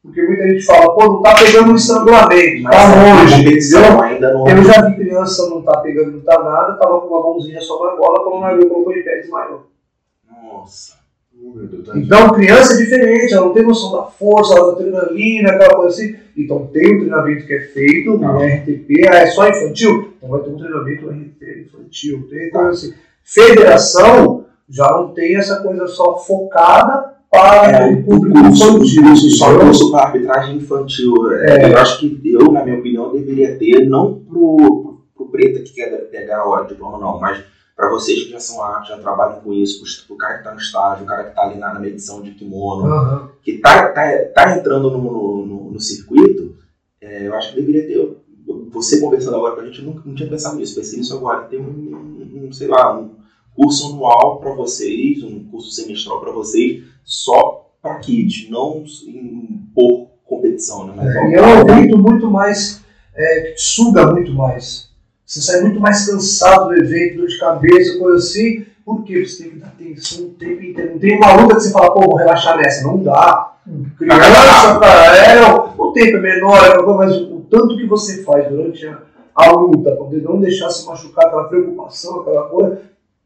Porque 0.00 0.22
muita 0.22 0.48
gente 0.48 0.64
fala, 0.64 0.94
pô, 0.94 1.04
não 1.04 1.22
tá 1.22 1.34
pegando 1.34 1.72
um 1.72 1.74
estrangulamento, 1.74 2.62
Mas 2.62 2.76
tá 2.76 2.82
a 2.82 3.12
longe. 3.20 3.36
competição 3.38 4.00
ainda 4.00 4.32
não 4.32 4.48
Eu 4.48 4.62
já 4.62 4.88
vi 4.88 4.94
criança 4.94 5.50
não 5.50 5.62
tá 5.62 5.80
pegando, 5.80 6.12
não 6.12 6.20
tá 6.20 6.44
nada, 6.44 6.78
tava 6.78 7.00
com 7.00 7.08
uma 7.08 7.22
mãozinha 7.22 7.60
só 7.60 7.84
na 7.84 7.96
bola, 7.96 8.22
quando 8.22 8.40
largou, 8.40 8.68
colocou 8.68 8.96
em 8.96 9.02
pé 9.02 9.16
desmaiou. 9.16 9.66
Nossa. 10.30 10.95
Tá 11.84 11.92
Então, 11.98 12.32
criança 12.34 12.74
é 12.74 12.76
diferente, 12.76 13.32
ela 13.32 13.46
não 13.46 13.52
tem 13.54 13.62
noção 13.62 13.92
da 13.92 14.04
força, 14.04 14.54
da 14.54 14.72
adrenalina, 14.72 15.50
aquela 15.50 15.76
coisa 15.76 15.88
assim. 15.94 16.16
Então, 16.36 16.66
tem 16.72 16.96
um 16.96 16.98
treinamento 17.00 17.46
que 17.46 17.54
é 17.54 17.60
feito 17.60 18.18
no 18.18 18.38
RTP, 18.38 19.08
ah, 19.08 19.16
é 19.16 19.26
só 19.26 19.48
infantil? 19.48 20.12
Então, 20.16 20.28
vai 20.28 20.40
ter 20.40 20.50
um 20.50 20.56
treinamento 20.58 21.08
RTP 21.08 21.66
infantil. 21.66 22.26
Tem 22.28 22.50
coisa 22.50 22.70
assim. 22.70 22.94
Federação 23.24 24.44
já 24.68 24.90
não 24.90 25.08
tem 25.14 25.36
essa 25.36 25.62
coisa 25.62 25.86
só 25.86 26.18
focada 26.18 27.14
para 27.30 27.70
É, 27.70 27.86
o 27.90 27.98
o 28.00 28.02
público 28.04 28.38
infantil. 28.38 29.02
o 29.02 29.06
curso, 29.06 29.30
só 29.30 29.58
curso 29.58 29.90
para 29.90 30.06
arbitragem 30.06 30.56
infantil. 30.56 31.14
É, 31.32 31.72
Eu 31.72 31.78
acho 31.78 32.00
que 32.00 32.20
eu, 32.24 32.52
na 32.52 32.64
minha 32.64 32.78
opinião, 32.78 33.12
deveria 33.12 33.56
ter, 33.58 33.86
não 33.88 34.14
pro, 34.14 34.56
pro, 34.56 35.00
pro 35.14 35.26
preta 35.30 35.60
que 35.60 35.72
quer 35.74 35.90
pegar 36.10 36.46
o 36.48 36.64
diploma, 36.64 36.98
não, 36.98 37.18
mas 37.20 37.38
para 37.76 37.90
vocês 37.90 38.24
que 38.24 38.30
já 38.30 38.40
são 38.40 38.62
árbitros, 38.62 38.96
já 38.96 38.98
trabalham 39.02 39.40
com 39.40 39.52
isso, 39.52 39.84
pro 40.06 40.16
cara 40.16 40.38
que 40.38 40.44
tá 40.44 40.54
no 40.54 40.60
estágio, 40.60 41.04
o 41.04 41.06
cara 41.06 41.24
que 41.24 41.34
tá 41.36 41.42
ali 41.42 41.58
na, 41.58 41.74
na 41.74 41.80
medição 41.80 42.22
de 42.22 42.30
kimono, 42.32 42.86
Aham. 42.90 43.30
que 43.42 43.58
tá, 43.58 43.88
tá, 43.90 44.10
tá 44.34 44.56
entrando 44.56 44.90
no, 44.90 44.98
no, 45.02 45.46
no- 45.46 45.70
no 45.72 45.80
circuito, 45.80 46.56
é, 47.02 47.26
eu 47.26 47.34
acho 47.34 47.50
que 47.50 47.60
deveria 47.60 47.86
ter. 47.86 48.16
Você 48.70 49.00
conversando 49.00 49.36
agora 49.36 49.54
com 49.54 49.60
a 49.60 49.64
gente, 49.66 49.80
eu 49.80 49.84
não, 49.92 50.02
não 50.04 50.14
tinha 50.14 50.28
pensado 50.28 50.56
nisso, 50.56 50.74
pensei 50.74 50.98
nisso 50.98 51.14
agora. 51.16 51.42
Tem 51.48 51.60
um, 51.60 52.46
um, 52.46 52.52
sei 52.52 52.68
lá, 52.68 52.98
um 52.98 53.10
curso 53.54 53.92
anual 53.92 54.38
para 54.40 54.52
vocês, 54.54 55.22
um 55.22 55.44
curso 55.44 55.70
semestral 55.72 56.20
para 56.20 56.30
vocês, 56.32 56.82
só 57.04 57.70
para 57.82 57.98
kids, 57.98 58.48
não 58.50 58.84
em, 59.06 59.62
por 59.74 60.08
competição, 60.24 60.86
né? 60.86 60.94
Mas 60.96 61.06
E 61.32 61.34
é 61.34 61.42
um 61.42 61.60
evento 61.60 61.98
muito 61.98 62.30
mais. 62.30 62.82
É, 63.14 63.52
que 63.52 63.60
suga 63.60 64.06
muito 64.12 64.32
mais. 64.32 64.85
Você 65.26 65.40
sai 65.40 65.60
muito 65.62 65.80
mais 65.80 66.08
cansado 66.08 66.68
do 66.68 66.76
evento, 66.76 67.18
dor 67.18 67.26
de 67.26 67.38
cabeça, 67.38 67.98
coisa 67.98 68.18
assim. 68.18 68.64
Porque 68.84 69.26
você 69.26 69.42
tem 69.42 69.52
que 69.52 69.58
dar 69.58 69.66
atenção 69.66 70.26
o 70.26 70.30
tempo 70.30 70.62
inteiro. 70.62 70.92
Não 70.92 70.98
tem 71.00 71.16
uma 71.16 71.34
luta 71.34 71.56
que 71.56 71.62
você 71.62 71.72
fala, 71.72 71.92
pô, 71.92 72.02
vou 72.02 72.16
relaxar 72.16 72.56
nessa. 72.56 72.86
Não 72.86 73.02
dá. 73.02 73.54
Criança, 73.98 74.78
cara, 74.78 75.16
é, 75.16 75.42
o 75.76 75.92
tempo 75.92 76.18
é 76.18 76.20
menor, 76.20 76.64
é 76.64 76.80
mas 76.94 77.16
o 77.16 77.44
tanto 77.50 77.76
que 77.76 77.84
você 77.84 78.22
faz 78.22 78.48
durante 78.48 78.86
a, 78.86 78.98
a 79.34 79.50
luta, 79.50 79.90
pra 79.90 79.96
poder 79.96 80.22
não 80.22 80.40
deixar 80.40 80.70
se 80.70 80.86
machucar, 80.86 81.26
aquela 81.26 81.48
preocupação, 81.48 82.20
aquela 82.20 82.44
coisa, 82.44 82.82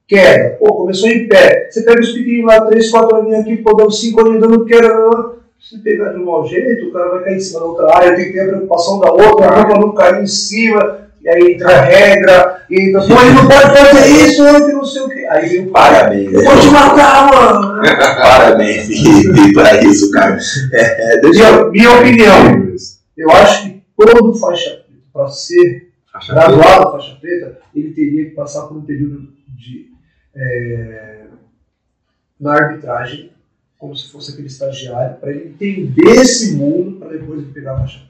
queda. 0.09 0.57
Pô, 0.59 0.75
começou 0.77 1.11
em 1.11 1.29
pé. 1.29 1.69
Você 1.71 1.83
pega 1.83 2.01
os 2.01 2.13
pequeninos 2.13 2.47
lá, 2.47 2.65
três, 2.65 2.91
quatro 2.91 3.17
aninhos 3.17 3.41
aqui, 3.41 3.59
pô, 3.59 3.75
dando 3.75 3.93
cinco 3.93 4.23
aninhos 4.23 4.41
dando 4.41 4.65
queda. 4.65 5.41
Se 5.61 5.79
pegar 5.81 6.15
de 6.15 6.21
um 6.21 6.25
mau 6.25 6.47
jeito, 6.47 6.87
o 6.87 6.93
cara 6.93 7.11
vai 7.11 7.25
cair 7.25 7.37
em 7.37 7.41
cima 7.41 7.61
da 7.61 7.67
outra 7.67 7.95
área, 7.95 8.17
tem 8.17 8.25
que 8.25 8.33
ter 8.33 8.41
a 8.41 8.49
preocupação 8.49 8.99
da 8.99 9.13
outra, 9.13 9.47
a 9.47 9.57
roupa 9.57 9.79
não 9.79 9.93
cair 9.93 10.23
em 10.23 10.27
cima, 10.27 11.10
e 11.23 11.29
aí 11.29 11.53
entra 11.55 11.69
a 11.69 11.81
regra, 11.83 12.67
e 12.71 12.89
entra, 12.89 13.01
pô, 13.03 13.23
ele 13.23 13.35
não 13.35 13.47
pode 13.47 13.79
fazer 13.79 14.09
isso, 14.09 14.67
que 14.67 14.73
não 14.73 14.85
sei 14.85 15.03
o 15.03 15.09
quê. 15.09 15.27
Aí 15.31 15.67
pai, 15.67 15.93
Parabéns. 15.93 16.33
eu 16.33 16.45
vou 16.45 16.61
te 16.61 16.67
matar, 16.69 17.31
mano. 17.31 17.83
Parabéns, 17.85 18.87
Felipe, 18.89 19.53
para 19.53 19.83
isso, 19.85 20.11
cara. 20.11 20.39
É, 20.73 21.15
é, 21.15 21.25
eu. 21.25 21.31
Minha, 21.31 21.71
minha 21.71 21.99
opinião, 21.99 22.75
eu 23.17 23.31
acho 23.31 23.65
que 23.65 23.83
todo 23.97 24.35
faixa 24.35 24.71
preta, 24.71 25.03
para 25.13 25.29
ser 25.29 25.91
Faixa 26.13 26.35
graduado 26.35 26.91
faixa 26.93 27.17
preta, 27.21 27.59
ele 27.75 27.93
teria 27.93 28.25
que 28.25 28.35
passar 28.35 28.67
por 28.67 28.77
um 28.77 28.83
período 28.83 29.33
de 29.49 29.91
é, 30.35 31.27
na 32.39 32.55
arbitragem, 32.55 33.31
como 33.79 33.95
se 33.95 34.11
fosse 34.11 34.33
aquele 34.33 34.49
estagiário, 34.49 35.19
para 35.19 35.31
ele 35.31 35.51
entender 35.51 36.11
esse 36.11 36.55
mundo, 36.55 36.99
para 36.99 37.11
depois 37.11 37.41
ele 37.41 37.53
pegar 37.53 37.75
a 37.75 37.79
faixa 37.81 38.01
preta. 38.01 38.10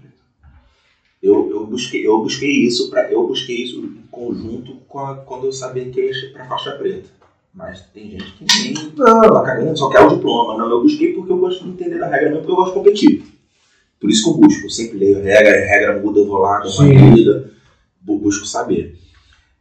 Eu, 1.22 1.50
eu, 1.50 1.66
busquei, 1.66 2.06
eu 2.06 2.18
busquei 2.22 2.50
isso 2.64 2.88
para 2.90 3.10
eu 3.12 3.26
busquei 3.26 3.56
isso 3.64 3.80
em 3.80 4.02
conjunto 4.10 4.76
com 4.88 4.98
a- 5.00 5.16
quando 5.16 5.44
eu 5.46 5.52
sabia 5.52 5.84
que 5.90 6.00
ia 6.00 6.32
para 6.32 6.46
faixa 6.46 6.72
preta. 6.72 7.08
Mas 7.54 7.80
tem 7.92 8.10
gente 8.12 8.32
que 8.32 8.44
nem 8.62 8.74
Não, 8.96 9.20
tá 9.22 9.42
cagando, 9.42 9.76
só 9.78 9.90
quer 9.90 10.00
o 10.02 10.14
diploma. 10.14 10.56
Não, 10.56 10.70
eu 10.70 10.82
busquei 10.82 11.12
porque 11.12 11.32
eu 11.32 11.38
gosto 11.38 11.64
de 11.64 11.70
entender 11.70 12.02
a 12.02 12.08
regra, 12.08 12.30
não 12.30 12.38
porque 12.38 12.52
eu 12.52 12.56
gosto 12.56 12.68
de 12.72 12.78
competir. 12.78 13.24
Por 14.00 14.08
isso 14.08 14.22
que 14.24 14.30
eu 14.30 14.34
busco. 14.34 14.66
Eu 14.66 14.70
sempre 14.70 14.98
leio 14.98 15.18
a 15.18 15.22
regra, 15.22 15.50
a 15.50 15.66
regra 15.66 16.00
muda, 16.00 16.20
eu 16.20 16.26
vou 16.26 16.38
lá, 16.38 16.60
dou 16.60 16.72
uma 16.72 17.14
lida, 17.14 17.50
bu- 18.00 18.18
busco 18.18 18.46
saber. 18.46 18.96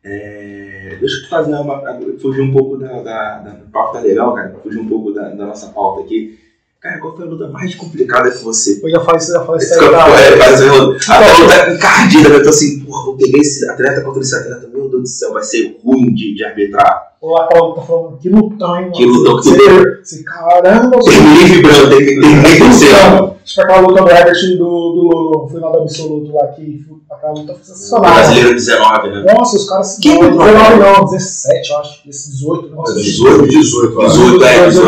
É, 0.03 0.95
deixa 0.99 1.18
eu 1.18 1.24
te 1.24 1.30
fazer 1.30 1.53
uma. 1.55 1.82
Fugir 2.22 2.41
um 2.41 2.53
pouco 2.53 2.78
da. 2.78 3.01
da, 3.01 3.39
da 3.39 3.53
tá 3.91 3.99
legal, 3.99 4.34
cara. 4.34 4.57
Fugir 4.64 4.80
um 4.80 4.88
pouco 4.88 5.12
da, 5.12 5.30
da 5.30 5.47
nossa 5.47 5.68
pauta 5.70 6.01
aqui. 6.03 6.39
Cara, 6.82 6.98
qual 7.00 7.14
foi 7.14 7.26
a 7.26 7.30
luta 7.30 7.48
mais 7.50 7.76
complicada 7.76 8.32
que 8.32 8.42
você 8.42 8.80
Eu 8.82 8.90
já 8.90 9.02
falei 9.02 9.18
isso, 9.22 9.34
já 9.34 9.44
falei 9.46 9.66
isso 9.66 9.74
aí. 9.74 9.80
tá? 9.92 10.08
é, 10.08 10.72
o- 10.72 10.92
a 11.12 11.38
luta 11.42 11.74
encardida, 11.74 12.30
eu 12.30 12.44
tô 12.44 12.50
assim, 12.50 12.80
porra, 12.80 13.06
vou 13.06 13.18
pegar 13.18 13.38
esse 13.38 13.70
atleta 13.70 14.00
contra 14.02 14.22
esse 14.22 14.34
atleta, 14.36 14.70
meu 14.90 15.00
Deus 15.00 15.04
do 15.04 15.08
céu, 15.08 15.34
vai 15.34 15.44
ser 15.44 15.78
ruim 15.84 16.14
de, 16.14 16.34
de 16.36 16.44
arbitrar. 16.44 17.10
Ou 17.22 17.38
aquela 17.38 17.68
luta 17.68 17.82
falando, 17.82 18.18
que 18.18 18.30
lutão, 18.30 18.76
hein, 18.78 18.82
mano? 18.84 18.92
Que 18.94 19.06
lutão 19.06 19.38
que 19.38 19.44
Você- 19.44 19.58
tu 19.58 20.06
você- 20.06 20.24
Caramba, 20.24 20.98
você- 20.98 21.12
Terminei 21.12 21.46
vibrando, 21.46 21.90
tem 21.90 21.98
que 22.00 22.20
terminei 22.22 22.58
torcendo. 22.60 23.36
Tipo 23.44 23.62
aquela 23.62 23.80
luta 23.82 24.02
do 24.04 24.10
Herbert 24.10 24.44
e 24.44 24.58
do, 24.58 24.64
do, 24.66 25.32
do 25.44 25.48
final 25.50 25.72
do 25.74 25.80
absoluto 25.80 26.32
lá, 26.34 26.48
que 26.48 26.86
aquela 27.12 27.34
luta 27.34 27.54
foi 27.54 27.62
O 27.62 27.66
sensacional. 27.66 28.14
brasileiro 28.14 28.54
19, 28.54 29.10
né? 29.10 29.34
Nossa, 29.34 29.58
os 29.58 29.70
caras 29.70 29.88
se 29.88 30.02
Que 30.02 30.10
dão, 30.18 30.30
luta? 30.30 30.46
19 30.46 30.76
não, 30.80 31.06
17, 31.06 31.70
eu 31.72 31.78
acho. 31.80 32.10
Esse 32.10 32.32
18, 32.32 32.68
nossa. 32.76 32.94
18, 32.96 33.48
18, 33.48 34.02
acho. 34.02 34.12
18, 34.18 34.44
é, 34.46 34.68
18, 34.70 34.86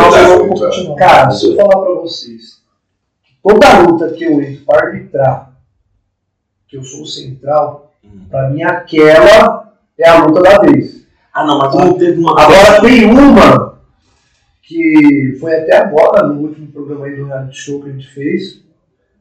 não, 0.88 0.94
é. 0.94 0.96
Cara, 0.98 1.32
se 1.32 1.48
eu 1.50 1.56
falar 1.58 1.86
pra 1.86 1.94
vocês, 1.96 2.42
toda 3.44 3.80
luta 3.82 4.08
que 4.10 4.24
eu 4.24 4.42
entro 4.42 4.64
pra 4.66 4.86
arbitrar, 4.88 5.52
que 6.70 6.78
eu 6.78 6.84
sou 6.86 7.02
o 7.02 7.08
central, 7.08 7.92
Hum. 8.04 8.22
pra 8.32 8.50
mim 8.50 8.64
aquela 8.64 9.71
é 9.98 10.10
a 10.10 10.26
luta 10.26 10.42
da 10.42 10.60
vez. 10.60 11.06
Ah, 11.34 11.46
não, 11.46 11.60
mas 11.60 11.74
não 11.76 11.98
teve 11.98 12.20
uma. 12.20 12.40
Agora 12.40 12.82
tem 12.82 13.06
uma 13.06 13.80
que 14.62 15.38
foi 15.40 15.56
até 15.56 15.78
agora, 15.78 16.28
no 16.28 16.42
último 16.42 16.68
programa 16.68 17.06
aí 17.06 17.16
do 17.16 17.26
reality 17.26 17.58
show 17.58 17.82
que 17.82 17.90
a 17.90 17.92
gente 17.92 18.08
fez. 18.08 18.64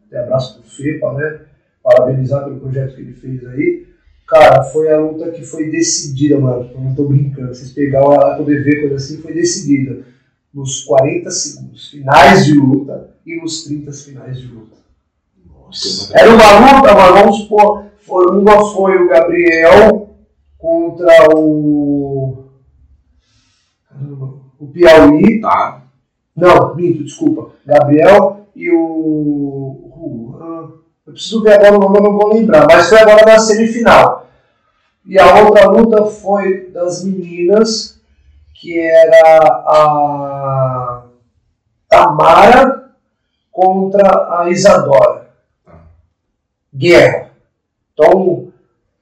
Até 0.07 0.21
abraço 0.21 0.61
pro 0.61 0.71
FEPA, 0.71 1.13
né? 1.15 1.41
Parabenizar 1.83 2.45
pelo 2.45 2.61
projeto 2.61 2.95
que 2.95 3.01
ele 3.01 3.13
fez 3.15 3.45
aí. 3.47 3.87
Cara, 4.29 4.63
foi 4.65 4.93
a 4.93 4.99
luta 4.99 5.31
que 5.31 5.45
foi 5.45 5.71
decidida, 5.71 6.39
mano. 6.39 6.71
Eu 6.73 6.81
não 6.81 6.95
tô 6.95 7.05
brincando. 7.05 7.49
Vocês 7.49 7.73
pegaram 7.73 8.13
ela 8.13 8.37
poder 8.37 8.63
ver 8.63 8.81
coisa 8.81 8.97
assim, 8.97 9.21
foi 9.21 9.33
decidida. 9.33 10.05
Nos 10.53 10.85
40 10.85 11.31
segundos 11.31 11.91
finais 11.91 12.45
de 12.45 12.55
luta 12.55 13.15
e 13.27 13.41
nos 13.41 13.65
30 13.65 13.93
finais 13.93 14.41
de 14.41 14.47
luta. 14.49 14.77
Nossa, 15.47 16.17
Era 16.17 16.31
uma 16.33 16.77
luta, 16.77 16.95
mas 16.95 17.21
vamos 17.21 17.37
supor, 17.39 17.87
foi, 17.99 18.27
uma 18.27 18.73
foi 18.73 18.97
o 18.97 19.09
Gabriel 19.09 20.10
contra 20.61 21.29
o. 21.35 22.45
Caramba, 23.89 24.35
o 24.59 24.67
Piauí. 24.67 25.41
tá. 25.41 25.83
Não, 26.37 26.75
minto, 26.75 27.03
desculpa. 27.03 27.53
Gabriel 27.67 28.47
e 28.55 28.71
o. 28.71 29.91
Juan. 30.41 30.73
Eu 31.07 31.13
preciso 31.13 31.43
ver 31.43 31.55
agora 31.55 31.77
o 31.77 31.81
nome, 31.81 31.99
eu 31.99 32.03
não 32.03 32.13
vou 32.17 32.33
lembrar. 32.33 32.67
Mas 32.71 32.89
foi 32.89 32.99
agora 32.99 33.25
na 33.27 33.39
semifinal. 33.39 34.29
E 35.05 35.19
a 35.19 35.43
outra 35.43 35.69
luta 35.69 36.07
foi 36.07 36.71
das 36.71 37.03
meninas, 37.03 38.01
que 38.55 38.79
era 38.79 39.47
a 39.67 41.05
Tamara 41.89 42.93
contra 43.51 44.41
a 44.41 44.51
Isadora. 44.51 45.31
Guerra. 46.73 47.31
Então, 47.93 48.50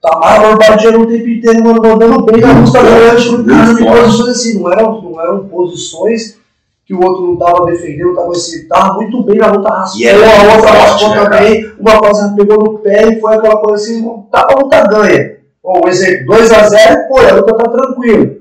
Tamara 0.01 0.51
bombardeando 0.51 1.01
o 1.01 1.07
tempo 1.07 1.29
inteiro, 1.29 1.65
mano, 1.65 1.83
mandando 1.83 2.25
bem 2.25 2.41
na 2.41 2.55
música 2.55 2.81
cara, 2.81 3.19
em 3.19 3.85
posições 3.85 4.29
assim, 4.29 4.61
não 4.61 4.73
eram, 4.73 5.03
não 5.03 5.21
eram 5.21 5.49
posições 5.49 6.39
que 6.87 6.95
o 6.95 7.05
outro 7.05 7.27
não 7.27 7.37
tava 7.37 7.67
defendendo, 7.67 8.15
tava 8.15 8.31
assim, 8.31 8.67
tava 8.69 8.95
muito 8.95 9.23
bem 9.25 9.37
na 9.37 9.51
luta, 9.51 9.69
raspou, 9.69 10.01
E 10.01 10.07
ela 10.07 10.25
é 10.25 10.37
a 10.37 10.57
outra 10.57 10.71
raspou 10.71 11.11
né, 11.11 11.25
também, 11.25 11.73
uma 11.79 12.01
coisa 12.01 12.35
pegou 12.37 12.59
no 12.59 12.79
pé 12.79 13.09
e 13.09 13.21
foi 13.21 13.35
aquela 13.35 13.57
coisa 13.57 13.85
assim, 13.85 14.23
tá 14.31 14.47
a 14.49 14.55
luta 14.55 14.87
ganha. 14.87 15.39
Bom, 15.63 15.81
exemplo, 15.87 16.35
2x0, 16.35 17.09
pô, 17.09 17.19
a 17.19 17.35
luta 17.35 17.57
tá 17.57 17.71
tranquila. 17.71 18.39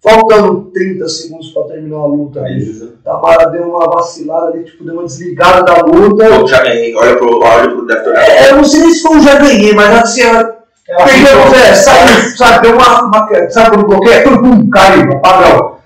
Faltando 0.00 0.70
30 0.72 1.08
segundos 1.08 1.50
pra 1.50 1.64
terminar 1.64 1.98
a 1.98 2.06
luta. 2.06 2.40
Aí, 2.42 2.64
Tamara 3.04 3.50
deu 3.50 3.64
uma 3.64 3.84
vacilada 3.90 4.52
ali, 4.52 4.64
tipo, 4.64 4.84
deu 4.84 4.94
uma 4.94 5.04
desligada 5.04 5.64
da 5.64 5.84
luta. 5.84 6.24
eu 6.24 6.46
já 6.46 6.62
ganhei. 6.62 6.94
Olha 6.94 7.16
pro, 7.16 7.40
olha 7.42 7.68
pro 7.68 7.84
olhado. 7.84 8.10
É, 8.16 8.50
eu 8.52 8.56
não 8.56 8.64
sei 8.64 8.80
nem 8.80 8.90
se 8.92 9.02
foi 9.02 9.16
um 9.16 9.20
já 9.20 9.38
ganhei, 9.40 9.74
mas 9.74 9.98
assim, 9.98 10.22
Ela 10.22 10.57
perdeu, 10.96 11.54
é, 11.54 11.74
sabe, 11.74 12.36
sabe, 12.36 12.68
deu 12.68 12.76
uma, 12.76 13.02
uma 13.02 13.50
sabe 13.50 13.70
quando 13.70 13.86
bloqueia, 13.86 14.24
tum, 14.24 14.38
pum, 14.40 14.70
caiu, 14.70 15.12
apagão. 15.12 15.78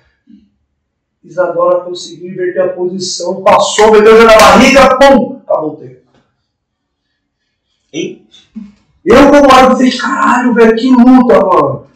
Isadora 1.25 1.81
conseguiu 1.81 2.33
inverter 2.33 2.63
a 2.63 2.69
posição, 2.69 3.43
passou, 3.43 3.93
meteu 3.93 4.17
já 4.17 4.25
na 4.25 4.37
barriga, 4.37 4.99
pum, 4.99 5.41
acabou 5.43 5.73
o 5.73 5.77
tempo. 5.77 6.03
Hein? 7.93 8.27
Eu 9.05 9.31
como 9.31 9.51
árbitro 9.51 9.77
falei, 9.77 9.99
caralho, 9.99 10.55
velho, 10.55 10.77
que 10.77 10.89
luta, 10.89 11.41
mano. 11.45 11.87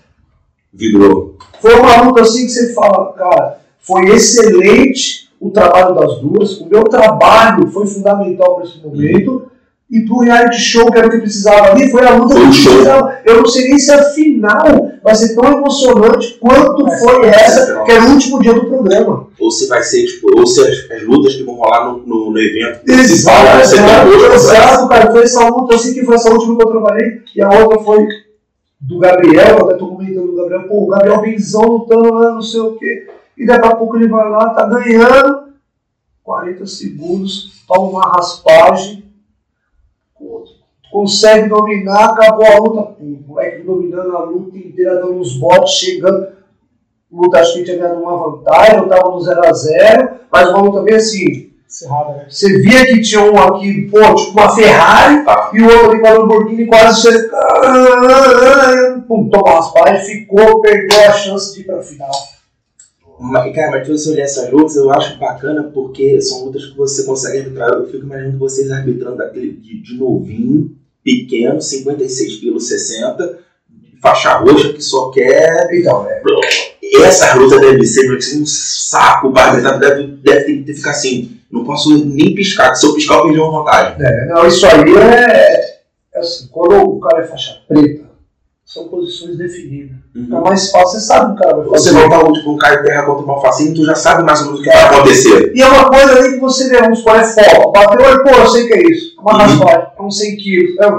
Vidrou. 0.73 1.39
Foi 1.61 1.75
uma 1.75 2.03
luta 2.03 2.23
assim 2.23 2.45
que 2.45 2.53
você 2.53 2.75
fala, 2.75 3.13
cara, 3.13 3.61
foi 3.79 4.07
excelente 4.11 5.31
o 5.41 5.51
trabalho 5.51 5.95
das 5.95 6.19
duas, 6.19 6.61
o 6.61 6.69
meu 6.69 6.85
trabalho 6.85 7.69
foi 7.69 7.87
fundamental 7.87 8.57
para 8.57 8.65
esse 8.65 8.81
momento, 8.81 9.46
e 9.97 10.05
pro 10.05 10.19
reality 10.19 10.59
show 10.59 10.91
que 10.93 10.99
era 10.99 11.07
o 11.07 11.11
que 11.11 11.19
precisava 11.19 11.71
ali, 11.71 11.91
foi 11.91 12.05
a 12.05 12.15
luta 12.15 12.35
Foi 12.35 12.43
que 12.43 12.49
precisava. 12.49 13.19
Eu 13.25 13.39
não 13.39 13.47
sei 13.47 13.69
nem 13.69 13.79
se 13.79 13.91
a 13.91 14.03
final 14.11 14.93
vai 15.03 15.15
ser 15.15 15.35
tão 15.35 15.51
emocionante 15.51 16.37
quanto 16.39 16.87
foi 16.99 17.27
essa, 17.27 17.83
que 17.85 17.93
era 17.93 18.05
o 18.05 18.11
último 18.11 18.43
dia 18.43 18.53
do 18.53 18.67
programa. 18.67 19.29
Ou 19.39 19.51
se 19.51 19.67
vai 19.69 19.83
ser, 19.83 20.05
tipo, 20.05 20.39
ou 20.39 20.47
se 20.47 20.61
as, 20.61 20.91
as 20.91 21.03
lutas 21.07 21.35
que 21.35 21.45
vão 21.45 21.55
rolar 21.55 21.93
no, 21.93 22.07
no, 22.07 22.31
no 22.31 22.39
evento. 22.39 22.81
Exato, 22.87 23.47
vai 23.47 23.65
ser 23.65 23.77
tão 23.77 24.35
exato, 24.35 24.89
cara. 24.89 25.11
Foi 25.11 25.23
essa 25.23 25.49
luta 25.49 25.75
assim 25.75 25.95
que 25.95 26.05
foi 26.05 26.15
essa 26.17 26.31
última 26.31 26.57
que 26.59 26.63
eu 26.63 26.71
trabalhei, 26.71 27.23
e 27.35 27.43
a 27.43 27.49
outra 27.49 27.79
foi 27.79 28.07
do 28.79 28.99
Gabriel, 28.99 29.59
eu 29.59 29.65
até 29.65 29.79
tô 29.79 29.89
comentando 29.89 30.27
do 30.27 30.37
Gabriel, 30.37 30.69
pô, 30.69 30.85
o 30.85 30.87
Gabriel 30.89 31.23
benzão 31.23 31.63
lutando 31.63 32.13
lá, 32.13 32.35
não 32.35 32.43
sei 32.43 32.61
o 32.61 32.77
quê, 32.77 33.09
e 33.37 33.47
daqui 33.47 33.67
a 33.67 33.75
pouco 33.75 33.97
ele 33.97 34.09
vai 34.09 34.29
lá, 34.29 34.51
tá 34.51 34.67
ganhando, 34.67 35.47
40 36.23 36.67
segundos, 36.67 37.63
toma 37.67 37.89
uma 37.89 38.13
raspagem, 38.17 39.06
consegue 40.97 41.51
dominar, 41.51 42.07
acabou 42.07 42.47
a 42.47 42.59
luta, 42.59 42.95
o 42.99 43.19
moleque 43.29 43.63
dominando 43.65 44.17
a 44.17 44.25
luta 44.25 44.57
inteira, 44.57 44.95
dando 44.95 45.21
uns 45.21 45.37
botes, 45.37 45.75
chegando, 45.75 46.29
luta 47.13 47.39
acho 47.39 47.53
que 47.53 47.65
tinha 47.65 47.77
ganhado 47.77 48.01
uma 48.01 48.17
vantagem, 48.31 48.79
eu 48.79 48.89
tava 48.89 49.11
no 49.11 49.19
0x0, 49.19 50.11
mas 50.33 50.49
uma 50.49 50.63
luta 50.63 50.81
bem 50.81 50.95
assim, 50.95 51.51
Cerrada, 51.69 52.15
né? 52.15 52.27
você 52.31 52.63
via 52.63 52.87
que 52.87 53.03
tinha 53.03 53.21
um 53.21 53.39
aqui, 53.39 53.91
pô, 53.91 54.15
tipo 54.15 54.31
uma 54.31 54.55
Ferrari, 54.55 55.23
Tá. 55.23 55.51
e 55.53 55.61
o 55.61 55.67
outro 55.67 55.91
ali 55.91 56.01
com 56.01 56.07
a 56.07 56.13
Lamborghini 56.13 56.67
quase 56.67 57.03
cercando. 57.03 59.03
Pum, 59.03 59.29
toma 59.29 59.51
raspagem, 59.51 60.07
ficou, 60.07 60.63
perdeu 60.63 61.01
a 61.01 61.13
chance 61.13 61.53
de 61.53 61.61
ir 61.61 61.65
pra 61.65 61.83
final. 61.83 62.11
Mas, 63.19 63.55
cara, 63.55 63.71
mas 63.73 63.87
se 63.87 63.93
você 63.93 64.11
olhar 64.13 64.25
essas 64.25 64.51
lutas, 64.51 64.77
eu 64.77 64.91
acho 64.93 65.19
bacana 65.19 65.65
porque 65.75 66.21
são 66.23 66.45
lutas 66.45 66.67
que 66.67 66.77
você 66.77 67.05
consegue 67.05 67.39
arbitrar. 67.39 67.71
Eu 67.71 67.87
fico 67.87 68.05
imaginando 68.07 68.39
vocês 68.39 68.71
arbitrando 68.71 69.23
aquele 69.23 69.53
de, 69.53 69.83
de 69.83 69.99
novinho, 69.99 70.77
pequeno, 71.07 71.63
56 71.63 72.37
quilos, 72.41 72.67
60, 72.67 73.39
faixa 74.03 74.39
roxa 74.39 74.73
que 74.73 74.83
só 74.83 75.11
quer. 75.11 75.69
Então, 75.73 76.05
é. 76.11 76.21
Essa 77.03 77.35
luta 77.35 77.61
deve 77.61 77.85
ser 77.87 78.13
um 78.13 78.47
saco, 78.47 79.29
o 79.29 79.39
arbitrar 79.39 79.79
deve, 79.79 80.09
deve 80.09 80.45
ter 80.45 80.65
que 80.65 80.75
ficar 80.75 80.91
assim. 80.91 81.39
Não 81.51 81.65
posso 81.65 81.97
nem 82.05 82.35
piscar, 82.35 82.75
se 82.75 82.85
eu 82.85 82.95
piscar 82.95 83.19
eu 83.19 83.23
perdi 83.25 83.39
uma 83.39 83.63
vantagem. 83.63 83.97
é, 84.05 84.27
Não, 84.27 84.47
isso 84.47 84.67
aí 84.67 84.97
é, 84.97 85.79
é 86.13 86.19
assim, 86.19 86.49
quando 86.51 86.97
o 86.97 87.01
cara 87.01 87.23
é 87.23 87.27
faixa 87.27 87.63
preta, 87.69 88.06
são 88.67 88.89
posições 88.89 89.39
definidas. 89.39 89.97
Fica 90.13 90.41
mais 90.41 90.71
fácil, 90.73 90.99
você 90.99 91.07
sabe 91.07 91.31
o 91.31 91.35
o 91.35 91.37
cara 91.39 91.57
vai 91.57 91.65
Você 91.67 91.93
fazer. 91.93 92.09
vai 92.09 92.19
estar 92.19 92.33
tipo, 92.33 92.51
um 92.53 92.57
cara 92.59 92.77
de 92.77 92.83
terra 92.85 93.03
contra 93.05 93.25
uma 93.25 93.41
facinho, 93.41 93.75
tu 93.75 93.85
já 93.85 93.95
sabe 93.95 94.25
mais 94.25 94.41
ou 94.41 94.47
menos 94.47 94.61
o 94.61 94.63
que 94.65 94.69
vai 94.71 94.83
acontecer. 94.83 95.53
E 95.55 95.63
é 95.63 95.69
uma 95.69 95.89
coisa 95.89 96.19
ali 96.19 96.33
que 96.35 96.41
você 96.41 96.69
vê, 96.69 96.81
vamos 96.81 96.99
supor, 96.99 97.15
é 97.17 97.25
foco. 97.25 97.71
Bateu, 97.73 98.05
aí, 98.07 98.23
pô, 98.25 98.29
eu 98.31 98.47
sei 98.49 98.67
que 98.67 98.75
é 98.75 98.91
isso. 98.91 99.15
Uma 99.21 99.33
Uhum. 99.33 99.39
raspagem, 99.39 99.87
é 99.99 100.03
uns 100.03 100.19
100 100.19 100.37
quilos. 100.37 100.79
É, 100.81 100.93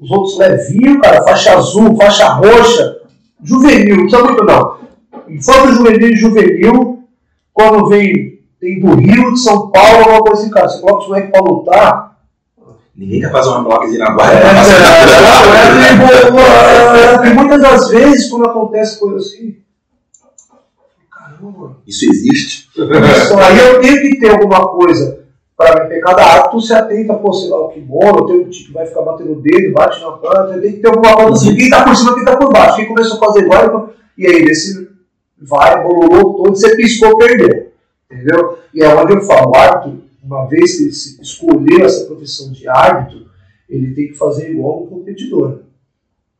os 0.00 0.10
outros 0.10 0.36
levinhos, 0.36 1.00
cara, 1.00 1.22
faixa 1.22 1.56
azul, 1.56 1.96
faixa 1.96 2.28
roxa, 2.28 2.96
juvenil, 3.42 3.96
não 3.96 4.02
precisa 4.06 4.24
muito 4.24 4.44
não. 4.44 4.76
Infanto 5.28 5.72
juvenil 5.74 6.08
e 6.10 6.16
juvenil, 6.16 6.98
quando 7.52 7.86
vem, 7.88 8.40
tem 8.60 8.80
do 8.80 8.94
Rio, 8.96 9.32
de 9.32 9.38
São 9.40 9.70
Paulo, 9.70 9.98
alguma 10.00 10.22
coisa 10.24 10.42
assim, 10.42 10.50
cara, 10.50 10.68
você 10.68 10.80
coloca 10.80 11.02
os 11.02 11.08
moleques 11.08 11.30
pra 11.30 11.40
lutar. 11.40 12.13
Ninguém 12.96 13.20
quer 13.20 13.32
fazer 13.32 13.48
uma 13.48 13.64
bloquezinha 13.64 14.04
na 14.04 14.10
É, 14.10 14.14
guarda 14.14 14.38
é, 16.38 17.26
é, 17.26 17.30
E 17.30 17.34
muitas 17.34 17.60
das 17.60 17.88
vezes, 17.88 18.30
quando 18.30 18.48
acontece 18.48 19.00
coisa 19.00 19.16
assim, 19.16 19.56
caramba, 21.10 21.76
Isso 21.86 22.08
existe. 22.08 22.68
Isso, 22.76 23.38
aí 23.38 23.58
eu 23.58 23.80
tenho 23.80 24.00
que 24.00 24.20
ter 24.20 24.30
alguma 24.30 24.68
coisa 24.68 25.24
para 25.56 25.84
me 25.84 25.88
pegar 25.88 26.14
da 26.14 26.24
água, 26.24 26.50
tu 26.50 26.60
se 26.60 26.72
atenta, 26.72 27.14
pô, 27.14 27.32
sei 27.32 27.48
lá, 27.48 27.64
o 27.64 27.68
kimono, 27.68 28.26
tem 28.26 28.40
um 28.40 28.48
tipo 28.48 28.66
que 28.66 28.72
vai 28.72 28.86
ficar 28.86 29.02
batendo 29.02 29.32
o 29.32 29.40
dedo, 29.40 29.72
bate 29.72 30.00
na 30.00 30.12
planta, 30.12 30.60
tem 30.60 30.72
que 30.72 30.78
ter 30.78 30.88
alguma 30.88 31.14
coisa 31.16 31.32
assim, 31.32 31.56
quem 31.56 31.70
tá 31.70 31.84
por 31.84 31.96
cima, 31.96 32.14
quem 32.14 32.24
tá 32.24 32.36
por 32.36 32.52
baixo, 32.52 32.76
quem 32.76 32.88
começou 32.88 33.16
a 33.16 33.26
fazer 33.26 33.46
vai, 33.46 33.68
e 34.18 34.26
aí 34.26 34.44
desse 34.44 34.88
vai, 35.40 35.82
bololou 35.82 36.34
todo, 36.34 36.56
você 36.56 36.74
piscou, 36.76 37.16
perdeu, 37.18 37.72
entendeu? 38.10 38.58
E 38.72 38.82
é 38.82 38.94
onde 38.94 39.14
eu 39.14 39.20
falo, 39.20 39.50
o 39.50 39.56
árbitro, 39.56 40.03
uma 40.24 40.46
vez 40.46 40.76
que 40.76 40.82
ele 40.84 40.90
escolheu 40.90 41.84
essa 41.84 42.06
profissão 42.06 42.50
de 42.50 42.66
árbitro, 42.68 43.26
ele 43.68 43.94
tem 43.94 44.08
que 44.08 44.14
fazer 44.14 44.50
igual 44.50 44.82
um 44.82 44.86
competidor. 44.86 45.60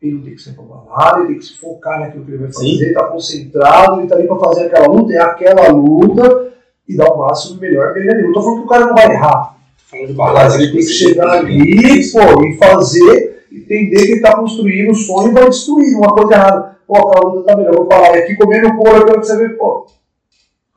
Ele 0.01 0.15
não 0.15 0.23
tem 0.23 0.35
que 0.35 0.43
ser 0.43 0.53
balada, 0.53 1.21
ele 1.21 1.29
tem 1.29 1.39
que 1.39 1.45
se 1.45 1.59
focar 1.59 2.01
naquilo 2.01 2.25
que 2.25 2.31
ele 2.31 2.39
vai 2.39 2.53
fazer, 2.53 2.67
Sim. 2.67 2.83
ele 2.83 2.95
tá 2.95 3.07
concentrado, 3.07 4.01
ele 4.01 4.09
tá 4.09 4.17
ali 4.17 4.27
pra 4.27 4.39
fazer 4.39 4.65
aquela 4.65 4.87
luta, 4.89 5.13
é 5.13 5.19
aquela 5.19 5.69
luta, 5.69 6.53
e 6.89 6.97
dar 6.97 7.13
o 7.13 7.19
máximo 7.19 7.61
melhor 7.61 7.95
dele 7.95 8.11
ali. 8.11 8.23
Não 8.23 8.33
tô 8.33 8.43
falando 8.43 8.59
que 8.61 8.67
o 8.67 8.69
cara 8.69 8.87
não 8.87 8.95
vai 8.95 9.11
errar. 9.11 9.57
Falando 9.77 10.07
de 10.09 10.13
balada, 10.13 10.55
ele 10.57 10.73
tem 10.73 10.81
que 10.81 10.87
chegar 10.87 11.39
ali, 11.39 12.13
pô, 12.13 12.45
e 12.45 12.57
fazer 12.59 13.45
entender 13.51 13.97
que 13.97 14.13
ele 14.13 14.17
está 14.17 14.37
construindo 14.37 14.91
o 14.91 14.95
sonho 14.95 15.31
e 15.31 15.35
vai 15.35 15.49
destruir 15.49 15.97
uma 15.97 16.15
coisa 16.15 16.35
errada. 16.35 16.77
Pô, 16.87 16.97
a 16.97 17.21
luta 17.21 17.47
tá 17.47 17.57
melhor, 17.57 17.77
vou 17.77 17.87
falar, 17.87 18.17
e 18.17 18.23
aqui 18.23 18.37
comendo 18.37 18.69
o 18.69 18.77
couro, 18.77 18.97
eu 18.97 19.07
quero 19.07 19.21
que 19.21 19.27
você 19.27 19.37
vê, 19.39 19.49
pô. 19.51 19.87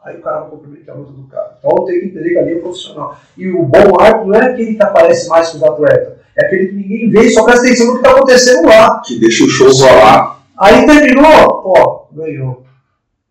Aí 0.04 0.16
o 0.18 0.22
cara 0.22 0.42
vai 0.42 0.50
comprometer 0.52 0.90
a 0.94 0.98
luta 0.98 1.12
do 1.12 1.24
cara. 1.28 1.58
Então 1.60 1.86
tem 1.86 2.00
que 2.00 2.06
entender 2.08 2.30
que 2.30 2.38
ali 2.38 2.54
é 2.54 2.60
profissional. 2.60 3.18
E 3.38 3.50
o 3.52 3.64
bom 3.64 4.00
árbitro 4.00 4.28
não 4.28 4.36
é 4.36 4.46
aquele 4.52 4.76
que 4.76 4.84
aparece 4.84 5.28
mais 5.28 5.50
com 5.50 5.58
os 5.58 5.64
atletas, 5.64 6.14
é 6.38 6.46
aquele 6.46 6.68
que 6.68 6.76
ninguém 6.76 7.10
vê 7.10 7.22
e 7.24 7.30
só 7.32 7.44
presta 7.44 7.66
atenção 7.66 7.88
no 7.88 7.94
que 7.94 7.98
está 8.00 8.12
acontecendo 8.12 8.68
lá. 8.68 9.02
Que 9.06 9.20
deixa 9.20 9.44
o 9.44 9.50
show 9.50 9.70
rolar. 9.72 10.40
Aí 10.58 10.86
terminou, 10.86 11.62
pô, 11.62 12.06
ganhou. 12.14 12.64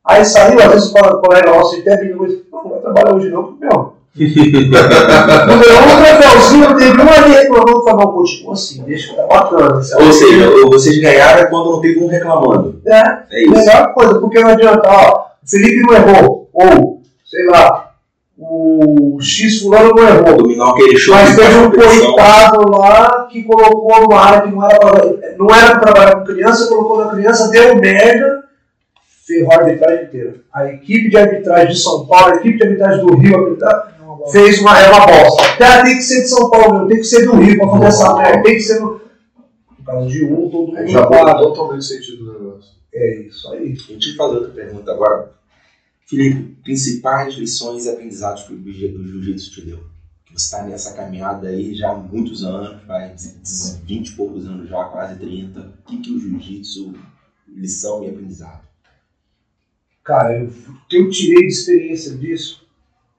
Aí 0.05 0.25
saiu, 0.25 0.61
às 0.61 0.73
vezes 0.73 0.91
o 0.93 1.21
colega 1.21 1.51
nosso, 1.51 1.77
e 1.77 1.83
terminou, 1.83 2.29
não 2.53 2.71
vai 2.71 2.81
trabalhar 2.81 3.15
hoje 3.15 3.29
não, 3.31 3.43
porque, 3.45 3.67
não 4.17 5.59
ganhou 5.61 5.83
um 5.83 6.05
troféuzinho, 6.05 6.77
teve 6.77 7.01
uma 7.03 7.13
ali 7.13 7.31
reclamando, 7.35 7.83
falou, 7.85 8.01
não, 8.07 8.13
continua 8.13 8.53
assim, 8.55 8.83
deixa 8.85 9.11
que 9.11 9.17
tá 9.17 9.27
bacana. 9.27 9.83
sabe? 9.83 10.05
Ou 10.05 10.13
seja, 10.13 10.51
vocês 10.69 11.01
ganharam 11.01 11.51
quando 11.51 11.73
não 11.73 11.81
teve 11.81 12.01
um 12.01 12.07
reclamando. 12.07 12.81
É, 12.87 13.01
É 13.31 13.43
isso. 13.43 13.51
melhor 13.53 13.93
coisa, 13.95 14.21
porque 14.21 14.41
não 14.41 14.51
adianta, 14.51 14.89
ó, 14.89 15.27
o 15.45 15.49
Felipe 15.51 15.83
não 15.83 15.95
errou, 15.95 16.36
ou, 16.57 17.03
sei 17.25 17.47
lá, 17.47 17.93
o 18.39 19.19
X 19.21 19.61
fulano 19.63 19.95
não 19.95 20.09
errou. 20.09 20.37
Dominar 20.37 20.71
aquele 20.71 20.97
show. 20.99 21.15
Mas 21.15 21.37
teve 21.37 21.55
um 21.59 21.71
coitado 21.71 22.71
lá 22.71 23.27
que 23.31 23.43
colocou 23.45 24.01
numa 24.03 24.21
área 24.21 24.43
que 24.43 24.55
não 24.55 24.65
era 24.69 24.79
pra, 24.79 25.35
não 25.39 25.55
era 25.55 25.79
trabalhar 25.81 26.17
com 26.17 26.25
criança, 26.25 26.69
colocou 26.69 27.05
na 27.05 27.11
criança, 27.13 27.49
deu 27.51 27.77
merda, 27.77 28.45
ferrou 29.27 29.53
a 29.53 29.57
arbitragem 29.57 30.05
inteira. 30.05 30.35
A 30.53 30.67
equipe 30.67 31.09
de 31.11 31.17
arbitragem 31.17 31.69
de 31.75 31.79
São 31.79 32.07
Paulo, 32.07 32.35
a 32.35 32.37
equipe 32.37 32.57
de 32.59 32.63
arbitragem 32.65 33.05
do 33.07 33.15
Rio, 33.17 33.37
a 33.37 33.41
arbitra- 33.41 33.93
fez 34.33 34.61
uma, 34.61 34.79
é 34.81 34.91
uma 34.91 35.07
bosta. 35.07 35.57
Cara, 35.57 35.85
tem 35.85 35.97
que 35.97 36.03
ser 36.03 36.23
de 36.23 36.29
São 36.29 36.51
Paulo, 36.51 36.73
mesmo, 36.75 36.89
tem 36.89 36.99
que 36.99 37.05
ser 37.05 37.27
do 37.27 37.37
Rio 37.37 37.59
pra 37.59 37.69
fazer 37.69 37.87
essa 37.87 38.15
merda, 38.15 38.43
tem 38.43 38.55
que 38.55 38.61
ser 38.61 38.81
no. 38.81 39.01
Por 39.77 39.85
causa 39.93 40.09
de 40.09 40.25
um, 40.25 40.51
todo 40.51 40.67
mundo 40.67 40.77
Aí 40.79 40.89
já 40.89 41.03
muda 41.09 41.39
totalmente 41.39 41.79
o 41.79 41.83
sentido 41.83 42.25
do 42.25 42.33
negócio. 42.33 42.71
É 42.93 43.15
isso 43.21 43.53
aí. 43.53 43.75
Eu 43.89 43.99
te 43.99 44.17
fazer 44.17 44.35
outra 44.35 44.51
pergunta 44.51 44.91
agora. 44.91 45.31
Felipe, 46.07 46.57
principais 46.63 47.35
lições 47.35 47.85
e 47.85 47.91
aprendizados 47.91 48.45
que 48.45 48.55
o 48.55 48.73
jiu- 48.73 48.97
o 48.97 49.05
jiu-jitsu 49.07 49.51
te 49.51 49.61
deu? 49.63 49.79
Que 50.25 50.33
você 50.33 50.45
está 50.45 50.63
nessa 50.65 50.95
caminhada 50.95 51.49
aí 51.49 51.75
já 51.75 51.91
há 51.91 51.97
muitos 51.97 52.45
anos, 52.45 52.81
vai 52.87 53.13
20 53.85 54.09
e 54.09 54.13
poucos 54.13 54.47
anos 54.47 54.69
já, 54.69 54.85
quase 54.85 55.19
30. 55.19 55.61
O 55.61 55.89
que, 55.91 55.99
que 56.01 56.13
o 56.13 56.21
jiu-jitsu, 56.21 56.95
lição 57.49 58.05
e 58.05 58.11
aprendizado? 58.11 58.65
Cara, 60.05 60.39
eu- 60.39 60.47
o 60.47 60.87
que 60.89 60.97
eu 60.97 61.11
tirei 61.11 61.49
de 61.49 61.53
experiência 61.53 62.17
disso 62.17 62.65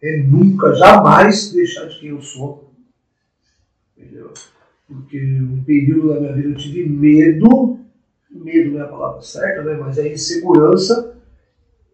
é 0.01 0.23
nunca, 0.23 0.73
jamais 0.75 1.51
deixar 1.51 1.85
de 1.88 1.99
quem 1.99 2.09
eu 2.09 2.21
sou. 2.21 2.71
Entendeu? 3.97 4.33
Porque 4.88 5.19
um 5.41 5.61
período 5.65 6.13
da 6.13 6.19
minha 6.21 6.33
vida 6.33 6.47
eu 6.49 6.55
tive 6.55 6.88
medo, 6.88 7.79
medo 8.31 8.71
não 8.71 8.79
é 8.79 8.83
a 8.83 8.88
palavra 8.88 9.21
certa, 9.21 9.63
né? 9.63 9.73
mas 9.75 9.97
é 9.97 10.13
insegurança 10.13 11.16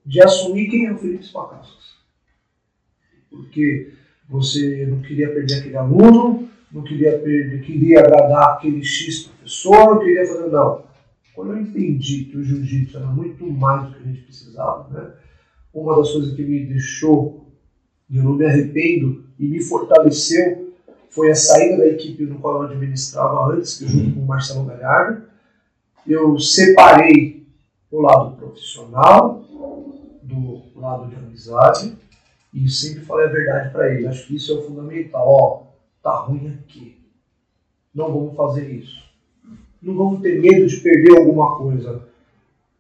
de 0.06 0.22
assumir 0.22 0.70
quem 0.70 0.88
é 0.88 0.92
o 0.92 0.98
Felipe 0.98 1.26
Spacassas. 1.26 1.94
Porque 3.30 3.94
você 4.30 4.86
não 4.86 5.02
queria 5.02 5.34
perder 5.34 5.60
aquele 5.60 5.78
aluno, 5.78 6.50
não 6.72 6.84
queria 6.84 7.18
perder, 7.20 7.62
queria 7.62 8.00
agradar 8.00 8.56
aquele 8.56 8.84
X 8.84 9.24
professor, 9.24 10.00
queria 10.00 10.26
fazer. 10.26 10.48
Não. 10.48 10.84
Quando 11.34 11.54
eu 11.54 11.62
entendi 11.62 12.26
que 12.26 12.38
o 12.38 12.44
jiu-jitsu 12.44 12.98
era 12.98 13.08
muito 13.08 13.46
mais 13.46 13.88
do 13.88 13.96
que 13.96 14.04
a 14.04 14.06
gente 14.06 14.22
precisava, 14.22 14.88
né? 14.90 15.14
uma 15.74 15.96
das 15.96 16.12
coisas 16.12 16.36
que 16.36 16.44
me 16.44 16.66
deixou, 16.66 17.48
e 18.10 18.18
eu 18.18 18.24
não 18.24 18.34
me 18.34 18.46
arrependo, 18.46 19.24
e 19.40 19.48
me 19.48 19.62
fortaleceu, 19.62 20.74
foi 21.10 21.32
a 21.32 21.36
saída 21.36 21.78
da 21.78 21.88
equipe 21.88 22.24
no 22.26 22.40
qual 22.40 22.62
eu 22.62 22.70
administrava 22.70 23.54
antes, 23.54 23.78
que 23.78 23.88
junto 23.88 24.16
com 24.16 24.22
o 24.22 24.28
Marcelo 24.28 24.66
Galhardo, 24.66 25.24
eu 26.06 26.38
separei 26.40 27.48
o 27.92 28.02
lado 28.02 28.36
profissional 28.36 29.44
lado 30.84 31.08
de 31.08 31.16
amizade 31.16 31.96
e 32.54 32.70
sempre 32.70 33.02
falei 33.02 33.26
a 33.26 33.32
verdade 33.32 33.72
para 33.72 33.94
ele. 33.94 34.08
Acho 34.08 34.28
que 34.28 34.36
isso 34.36 34.52
é 34.52 34.56
o 34.56 34.62
fundamental. 34.64 35.26
Ó, 35.28 35.64
tá 36.02 36.16
ruim 36.18 36.60
aqui. 36.60 36.98
Não 37.94 38.14
vamos 38.14 38.36
fazer 38.36 38.70
isso. 38.70 39.04
Não 39.82 39.96
vamos 39.96 40.22
ter 40.22 40.40
medo 40.40 40.68
de 40.68 40.78
perder 40.78 41.18
alguma 41.18 41.58
coisa. 41.58 42.08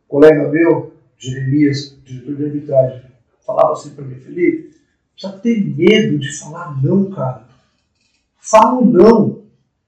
colega 0.08 0.48
meu, 0.50 0.94
Jeremias, 1.18 1.98
diretor 2.04 2.36
de 2.36 2.46
arbitragem, 2.46 3.02
falava 3.46 3.74
assim 3.74 3.92
para 3.92 4.06
mim, 4.06 4.16
Felipe, 4.16 4.76
precisa 5.14 5.40
ter 5.40 5.64
medo 5.64 6.18
de 6.18 6.32
falar 6.38 6.82
não, 6.82 7.10
cara. 7.12 7.46
Fala 8.38 8.80
um 8.80 8.86
não. 8.86 9.44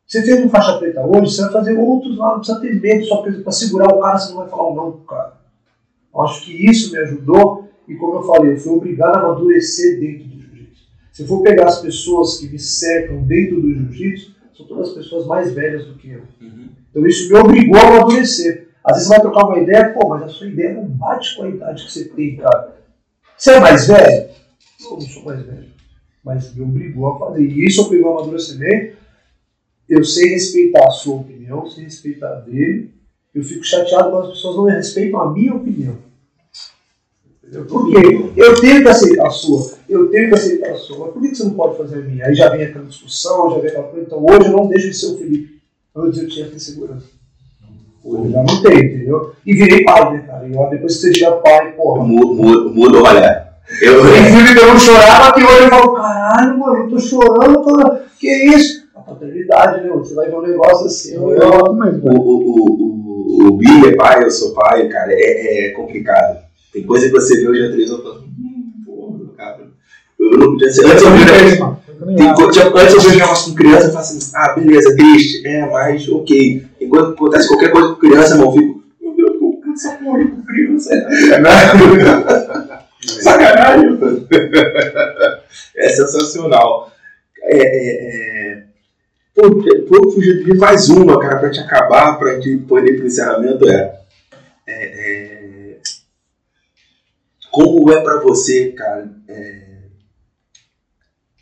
Você 0.05 0.24
fez 0.24 0.45
um 0.45 0.49
faixa 0.49 0.78
preta 0.78 1.05
hoje, 1.05 1.34
você 1.34 1.41
vai 1.43 1.51
fazer 1.51 1.78
outros 1.78 2.18
lá, 2.18 2.32
não 2.32 2.39
precisa 2.39 2.59
ter 2.59 2.80
medo 2.80 3.05
só 3.05 3.22
para 3.22 3.51
segurar 3.51 3.93
o 3.93 3.99
cara, 3.99 4.20
você 4.20 4.30
não 4.30 4.38
vai 4.38 4.49
falar 4.49 4.70
um 4.70 4.76
não 4.76 4.91
pro 4.91 5.01
cara. 5.01 5.38
Acho 6.18 6.45
que 6.45 6.70
isso 6.70 6.91
me 6.91 6.97
ajudou 6.99 7.64
e 7.88 7.95
como 7.95 8.15
eu 8.15 8.23
falei, 8.23 8.53
eu 8.53 8.57
fui 8.57 8.73
obrigado 8.73 9.15
a 9.15 9.19
amadurecer 9.19 9.99
dentro 9.99 10.27
do 10.27 10.41
jiu-jitsu. 10.41 10.83
Se 11.11 11.21
eu 11.23 11.27
for 11.27 11.41
pegar 11.43 11.67
as 11.67 11.81
pessoas 11.81 12.39
que 12.39 12.49
me 12.49 12.59
cercam 12.59 13.21
dentro 13.23 13.61
do 13.61 13.73
jiu-jitsu, 13.73 14.36
são 14.55 14.65
todas 14.65 14.93
pessoas 14.93 15.27
mais 15.27 15.53
velhas 15.53 15.86
do 15.86 15.95
que 15.95 16.09
eu. 16.09 16.23
Então 16.89 17.05
isso 17.05 17.31
me 17.31 17.39
obrigou 17.39 17.77
a 17.77 17.88
amadurecer. 17.88 18.69
Às 18.83 18.97
vezes 18.97 19.07
você 19.07 19.13
vai 19.13 19.21
trocar 19.21 19.47
uma 19.47 19.59
ideia, 19.59 19.93
pô, 19.93 20.07
mas 20.09 20.23
a 20.23 20.27
sua 20.29 20.47
ideia 20.47 20.73
não 20.73 20.86
bate 20.86 21.36
com 21.36 21.43
a 21.43 21.49
idade 21.49 21.86
que 21.86 21.91
você 21.91 22.05
tem, 22.05 22.38
cara. 22.38 22.75
Você 23.38 23.51
é 23.51 23.59
mais 23.59 23.88
velho? 23.88 24.29
Não, 24.81 24.91
não 24.91 25.01
sou 25.01 25.23
mais 25.23 25.45
velho. 25.45 25.65
Mas 26.23 26.55
me 26.55 26.61
obrigou 26.61 27.07
a 27.07 27.19
fazer. 27.19 27.43
E 27.43 27.65
isso 27.65 27.81
eu 27.81 27.89
peguei 27.89 28.05
um 28.05 28.11
amadurecimento. 28.11 28.95
Eu 29.89 30.03
sei 30.03 30.29
respeitar 30.29 30.88
a 30.88 30.91
sua 30.91 31.17
opinião, 31.17 31.69
sei 31.69 31.83
respeitar 31.83 32.29
a 32.29 32.39
dele. 32.41 32.93
Eu 33.33 33.43
fico 33.43 33.63
chateado 33.63 34.09
quando 34.09 34.27
as 34.27 34.33
pessoas 34.33 34.55
não 34.55 34.63
respeitam 34.63 35.19
a 35.19 35.33
minha 35.33 35.53
opinião. 35.53 35.97
Entendeu? 37.46 37.66
Por 37.66 37.91
quê? 37.91 38.32
Eu 38.36 38.56
tenho 38.56 38.82
que 38.82 38.89
aceitar 38.89 39.28
a 39.28 39.30
sua, 39.30 39.72
eu 39.88 40.10
tenho 40.10 40.30
que 40.30 40.34
aceitar 40.34 40.72
a 40.72 40.76
sua, 40.76 41.06
mas 41.06 41.14
por 41.14 41.22
que 41.22 41.30
que 41.30 41.36
você 41.36 41.43
não 41.43 41.52
pode 41.52 41.78
fazer 41.78 42.00
a 42.00 42.02
minha? 42.02 42.26
Aí 42.26 42.34
já 42.34 42.50
vem 42.50 42.66
aquela 42.66 42.86
discussão, 42.86 43.52
já 43.52 43.60
vem 43.60 43.70
aquela 43.70 43.88
coisa. 43.88 44.06
Então 44.06 44.26
hoje 44.26 44.50
eu 44.50 44.58
não 44.58 44.68
deixo 44.68 44.89
de 44.89 44.98
ser 44.98 45.08
o 45.08 45.18
Felipe. 45.18 45.62
Antes 45.96 46.22
eu 46.22 46.28
tinha 46.28 46.46
essa 46.48 46.56
insegurança. 46.56 47.06
Hoje 48.04 48.26
eu 48.26 48.32
já 48.32 48.43
não 48.43 48.62
tenho, 48.62 48.84
entendeu? 48.84 49.32
E 49.46 49.54
virei 49.54 49.84
pai, 49.84 50.14
né, 50.14 50.24
cara? 50.26 50.48
E 50.48 50.56
ó, 50.56 50.70
depois 50.70 50.96
que 50.96 51.02
você 51.02 51.12
vira 51.12 51.32
pai, 51.34 51.72
porra. 51.74 52.04
Muda, 52.04 52.34
muda, 52.34 52.70
muda, 52.72 53.04
olha. 53.04 53.48
Eu, 53.82 54.04
filho 54.06 54.54
que 54.54 54.60
eu 54.60 54.68
não 54.68 54.80
chorava, 54.80 55.34
que 55.34 55.43
hoje 55.43 55.64
eu 55.64 55.70
falo, 55.70 55.93
caralho, 55.93 56.58
mano, 56.58 56.84
eu 56.84 56.89
tô 56.89 57.00
chorando, 57.00 57.64
tô... 57.64 57.98
que 58.20 58.28
isso? 58.28 58.86
A 58.96 59.02
paternidade, 59.02 59.84
né? 59.84 59.89
Você 59.89 60.16
vai 60.16 60.30
ver 60.30 60.36
um 60.36 60.41
negócio 60.41 60.88
assim, 60.88 61.16
eu, 61.16 61.32
eu, 61.32 61.50
o, 61.50 61.72
o, 61.72 62.22
o, 62.22 63.43
o, 63.43 63.48
o 63.48 63.58
Billy 63.58 63.89
é 63.89 63.96
pai, 63.96 64.24
eu 64.24 64.32
sou 64.32 64.54
pai, 64.54 64.88
cara, 64.88 65.12
é, 65.12 65.68
é 65.68 65.72
complicado. 65.72 66.45
Tem 66.76 66.84
coisa 66.84 67.05
que 67.05 67.13
você 67.13 67.39
vê 67.39 67.47
hoje 67.47 67.61
na 67.61 67.69
televisão 67.69 67.99
e 67.99 68.03
fala, 68.03 68.19
hum, 68.19 68.73
porra, 68.86 69.19
cara. 69.38 69.67
Eu 70.19 70.38
não 70.38 70.51
podia 70.51 70.69
ser. 70.69 70.86
Antes 70.86 71.03
eu 71.03 71.11
vi 71.11 71.21
um 71.21 72.15
negócio- 73.15 73.51
com 73.51 73.55
criança 73.55 73.88
e 73.88 73.91
falo 73.91 73.99
assim, 73.99 74.32
ah, 74.36 74.53
beleza, 74.53 74.93
triste. 74.97 75.47
É, 75.47 75.65
mas 75.71 76.09
ok. 76.09 76.65
Enquanto 76.82 77.13
acontece 77.13 77.47
qualquer 77.47 77.71
coisa 77.71 77.88
com 77.88 77.95
criança, 77.95 78.36
eu 78.36 78.51
fico, 78.51 78.84
meu 79.01 79.15
Deus, 79.15 79.36
essa 79.73 79.91
porra 79.91 80.17
aí 80.17 80.28
com 80.28 80.41
criança? 80.43 80.89
Sacanagem. 83.21 83.97
É 85.78 85.89
sensacional. 85.89 86.91
É, 87.41 87.57
é, 87.57 88.51
é... 88.57 88.63
Pô, 89.34 89.49
pô, 89.51 90.11
fugir 90.11 90.43
de 90.43 90.57
mais 90.57 90.89
uma, 90.89 91.19
cara, 91.21 91.38
pra 91.39 91.49
te 91.49 91.61
acabar, 91.61 92.19
pra 92.19 92.34
gente 92.34 92.57
poder 92.65 92.97
pro 92.97 93.05
encerramento. 93.07 93.69
É, 93.69 93.97
é, 94.67 94.73
é... 94.73 95.34
Como 97.56 97.89
é 97.89 98.01
pra 98.01 98.20
você, 98.20 98.74
cara, 98.74 99.18
é, 99.30 99.84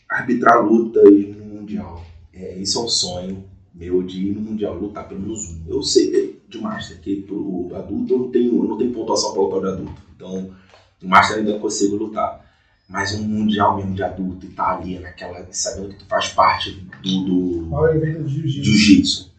arbitrar 0.07 0.63
lutas 0.63 1.11
no 1.11 1.43
Mundial? 1.43 2.05
É, 2.31 2.55
isso 2.59 2.77
é 2.77 2.83
um 2.83 2.87
sonho 2.87 3.43
meu 3.73 4.03
de 4.03 4.27
ir 4.27 4.35
no 4.35 4.41
Mundial, 4.41 4.75
lutar 4.75 5.07
pelo 5.07 5.21
menos 5.21 5.49
um. 5.49 5.63
Eu 5.67 5.81
sei 5.81 6.39
de 6.47 6.61
Master 6.61 7.01
que 7.01 7.23
pro 7.23 7.71
adulto 7.75 8.13
eu 8.13 8.19
não 8.19 8.29
tenho, 8.29 8.63
eu 8.63 8.69
não 8.69 8.77
tenho 8.77 8.93
pontuação 8.93 9.33
para 9.33 9.41
lutar 9.41 9.61
de 9.61 9.67
adulto. 9.69 10.01
Então, 10.15 10.55
o 11.01 11.07
Master 11.07 11.37
ainda 11.39 11.57
consigo 11.57 11.95
lutar. 11.95 12.45
Mas 12.87 13.15
um 13.15 13.23
Mundial 13.23 13.75
mesmo 13.75 13.95
de 13.95 14.03
adulto 14.03 14.45
e 14.45 14.49
tá 14.49 14.77
ali 14.77 14.99
naquela. 14.99 15.47
sabendo 15.49 15.89
que 15.89 15.95
tu 15.95 16.05
faz 16.05 16.29
parte 16.29 16.73
do, 17.01 17.25
do 17.25 17.65
maior 17.65 17.95
evento 17.95 18.23
de 18.25 18.35
jiu-jitsu. 18.35 18.63
jiu-jitsu. 18.63 19.33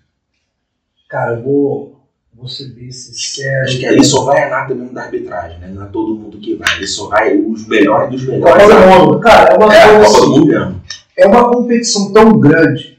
Cara, 1.09 1.37
eu 1.37 1.45
vou, 1.45 1.94
vou 2.45 2.49
ser 2.51 2.67
bem 2.75 2.91
sincero. 2.93 3.65
Acho 3.65 3.79
que 3.79 3.87
ali 3.87 4.05
só 4.05 4.25
vai 4.27 4.43
a 4.45 4.51
nata 4.51 4.75
mesmo 4.75 4.93
da 4.93 5.05
arbitragem, 5.05 5.59
né? 5.61 5.69
Não 5.69 5.83
é 5.83 5.87
todo 5.87 6.15
mundo 6.15 6.39
que 6.39 6.55
vai. 6.57 6.75
Ali 6.75 6.87
só 6.87 7.09
vai 7.09 7.35
os 7.39 7.67
melhores 7.67 8.11
dos 8.11 8.25
Copa 8.27 8.57
melhores. 8.57 8.69
do 8.69 9.07
Mundo. 9.07 9.21
Cara, 9.21 9.55
é 9.55 9.57
uma 9.57 9.75
É 9.75 10.05
Copa 10.05 10.21
do 10.21 10.31
Mundo 10.31 10.47
mesmo. 10.47 10.83
é 11.17 11.27
uma 11.27 11.51
competição 11.51 12.13
tão 12.13 12.39
grande 12.39 12.99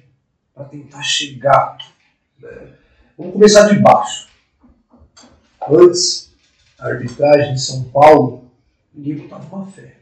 para 0.54 0.64
tentar 0.66 1.02
chegar. 1.04 1.78
né? 2.42 2.50
Vamos 3.18 3.34
começar 3.34 3.70
de 3.70 3.78
baixo. 3.80 4.28
Antes, 5.70 6.34
a 6.80 6.88
arbitragem 6.88 7.54
em 7.54 7.58
São 7.58 7.84
Paulo, 7.84 8.46
ninguém 8.94 9.16
botava 9.18 9.56
uma 9.56 9.66
fé. 9.68 9.94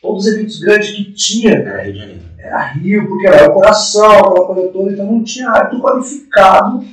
Todos 0.00 0.24
os 0.24 0.32
eventos 0.32 0.58
grandes 0.60 0.90
que 0.92 1.12
tinha 1.12 1.52
Era 1.56 1.82
Rio 1.82 1.92
de 1.92 1.98
Janeiro. 1.98 2.22
era 2.38 2.66
Rio, 2.68 3.06
porque 3.08 3.26
era 3.26 3.50
o 3.50 3.54
coração, 3.54 4.10
aquela 4.18 4.46
coisa 4.46 4.68
toda, 4.72 4.92
então 4.92 5.04
não 5.12 5.22
tinha 5.22 5.50
árbitro 5.50 5.80
qualificado 5.82 6.84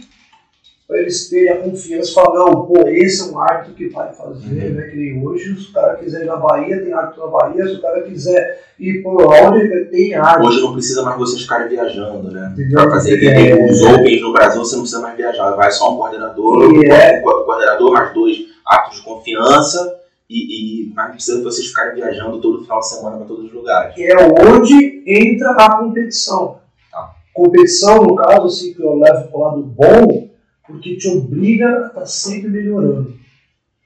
para 0.87 0.99
eles 1.01 1.29
terem 1.29 1.49
a 1.49 1.57
confiança 1.57 2.11
e 2.11 2.13
falar, 2.13 2.33
não, 2.45 2.65
pô, 2.65 2.87
esse 2.87 3.21
é 3.27 3.33
um 3.33 3.39
árbitro 3.39 3.73
que 3.73 3.89
vai 3.89 4.13
fazer, 4.13 4.47
Uhum. 4.69 4.73
né? 4.75 4.81
Que 4.87 4.95
nem 4.95 5.27
hoje, 5.27 5.53
se 5.59 5.69
o 5.69 5.73
cara 5.73 5.95
quiser 5.97 6.21
ir 6.23 6.25
na 6.27 6.37
Bahia, 6.37 6.81
tem 6.81 6.93
árbitro 6.93 7.25
na 7.25 7.31
Bahia, 7.31 7.67
se 7.67 7.73
o 7.73 7.81
cara 7.81 8.01
quiser 8.03 8.63
ir 8.79 9.03
por 9.03 9.21
onde 9.21 9.85
tem 9.91 10.15
árbitro. 10.15 10.47
Hoje 10.47 10.61
não 10.61 10.71
precisa 10.73 11.01
mais 11.03 11.17
vocês 11.17 11.41
ficarem 11.41 11.67
viajando, 11.67 12.31
né? 12.31 12.55
Pra 12.71 12.89
fazer 12.89 13.21
É. 13.21 13.65
os 13.65 13.81
Opens 13.81 14.21
no 14.21 14.31
Brasil, 14.31 14.63
você 14.63 14.75
não 14.75 14.83
precisa 14.83 15.01
mais 15.01 15.17
viajar. 15.17 15.51
Vai 15.51 15.71
só 15.71 15.93
um 15.93 15.97
coordenador, 15.97 16.63
é. 16.85 17.19
um 17.19 17.21
co- 17.21 17.43
coordenador 17.43 17.91
mais 17.91 18.13
dois 18.13 18.37
atos 18.65 18.97
de 18.97 19.03
confiança, 19.03 19.93
e, 20.29 20.85
e 20.85 20.93
mas 20.93 21.05
não 21.07 21.13
precisa 21.15 21.43
vocês 21.43 21.67
ficarem 21.67 21.95
viajando 21.95 22.39
todo 22.39 22.61
final 22.63 22.79
de 22.79 22.87
semana 22.89 23.17
para 23.17 23.25
todos 23.25 23.45
os 23.45 23.53
lugares. 23.53 23.93
que 23.93 24.03
é 24.05 24.15
onde 24.15 25.03
entra 25.05 25.51
a 25.51 25.77
competição. 25.79 26.59
Tá. 26.91 27.11
Competição, 27.33 28.03
no 28.03 28.15
caso, 28.15 28.47
assim, 28.47 28.73
que 28.73 28.81
eu 28.81 28.95
levo 28.97 29.27
para 29.27 29.37
o 29.37 29.41
lado 29.41 29.61
bom, 29.63 30.26
porque 30.67 30.97
te 30.97 31.07
obriga 31.07 31.85
a 31.85 31.87
estar 31.87 32.05
sempre 32.05 32.49
melhorando. 32.49 33.15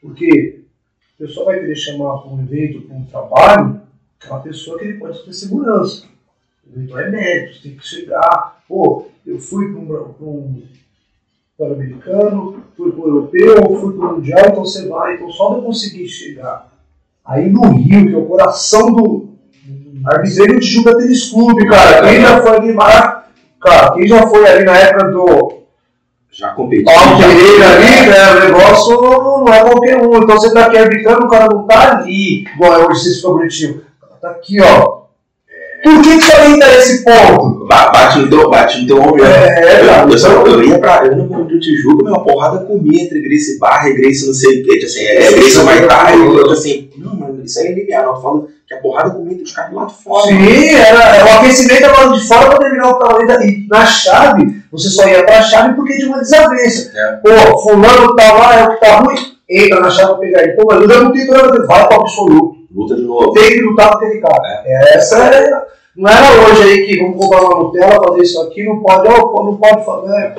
Porque 0.02 0.64
o 1.16 1.26
pessoal 1.26 1.46
vai 1.46 1.60
querer 1.60 1.76
chamar 1.76 2.18
para 2.18 2.32
um 2.32 2.42
evento, 2.42 2.82
para 2.82 2.96
um 2.96 3.06
trabalho, 3.06 3.82
aquela 4.20 4.40
pessoa 4.40 4.80
que 4.80 4.86
ele 4.86 4.98
pode 4.98 5.24
ter 5.24 5.34
segurança. 5.34 6.06
O 6.66 6.80
evento 6.80 6.98
é 6.98 7.10
médico, 7.12 7.64
tem 7.64 7.76
que 7.76 7.88
chegar. 7.88 8.64
Pô, 8.68 9.08
eu 9.26 9.40
fui 9.40 9.72
para 9.72 9.80
um, 9.80 9.86
pra 9.86 10.26
um 10.26 10.64
pan-americano, 11.58 12.64
fui 12.76 12.92
para 12.92 13.02
o 13.02 13.08
europeu, 13.08 13.80
fui 13.80 13.96
para 13.96 14.08
o 14.08 14.16
mundial, 14.16 14.46
então 14.48 14.66
você 14.66 14.88
vai. 14.88 15.16
Então 15.16 15.30
só 15.30 15.52
de 15.52 15.56
eu 15.58 15.64
conseguir 15.64 16.08
chegar 16.08 16.72
aí 17.24 17.50
no 17.50 17.62
Rio, 17.72 18.08
que 18.08 18.16
é 18.16 18.18
o 18.18 18.26
coração 18.26 18.92
do, 18.92 19.32
Arbitreiro 20.04 20.60
de 20.60 20.66
Juba 20.66 20.98
Tênis 20.98 21.30
Clube, 21.30 21.68
cara. 21.68 22.08
Quem 22.08 22.22
já 22.22 22.42
foi 22.42 22.58
ali, 22.58 22.76
cara, 23.60 23.94
quem 23.94 24.08
já 24.08 24.28
foi 24.28 24.48
ali 24.48 24.66
na 24.66 24.76
época 24.76 25.12
do 25.12 25.61
Já 26.32 26.50
competi. 26.50 26.84
Paulo 26.86 27.22
já- 27.22 27.28
Pereira 27.28 27.68
ali, 27.70 28.10
né? 28.10 28.32
O 28.32 28.40
negócio 28.48 29.02
não 29.46 29.54
é 29.54 29.60
qualquer 29.62 29.98
um. 29.98 30.24
Então 30.24 30.38
você 30.38 30.54
tá 30.54 30.66
aqui 30.66 30.78
arbitrando, 30.78 31.26
o 31.26 31.30
cara 31.30 31.48
não 31.52 31.68
tá 31.68 31.98
ali, 31.98 32.46
igual 32.56 32.74
é. 32.74 32.78
O 32.84 32.88
cara 32.88 33.92
Tá 34.22 34.30
aqui, 34.32 34.62
ó. 34.62 35.02
Por 35.84 36.00
que 36.04 36.16
que 36.16 36.22
você 36.24 36.32
ainda 36.34 36.64
é 36.68 36.78
esse 36.78 37.04
ponto? 37.04 37.66
Ba- 37.66 37.90
Bate 37.90 38.20
no 38.20 38.30
teu, 38.30 38.50
bate 38.52 38.82
no 38.82 38.88
teu 38.88 39.02
ombro. 39.02 39.24
né? 39.24 39.48
É, 39.48 39.84
cara. 39.86 40.08
Eu, 40.12 40.18
só- 40.18 40.30
eu 40.46 40.64
ia 40.64 40.78
pra. 40.78 41.06
Eu 41.08 41.18
ia 41.18 41.24
pro 41.26 41.44
Rio 41.48 41.60
Tijuca, 41.60 42.04
meu, 42.04 42.14
uma 42.14 42.24
porrada 42.24 42.60
comia 42.66 43.02
entre 43.04 43.20
Grace 43.20 43.58
Barra 43.58 43.90
e 43.90 43.94
Grace 43.96 44.28
não 44.28 44.34
sei 44.34 44.62
o 44.62 44.64
que. 44.64 44.86
Assim, 44.86 45.00
é 45.04 45.32
Grace 45.32 45.58
Maitai. 45.64 46.18
E 46.20 46.22
eu 46.38 46.52
assim, 46.52 46.90
não, 46.98 47.16
mas 47.16 47.36
isso 47.44 47.60
aí 47.60 47.68
é 47.68 47.74
linear. 47.74 48.04
Eu 48.06 48.22
falo 48.22 48.48
que 48.68 48.76
a 48.76 48.78
porrada 48.78 49.10
comia 49.10 49.32
entre 49.34 49.44
os 49.44 49.52
caras 49.52 49.74
lá 49.74 49.86
de 49.86 50.04
fora. 50.04 50.28
Sim, 50.28 50.76
era, 50.76 51.16
era 51.16 51.26
o 51.26 51.38
aquecimento 51.40 51.84
agora 51.86 52.10
de 52.16 52.28
fora 52.28 52.46
para 52.52 52.58
terminar 52.60 52.90
o 52.92 53.00
talento. 53.00 53.44
E 53.44 53.68
na 53.68 53.84
chave, 53.88 54.61
você 54.72 54.90
só 54.90 55.08
ia 55.08 55.26
pra 55.26 55.42
chave 55.42 55.76
porque 55.76 55.96
tinha 55.98 56.08
uma 56.08 56.20
desavença. 56.20 56.92
É. 56.98 57.12
Pô, 57.18 57.60
fulano 57.60 58.16
tá 58.16 58.32
lá, 58.34 58.60
é 58.60 58.64
o 58.64 58.70
que 58.72 58.80
tá 58.80 59.00
ruim, 59.00 59.16
entra 59.50 59.80
na 59.80 59.90
chave 59.90 60.10
pra 60.10 60.18
pegar 60.20 60.44
ele. 60.44 60.54
Pô, 60.54 60.64
mas 60.68 60.82
eu 60.82 60.90
já 60.90 61.02
não 61.02 61.12
tenho 61.12 61.28
problema, 61.28 61.68
vai 61.68 61.88
pro 61.88 61.98
absoluto. 61.98 62.56
Luta 62.74 62.96
de 62.96 63.02
novo. 63.02 63.34
Tem 63.34 63.50
que 63.50 63.62
lutar 63.62 63.90
com 63.90 63.96
aquele 63.98 64.22
cara. 64.22 64.64
Essa 64.66 65.18
é. 65.18 65.52
Não 65.96 66.10
era 66.10 66.26
hoje 66.42 66.64
aí 66.64 66.86
que 66.86 67.02
vamos 67.02 67.18
comprar 67.18 67.42
uma 67.42 67.64
Nutella, 67.64 68.02
fazer 68.08 68.22
isso 68.22 68.42
aqui, 68.42 68.64
não 68.64 68.82
pode, 68.82 69.10
não 69.10 69.58
pode 69.58 69.86
fazer. 69.86 70.34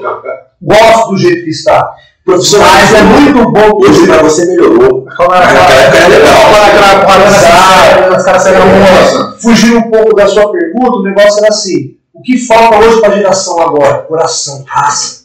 Gosto 0.62 1.10
do 1.10 1.18
jeito 1.18 1.44
que 1.44 1.50
está. 1.50 1.94
Mas 2.24 2.94
é 2.94 3.02
muito 3.02 3.50
bom 3.50 3.80
Hoje 3.80 4.06
pra 4.06 4.22
você 4.22 4.46
melhorou. 4.46 5.04
é 5.10 6.09
legal. 6.09 8.16
Os 8.16 8.22
caras 8.24 8.42
saíram. 8.42 8.62
Fugindo 9.40 9.78
um 9.78 9.90
pouco 9.90 10.14
da 10.14 10.28
sua 10.28 10.50
pergunta, 10.52 10.98
o 10.98 11.02
negócio 11.02 11.38
era 11.40 11.48
assim: 11.48 11.96
o 12.23 12.24
que 12.24 12.39
falta 12.39 12.78
hoje 12.78 13.01
para 13.01 13.15
a 13.15 13.16
geração 13.16 13.61
agora? 13.61 14.03
Coração, 14.05 14.65
raça. 14.65 15.23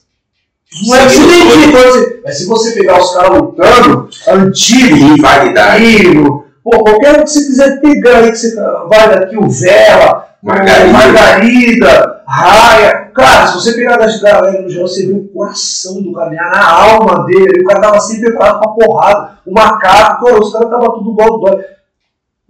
Não 0.87 0.95
é 0.95 1.07
que 1.07 1.71
coisa. 1.71 2.19
Mas 2.23 2.37
se 2.39 2.45
você 2.47 2.71
pegar 2.71 2.99
os 2.99 3.13
caras 3.13 3.39
lutando, 3.39 4.09
antigo, 4.27 4.95
Rivalidade. 4.95 5.53
Danilo, 5.53 6.45
pô, 6.63 6.83
qualquer 6.83 7.19
um 7.19 7.23
que 7.23 7.29
você 7.29 7.45
quiser 7.45 7.79
pegar 7.81 8.17
aí, 8.17 8.31
que 8.31 8.37
você 8.37 8.55
vai 8.89 9.09
daqui, 9.09 9.37
o 9.37 9.47
Vela, 9.47 10.27
Margarida. 10.41 10.91
Margarida, 10.91 12.23
Raia. 12.27 13.11
Cara, 13.13 13.47
se 13.47 13.53
você 13.53 13.73
pegar 13.73 13.97
das 13.97 14.19
galera 14.19 14.59
no 14.59 14.69
geral, 14.69 14.87
você 14.87 15.05
vê 15.05 15.13
o 15.13 15.27
coração 15.27 16.01
do 16.01 16.13
cara, 16.13 16.31
na 16.31 16.67
alma 16.67 17.25
dele. 17.25 17.61
O 17.61 17.65
cara 17.65 17.79
tava 17.79 17.99
sempre 17.99 18.31
preparado 18.31 18.59
pra 18.59 18.69
porrada. 18.69 19.39
O 19.45 19.53
macaco, 19.53 20.31
os 20.33 20.51
caras 20.51 20.69
tava 20.69 20.93
tudo 20.93 21.11
igual 21.11 21.39
do. 21.39 21.63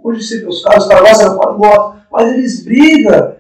Hoje 0.01 0.23
você 0.23 0.39
vê 0.39 0.47
os 0.47 0.63
caras, 0.63 0.83
os 0.83 0.89
caras 0.89 1.35
gostam, 1.35 1.95
mas 2.09 2.29
eles 2.29 2.63
brigam. 2.63 3.36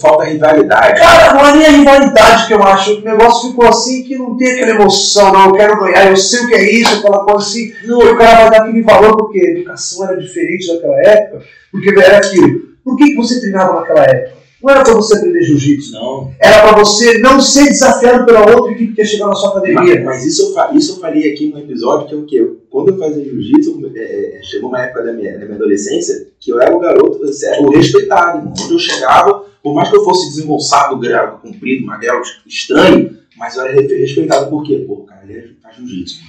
Falta 0.00 0.24
rivalidade. 0.24 1.00
Cara, 1.00 1.34
não 1.34 1.46
é 1.46 1.56
nem 1.56 1.66
a 1.66 1.70
rivalidade 1.70 2.46
que 2.46 2.54
eu 2.54 2.62
acho. 2.62 2.98
O 2.98 3.02
negócio 3.02 3.50
ficou 3.50 3.66
assim 3.66 4.02
que 4.02 4.16
não 4.18 4.36
tem 4.36 4.52
aquela 4.52 4.70
emoção, 4.72 5.32
não. 5.32 5.46
Eu 5.46 5.52
quero 5.52 5.78
ganhar, 5.80 6.10
eu 6.10 6.16
sei 6.16 6.40
o 6.40 6.48
que 6.48 6.54
é 6.54 6.72
isso, 6.74 6.98
aquela 6.98 7.24
coisa 7.24 7.46
assim. 7.46 7.72
Não, 7.84 7.98
o 7.98 8.16
cara 8.16 8.48
vai 8.48 8.50
dar 8.50 8.64
aquele 8.64 8.82
valor 8.82 9.16
porque 9.16 9.38
a 9.38 9.50
educação 9.50 10.04
era 10.04 10.20
diferente 10.20 10.72
naquela 10.72 11.00
época, 11.00 11.42
porque 11.70 11.88
era 11.90 12.18
aquilo. 12.18 12.60
Por 12.84 12.96
que, 12.96 13.10
que 13.10 13.16
você 13.16 13.40
treinava 13.40 13.80
naquela 13.80 14.04
época? 14.04 14.38
Não 14.60 14.70
era 14.70 14.82
para 14.82 14.94
você 14.94 15.16
aprender 15.16 15.40
jiu-jitsu, 15.42 15.92
Não. 15.92 16.32
era 16.40 16.62
para 16.62 16.76
você 16.78 17.18
não 17.18 17.40
ser 17.40 17.66
desafiado 17.68 18.26
pela 18.26 18.40
outra 18.56 18.72
equipe 18.72 18.92
que 18.92 19.00
ia 19.00 19.06
chegar 19.06 19.28
na 19.28 19.34
sua 19.36 19.54
Mas, 19.54 19.70
academia. 19.70 20.02
mas 20.04 20.26
isso, 20.26 20.52
eu, 20.52 20.76
isso 20.76 20.94
eu 20.94 21.00
falei 21.00 21.32
aqui 21.32 21.46
no 21.52 21.60
episódio, 21.60 22.08
que 22.08 22.14
é 22.14 22.18
o 22.18 22.24
quê? 22.26 22.56
Quando 22.68 22.88
eu 22.88 22.98
fazia 22.98 23.22
jiu-jitsu, 23.22 23.92
é, 23.94 24.38
é, 24.38 24.42
chegou 24.42 24.68
uma 24.68 24.82
época 24.82 25.04
da 25.04 25.12
minha, 25.12 25.38
da 25.38 25.44
minha 25.44 25.54
adolescência 25.54 26.26
que 26.40 26.50
eu 26.50 26.60
era 26.60 26.74
o 26.74 26.80
garoto, 26.80 27.20
você 27.20 27.46
era 27.46 27.62
o 27.62 27.70
respeitado. 27.70 28.48
Onde 28.48 28.72
eu 28.72 28.78
chegava, 28.80 29.44
por 29.62 29.74
mais 29.74 29.88
que 29.90 29.96
eu 29.96 30.04
fosse 30.04 30.28
desengonçado, 30.30 30.98
gravo, 30.98 31.38
comprido, 31.38 31.86
magrelo, 31.86 32.22
estranho, 32.46 33.16
mas 33.36 33.56
eu 33.56 33.62
era 33.66 33.72
re- 33.80 34.00
respeitado. 34.00 34.48
Por 34.50 34.62
quê? 34.64 34.84
Pô, 34.86 34.98
cara, 35.04 35.22
ele 35.28 35.56
faz 35.62 35.76
jiu-jitsu. 35.76 36.20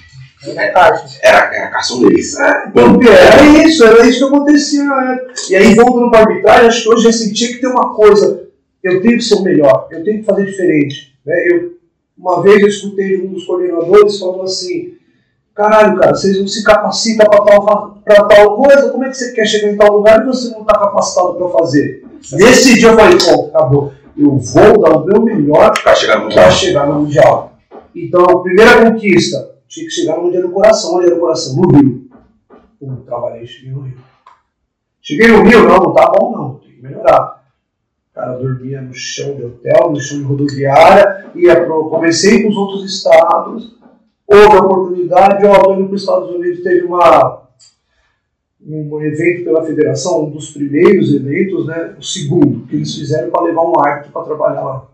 É. 0.46 0.72
Era, 1.22 1.50
era 1.54 1.68
carção 1.70 2.00
deles. 2.00 2.34
Porque 2.72 3.08
era 3.08 3.44
isso, 3.62 3.84
era 3.84 4.06
isso 4.06 4.18
que 4.20 4.24
acontecia 4.24 4.84
na 4.84 5.12
época. 5.12 5.34
E 5.50 5.56
aí, 5.56 5.74
voltando 5.74 6.10
para 6.10 6.20
a 6.20 6.22
arbitragem, 6.22 6.66
acho 6.68 6.82
que 6.82 6.88
hoje 6.88 7.08
assim, 7.08 7.32
tinha 7.32 7.50
que 7.50 7.58
ter 7.58 7.66
uma 7.66 7.94
coisa. 7.94 8.48
Eu 8.82 9.02
tenho 9.02 9.18
que 9.18 9.24
ser 9.24 9.34
o 9.34 9.42
melhor, 9.42 9.88
eu 9.90 10.02
tenho 10.02 10.20
que 10.20 10.24
fazer 10.24 10.46
diferente. 10.46 11.14
Né? 11.26 11.34
Eu, 11.52 11.78
uma 12.16 12.42
vez 12.42 12.62
eu 12.62 12.68
escutei 12.68 13.18
de 13.18 13.26
um 13.26 13.32
dos 13.34 13.44
coordenadores 13.44 14.18
falando 14.18 14.42
assim: 14.44 14.94
caralho, 15.54 15.98
cara, 15.98 16.14
vocês 16.14 16.38
não 16.40 16.48
se 16.48 16.62
capacitam 16.64 17.26
para 17.26 17.44
tal, 17.44 17.89
pra 18.04 18.24
tal 18.24 18.56
coisa, 18.56 18.90
como 18.90 19.04
é 19.04 19.08
que 19.08 19.16
você 19.16 19.32
quer 19.32 19.46
chegar 19.46 19.72
em 19.72 19.76
tal 19.76 19.92
lugar 19.92 20.22
e 20.22 20.26
você 20.26 20.50
não 20.50 20.60
está 20.60 20.78
capacitado 20.78 21.34
para 21.34 21.48
fazer? 21.48 22.04
Nesse 22.32 22.74
dia 22.78 22.88
eu 22.88 22.96
falei: 22.96 23.18
pô, 23.18 23.46
acabou. 23.46 23.92
Eu 24.16 24.36
vou 24.36 24.80
dar 24.82 24.98
o 24.98 25.04
meu 25.06 25.22
melhor 25.22 25.72
Pra 25.82 25.94
chegar 25.94 26.18
no 26.18 26.28
para 26.28 26.50
chegar 26.50 26.86
no 26.86 27.00
Mundial. 27.00 27.54
Então, 27.94 28.24
a 28.24 28.42
primeira 28.42 28.84
conquista, 28.84 29.54
tinha 29.66 29.86
que 29.86 29.92
chegar 29.92 30.16
no 30.16 30.24
Mundial 30.24 30.42
do 30.42 30.50
Coração. 30.50 30.96
Onde 30.96 31.06
era 31.06 31.16
o 31.16 31.20
coração? 31.20 31.56
No 31.56 31.68
Rio. 31.70 32.10
Pum, 32.78 32.96
trabalhei, 33.06 33.46
cheguei 33.46 33.72
no 33.72 33.82
Rio. 33.82 33.96
Cheguei 35.02 35.28
no 35.28 35.42
Rio, 35.42 35.66
não, 35.66 35.76
não 35.78 35.94
tá 35.94 36.10
bom 36.10 36.32
não, 36.32 36.54
tem 36.56 36.72
que 36.72 36.82
melhorar. 36.82 37.42
O 38.10 38.14
cara 38.14 38.32
dormia 38.36 38.82
no 38.82 38.92
chão 38.92 39.34
de 39.34 39.44
hotel, 39.44 39.90
no 39.90 40.00
chão 40.00 40.18
de 40.18 40.24
rodoviária, 40.24 41.26
ia 41.34 41.64
pro, 41.64 41.88
comecei 41.88 42.42
com 42.42 42.50
os 42.50 42.56
outros 42.56 42.84
estados, 42.84 43.78
houve 44.26 44.56
a 44.56 44.60
oportunidade, 44.60 45.46
ó, 45.46 45.54
tô 45.62 45.74
indo 45.74 45.86
para 45.86 45.94
os 45.94 46.02
Estados 46.02 46.30
Unidos, 46.30 46.62
teve 46.62 46.84
uma, 46.84 47.42
um 48.66 49.00
evento 49.02 49.44
pela 49.44 49.64
federação, 49.64 50.26
um 50.26 50.30
dos 50.30 50.50
primeiros 50.50 51.14
eventos, 51.14 51.66
né, 51.66 51.96
o 51.98 52.02
segundo, 52.02 52.66
que 52.66 52.76
eles 52.76 52.94
fizeram 52.94 53.30
para 53.30 53.44
levar 53.44 53.62
um 53.62 53.78
árbitro 53.78 54.12
para 54.12 54.24
trabalhar 54.24 54.62
lá 54.62 54.90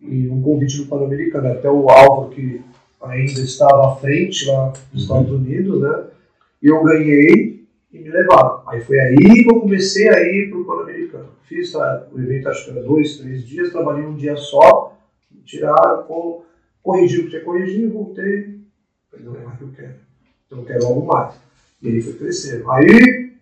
e 0.00 0.28
um 0.28 0.40
convite 0.40 0.78
do 0.78 0.86
Pan-Americano, 0.86 1.52
até 1.52 1.70
o 1.70 1.88
Álvaro 1.88 2.30
que 2.30 2.62
ainda 3.02 3.40
estava 3.40 3.92
à 3.92 3.96
frente 3.96 4.46
lá 4.46 4.72
nos 4.92 5.02
Estados 5.02 5.30
Unidos, 5.30 5.80
né? 5.80 6.06
E 6.62 6.68
eu 6.68 6.82
ganhei 6.82 7.64
e 7.92 7.98
me 7.98 8.10
levaram. 8.10 8.62
Aí 8.66 8.80
foi 8.80 8.98
aí 8.98 9.16
que 9.16 9.50
eu 9.50 9.60
comecei 9.60 10.08
a 10.08 10.20
ir 10.22 10.50
para 10.50 10.58
o 10.58 10.64
Pan-Americano. 10.64 11.28
Fiz 11.44 11.72
tá, 11.72 12.06
o 12.12 12.20
evento, 12.20 12.48
acho 12.48 12.64
que 12.64 12.70
era 12.70 12.82
dois, 12.82 13.18
três 13.18 13.46
dias, 13.46 13.70
trabalhei 13.70 14.04
um 14.04 14.16
dia 14.16 14.36
só, 14.36 14.96
tiraram, 15.44 16.06
corrigi 16.82 17.20
o 17.20 17.24
que 17.24 17.30
tinha 17.30 17.40
que 17.40 17.46
corrigir, 17.46 17.88
voltei. 17.88 18.60
Falei, 19.10 19.26
não 19.26 19.36
é 19.36 19.40
mais 19.40 19.54
o 19.54 19.58
que 19.58 19.64
eu 19.64 19.72
quero. 19.76 19.94
Então 20.46 20.58
eu 20.58 20.64
quero 20.64 20.86
algo 20.86 21.06
mais. 21.06 21.34
E 21.82 21.88
aí 21.88 22.00
foi 22.00 22.12
crescendo. 22.14 22.70
Aí 22.70 23.32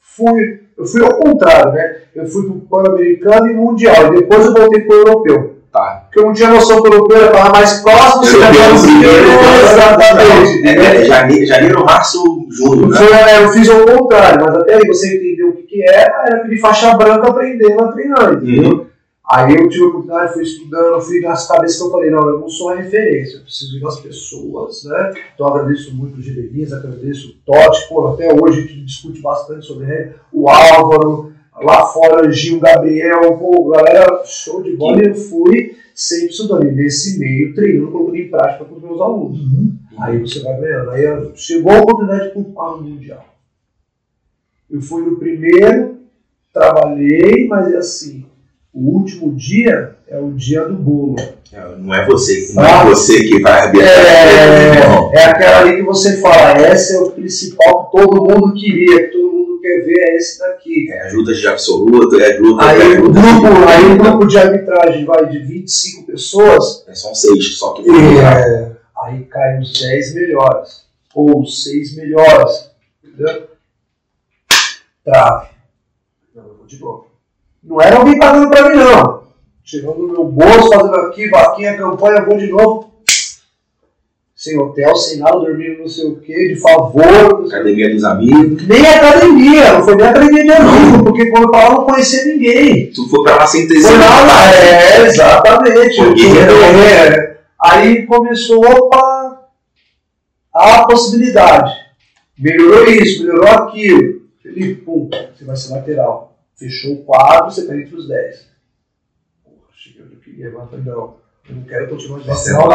fui, 0.00 0.60
eu 0.76 0.84
fui 0.84 1.02
ao 1.02 1.18
contrário, 1.18 1.72
né? 1.72 1.96
Eu 2.14 2.26
fui 2.26 2.44
para 2.44 2.52
o 2.52 2.60
Pan-Americano 2.60 3.50
e 3.50 3.54
Mundial. 3.54 4.14
E 4.14 4.20
depois 4.20 4.44
eu 4.44 4.52
voltei 4.52 4.80
para 4.82 4.94
o 4.94 4.98
Europeu. 4.98 5.56
Tá. 5.76 6.06
Porque 6.06 6.20
eu 6.20 6.24
não 6.24 6.32
tinha 6.32 6.48
noção 6.48 6.80
que 6.80 6.88
o 6.88 6.94
europeu 6.94 7.18
ia 7.18 7.26
estar 7.26 7.52
mais 7.52 7.82
próximo, 7.82 8.24
você 8.24 8.40
já 8.40 8.46
Europeu, 8.46 8.74
estava 8.74 8.86
primeiro, 8.86 9.28
Exatamente. 9.72 10.68
É, 10.68 11.02
é, 11.02 11.04
janeiro, 11.04 11.46
janeiro, 11.46 11.84
março, 11.84 12.46
junho, 12.50 12.88
né? 12.88 12.96
Foi, 12.96 13.12
é, 13.12 13.44
eu 13.44 13.48
fiz 13.50 13.68
ao 13.68 13.84
contrário, 13.84 14.42
mas 14.42 14.56
até 14.56 14.76
aí 14.76 14.86
você 14.86 15.16
entendeu 15.18 15.50
o 15.50 15.52
que, 15.52 15.64
que 15.64 15.86
era, 15.86 16.24
era 16.26 16.36
aquele 16.38 16.58
faixa 16.58 16.96
branca 16.96 17.28
aprendendo 17.28 17.84
a 17.84 17.92
treinar, 17.92 18.32
entendeu? 18.32 18.86
Aí 19.28 19.56
eu 19.56 19.68
tive 19.68 19.84
a 19.84 19.88
oportunidade, 19.88 20.34
fui 20.34 20.42
estudando, 20.44 21.00
fui 21.00 21.20
nas 21.20 21.48
cabeças 21.48 21.78
que 21.78 21.84
eu 21.84 21.90
falei, 21.90 22.10
não, 22.10 22.28
eu 22.28 22.40
não 22.40 22.48
sou 22.48 22.68
a 22.68 22.76
referência, 22.76 23.38
eu 23.38 23.42
preciso 23.42 23.76
ir 23.76 23.82
nas 23.82 23.98
pessoas, 23.98 24.84
né? 24.84 25.14
Então 25.34 25.48
agradeço 25.48 25.92
muito 25.96 26.18
o 26.18 26.22
Gidenis, 26.22 26.72
agradeço 26.72 27.30
o 27.30 27.32
Totti, 27.44 27.88
pô, 27.88 28.06
até 28.06 28.32
hoje 28.32 28.60
a 28.60 28.62
gente 28.62 28.84
discute 28.84 29.20
bastante 29.20 29.66
sobre 29.66 29.92
ele, 29.92 30.14
o 30.32 30.48
Álvaro, 30.48 31.32
lá 31.60 31.86
fora, 31.86 32.30
Gil, 32.30 32.60
Gabriel, 32.60 33.36
pô, 33.36 33.68
galera, 33.70 34.22
show 34.24 34.62
de 34.62 34.76
bola, 34.76 35.02
e 35.02 35.08
eu 35.08 35.14
fui 35.16 35.76
sempre 35.92 36.28
estudando, 36.28 36.68
e 36.68 36.72
nesse 36.72 37.18
meio, 37.18 37.52
treinando, 37.52 37.90
colocando 37.90 38.16
em 38.16 38.30
prática 38.30 38.64
com 38.64 38.76
os 38.76 38.82
meus 38.82 39.00
alunos. 39.00 39.40
Uhum. 39.40 39.76
Aí 39.98 40.20
você 40.20 40.40
vai 40.40 40.60
ganhando. 40.60 40.90
Aí 40.90 41.32
chegou 41.34 41.72
a 41.72 41.80
oportunidade 41.80 42.28
de 42.28 42.34
participar 42.34 42.70
no 42.76 42.82
Mundial. 42.82 43.24
Eu 44.70 44.80
fui 44.80 45.02
no 45.02 45.16
primeiro, 45.16 45.98
trabalhei, 46.52 47.48
mas 47.48 47.72
é 47.72 47.78
assim, 47.78 48.26
o 48.76 48.96
último 48.98 49.34
dia 49.34 49.96
é 50.06 50.18
o 50.18 50.32
dia 50.32 50.64
do 50.68 50.74
bolo. 50.74 51.16
É, 51.52 51.76
Não 51.78 51.94
é 51.94 52.04
você, 52.04 52.52
não 52.54 52.64
é 52.64 52.84
você 52.84 53.24
que 53.24 53.40
vai 53.40 53.52
É, 53.52 53.62
arbitrar. 53.62 55.10
é 55.14 55.24
aquela 55.24 55.58
ali 55.60 55.76
que 55.76 55.82
você 55.82 56.20
fala, 56.20 56.50
essa 56.58 56.94
é 56.96 57.00
o 57.00 57.10
principal 57.12 57.86
que 57.90 57.96
todo 57.98 58.22
mundo 58.24 58.52
queria, 58.54 59.06
que 59.06 59.12
todo 59.16 59.32
mundo 59.32 59.60
quer 59.62 59.78
ver, 59.86 59.98
é 59.98 60.16
esse 60.16 60.38
daqui. 60.40 60.90
É 60.92 61.06
ajuda 61.06 61.32
de 61.32 61.46
absoluto, 61.48 62.20
é 62.20 62.24
é 62.24 62.32
Aí 62.60 62.82
ajuda. 62.82 63.20
grupo, 63.20 63.68
aí 63.68 63.84
o 63.92 63.96
grupo 63.96 64.26
de 64.26 64.36
arbitragem 64.38 65.04
vai 65.06 65.26
de 65.28 65.38
25 65.38 66.04
pessoas, 66.06 66.84
É, 66.88 66.94
São 66.94 67.14
seis, 67.14 67.56
só 67.58 67.72
que 67.74 67.88
é, 67.88 68.72
aí 69.04 69.24
cai 69.24 69.58
os 69.60 69.72
10 69.80 70.14
melhores, 70.14 70.84
ou 71.14 71.40
os 71.42 71.64
6 71.64 71.96
melhores, 71.96 72.70
entendeu? 73.02 73.48
Trave. 75.04 75.48
Não, 76.34 76.44
eu 76.48 76.54
vou 76.58 76.66
de 76.66 76.78
novo. 76.80 77.06
Não 77.66 77.82
era 77.82 77.96
alguém 77.96 78.18
pagando 78.18 78.48
pra 78.48 78.70
mim, 78.70 78.76
não. 78.76 79.26
Chegando 79.64 79.98
no 79.98 80.12
meu 80.12 80.24
bolso, 80.24 80.68
fazendo 80.68 80.94
aqui, 80.94 81.28
vaquinha, 81.28 81.76
campanha, 81.76 82.24
vou 82.24 82.38
de 82.38 82.46
novo. 82.46 82.94
Sem 84.36 84.56
hotel, 84.56 84.94
sem 84.94 85.18
nada, 85.18 85.40
dormindo 85.40 85.80
não 85.80 85.88
sei 85.88 86.06
o 86.06 86.20
que, 86.20 86.54
de 86.54 86.60
favor. 86.60 87.46
academia 87.46 87.90
dos 87.90 88.04
amigos. 88.04 88.64
nem 88.68 88.86
academia, 88.86 89.72
não 89.72 89.82
foi 89.82 89.96
nem 89.96 90.06
academia 90.06 90.44
de 90.44 90.52
amigo, 90.52 91.04
porque 91.04 91.30
quando 91.30 91.44
eu 91.44 91.50
tava 91.50 91.74
não 91.74 91.84
conhecia 91.84 92.26
ninguém. 92.26 92.92
Tu 92.92 93.08
foi 93.08 93.24
pra 93.24 93.36
lá 93.36 93.46
sem 93.46 93.66
ter 93.66 93.80
Foi 93.80 93.96
nada, 93.96 94.54
é, 94.54 95.06
exatamente. 95.06 96.14
Guerreiro. 96.14 96.52
É. 96.52 97.38
Aí 97.60 98.06
começou 98.06 98.64
opa, 98.64 99.48
a 100.54 100.86
possibilidade. 100.86 101.72
Melhorou 102.38 102.86
isso, 102.86 103.24
melhorou 103.24 103.48
aquilo. 103.48 104.20
Felipe, 104.42 104.82
pum, 104.82 105.10
você 105.34 105.44
vai 105.44 105.56
ser 105.56 105.72
lateral. 105.72 106.25
Fechou 106.56 106.94
o 106.94 107.04
quadro, 107.04 107.50
você 107.50 107.66
tá 107.66 107.76
entre 107.76 107.94
os 107.94 108.08
10. 108.08 108.48
Porra, 109.44 109.56
cheguei 109.72 110.04
onde 110.04 110.14
eu 110.14 110.20
queria, 110.20 110.50
não, 110.50 111.16
eu 111.48 111.54
não 111.54 111.62
quero 111.64 111.88
continuar 111.88 112.20
de 112.20 112.28
lateral, 112.28 112.68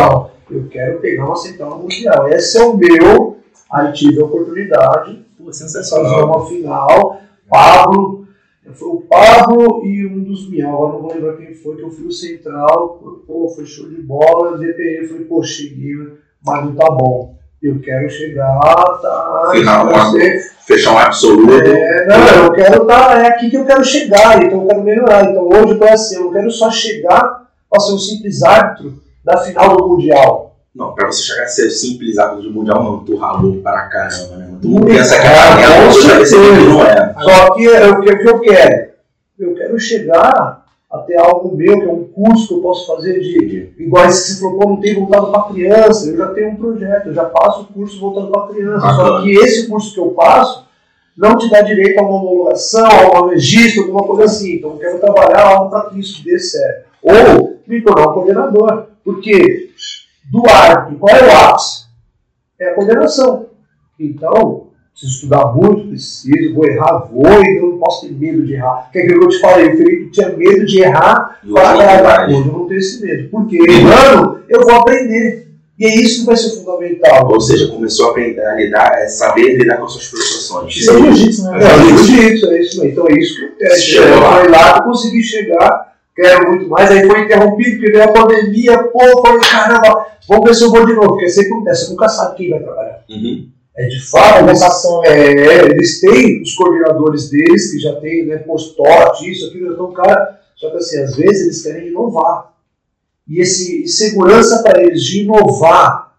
não. 0.50 0.56
Eu 0.58 0.68
quero 0.70 1.00
pegar 1.00 1.26
uma 1.26 1.36
central 1.36 1.80
Mundial. 1.80 2.30
Esse 2.30 2.58
é 2.58 2.64
o 2.64 2.78
meu. 2.78 3.40
Aí 3.72 3.92
tive 3.94 4.22
a 4.22 4.26
oportunidade 4.26 5.26
Pô, 5.38 5.46
fazer 5.46 5.64
sensacional. 5.64 6.26
uma 6.26 6.48
final. 6.48 7.22
Pablo, 7.50 8.28
foi 8.74 8.88
o 8.88 9.02
Pablo 9.02 9.86
e 9.86 10.06
um 10.06 10.24
dos 10.24 10.50
Miau, 10.50 10.76
agora 10.76 10.94
não 10.94 11.02
vou 11.02 11.14
lembrar 11.14 11.38
quem 11.38 11.54
foi, 11.54 11.76
que 11.76 11.82
eu 11.82 11.90
fui 11.90 12.08
o 12.08 12.12
central, 12.12 13.24
pô, 13.28 13.50
foi 13.50 13.66
show 13.66 13.90
de 13.90 14.02
bola, 14.02 14.58
DPE, 14.58 15.00
eu 15.02 15.08
falei, 15.10 15.26
pô, 15.26 15.44
cheguei, 15.44 15.96
mas 16.46 16.66
não 16.66 16.76
tá 16.76 16.90
bom. 16.90 17.38
Eu 17.62 17.80
quero 17.80 18.10
chegar, 18.10 18.60
tá. 19.02 19.50
Final, 19.52 19.88
vai 19.88 20.12
ser- 20.12 20.52
Fechar 20.66 20.94
um 20.94 20.98
absoluto. 20.98 21.52
é, 21.54 22.06
não, 22.08 22.46
eu 22.46 22.54
quero 22.54 22.86
tá, 22.86 23.20
é 23.20 23.28
aqui 23.28 23.50
que 23.50 23.58
eu 23.58 23.66
quero 23.66 23.84
chegar, 23.84 24.42
então 24.44 24.62
eu 24.62 24.68
quero 24.68 24.84
melhorar. 24.84 25.26
Então 25.26 25.48
hoje 25.50 25.78
foi 25.78 25.90
assim, 25.90 26.16
eu 26.16 26.24
não 26.26 26.32
quero 26.32 26.50
só 26.52 26.72
chegar 26.72 27.42
para 27.70 27.80
ser 27.80 27.94
um 27.94 27.98
simples 28.00 28.42
árbitro 28.44 28.94
da 29.24 29.38
final 29.38 29.76
do 29.76 29.88
Mundial. 29.90 30.56
Não, 30.74 30.94
pra 30.96 31.08
você 31.08 31.22
chegar 31.24 31.44
a 31.44 31.48
ser 31.48 31.70
simples 31.70 32.18
árbitro 32.18 32.44
do 32.50 32.52
Mundial, 32.54 32.82
mano, 32.84 33.04
tu 33.06 33.18
ralou 33.18 33.62
pra 33.62 33.82
caramba, 33.90 34.38
né? 34.38 34.50
Tu 34.62 34.68
Muito, 34.70 34.88
pensa 34.88 35.20
que 35.20 35.28
é 35.28 35.88
que 35.88 36.26
certeza. 36.26 36.38
não 36.70 36.84
é. 36.86 37.16
Só 37.20 37.54
que 37.54 37.68
é 37.68 37.88
o 37.90 38.02
que 38.02 38.10
eu 38.30 38.40
quero? 38.40 38.92
Eu 39.38 39.56
quero 39.56 39.80
chegar 39.80 40.61
até 40.92 41.18
algo 41.18 41.56
meu, 41.56 41.80
que 41.80 41.86
é 41.86 41.92
um 41.92 42.04
curso 42.04 42.50
que 42.50 42.54
eu 42.56 42.62
posso 42.62 42.86
fazer 42.86 43.20
de. 43.22 43.74
Igual 43.78 44.06
esse 44.06 44.24
que 44.24 44.34
você 44.34 44.42
falou, 44.42 44.60
pô, 44.60 44.70
não 44.70 44.82
tem 44.82 44.96
voltado 44.96 45.32
para 45.32 45.44
criança. 45.44 46.10
Eu 46.10 46.18
já 46.18 46.28
tenho 46.34 46.50
um 46.50 46.56
projeto, 46.58 47.08
eu 47.08 47.14
já 47.14 47.26
passo 47.26 47.62
o 47.62 47.66
curso 47.74 48.00
voltado 48.00 48.30
para 48.30 48.48
criança. 48.54 48.82
Só 48.82 49.04
Bacana. 49.04 49.22
que 49.24 49.32
esse 49.32 49.68
curso 49.70 49.94
que 49.94 50.00
eu 50.00 50.10
passo 50.12 50.68
não 51.18 51.38
te 51.38 51.50
dá 51.50 51.62
direito 51.62 52.00
a 52.00 52.04
uma 52.04 52.18
homologação, 52.18 52.88
a 53.16 53.24
um 53.24 53.30
registro, 53.30 53.84
alguma 53.84 54.06
coisa 54.06 54.26
assim. 54.26 54.56
Então 54.56 54.72
eu 54.72 54.78
quero 54.78 55.00
trabalhar 55.00 55.48
algo 55.48 55.70
para 55.70 55.90
que 55.90 56.00
isso 56.00 56.24
dê 56.26 56.38
certo. 56.38 56.90
Ou 57.02 57.60
me 57.66 57.82
tornar 57.82 58.10
um 58.10 58.14
coordenador. 58.14 58.88
Porque 59.04 59.70
do 60.32 60.44
árbitro, 60.48 61.00
qual 61.00 61.16
é 61.16 61.24
o 61.24 61.50
ápice? 61.50 61.86
É 62.60 62.70
a 62.70 62.76
coordenação. 62.76 63.48
Então, 64.00 64.68
preciso 65.02 65.14
estudar 65.16 65.46
muito, 65.54 65.88
preciso, 65.88 66.54
vou 66.54 66.66
errar, 66.66 67.08
vou, 67.12 67.44
e 67.44 67.58
eu 67.58 67.72
não 67.72 67.78
posso 67.80 68.08
ter 68.08 68.14
medo 68.14 68.46
de 68.46 68.54
errar. 68.54 68.90
Que 68.92 69.00
é 69.00 69.04
aquilo 69.04 69.20
que 69.22 69.26
eu 69.26 69.30
te 69.30 69.40
falei, 69.40 69.74
o 69.74 69.78
Felipe 69.78 70.12
tinha 70.12 70.30
medo 70.30 70.66
de 70.66 70.80
errar 70.82 71.40
E 71.44 71.52
para 71.52 72.02
vai. 72.02 72.26
coisa. 72.26 72.48
Eu 72.50 72.54
não 72.54 72.68
tenho 72.68 72.80
esse 72.80 73.02
medo. 73.06 73.30
Porque 73.30 73.58
errando, 73.58 74.40
eu 74.48 74.62
vou 74.62 74.76
aprender. 74.76 75.48
E 75.80 75.86
é 75.86 75.96
isso 75.96 76.20
que 76.20 76.26
vai 76.28 76.38
ser 76.38 76.52
fundamental. 76.60 77.32
Ou 77.32 77.42
seja, 77.42 77.68
começou 77.70 78.08
a 78.08 78.12
aprender 78.12 78.46
a 78.46 78.56
lidar, 78.56 78.92
é 79.02 79.08
saber 79.08 79.58
lidar 79.58 79.78
com 79.78 79.86
as 79.86 79.94
suas 79.94 80.06
frustrações. 80.06 80.76
Isso 80.76 80.92
é 80.92 80.94
jiu-jitsu, 80.94 81.44
né? 81.46 81.60
É, 81.60 81.76
o 81.76 81.98
jiu-jitsu, 81.98 82.52
é 82.52 82.60
isso 82.62 82.82
aí. 82.84 82.92
Então 82.92 83.08
é 83.08 83.14
isso 83.14 83.36
que 83.38 83.46
eu 83.46 83.58
quero. 83.58 83.76
Chegou 83.76 84.08
Eu 84.08 84.20
lá. 84.20 84.40
Foi 84.40 84.50
lá 84.50 84.74
que 84.74 84.80
eu 84.80 84.84
consegui 84.84 85.24
chegar, 85.24 85.96
quero 86.16 86.50
muito 86.50 86.70
mais. 86.70 86.92
Aí 86.92 87.08
foi 87.08 87.22
interrompido, 87.22 87.72
porque 87.78 87.92
veio 87.92 88.04
a 88.04 88.08
pandemia, 88.10 88.78
pô, 88.84 89.22
falei, 89.26 89.42
caramba, 89.42 90.06
vamos 90.30 90.46
ver 90.48 90.54
se 90.54 90.64
eu 90.64 90.70
vou 90.70 90.86
de 90.86 90.94
novo, 90.94 91.08
porque 91.10 91.30
sempre 91.30 91.52
acontece, 91.54 91.86
você 91.86 91.92
nunca 91.92 92.10
sabe 92.10 92.36
quem 92.38 92.50
vai 92.52 92.60
trabalhar. 92.60 93.04
Uhum. 93.10 93.48
É 93.76 93.88
de 93.88 94.06
fato, 94.10 94.46
eles, 94.46 94.60
Vocação, 94.60 95.02
né? 95.02 95.10
é, 95.10 95.66
eles 95.66 96.02
têm 96.02 96.42
os 96.42 96.54
coordenadores 96.56 97.30
deles, 97.30 97.72
que 97.72 97.80
já 97.80 97.96
tem 98.02 98.26
né, 98.26 98.38
postote, 98.40 99.32
isso, 99.32 99.48
aquilo, 99.48 99.74
então, 99.74 99.92
cara, 99.94 100.42
só 100.58 100.70
que 100.70 100.78
assim, 100.78 101.02
às 101.02 101.16
vezes 101.16 101.42
eles 101.42 101.64
querem 101.64 101.88
inovar. 101.88 102.54
E 103.28 103.40
esse 103.40 103.84
e 103.84 103.88
segurança 103.88 104.62
para 104.62 104.84
eles 104.84 105.04
de 105.04 105.24
inovar. 105.24 106.12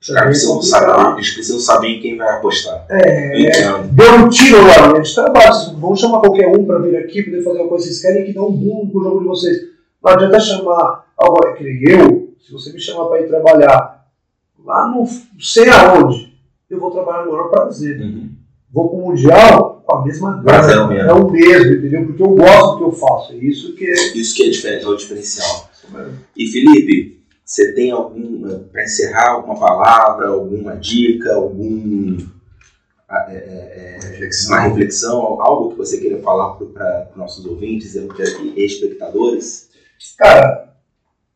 Os 0.00 0.08
caras 0.08 0.24
precisam 0.24 0.62
saber, 0.62 1.12
eles 1.14 1.30
precisam 1.30 1.60
saber 1.60 1.88
em 1.88 2.00
quem 2.00 2.16
vai 2.16 2.28
apostar. 2.30 2.86
É, 2.90 3.40
entendo. 3.40 3.88
Deu 3.92 4.12
um 4.14 4.28
tiro 4.28 4.58
lá, 4.62 4.98
de 4.98 5.14
trabalho. 5.14 5.54
Vocês 5.54 5.72
não 5.72 5.80
vão 5.80 5.96
chamar 5.96 6.20
qualquer 6.20 6.48
um 6.48 6.64
para 6.64 6.78
vir 6.78 6.96
aqui, 6.96 7.22
poder 7.22 7.42
fazer 7.42 7.58
uma 7.58 7.68
coisa. 7.68 7.84
Vocês 7.84 8.00
querem 8.00 8.24
que 8.24 8.32
dê 8.32 8.40
um 8.40 8.52
boom 8.52 8.88
pro 8.88 9.02
jogo 9.02 9.20
de 9.20 9.26
vocês. 9.26 9.58
Não 10.02 10.12
adianta 10.12 10.40
chamar 10.40 11.06
agora, 11.16 11.54
que 11.54 11.90
eu, 11.90 12.34
se 12.44 12.52
você 12.52 12.72
me 12.72 12.80
chamar 12.80 13.06
para 13.06 13.20
ir 13.20 13.28
trabalhar 13.28 14.06
lá 14.62 14.88
no 14.88 15.06
sei 15.38 15.68
aonde, 15.70 16.33
eu 16.74 16.80
vou 16.80 16.90
trabalhar 16.90 17.24
no 17.24 17.32
maior 17.32 17.48
prazer. 17.48 18.00
Uhum. 18.00 18.30
Vou 18.72 18.88
pro 18.88 18.98
Mundial 18.98 19.82
com 19.86 19.96
a 19.96 20.04
mesma 20.04 20.42
grana. 20.42 20.88
mesmo. 20.88 21.10
É 21.10 21.12
o 21.12 21.30
mesmo, 21.30 21.74
entendeu? 21.74 22.06
Porque 22.06 22.22
eu 22.22 22.34
gosto 22.34 22.72
do 22.72 22.78
que 22.78 22.84
eu 22.84 22.92
faço. 22.92 23.32
É 23.32 23.36
isso 23.36 23.74
que 23.74 23.86
é. 23.86 24.16
Isso 24.16 24.34
que 24.34 24.44
é, 24.44 24.50
diferente, 24.50 24.84
é 24.84 24.88
o 24.88 24.96
diferencial. 24.96 25.70
E 26.36 26.46
Felipe, 26.46 27.24
você 27.44 27.72
tem 27.72 27.90
algum, 27.90 28.58
para 28.72 28.84
encerrar, 28.84 29.32
alguma 29.32 29.58
palavra, 29.58 30.28
alguma 30.28 30.76
dica, 30.76 31.34
algum 31.34 32.16
ah, 33.08 33.26
é, 33.28 33.34
é, 33.34 33.96
é, 33.96 34.08
Reflexão. 34.08 34.52
uma 34.52 34.60
reflexão, 34.60 35.20
algo 35.40 35.70
que 35.70 35.76
você 35.76 35.98
queira 35.98 36.18
falar 36.20 36.54
para 36.54 37.10
os 37.10 37.16
nossos 37.16 37.44
ouvintes 37.44 37.94
e 37.94 38.64
espectadores? 38.64 39.68
Cara, 40.18 40.74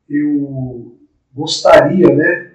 eu 0.09 0.97
gostaria, 1.32 2.09
né, 2.15 2.52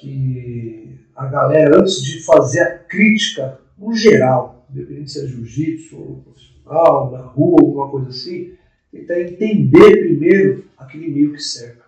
que 0.00 0.89
a 1.20 1.26
galera, 1.26 1.80
antes 1.80 2.02
de 2.02 2.24
fazer 2.24 2.60
a 2.60 2.78
crítica, 2.78 3.58
no 3.76 3.94
geral, 3.94 4.64
independente 4.70 5.10
se 5.10 5.22
é 5.22 5.28
jiu-jitsu, 5.28 5.98
ou 5.98 6.22
profissional, 6.22 7.10
na 7.10 7.18
rua, 7.18 7.58
alguma 7.60 7.90
coisa 7.90 8.08
assim, 8.08 8.54
tentar 8.90 9.20
entender 9.20 10.00
primeiro 10.00 10.64
aquele 10.78 11.10
meio 11.10 11.34
que 11.34 11.42
cerca. 11.42 11.84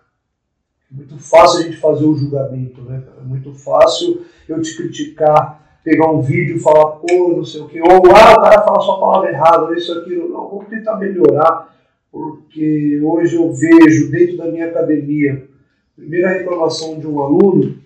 É 0.91 0.95
muito 0.95 1.17
fácil 1.17 1.61
a 1.61 1.63
gente 1.63 1.77
fazer 1.77 2.05
o 2.05 2.15
julgamento, 2.15 2.83
né? 2.83 3.01
É 3.19 3.23
muito 3.23 3.51
fácil 3.55 4.23
eu 4.47 4.61
te 4.61 4.77
criticar, 4.77 5.79
pegar 5.83 6.11
um 6.11 6.21
vídeo 6.21 6.57
e 6.57 6.59
falar, 6.59 6.97
pô, 6.97 7.33
não 7.35 7.43
sei 7.43 7.61
o 7.61 7.67
quê, 7.67 7.81
ou 7.81 7.89
ah, 7.89 8.37
o 8.37 8.41
cara 8.41 8.61
fala 8.61 8.81
só 8.81 8.91
a 8.97 8.99
palavra 8.99 9.31
errada, 9.31 9.75
isso, 9.75 9.97
aquilo. 9.97 10.29
Não, 10.29 10.47
vamos 10.47 10.67
tentar 10.67 10.97
melhorar 10.97 11.73
porque 12.11 13.01
hoje 13.03 13.35
eu 13.35 13.51
vejo 13.51 14.11
dentro 14.11 14.37
da 14.37 14.45
minha 14.45 14.67
academia, 14.67 15.49
primeira 15.95 16.29
reclamação 16.29 16.99
de 16.99 17.07
um 17.07 17.19
aluno, 17.19 17.81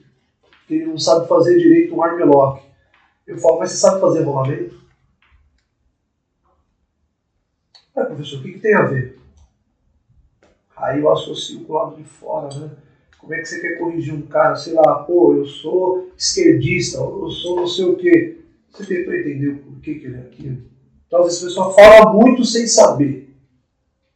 que 0.68 0.76
ele 0.76 0.86
não 0.86 0.98
sabe 0.98 1.28
fazer 1.28 1.58
direito 1.58 1.96
um 1.96 2.04
armlock. 2.04 2.62
Eu 3.26 3.38
falo, 3.38 3.60
mas 3.60 3.72
você 3.72 3.78
sabe 3.78 4.02
fazer 4.02 4.24
rolamento? 4.24 4.78
É, 7.96 8.04
professor, 8.04 8.40
o 8.40 8.44
que, 8.44 8.54
que 8.54 8.60
tem 8.60 8.76
a 8.76 8.84
ver? 8.84 9.18
Aí 10.76 11.00
eu 11.00 11.12
associo 11.12 11.62
com 11.62 11.74
o 11.74 11.76
lado 11.76 11.96
de 11.96 12.04
fora, 12.04 12.54
né? 12.60 12.70
Como 13.18 13.34
é 13.34 13.40
que 13.40 13.46
você 13.46 13.60
quer 13.60 13.80
corrigir 13.80 14.14
um 14.14 14.22
cara, 14.22 14.56
sei 14.56 14.74
lá, 14.74 15.04
pô, 15.04 15.34
eu 15.34 15.46
sou 15.46 16.12
esquerdista, 16.16 17.00
eu 17.00 17.30
sou 17.30 17.56
não 17.56 17.68
sei 17.68 17.86
o 17.86 17.96
quê. 17.96 18.38
Você 18.70 18.86
tentou 18.86 19.14
entender 19.16 19.48
o 19.48 19.58
porquê 19.58 19.96
que 19.96 20.06
ele 20.06 20.18
é 20.18 20.20
aquilo? 20.20 20.62
Então, 21.08 21.22
às 21.22 21.26
vezes 21.26 21.42
a 21.42 21.48
pessoa 21.48 21.74
fala 21.74 22.14
muito 22.14 22.46
sem 22.46 22.68
saber. 22.68 23.36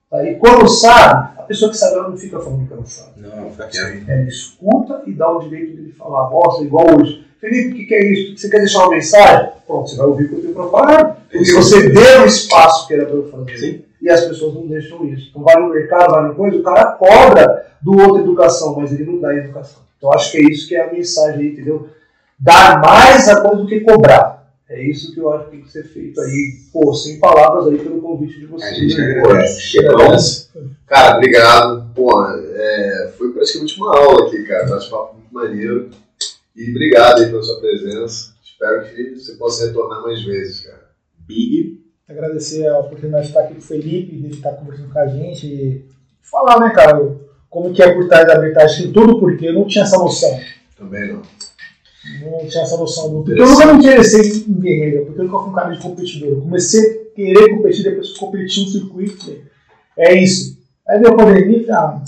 Tá? 0.09 0.23
E 0.23 0.35
quando 0.35 0.67
sabe, 0.67 1.40
pessoa 1.51 1.69
que 1.69 1.77
sabe 1.77 1.95
ela 1.95 2.09
não 2.09 2.17
fica 2.17 2.39
falando 2.39 2.67
que 2.67 2.73
ela 2.73 2.85
sabe. 2.85 3.21
Não, 3.21 3.51
fica 3.51 3.67
quieto. 3.67 4.09
Ela 4.09 4.27
escuta 4.27 5.03
e 5.05 5.13
dá 5.13 5.29
o 5.29 5.39
direito 5.39 5.75
de 5.75 5.81
ele 5.81 5.91
falar. 5.91 6.29
Nossa, 6.29 6.63
igual 6.63 6.87
hoje. 6.97 7.27
Felipe, 7.39 7.71
o 7.71 7.75
que, 7.75 7.85
que 7.85 7.93
é 7.93 8.13
isso? 8.13 8.37
Você 8.37 8.49
quer 8.49 8.59
deixar 8.59 8.79
uma 8.79 8.91
mensagem? 8.91 9.51
Pronto, 9.67 9.89
você 9.89 9.97
vai 9.97 10.07
ouvir 10.07 10.25
o 10.25 10.29
que 10.29 10.35
eu 10.35 10.41
tenho 10.41 10.53
para 10.53 10.67
falar. 10.67 11.25
Porque 11.29 11.53
você 11.53 11.89
deu 11.89 12.21
o 12.21 12.25
espaço 12.25 12.87
que 12.87 12.93
era 12.93 13.05
para 13.05 13.15
eu 13.15 13.29
fazer. 13.29 13.57
Sim. 13.57 13.81
E 14.01 14.09
as 14.09 14.25
pessoas 14.25 14.53
não 14.53 14.67
deixam 14.67 15.05
isso. 15.07 15.29
Então 15.29 15.43
vai 15.43 15.59
no 15.59 15.69
mercado, 15.69 16.11
vai 16.11 16.27
no 16.27 16.35
coisa, 16.35 16.57
o 16.57 16.63
cara 16.63 16.85
cobra 16.93 17.65
do 17.81 17.99
outro 17.99 18.19
educação, 18.19 18.75
mas 18.75 18.91
ele 18.91 19.05
não 19.05 19.19
dá 19.19 19.35
educação. 19.35 19.81
Então 19.97 20.13
acho 20.13 20.31
que 20.31 20.37
é 20.37 20.41
isso 20.41 20.67
que 20.67 20.75
é 20.75 20.87
a 20.87 20.93
mensagem 20.93 21.41
aí, 21.41 21.47
entendeu? 21.53 21.89
Dar 22.39 22.79
mais 22.79 23.27
a 23.27 23.41
coisa 23.41 23.57
do 23.57 23.67
que 23.67 23.81
cobrar. 23.81 24.40
É 24.71 24.81
isso 24.81 25.13
que 25.13 25.19
eu 25.19 25.29
acho 25.33 25.45
que 25.45 25.51
tem 25.51 25.61
que 25.63 25.69
ser 25.71 25.83
feito 25.83 26.21
aí, 26.21 26.53
pô, 26.71 26.93
sem 26.93 27.19
palavras 27.19 27.67
aí 27.67 27.77
pelo 27.77 28.01
convite 28.01 28.39
de 28.39 28.45
A 28.45 28.47
vocês. 28.47 28.77
gente 28.77 28.95
que 28.95 29.01
né? 29.01 29.19
agradece. 29.19 29.61
Chegamos. 29.61 30.49
Cara, 30.87 31.17
obrigado. 31.17 31.93
Pô, 31.93 32.25
é, 32.25 33.11
foi 33.17 33.33
praticamente 33.33 33.77
uma 33.77 33.97
aula 33.97 34.27
aqui, 34.27 34.41
cara. 34.43 34.67
Bate-papo 34.67 35.15
muito 35.15 35.33
maneiro. 35.33 35.89
E 36.55 36.69
obrigado 36.69 37.21
aí 37.21 37.29
pela 37.29 37.43
sua 37.43 37.59
presença. 37.59 38.33
Espero 38.41 38.85
que 38.85 39.15
você 39.19 39.33
possa 39.33 39.65
retornar 39.65 40.01
mais 40.03 40.23
vezes, 40.23 40.61
cara. 40.61 40.89
Big. 41.27 41.83
Agradecer 42.07 42.65
a 42.65 42.79
oportunidade 42.79 43.23
de 43.23 43.29
estar 43.29 43.41
aqui 43.41 43.55
com 43.55 43.59
o 43.59 43.63
Felipe, 43.63 44.15
de 44.15 44.29
estar 44.29 44.53
conversando 44.53 44.93
com 44.93 44.99
a 44.99 45.07
gente 45.07 45.47
e 45.47 45.85
falar, 46.21 46.61
né, 46.61 46.69
cara, 46.73 47.13
como 47.49 47.73
que 47.73 47.83
é 47.83 47.93
por 47.93 48.07
trás 48.07 48.25
da 48.25 48.39
tem 48.39 48.93
tudo 48.93 49.19
porque 49.19 49.47
eu 49.47 49.53
não 49.53 49.67
tinha 49.67 49.83
essa 49.83 49.97
noção. 49.97 50.39
Também 50.77 51.11
não. 51.11 51.21
Não 52.21 52.47
tinha 52.47 52.63
essa 52.63 52.77
noção. 52.77 53.11
Porque 53.11 53.39
eu 53.39 53.45
nunca 53.45 53.73
me 53.73 53.79
interessei 53.79 54.45
em 54.47 54.59
guerreiro, 54.59 55.05
porque 55.05 55.21
eu 55.21 55.25
nunca 55.25 55.39
fui 55.39 55.49
um 55.49 55.53
cara 55.53 55.69
de 55.69 55.81
competidor. 55.81 56.29
Eu 56.29 56.41
comecei 56.41 56.81
a 56.81 57.15
querer 57.15 57.55
competir, 57.55 57.83
depois 57.83 58.17
competi 58.17 58.61
no 58.61 58.67
circuito, 58.67 59.17
falei, 59.17 59.43
é 59.97 60.15
isso. 60.15 60.59
Aí 60.87 60.99
deu 60.99 61.11
a 61.11 61.15
pandemia 61.15 61.59
e 61.59 61.65
falei, 61.65 61.79
ah, 61.79 62.01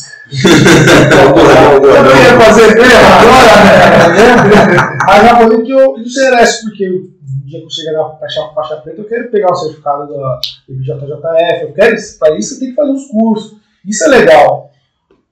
eu 1.84 2.04
não 2.04 2.10
ia 2.10 2.40
fazer 2.40 2.76
mesmo 2.76 3.08
agora, 3.20 3.54
né? 3.66 4.98
Mas 5.06 5.24
já 5.24 5.38
falei 5.38 5.62
que 5.62 5.72
eu 5.72 5.94
me 5.94 6.02
interesso, 6.02 6.64
porque 6.64 6.90
o 6.90 7.14
dia 7.46 7.60
que 7.60 7.66
eu 7.66 7.70
chegar 7.70 7.94
na 7.94 8.10
faixa, 8.16 8.50
faixa 8.56 8.78
preta, 8.78 9.00
eu 9.00 9.06
quero 9.06 9.30
pegar 9.30 9.52
o 9.52 9.56
certificado 9.56 10.12
da 10.12 10.42
IBJJF, 10.68 11.62
eu 11.62 11.74
quero, 11.74 11.96
para 12.20 12.38
isso 12.38 12.56
eu 12.56 12.60
tenho 12.60 12.72
que 12.72 12.76
fazer 12.76 12.92
uns 12.92 13.06
cursos. 13.06 13.58
Isso 13.86 14.04
é 14.06 14.08
legal 14.08 14.72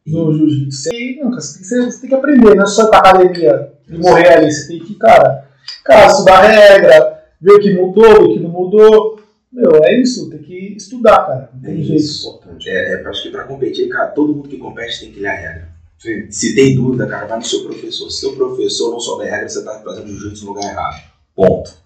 no 0.05 0.33
jiu-jitsu. 0.33 0.89
Você, 1.33 1.85
você 1.85 2.01
tem 2.01 2.09
que 2.09 2.15
aprender, 2.15 2.55
não 2.55 2.63
é 2.63 2.67
só 2.67 2.83
ir 2.83 2.89
pra 2.89 2.99
academia 2.99 3.71
e 3.91 3.97
morrer 3.97 4.27
ali. 4.29 4.51
Você 4.51 4.67
tem 4.67 4.79
que, 4.79 4.95
cara, 4.95 5.47
cara, 5.83 6.07
estudar 6.07 6.41
regra, 6.41 7.23
ver 7.41 7.51
o 7.53 7.59
que 7.59 7.73
mudou, 7.73 8.03
ver 8.13 8.23
o 8.23 8.33
que 8.33 8.39
não 8.39 8.49
mudou. 8.49 9.21
Meu, 9.51 9.83
é 9.83 9.99
isso, 9.99 10.29
tem 10.29 10.39
que 10.39 10.75
estudar, 10.77 11.25
cara. 11.25 11.49
Não 11.53 11.69
É 11.69 11.73
tem 11.73 11.83
jeito. 11.83 11.99
isso. 12.01 12.29
Importante. 12.29 12.69
É, 12.69 12.93
é, 12.93 13.07
acho 13.07 13.23
que 13.23 13.29
pra 13.31 13.43
competir, 13.43 13.89
cara, 13.89 14.07
todo 14.07 14.33
mundo 14.33 14.47
que 14.47 14.57
compete 14.57 15.01
tem 15.01 15.11
que 15.11 15.19
ler 15.19 15.27
a 15.27 15.35
regra. 15.35 15.69
Sim. 15.99 16.31
Se 16.31 16.55
tem 16.55 16.73
dúvida, 16.75 17.05
cara, 17.05 17.27
vai 17.27 17.37
no 17.37 17.43
seu 17.45 17.63
professor. 17.65 18.09
Se 18.09 18.21
seu 18.21 18.33
professor 18.33 18.91
não 18.91 18.99
souber 18.99 19.27
a 19.27 19.31
regra, 19.35 19.49
você 19.49 19.63
tá 19.63 19.81
fazendo 19.83 20.07
jiu-jitsu 20.07 20.45
no 20.45 20.53
lugar 20.53 20.71
errado. 20.71 21.03
Ponto. 21.35 21.81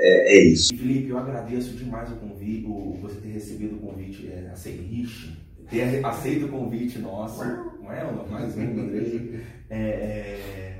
É, 0.00 0.36
é 0.36 0.44
isso. 0.44 0.74
Felipe, 0.74 1.08
eu 1.08 1.18
agradeço 1.18 1.70
demais 1.70 2.08
o 2.12 2.16
convite, 2.16 2.64
o, 2.66 2.96
você 3.02 3.20
ter 3.20 3.28
recebido 3.30 3.74
o 3.76 3.78
convite, 3.80 4.30
é, 4.32 4.48
aceito, 4.52 4.84
ter 5.68 6.04
aceito 6.04 6.46
o 6.46 6.48
convite 6.48 6.98
nosso, 7.00 7.44
não 7.44 7.92
é? 7.92 8.04
Mais 8.30 8.56
um, 8.56 8.62
Andrei. 8.62 9.40
É, 9.70 9.76
é, 9.76 10.77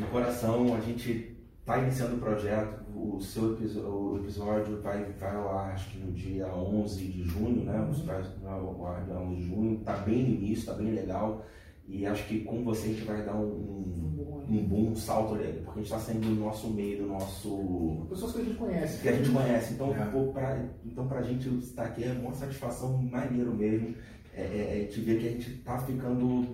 de 0.00 0.06
coração, 0.06 0.74
a 0.74 0.80
gente 0.80 1.36
está 1.60 1.78
iniciando 1.78 2.16
o 2.16 2.18
projeto, 2.18 2.80
o 2.94 3.20
seu 3.20 3.52
o 3.52 4.18
episódio 4.18 4.80
vai, 4.82 5.04
vai 5.12 5.36
ao 5.36 5.56
ar, 5.56 5.72
acho 5.72 5.90
que 5.90 5.98
no 5.98 6.12
dia 6.12 6.46
11 6.48 7.04
de 7.04 7.22
junho, 7.24 7.64
né? 7.64 7.80
O 7.80 8.06
vai 8.06 8.22
ao 8.46 8.86
ar 8.86 9.04
dia 9.04 9.14
11 9.14 9.36
de 9.36 9.48
junho, 9.48 9.78
está 9.78 9.96
bem 9.96 10.22
no 10.22 10.34
início, 10.34 10.60
está 10.60 10.74
bem 10.74 10.92
legal. 10.92 11.44
E 11.86 12.06
acho 12.06 12.26
que 12.28 12.40
com 12.44 12.62
você 12.62 12.86
a 12.86 12.92
gente 12.92 13.04
vai 13.04 13.24
dar 13.24 13.34
um, 13.34 14.44
um, 14.48 14.68
um 14.68 14.90
um 14.90 14.96
salto 14.96 15.36
porque 15.64 15.80
a 15.80 15.82
gente 15.82 15.84
está 15.84 15.98
saindo 15.98 16.28
do 16.28 16.34
nosso 16.36 16.68
meio, 16.70 17.02
do 17.02 17.08
nosso 17.08 18.06
Pessoas 18.08 18.32
que 18.32 18.40
a 18.40 18.44
gente 18.44 18.56
conhece. 18.56 19.02
que 19.02 19.08
a 19.08 19.12
gente 19.12 19.30
conhece. 19.30 19.74
Então, 19.74 19.92
pô, 20.12 20.32
pra, 20.32 20.64
então 20.84 21.08
pra 21.08 21.22
gente 21.22 21.48
estar 21.58 21.86
aqui 21.86 22.04
é 22.04 22.12
uma 22.12 22.32
satisfação 22.32 22.96
maneiro 22.96 23.52
mesmo. 23.54 23.94
É, 24.32 24.42
é, 24.42 24.82
é 24.82 24.84
te 24.84 25.00
ver 25.00 25.20
que 25.20 25.26
a 25.26 25.30
gente 25.32 25.50
tá 25.64 25.78
ficando 25.78 26.46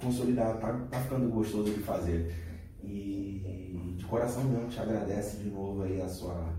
consolidado, 0.00 0.58
tá, 0.58 0.72
tá 0.90 1.00
ficando 1.00 1.28
gostoso 1.30 1.72
de 1.72 1.80
fazer. 1.80 2.34
E 2.84 3.94
de 3.96 4.04
coração 4.04 4.44
mesmo 4.44 4.68
te 4.68 4.80
agradece 4.80 5.38
de 5.38 5.50
novo 5.50 5.82
aí 5.82 6.00
a 6.00 6.08
sua, 6.08 6.52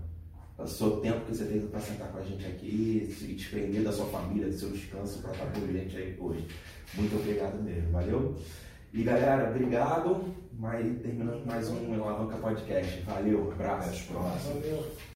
o 0.58 0.66
seu 0.66 1.00
tempo 1.00 1.26
que 1.26 1.34
você 1.34 1.44
teve 1.44 1.66
para 1.68 1.80
sentar 1.80 2.08
com 2.08 2.18
a 2.18 2.22
gente 2.22 2.46
aqui 2.46 3.08
e 3.28 3.34
desprender 3.34 3.82
da 3.82 3.92
sua 3.92 4.06
família, 4.06 4.48
do 4.48 4.54
seu 4.54 4.70
descanso 4.70 5.20
para 5.20 5.32
estar 5.32 5.46
com 5.46 5.64
a 5.64 5.72
gente 5.72 5.96
aí 5.96 6.16
hoje. 6.18 6.46
Muito 6.94 7.16
obrigado 7.16 7.62
mesmo, 7.62 7.90
valeu? 7.90 8.36
E 8.92 9.02
galera, 9.02 9.50
obrigado. 9.50 10.34
Mas 10.56 11.00
terminando 11.00 11.44
mais 11.44 11.68
um 11.68 11.94
Alavanca 11.94 12.36
Podcast. 12.36 13.00
Valeu, 13.02 13.50
abraço. 13.52 13.88
Até 13.88 13.96
as 13.96 14.02
próximas. 14.02 14.62
Valeu. 14.62 15.04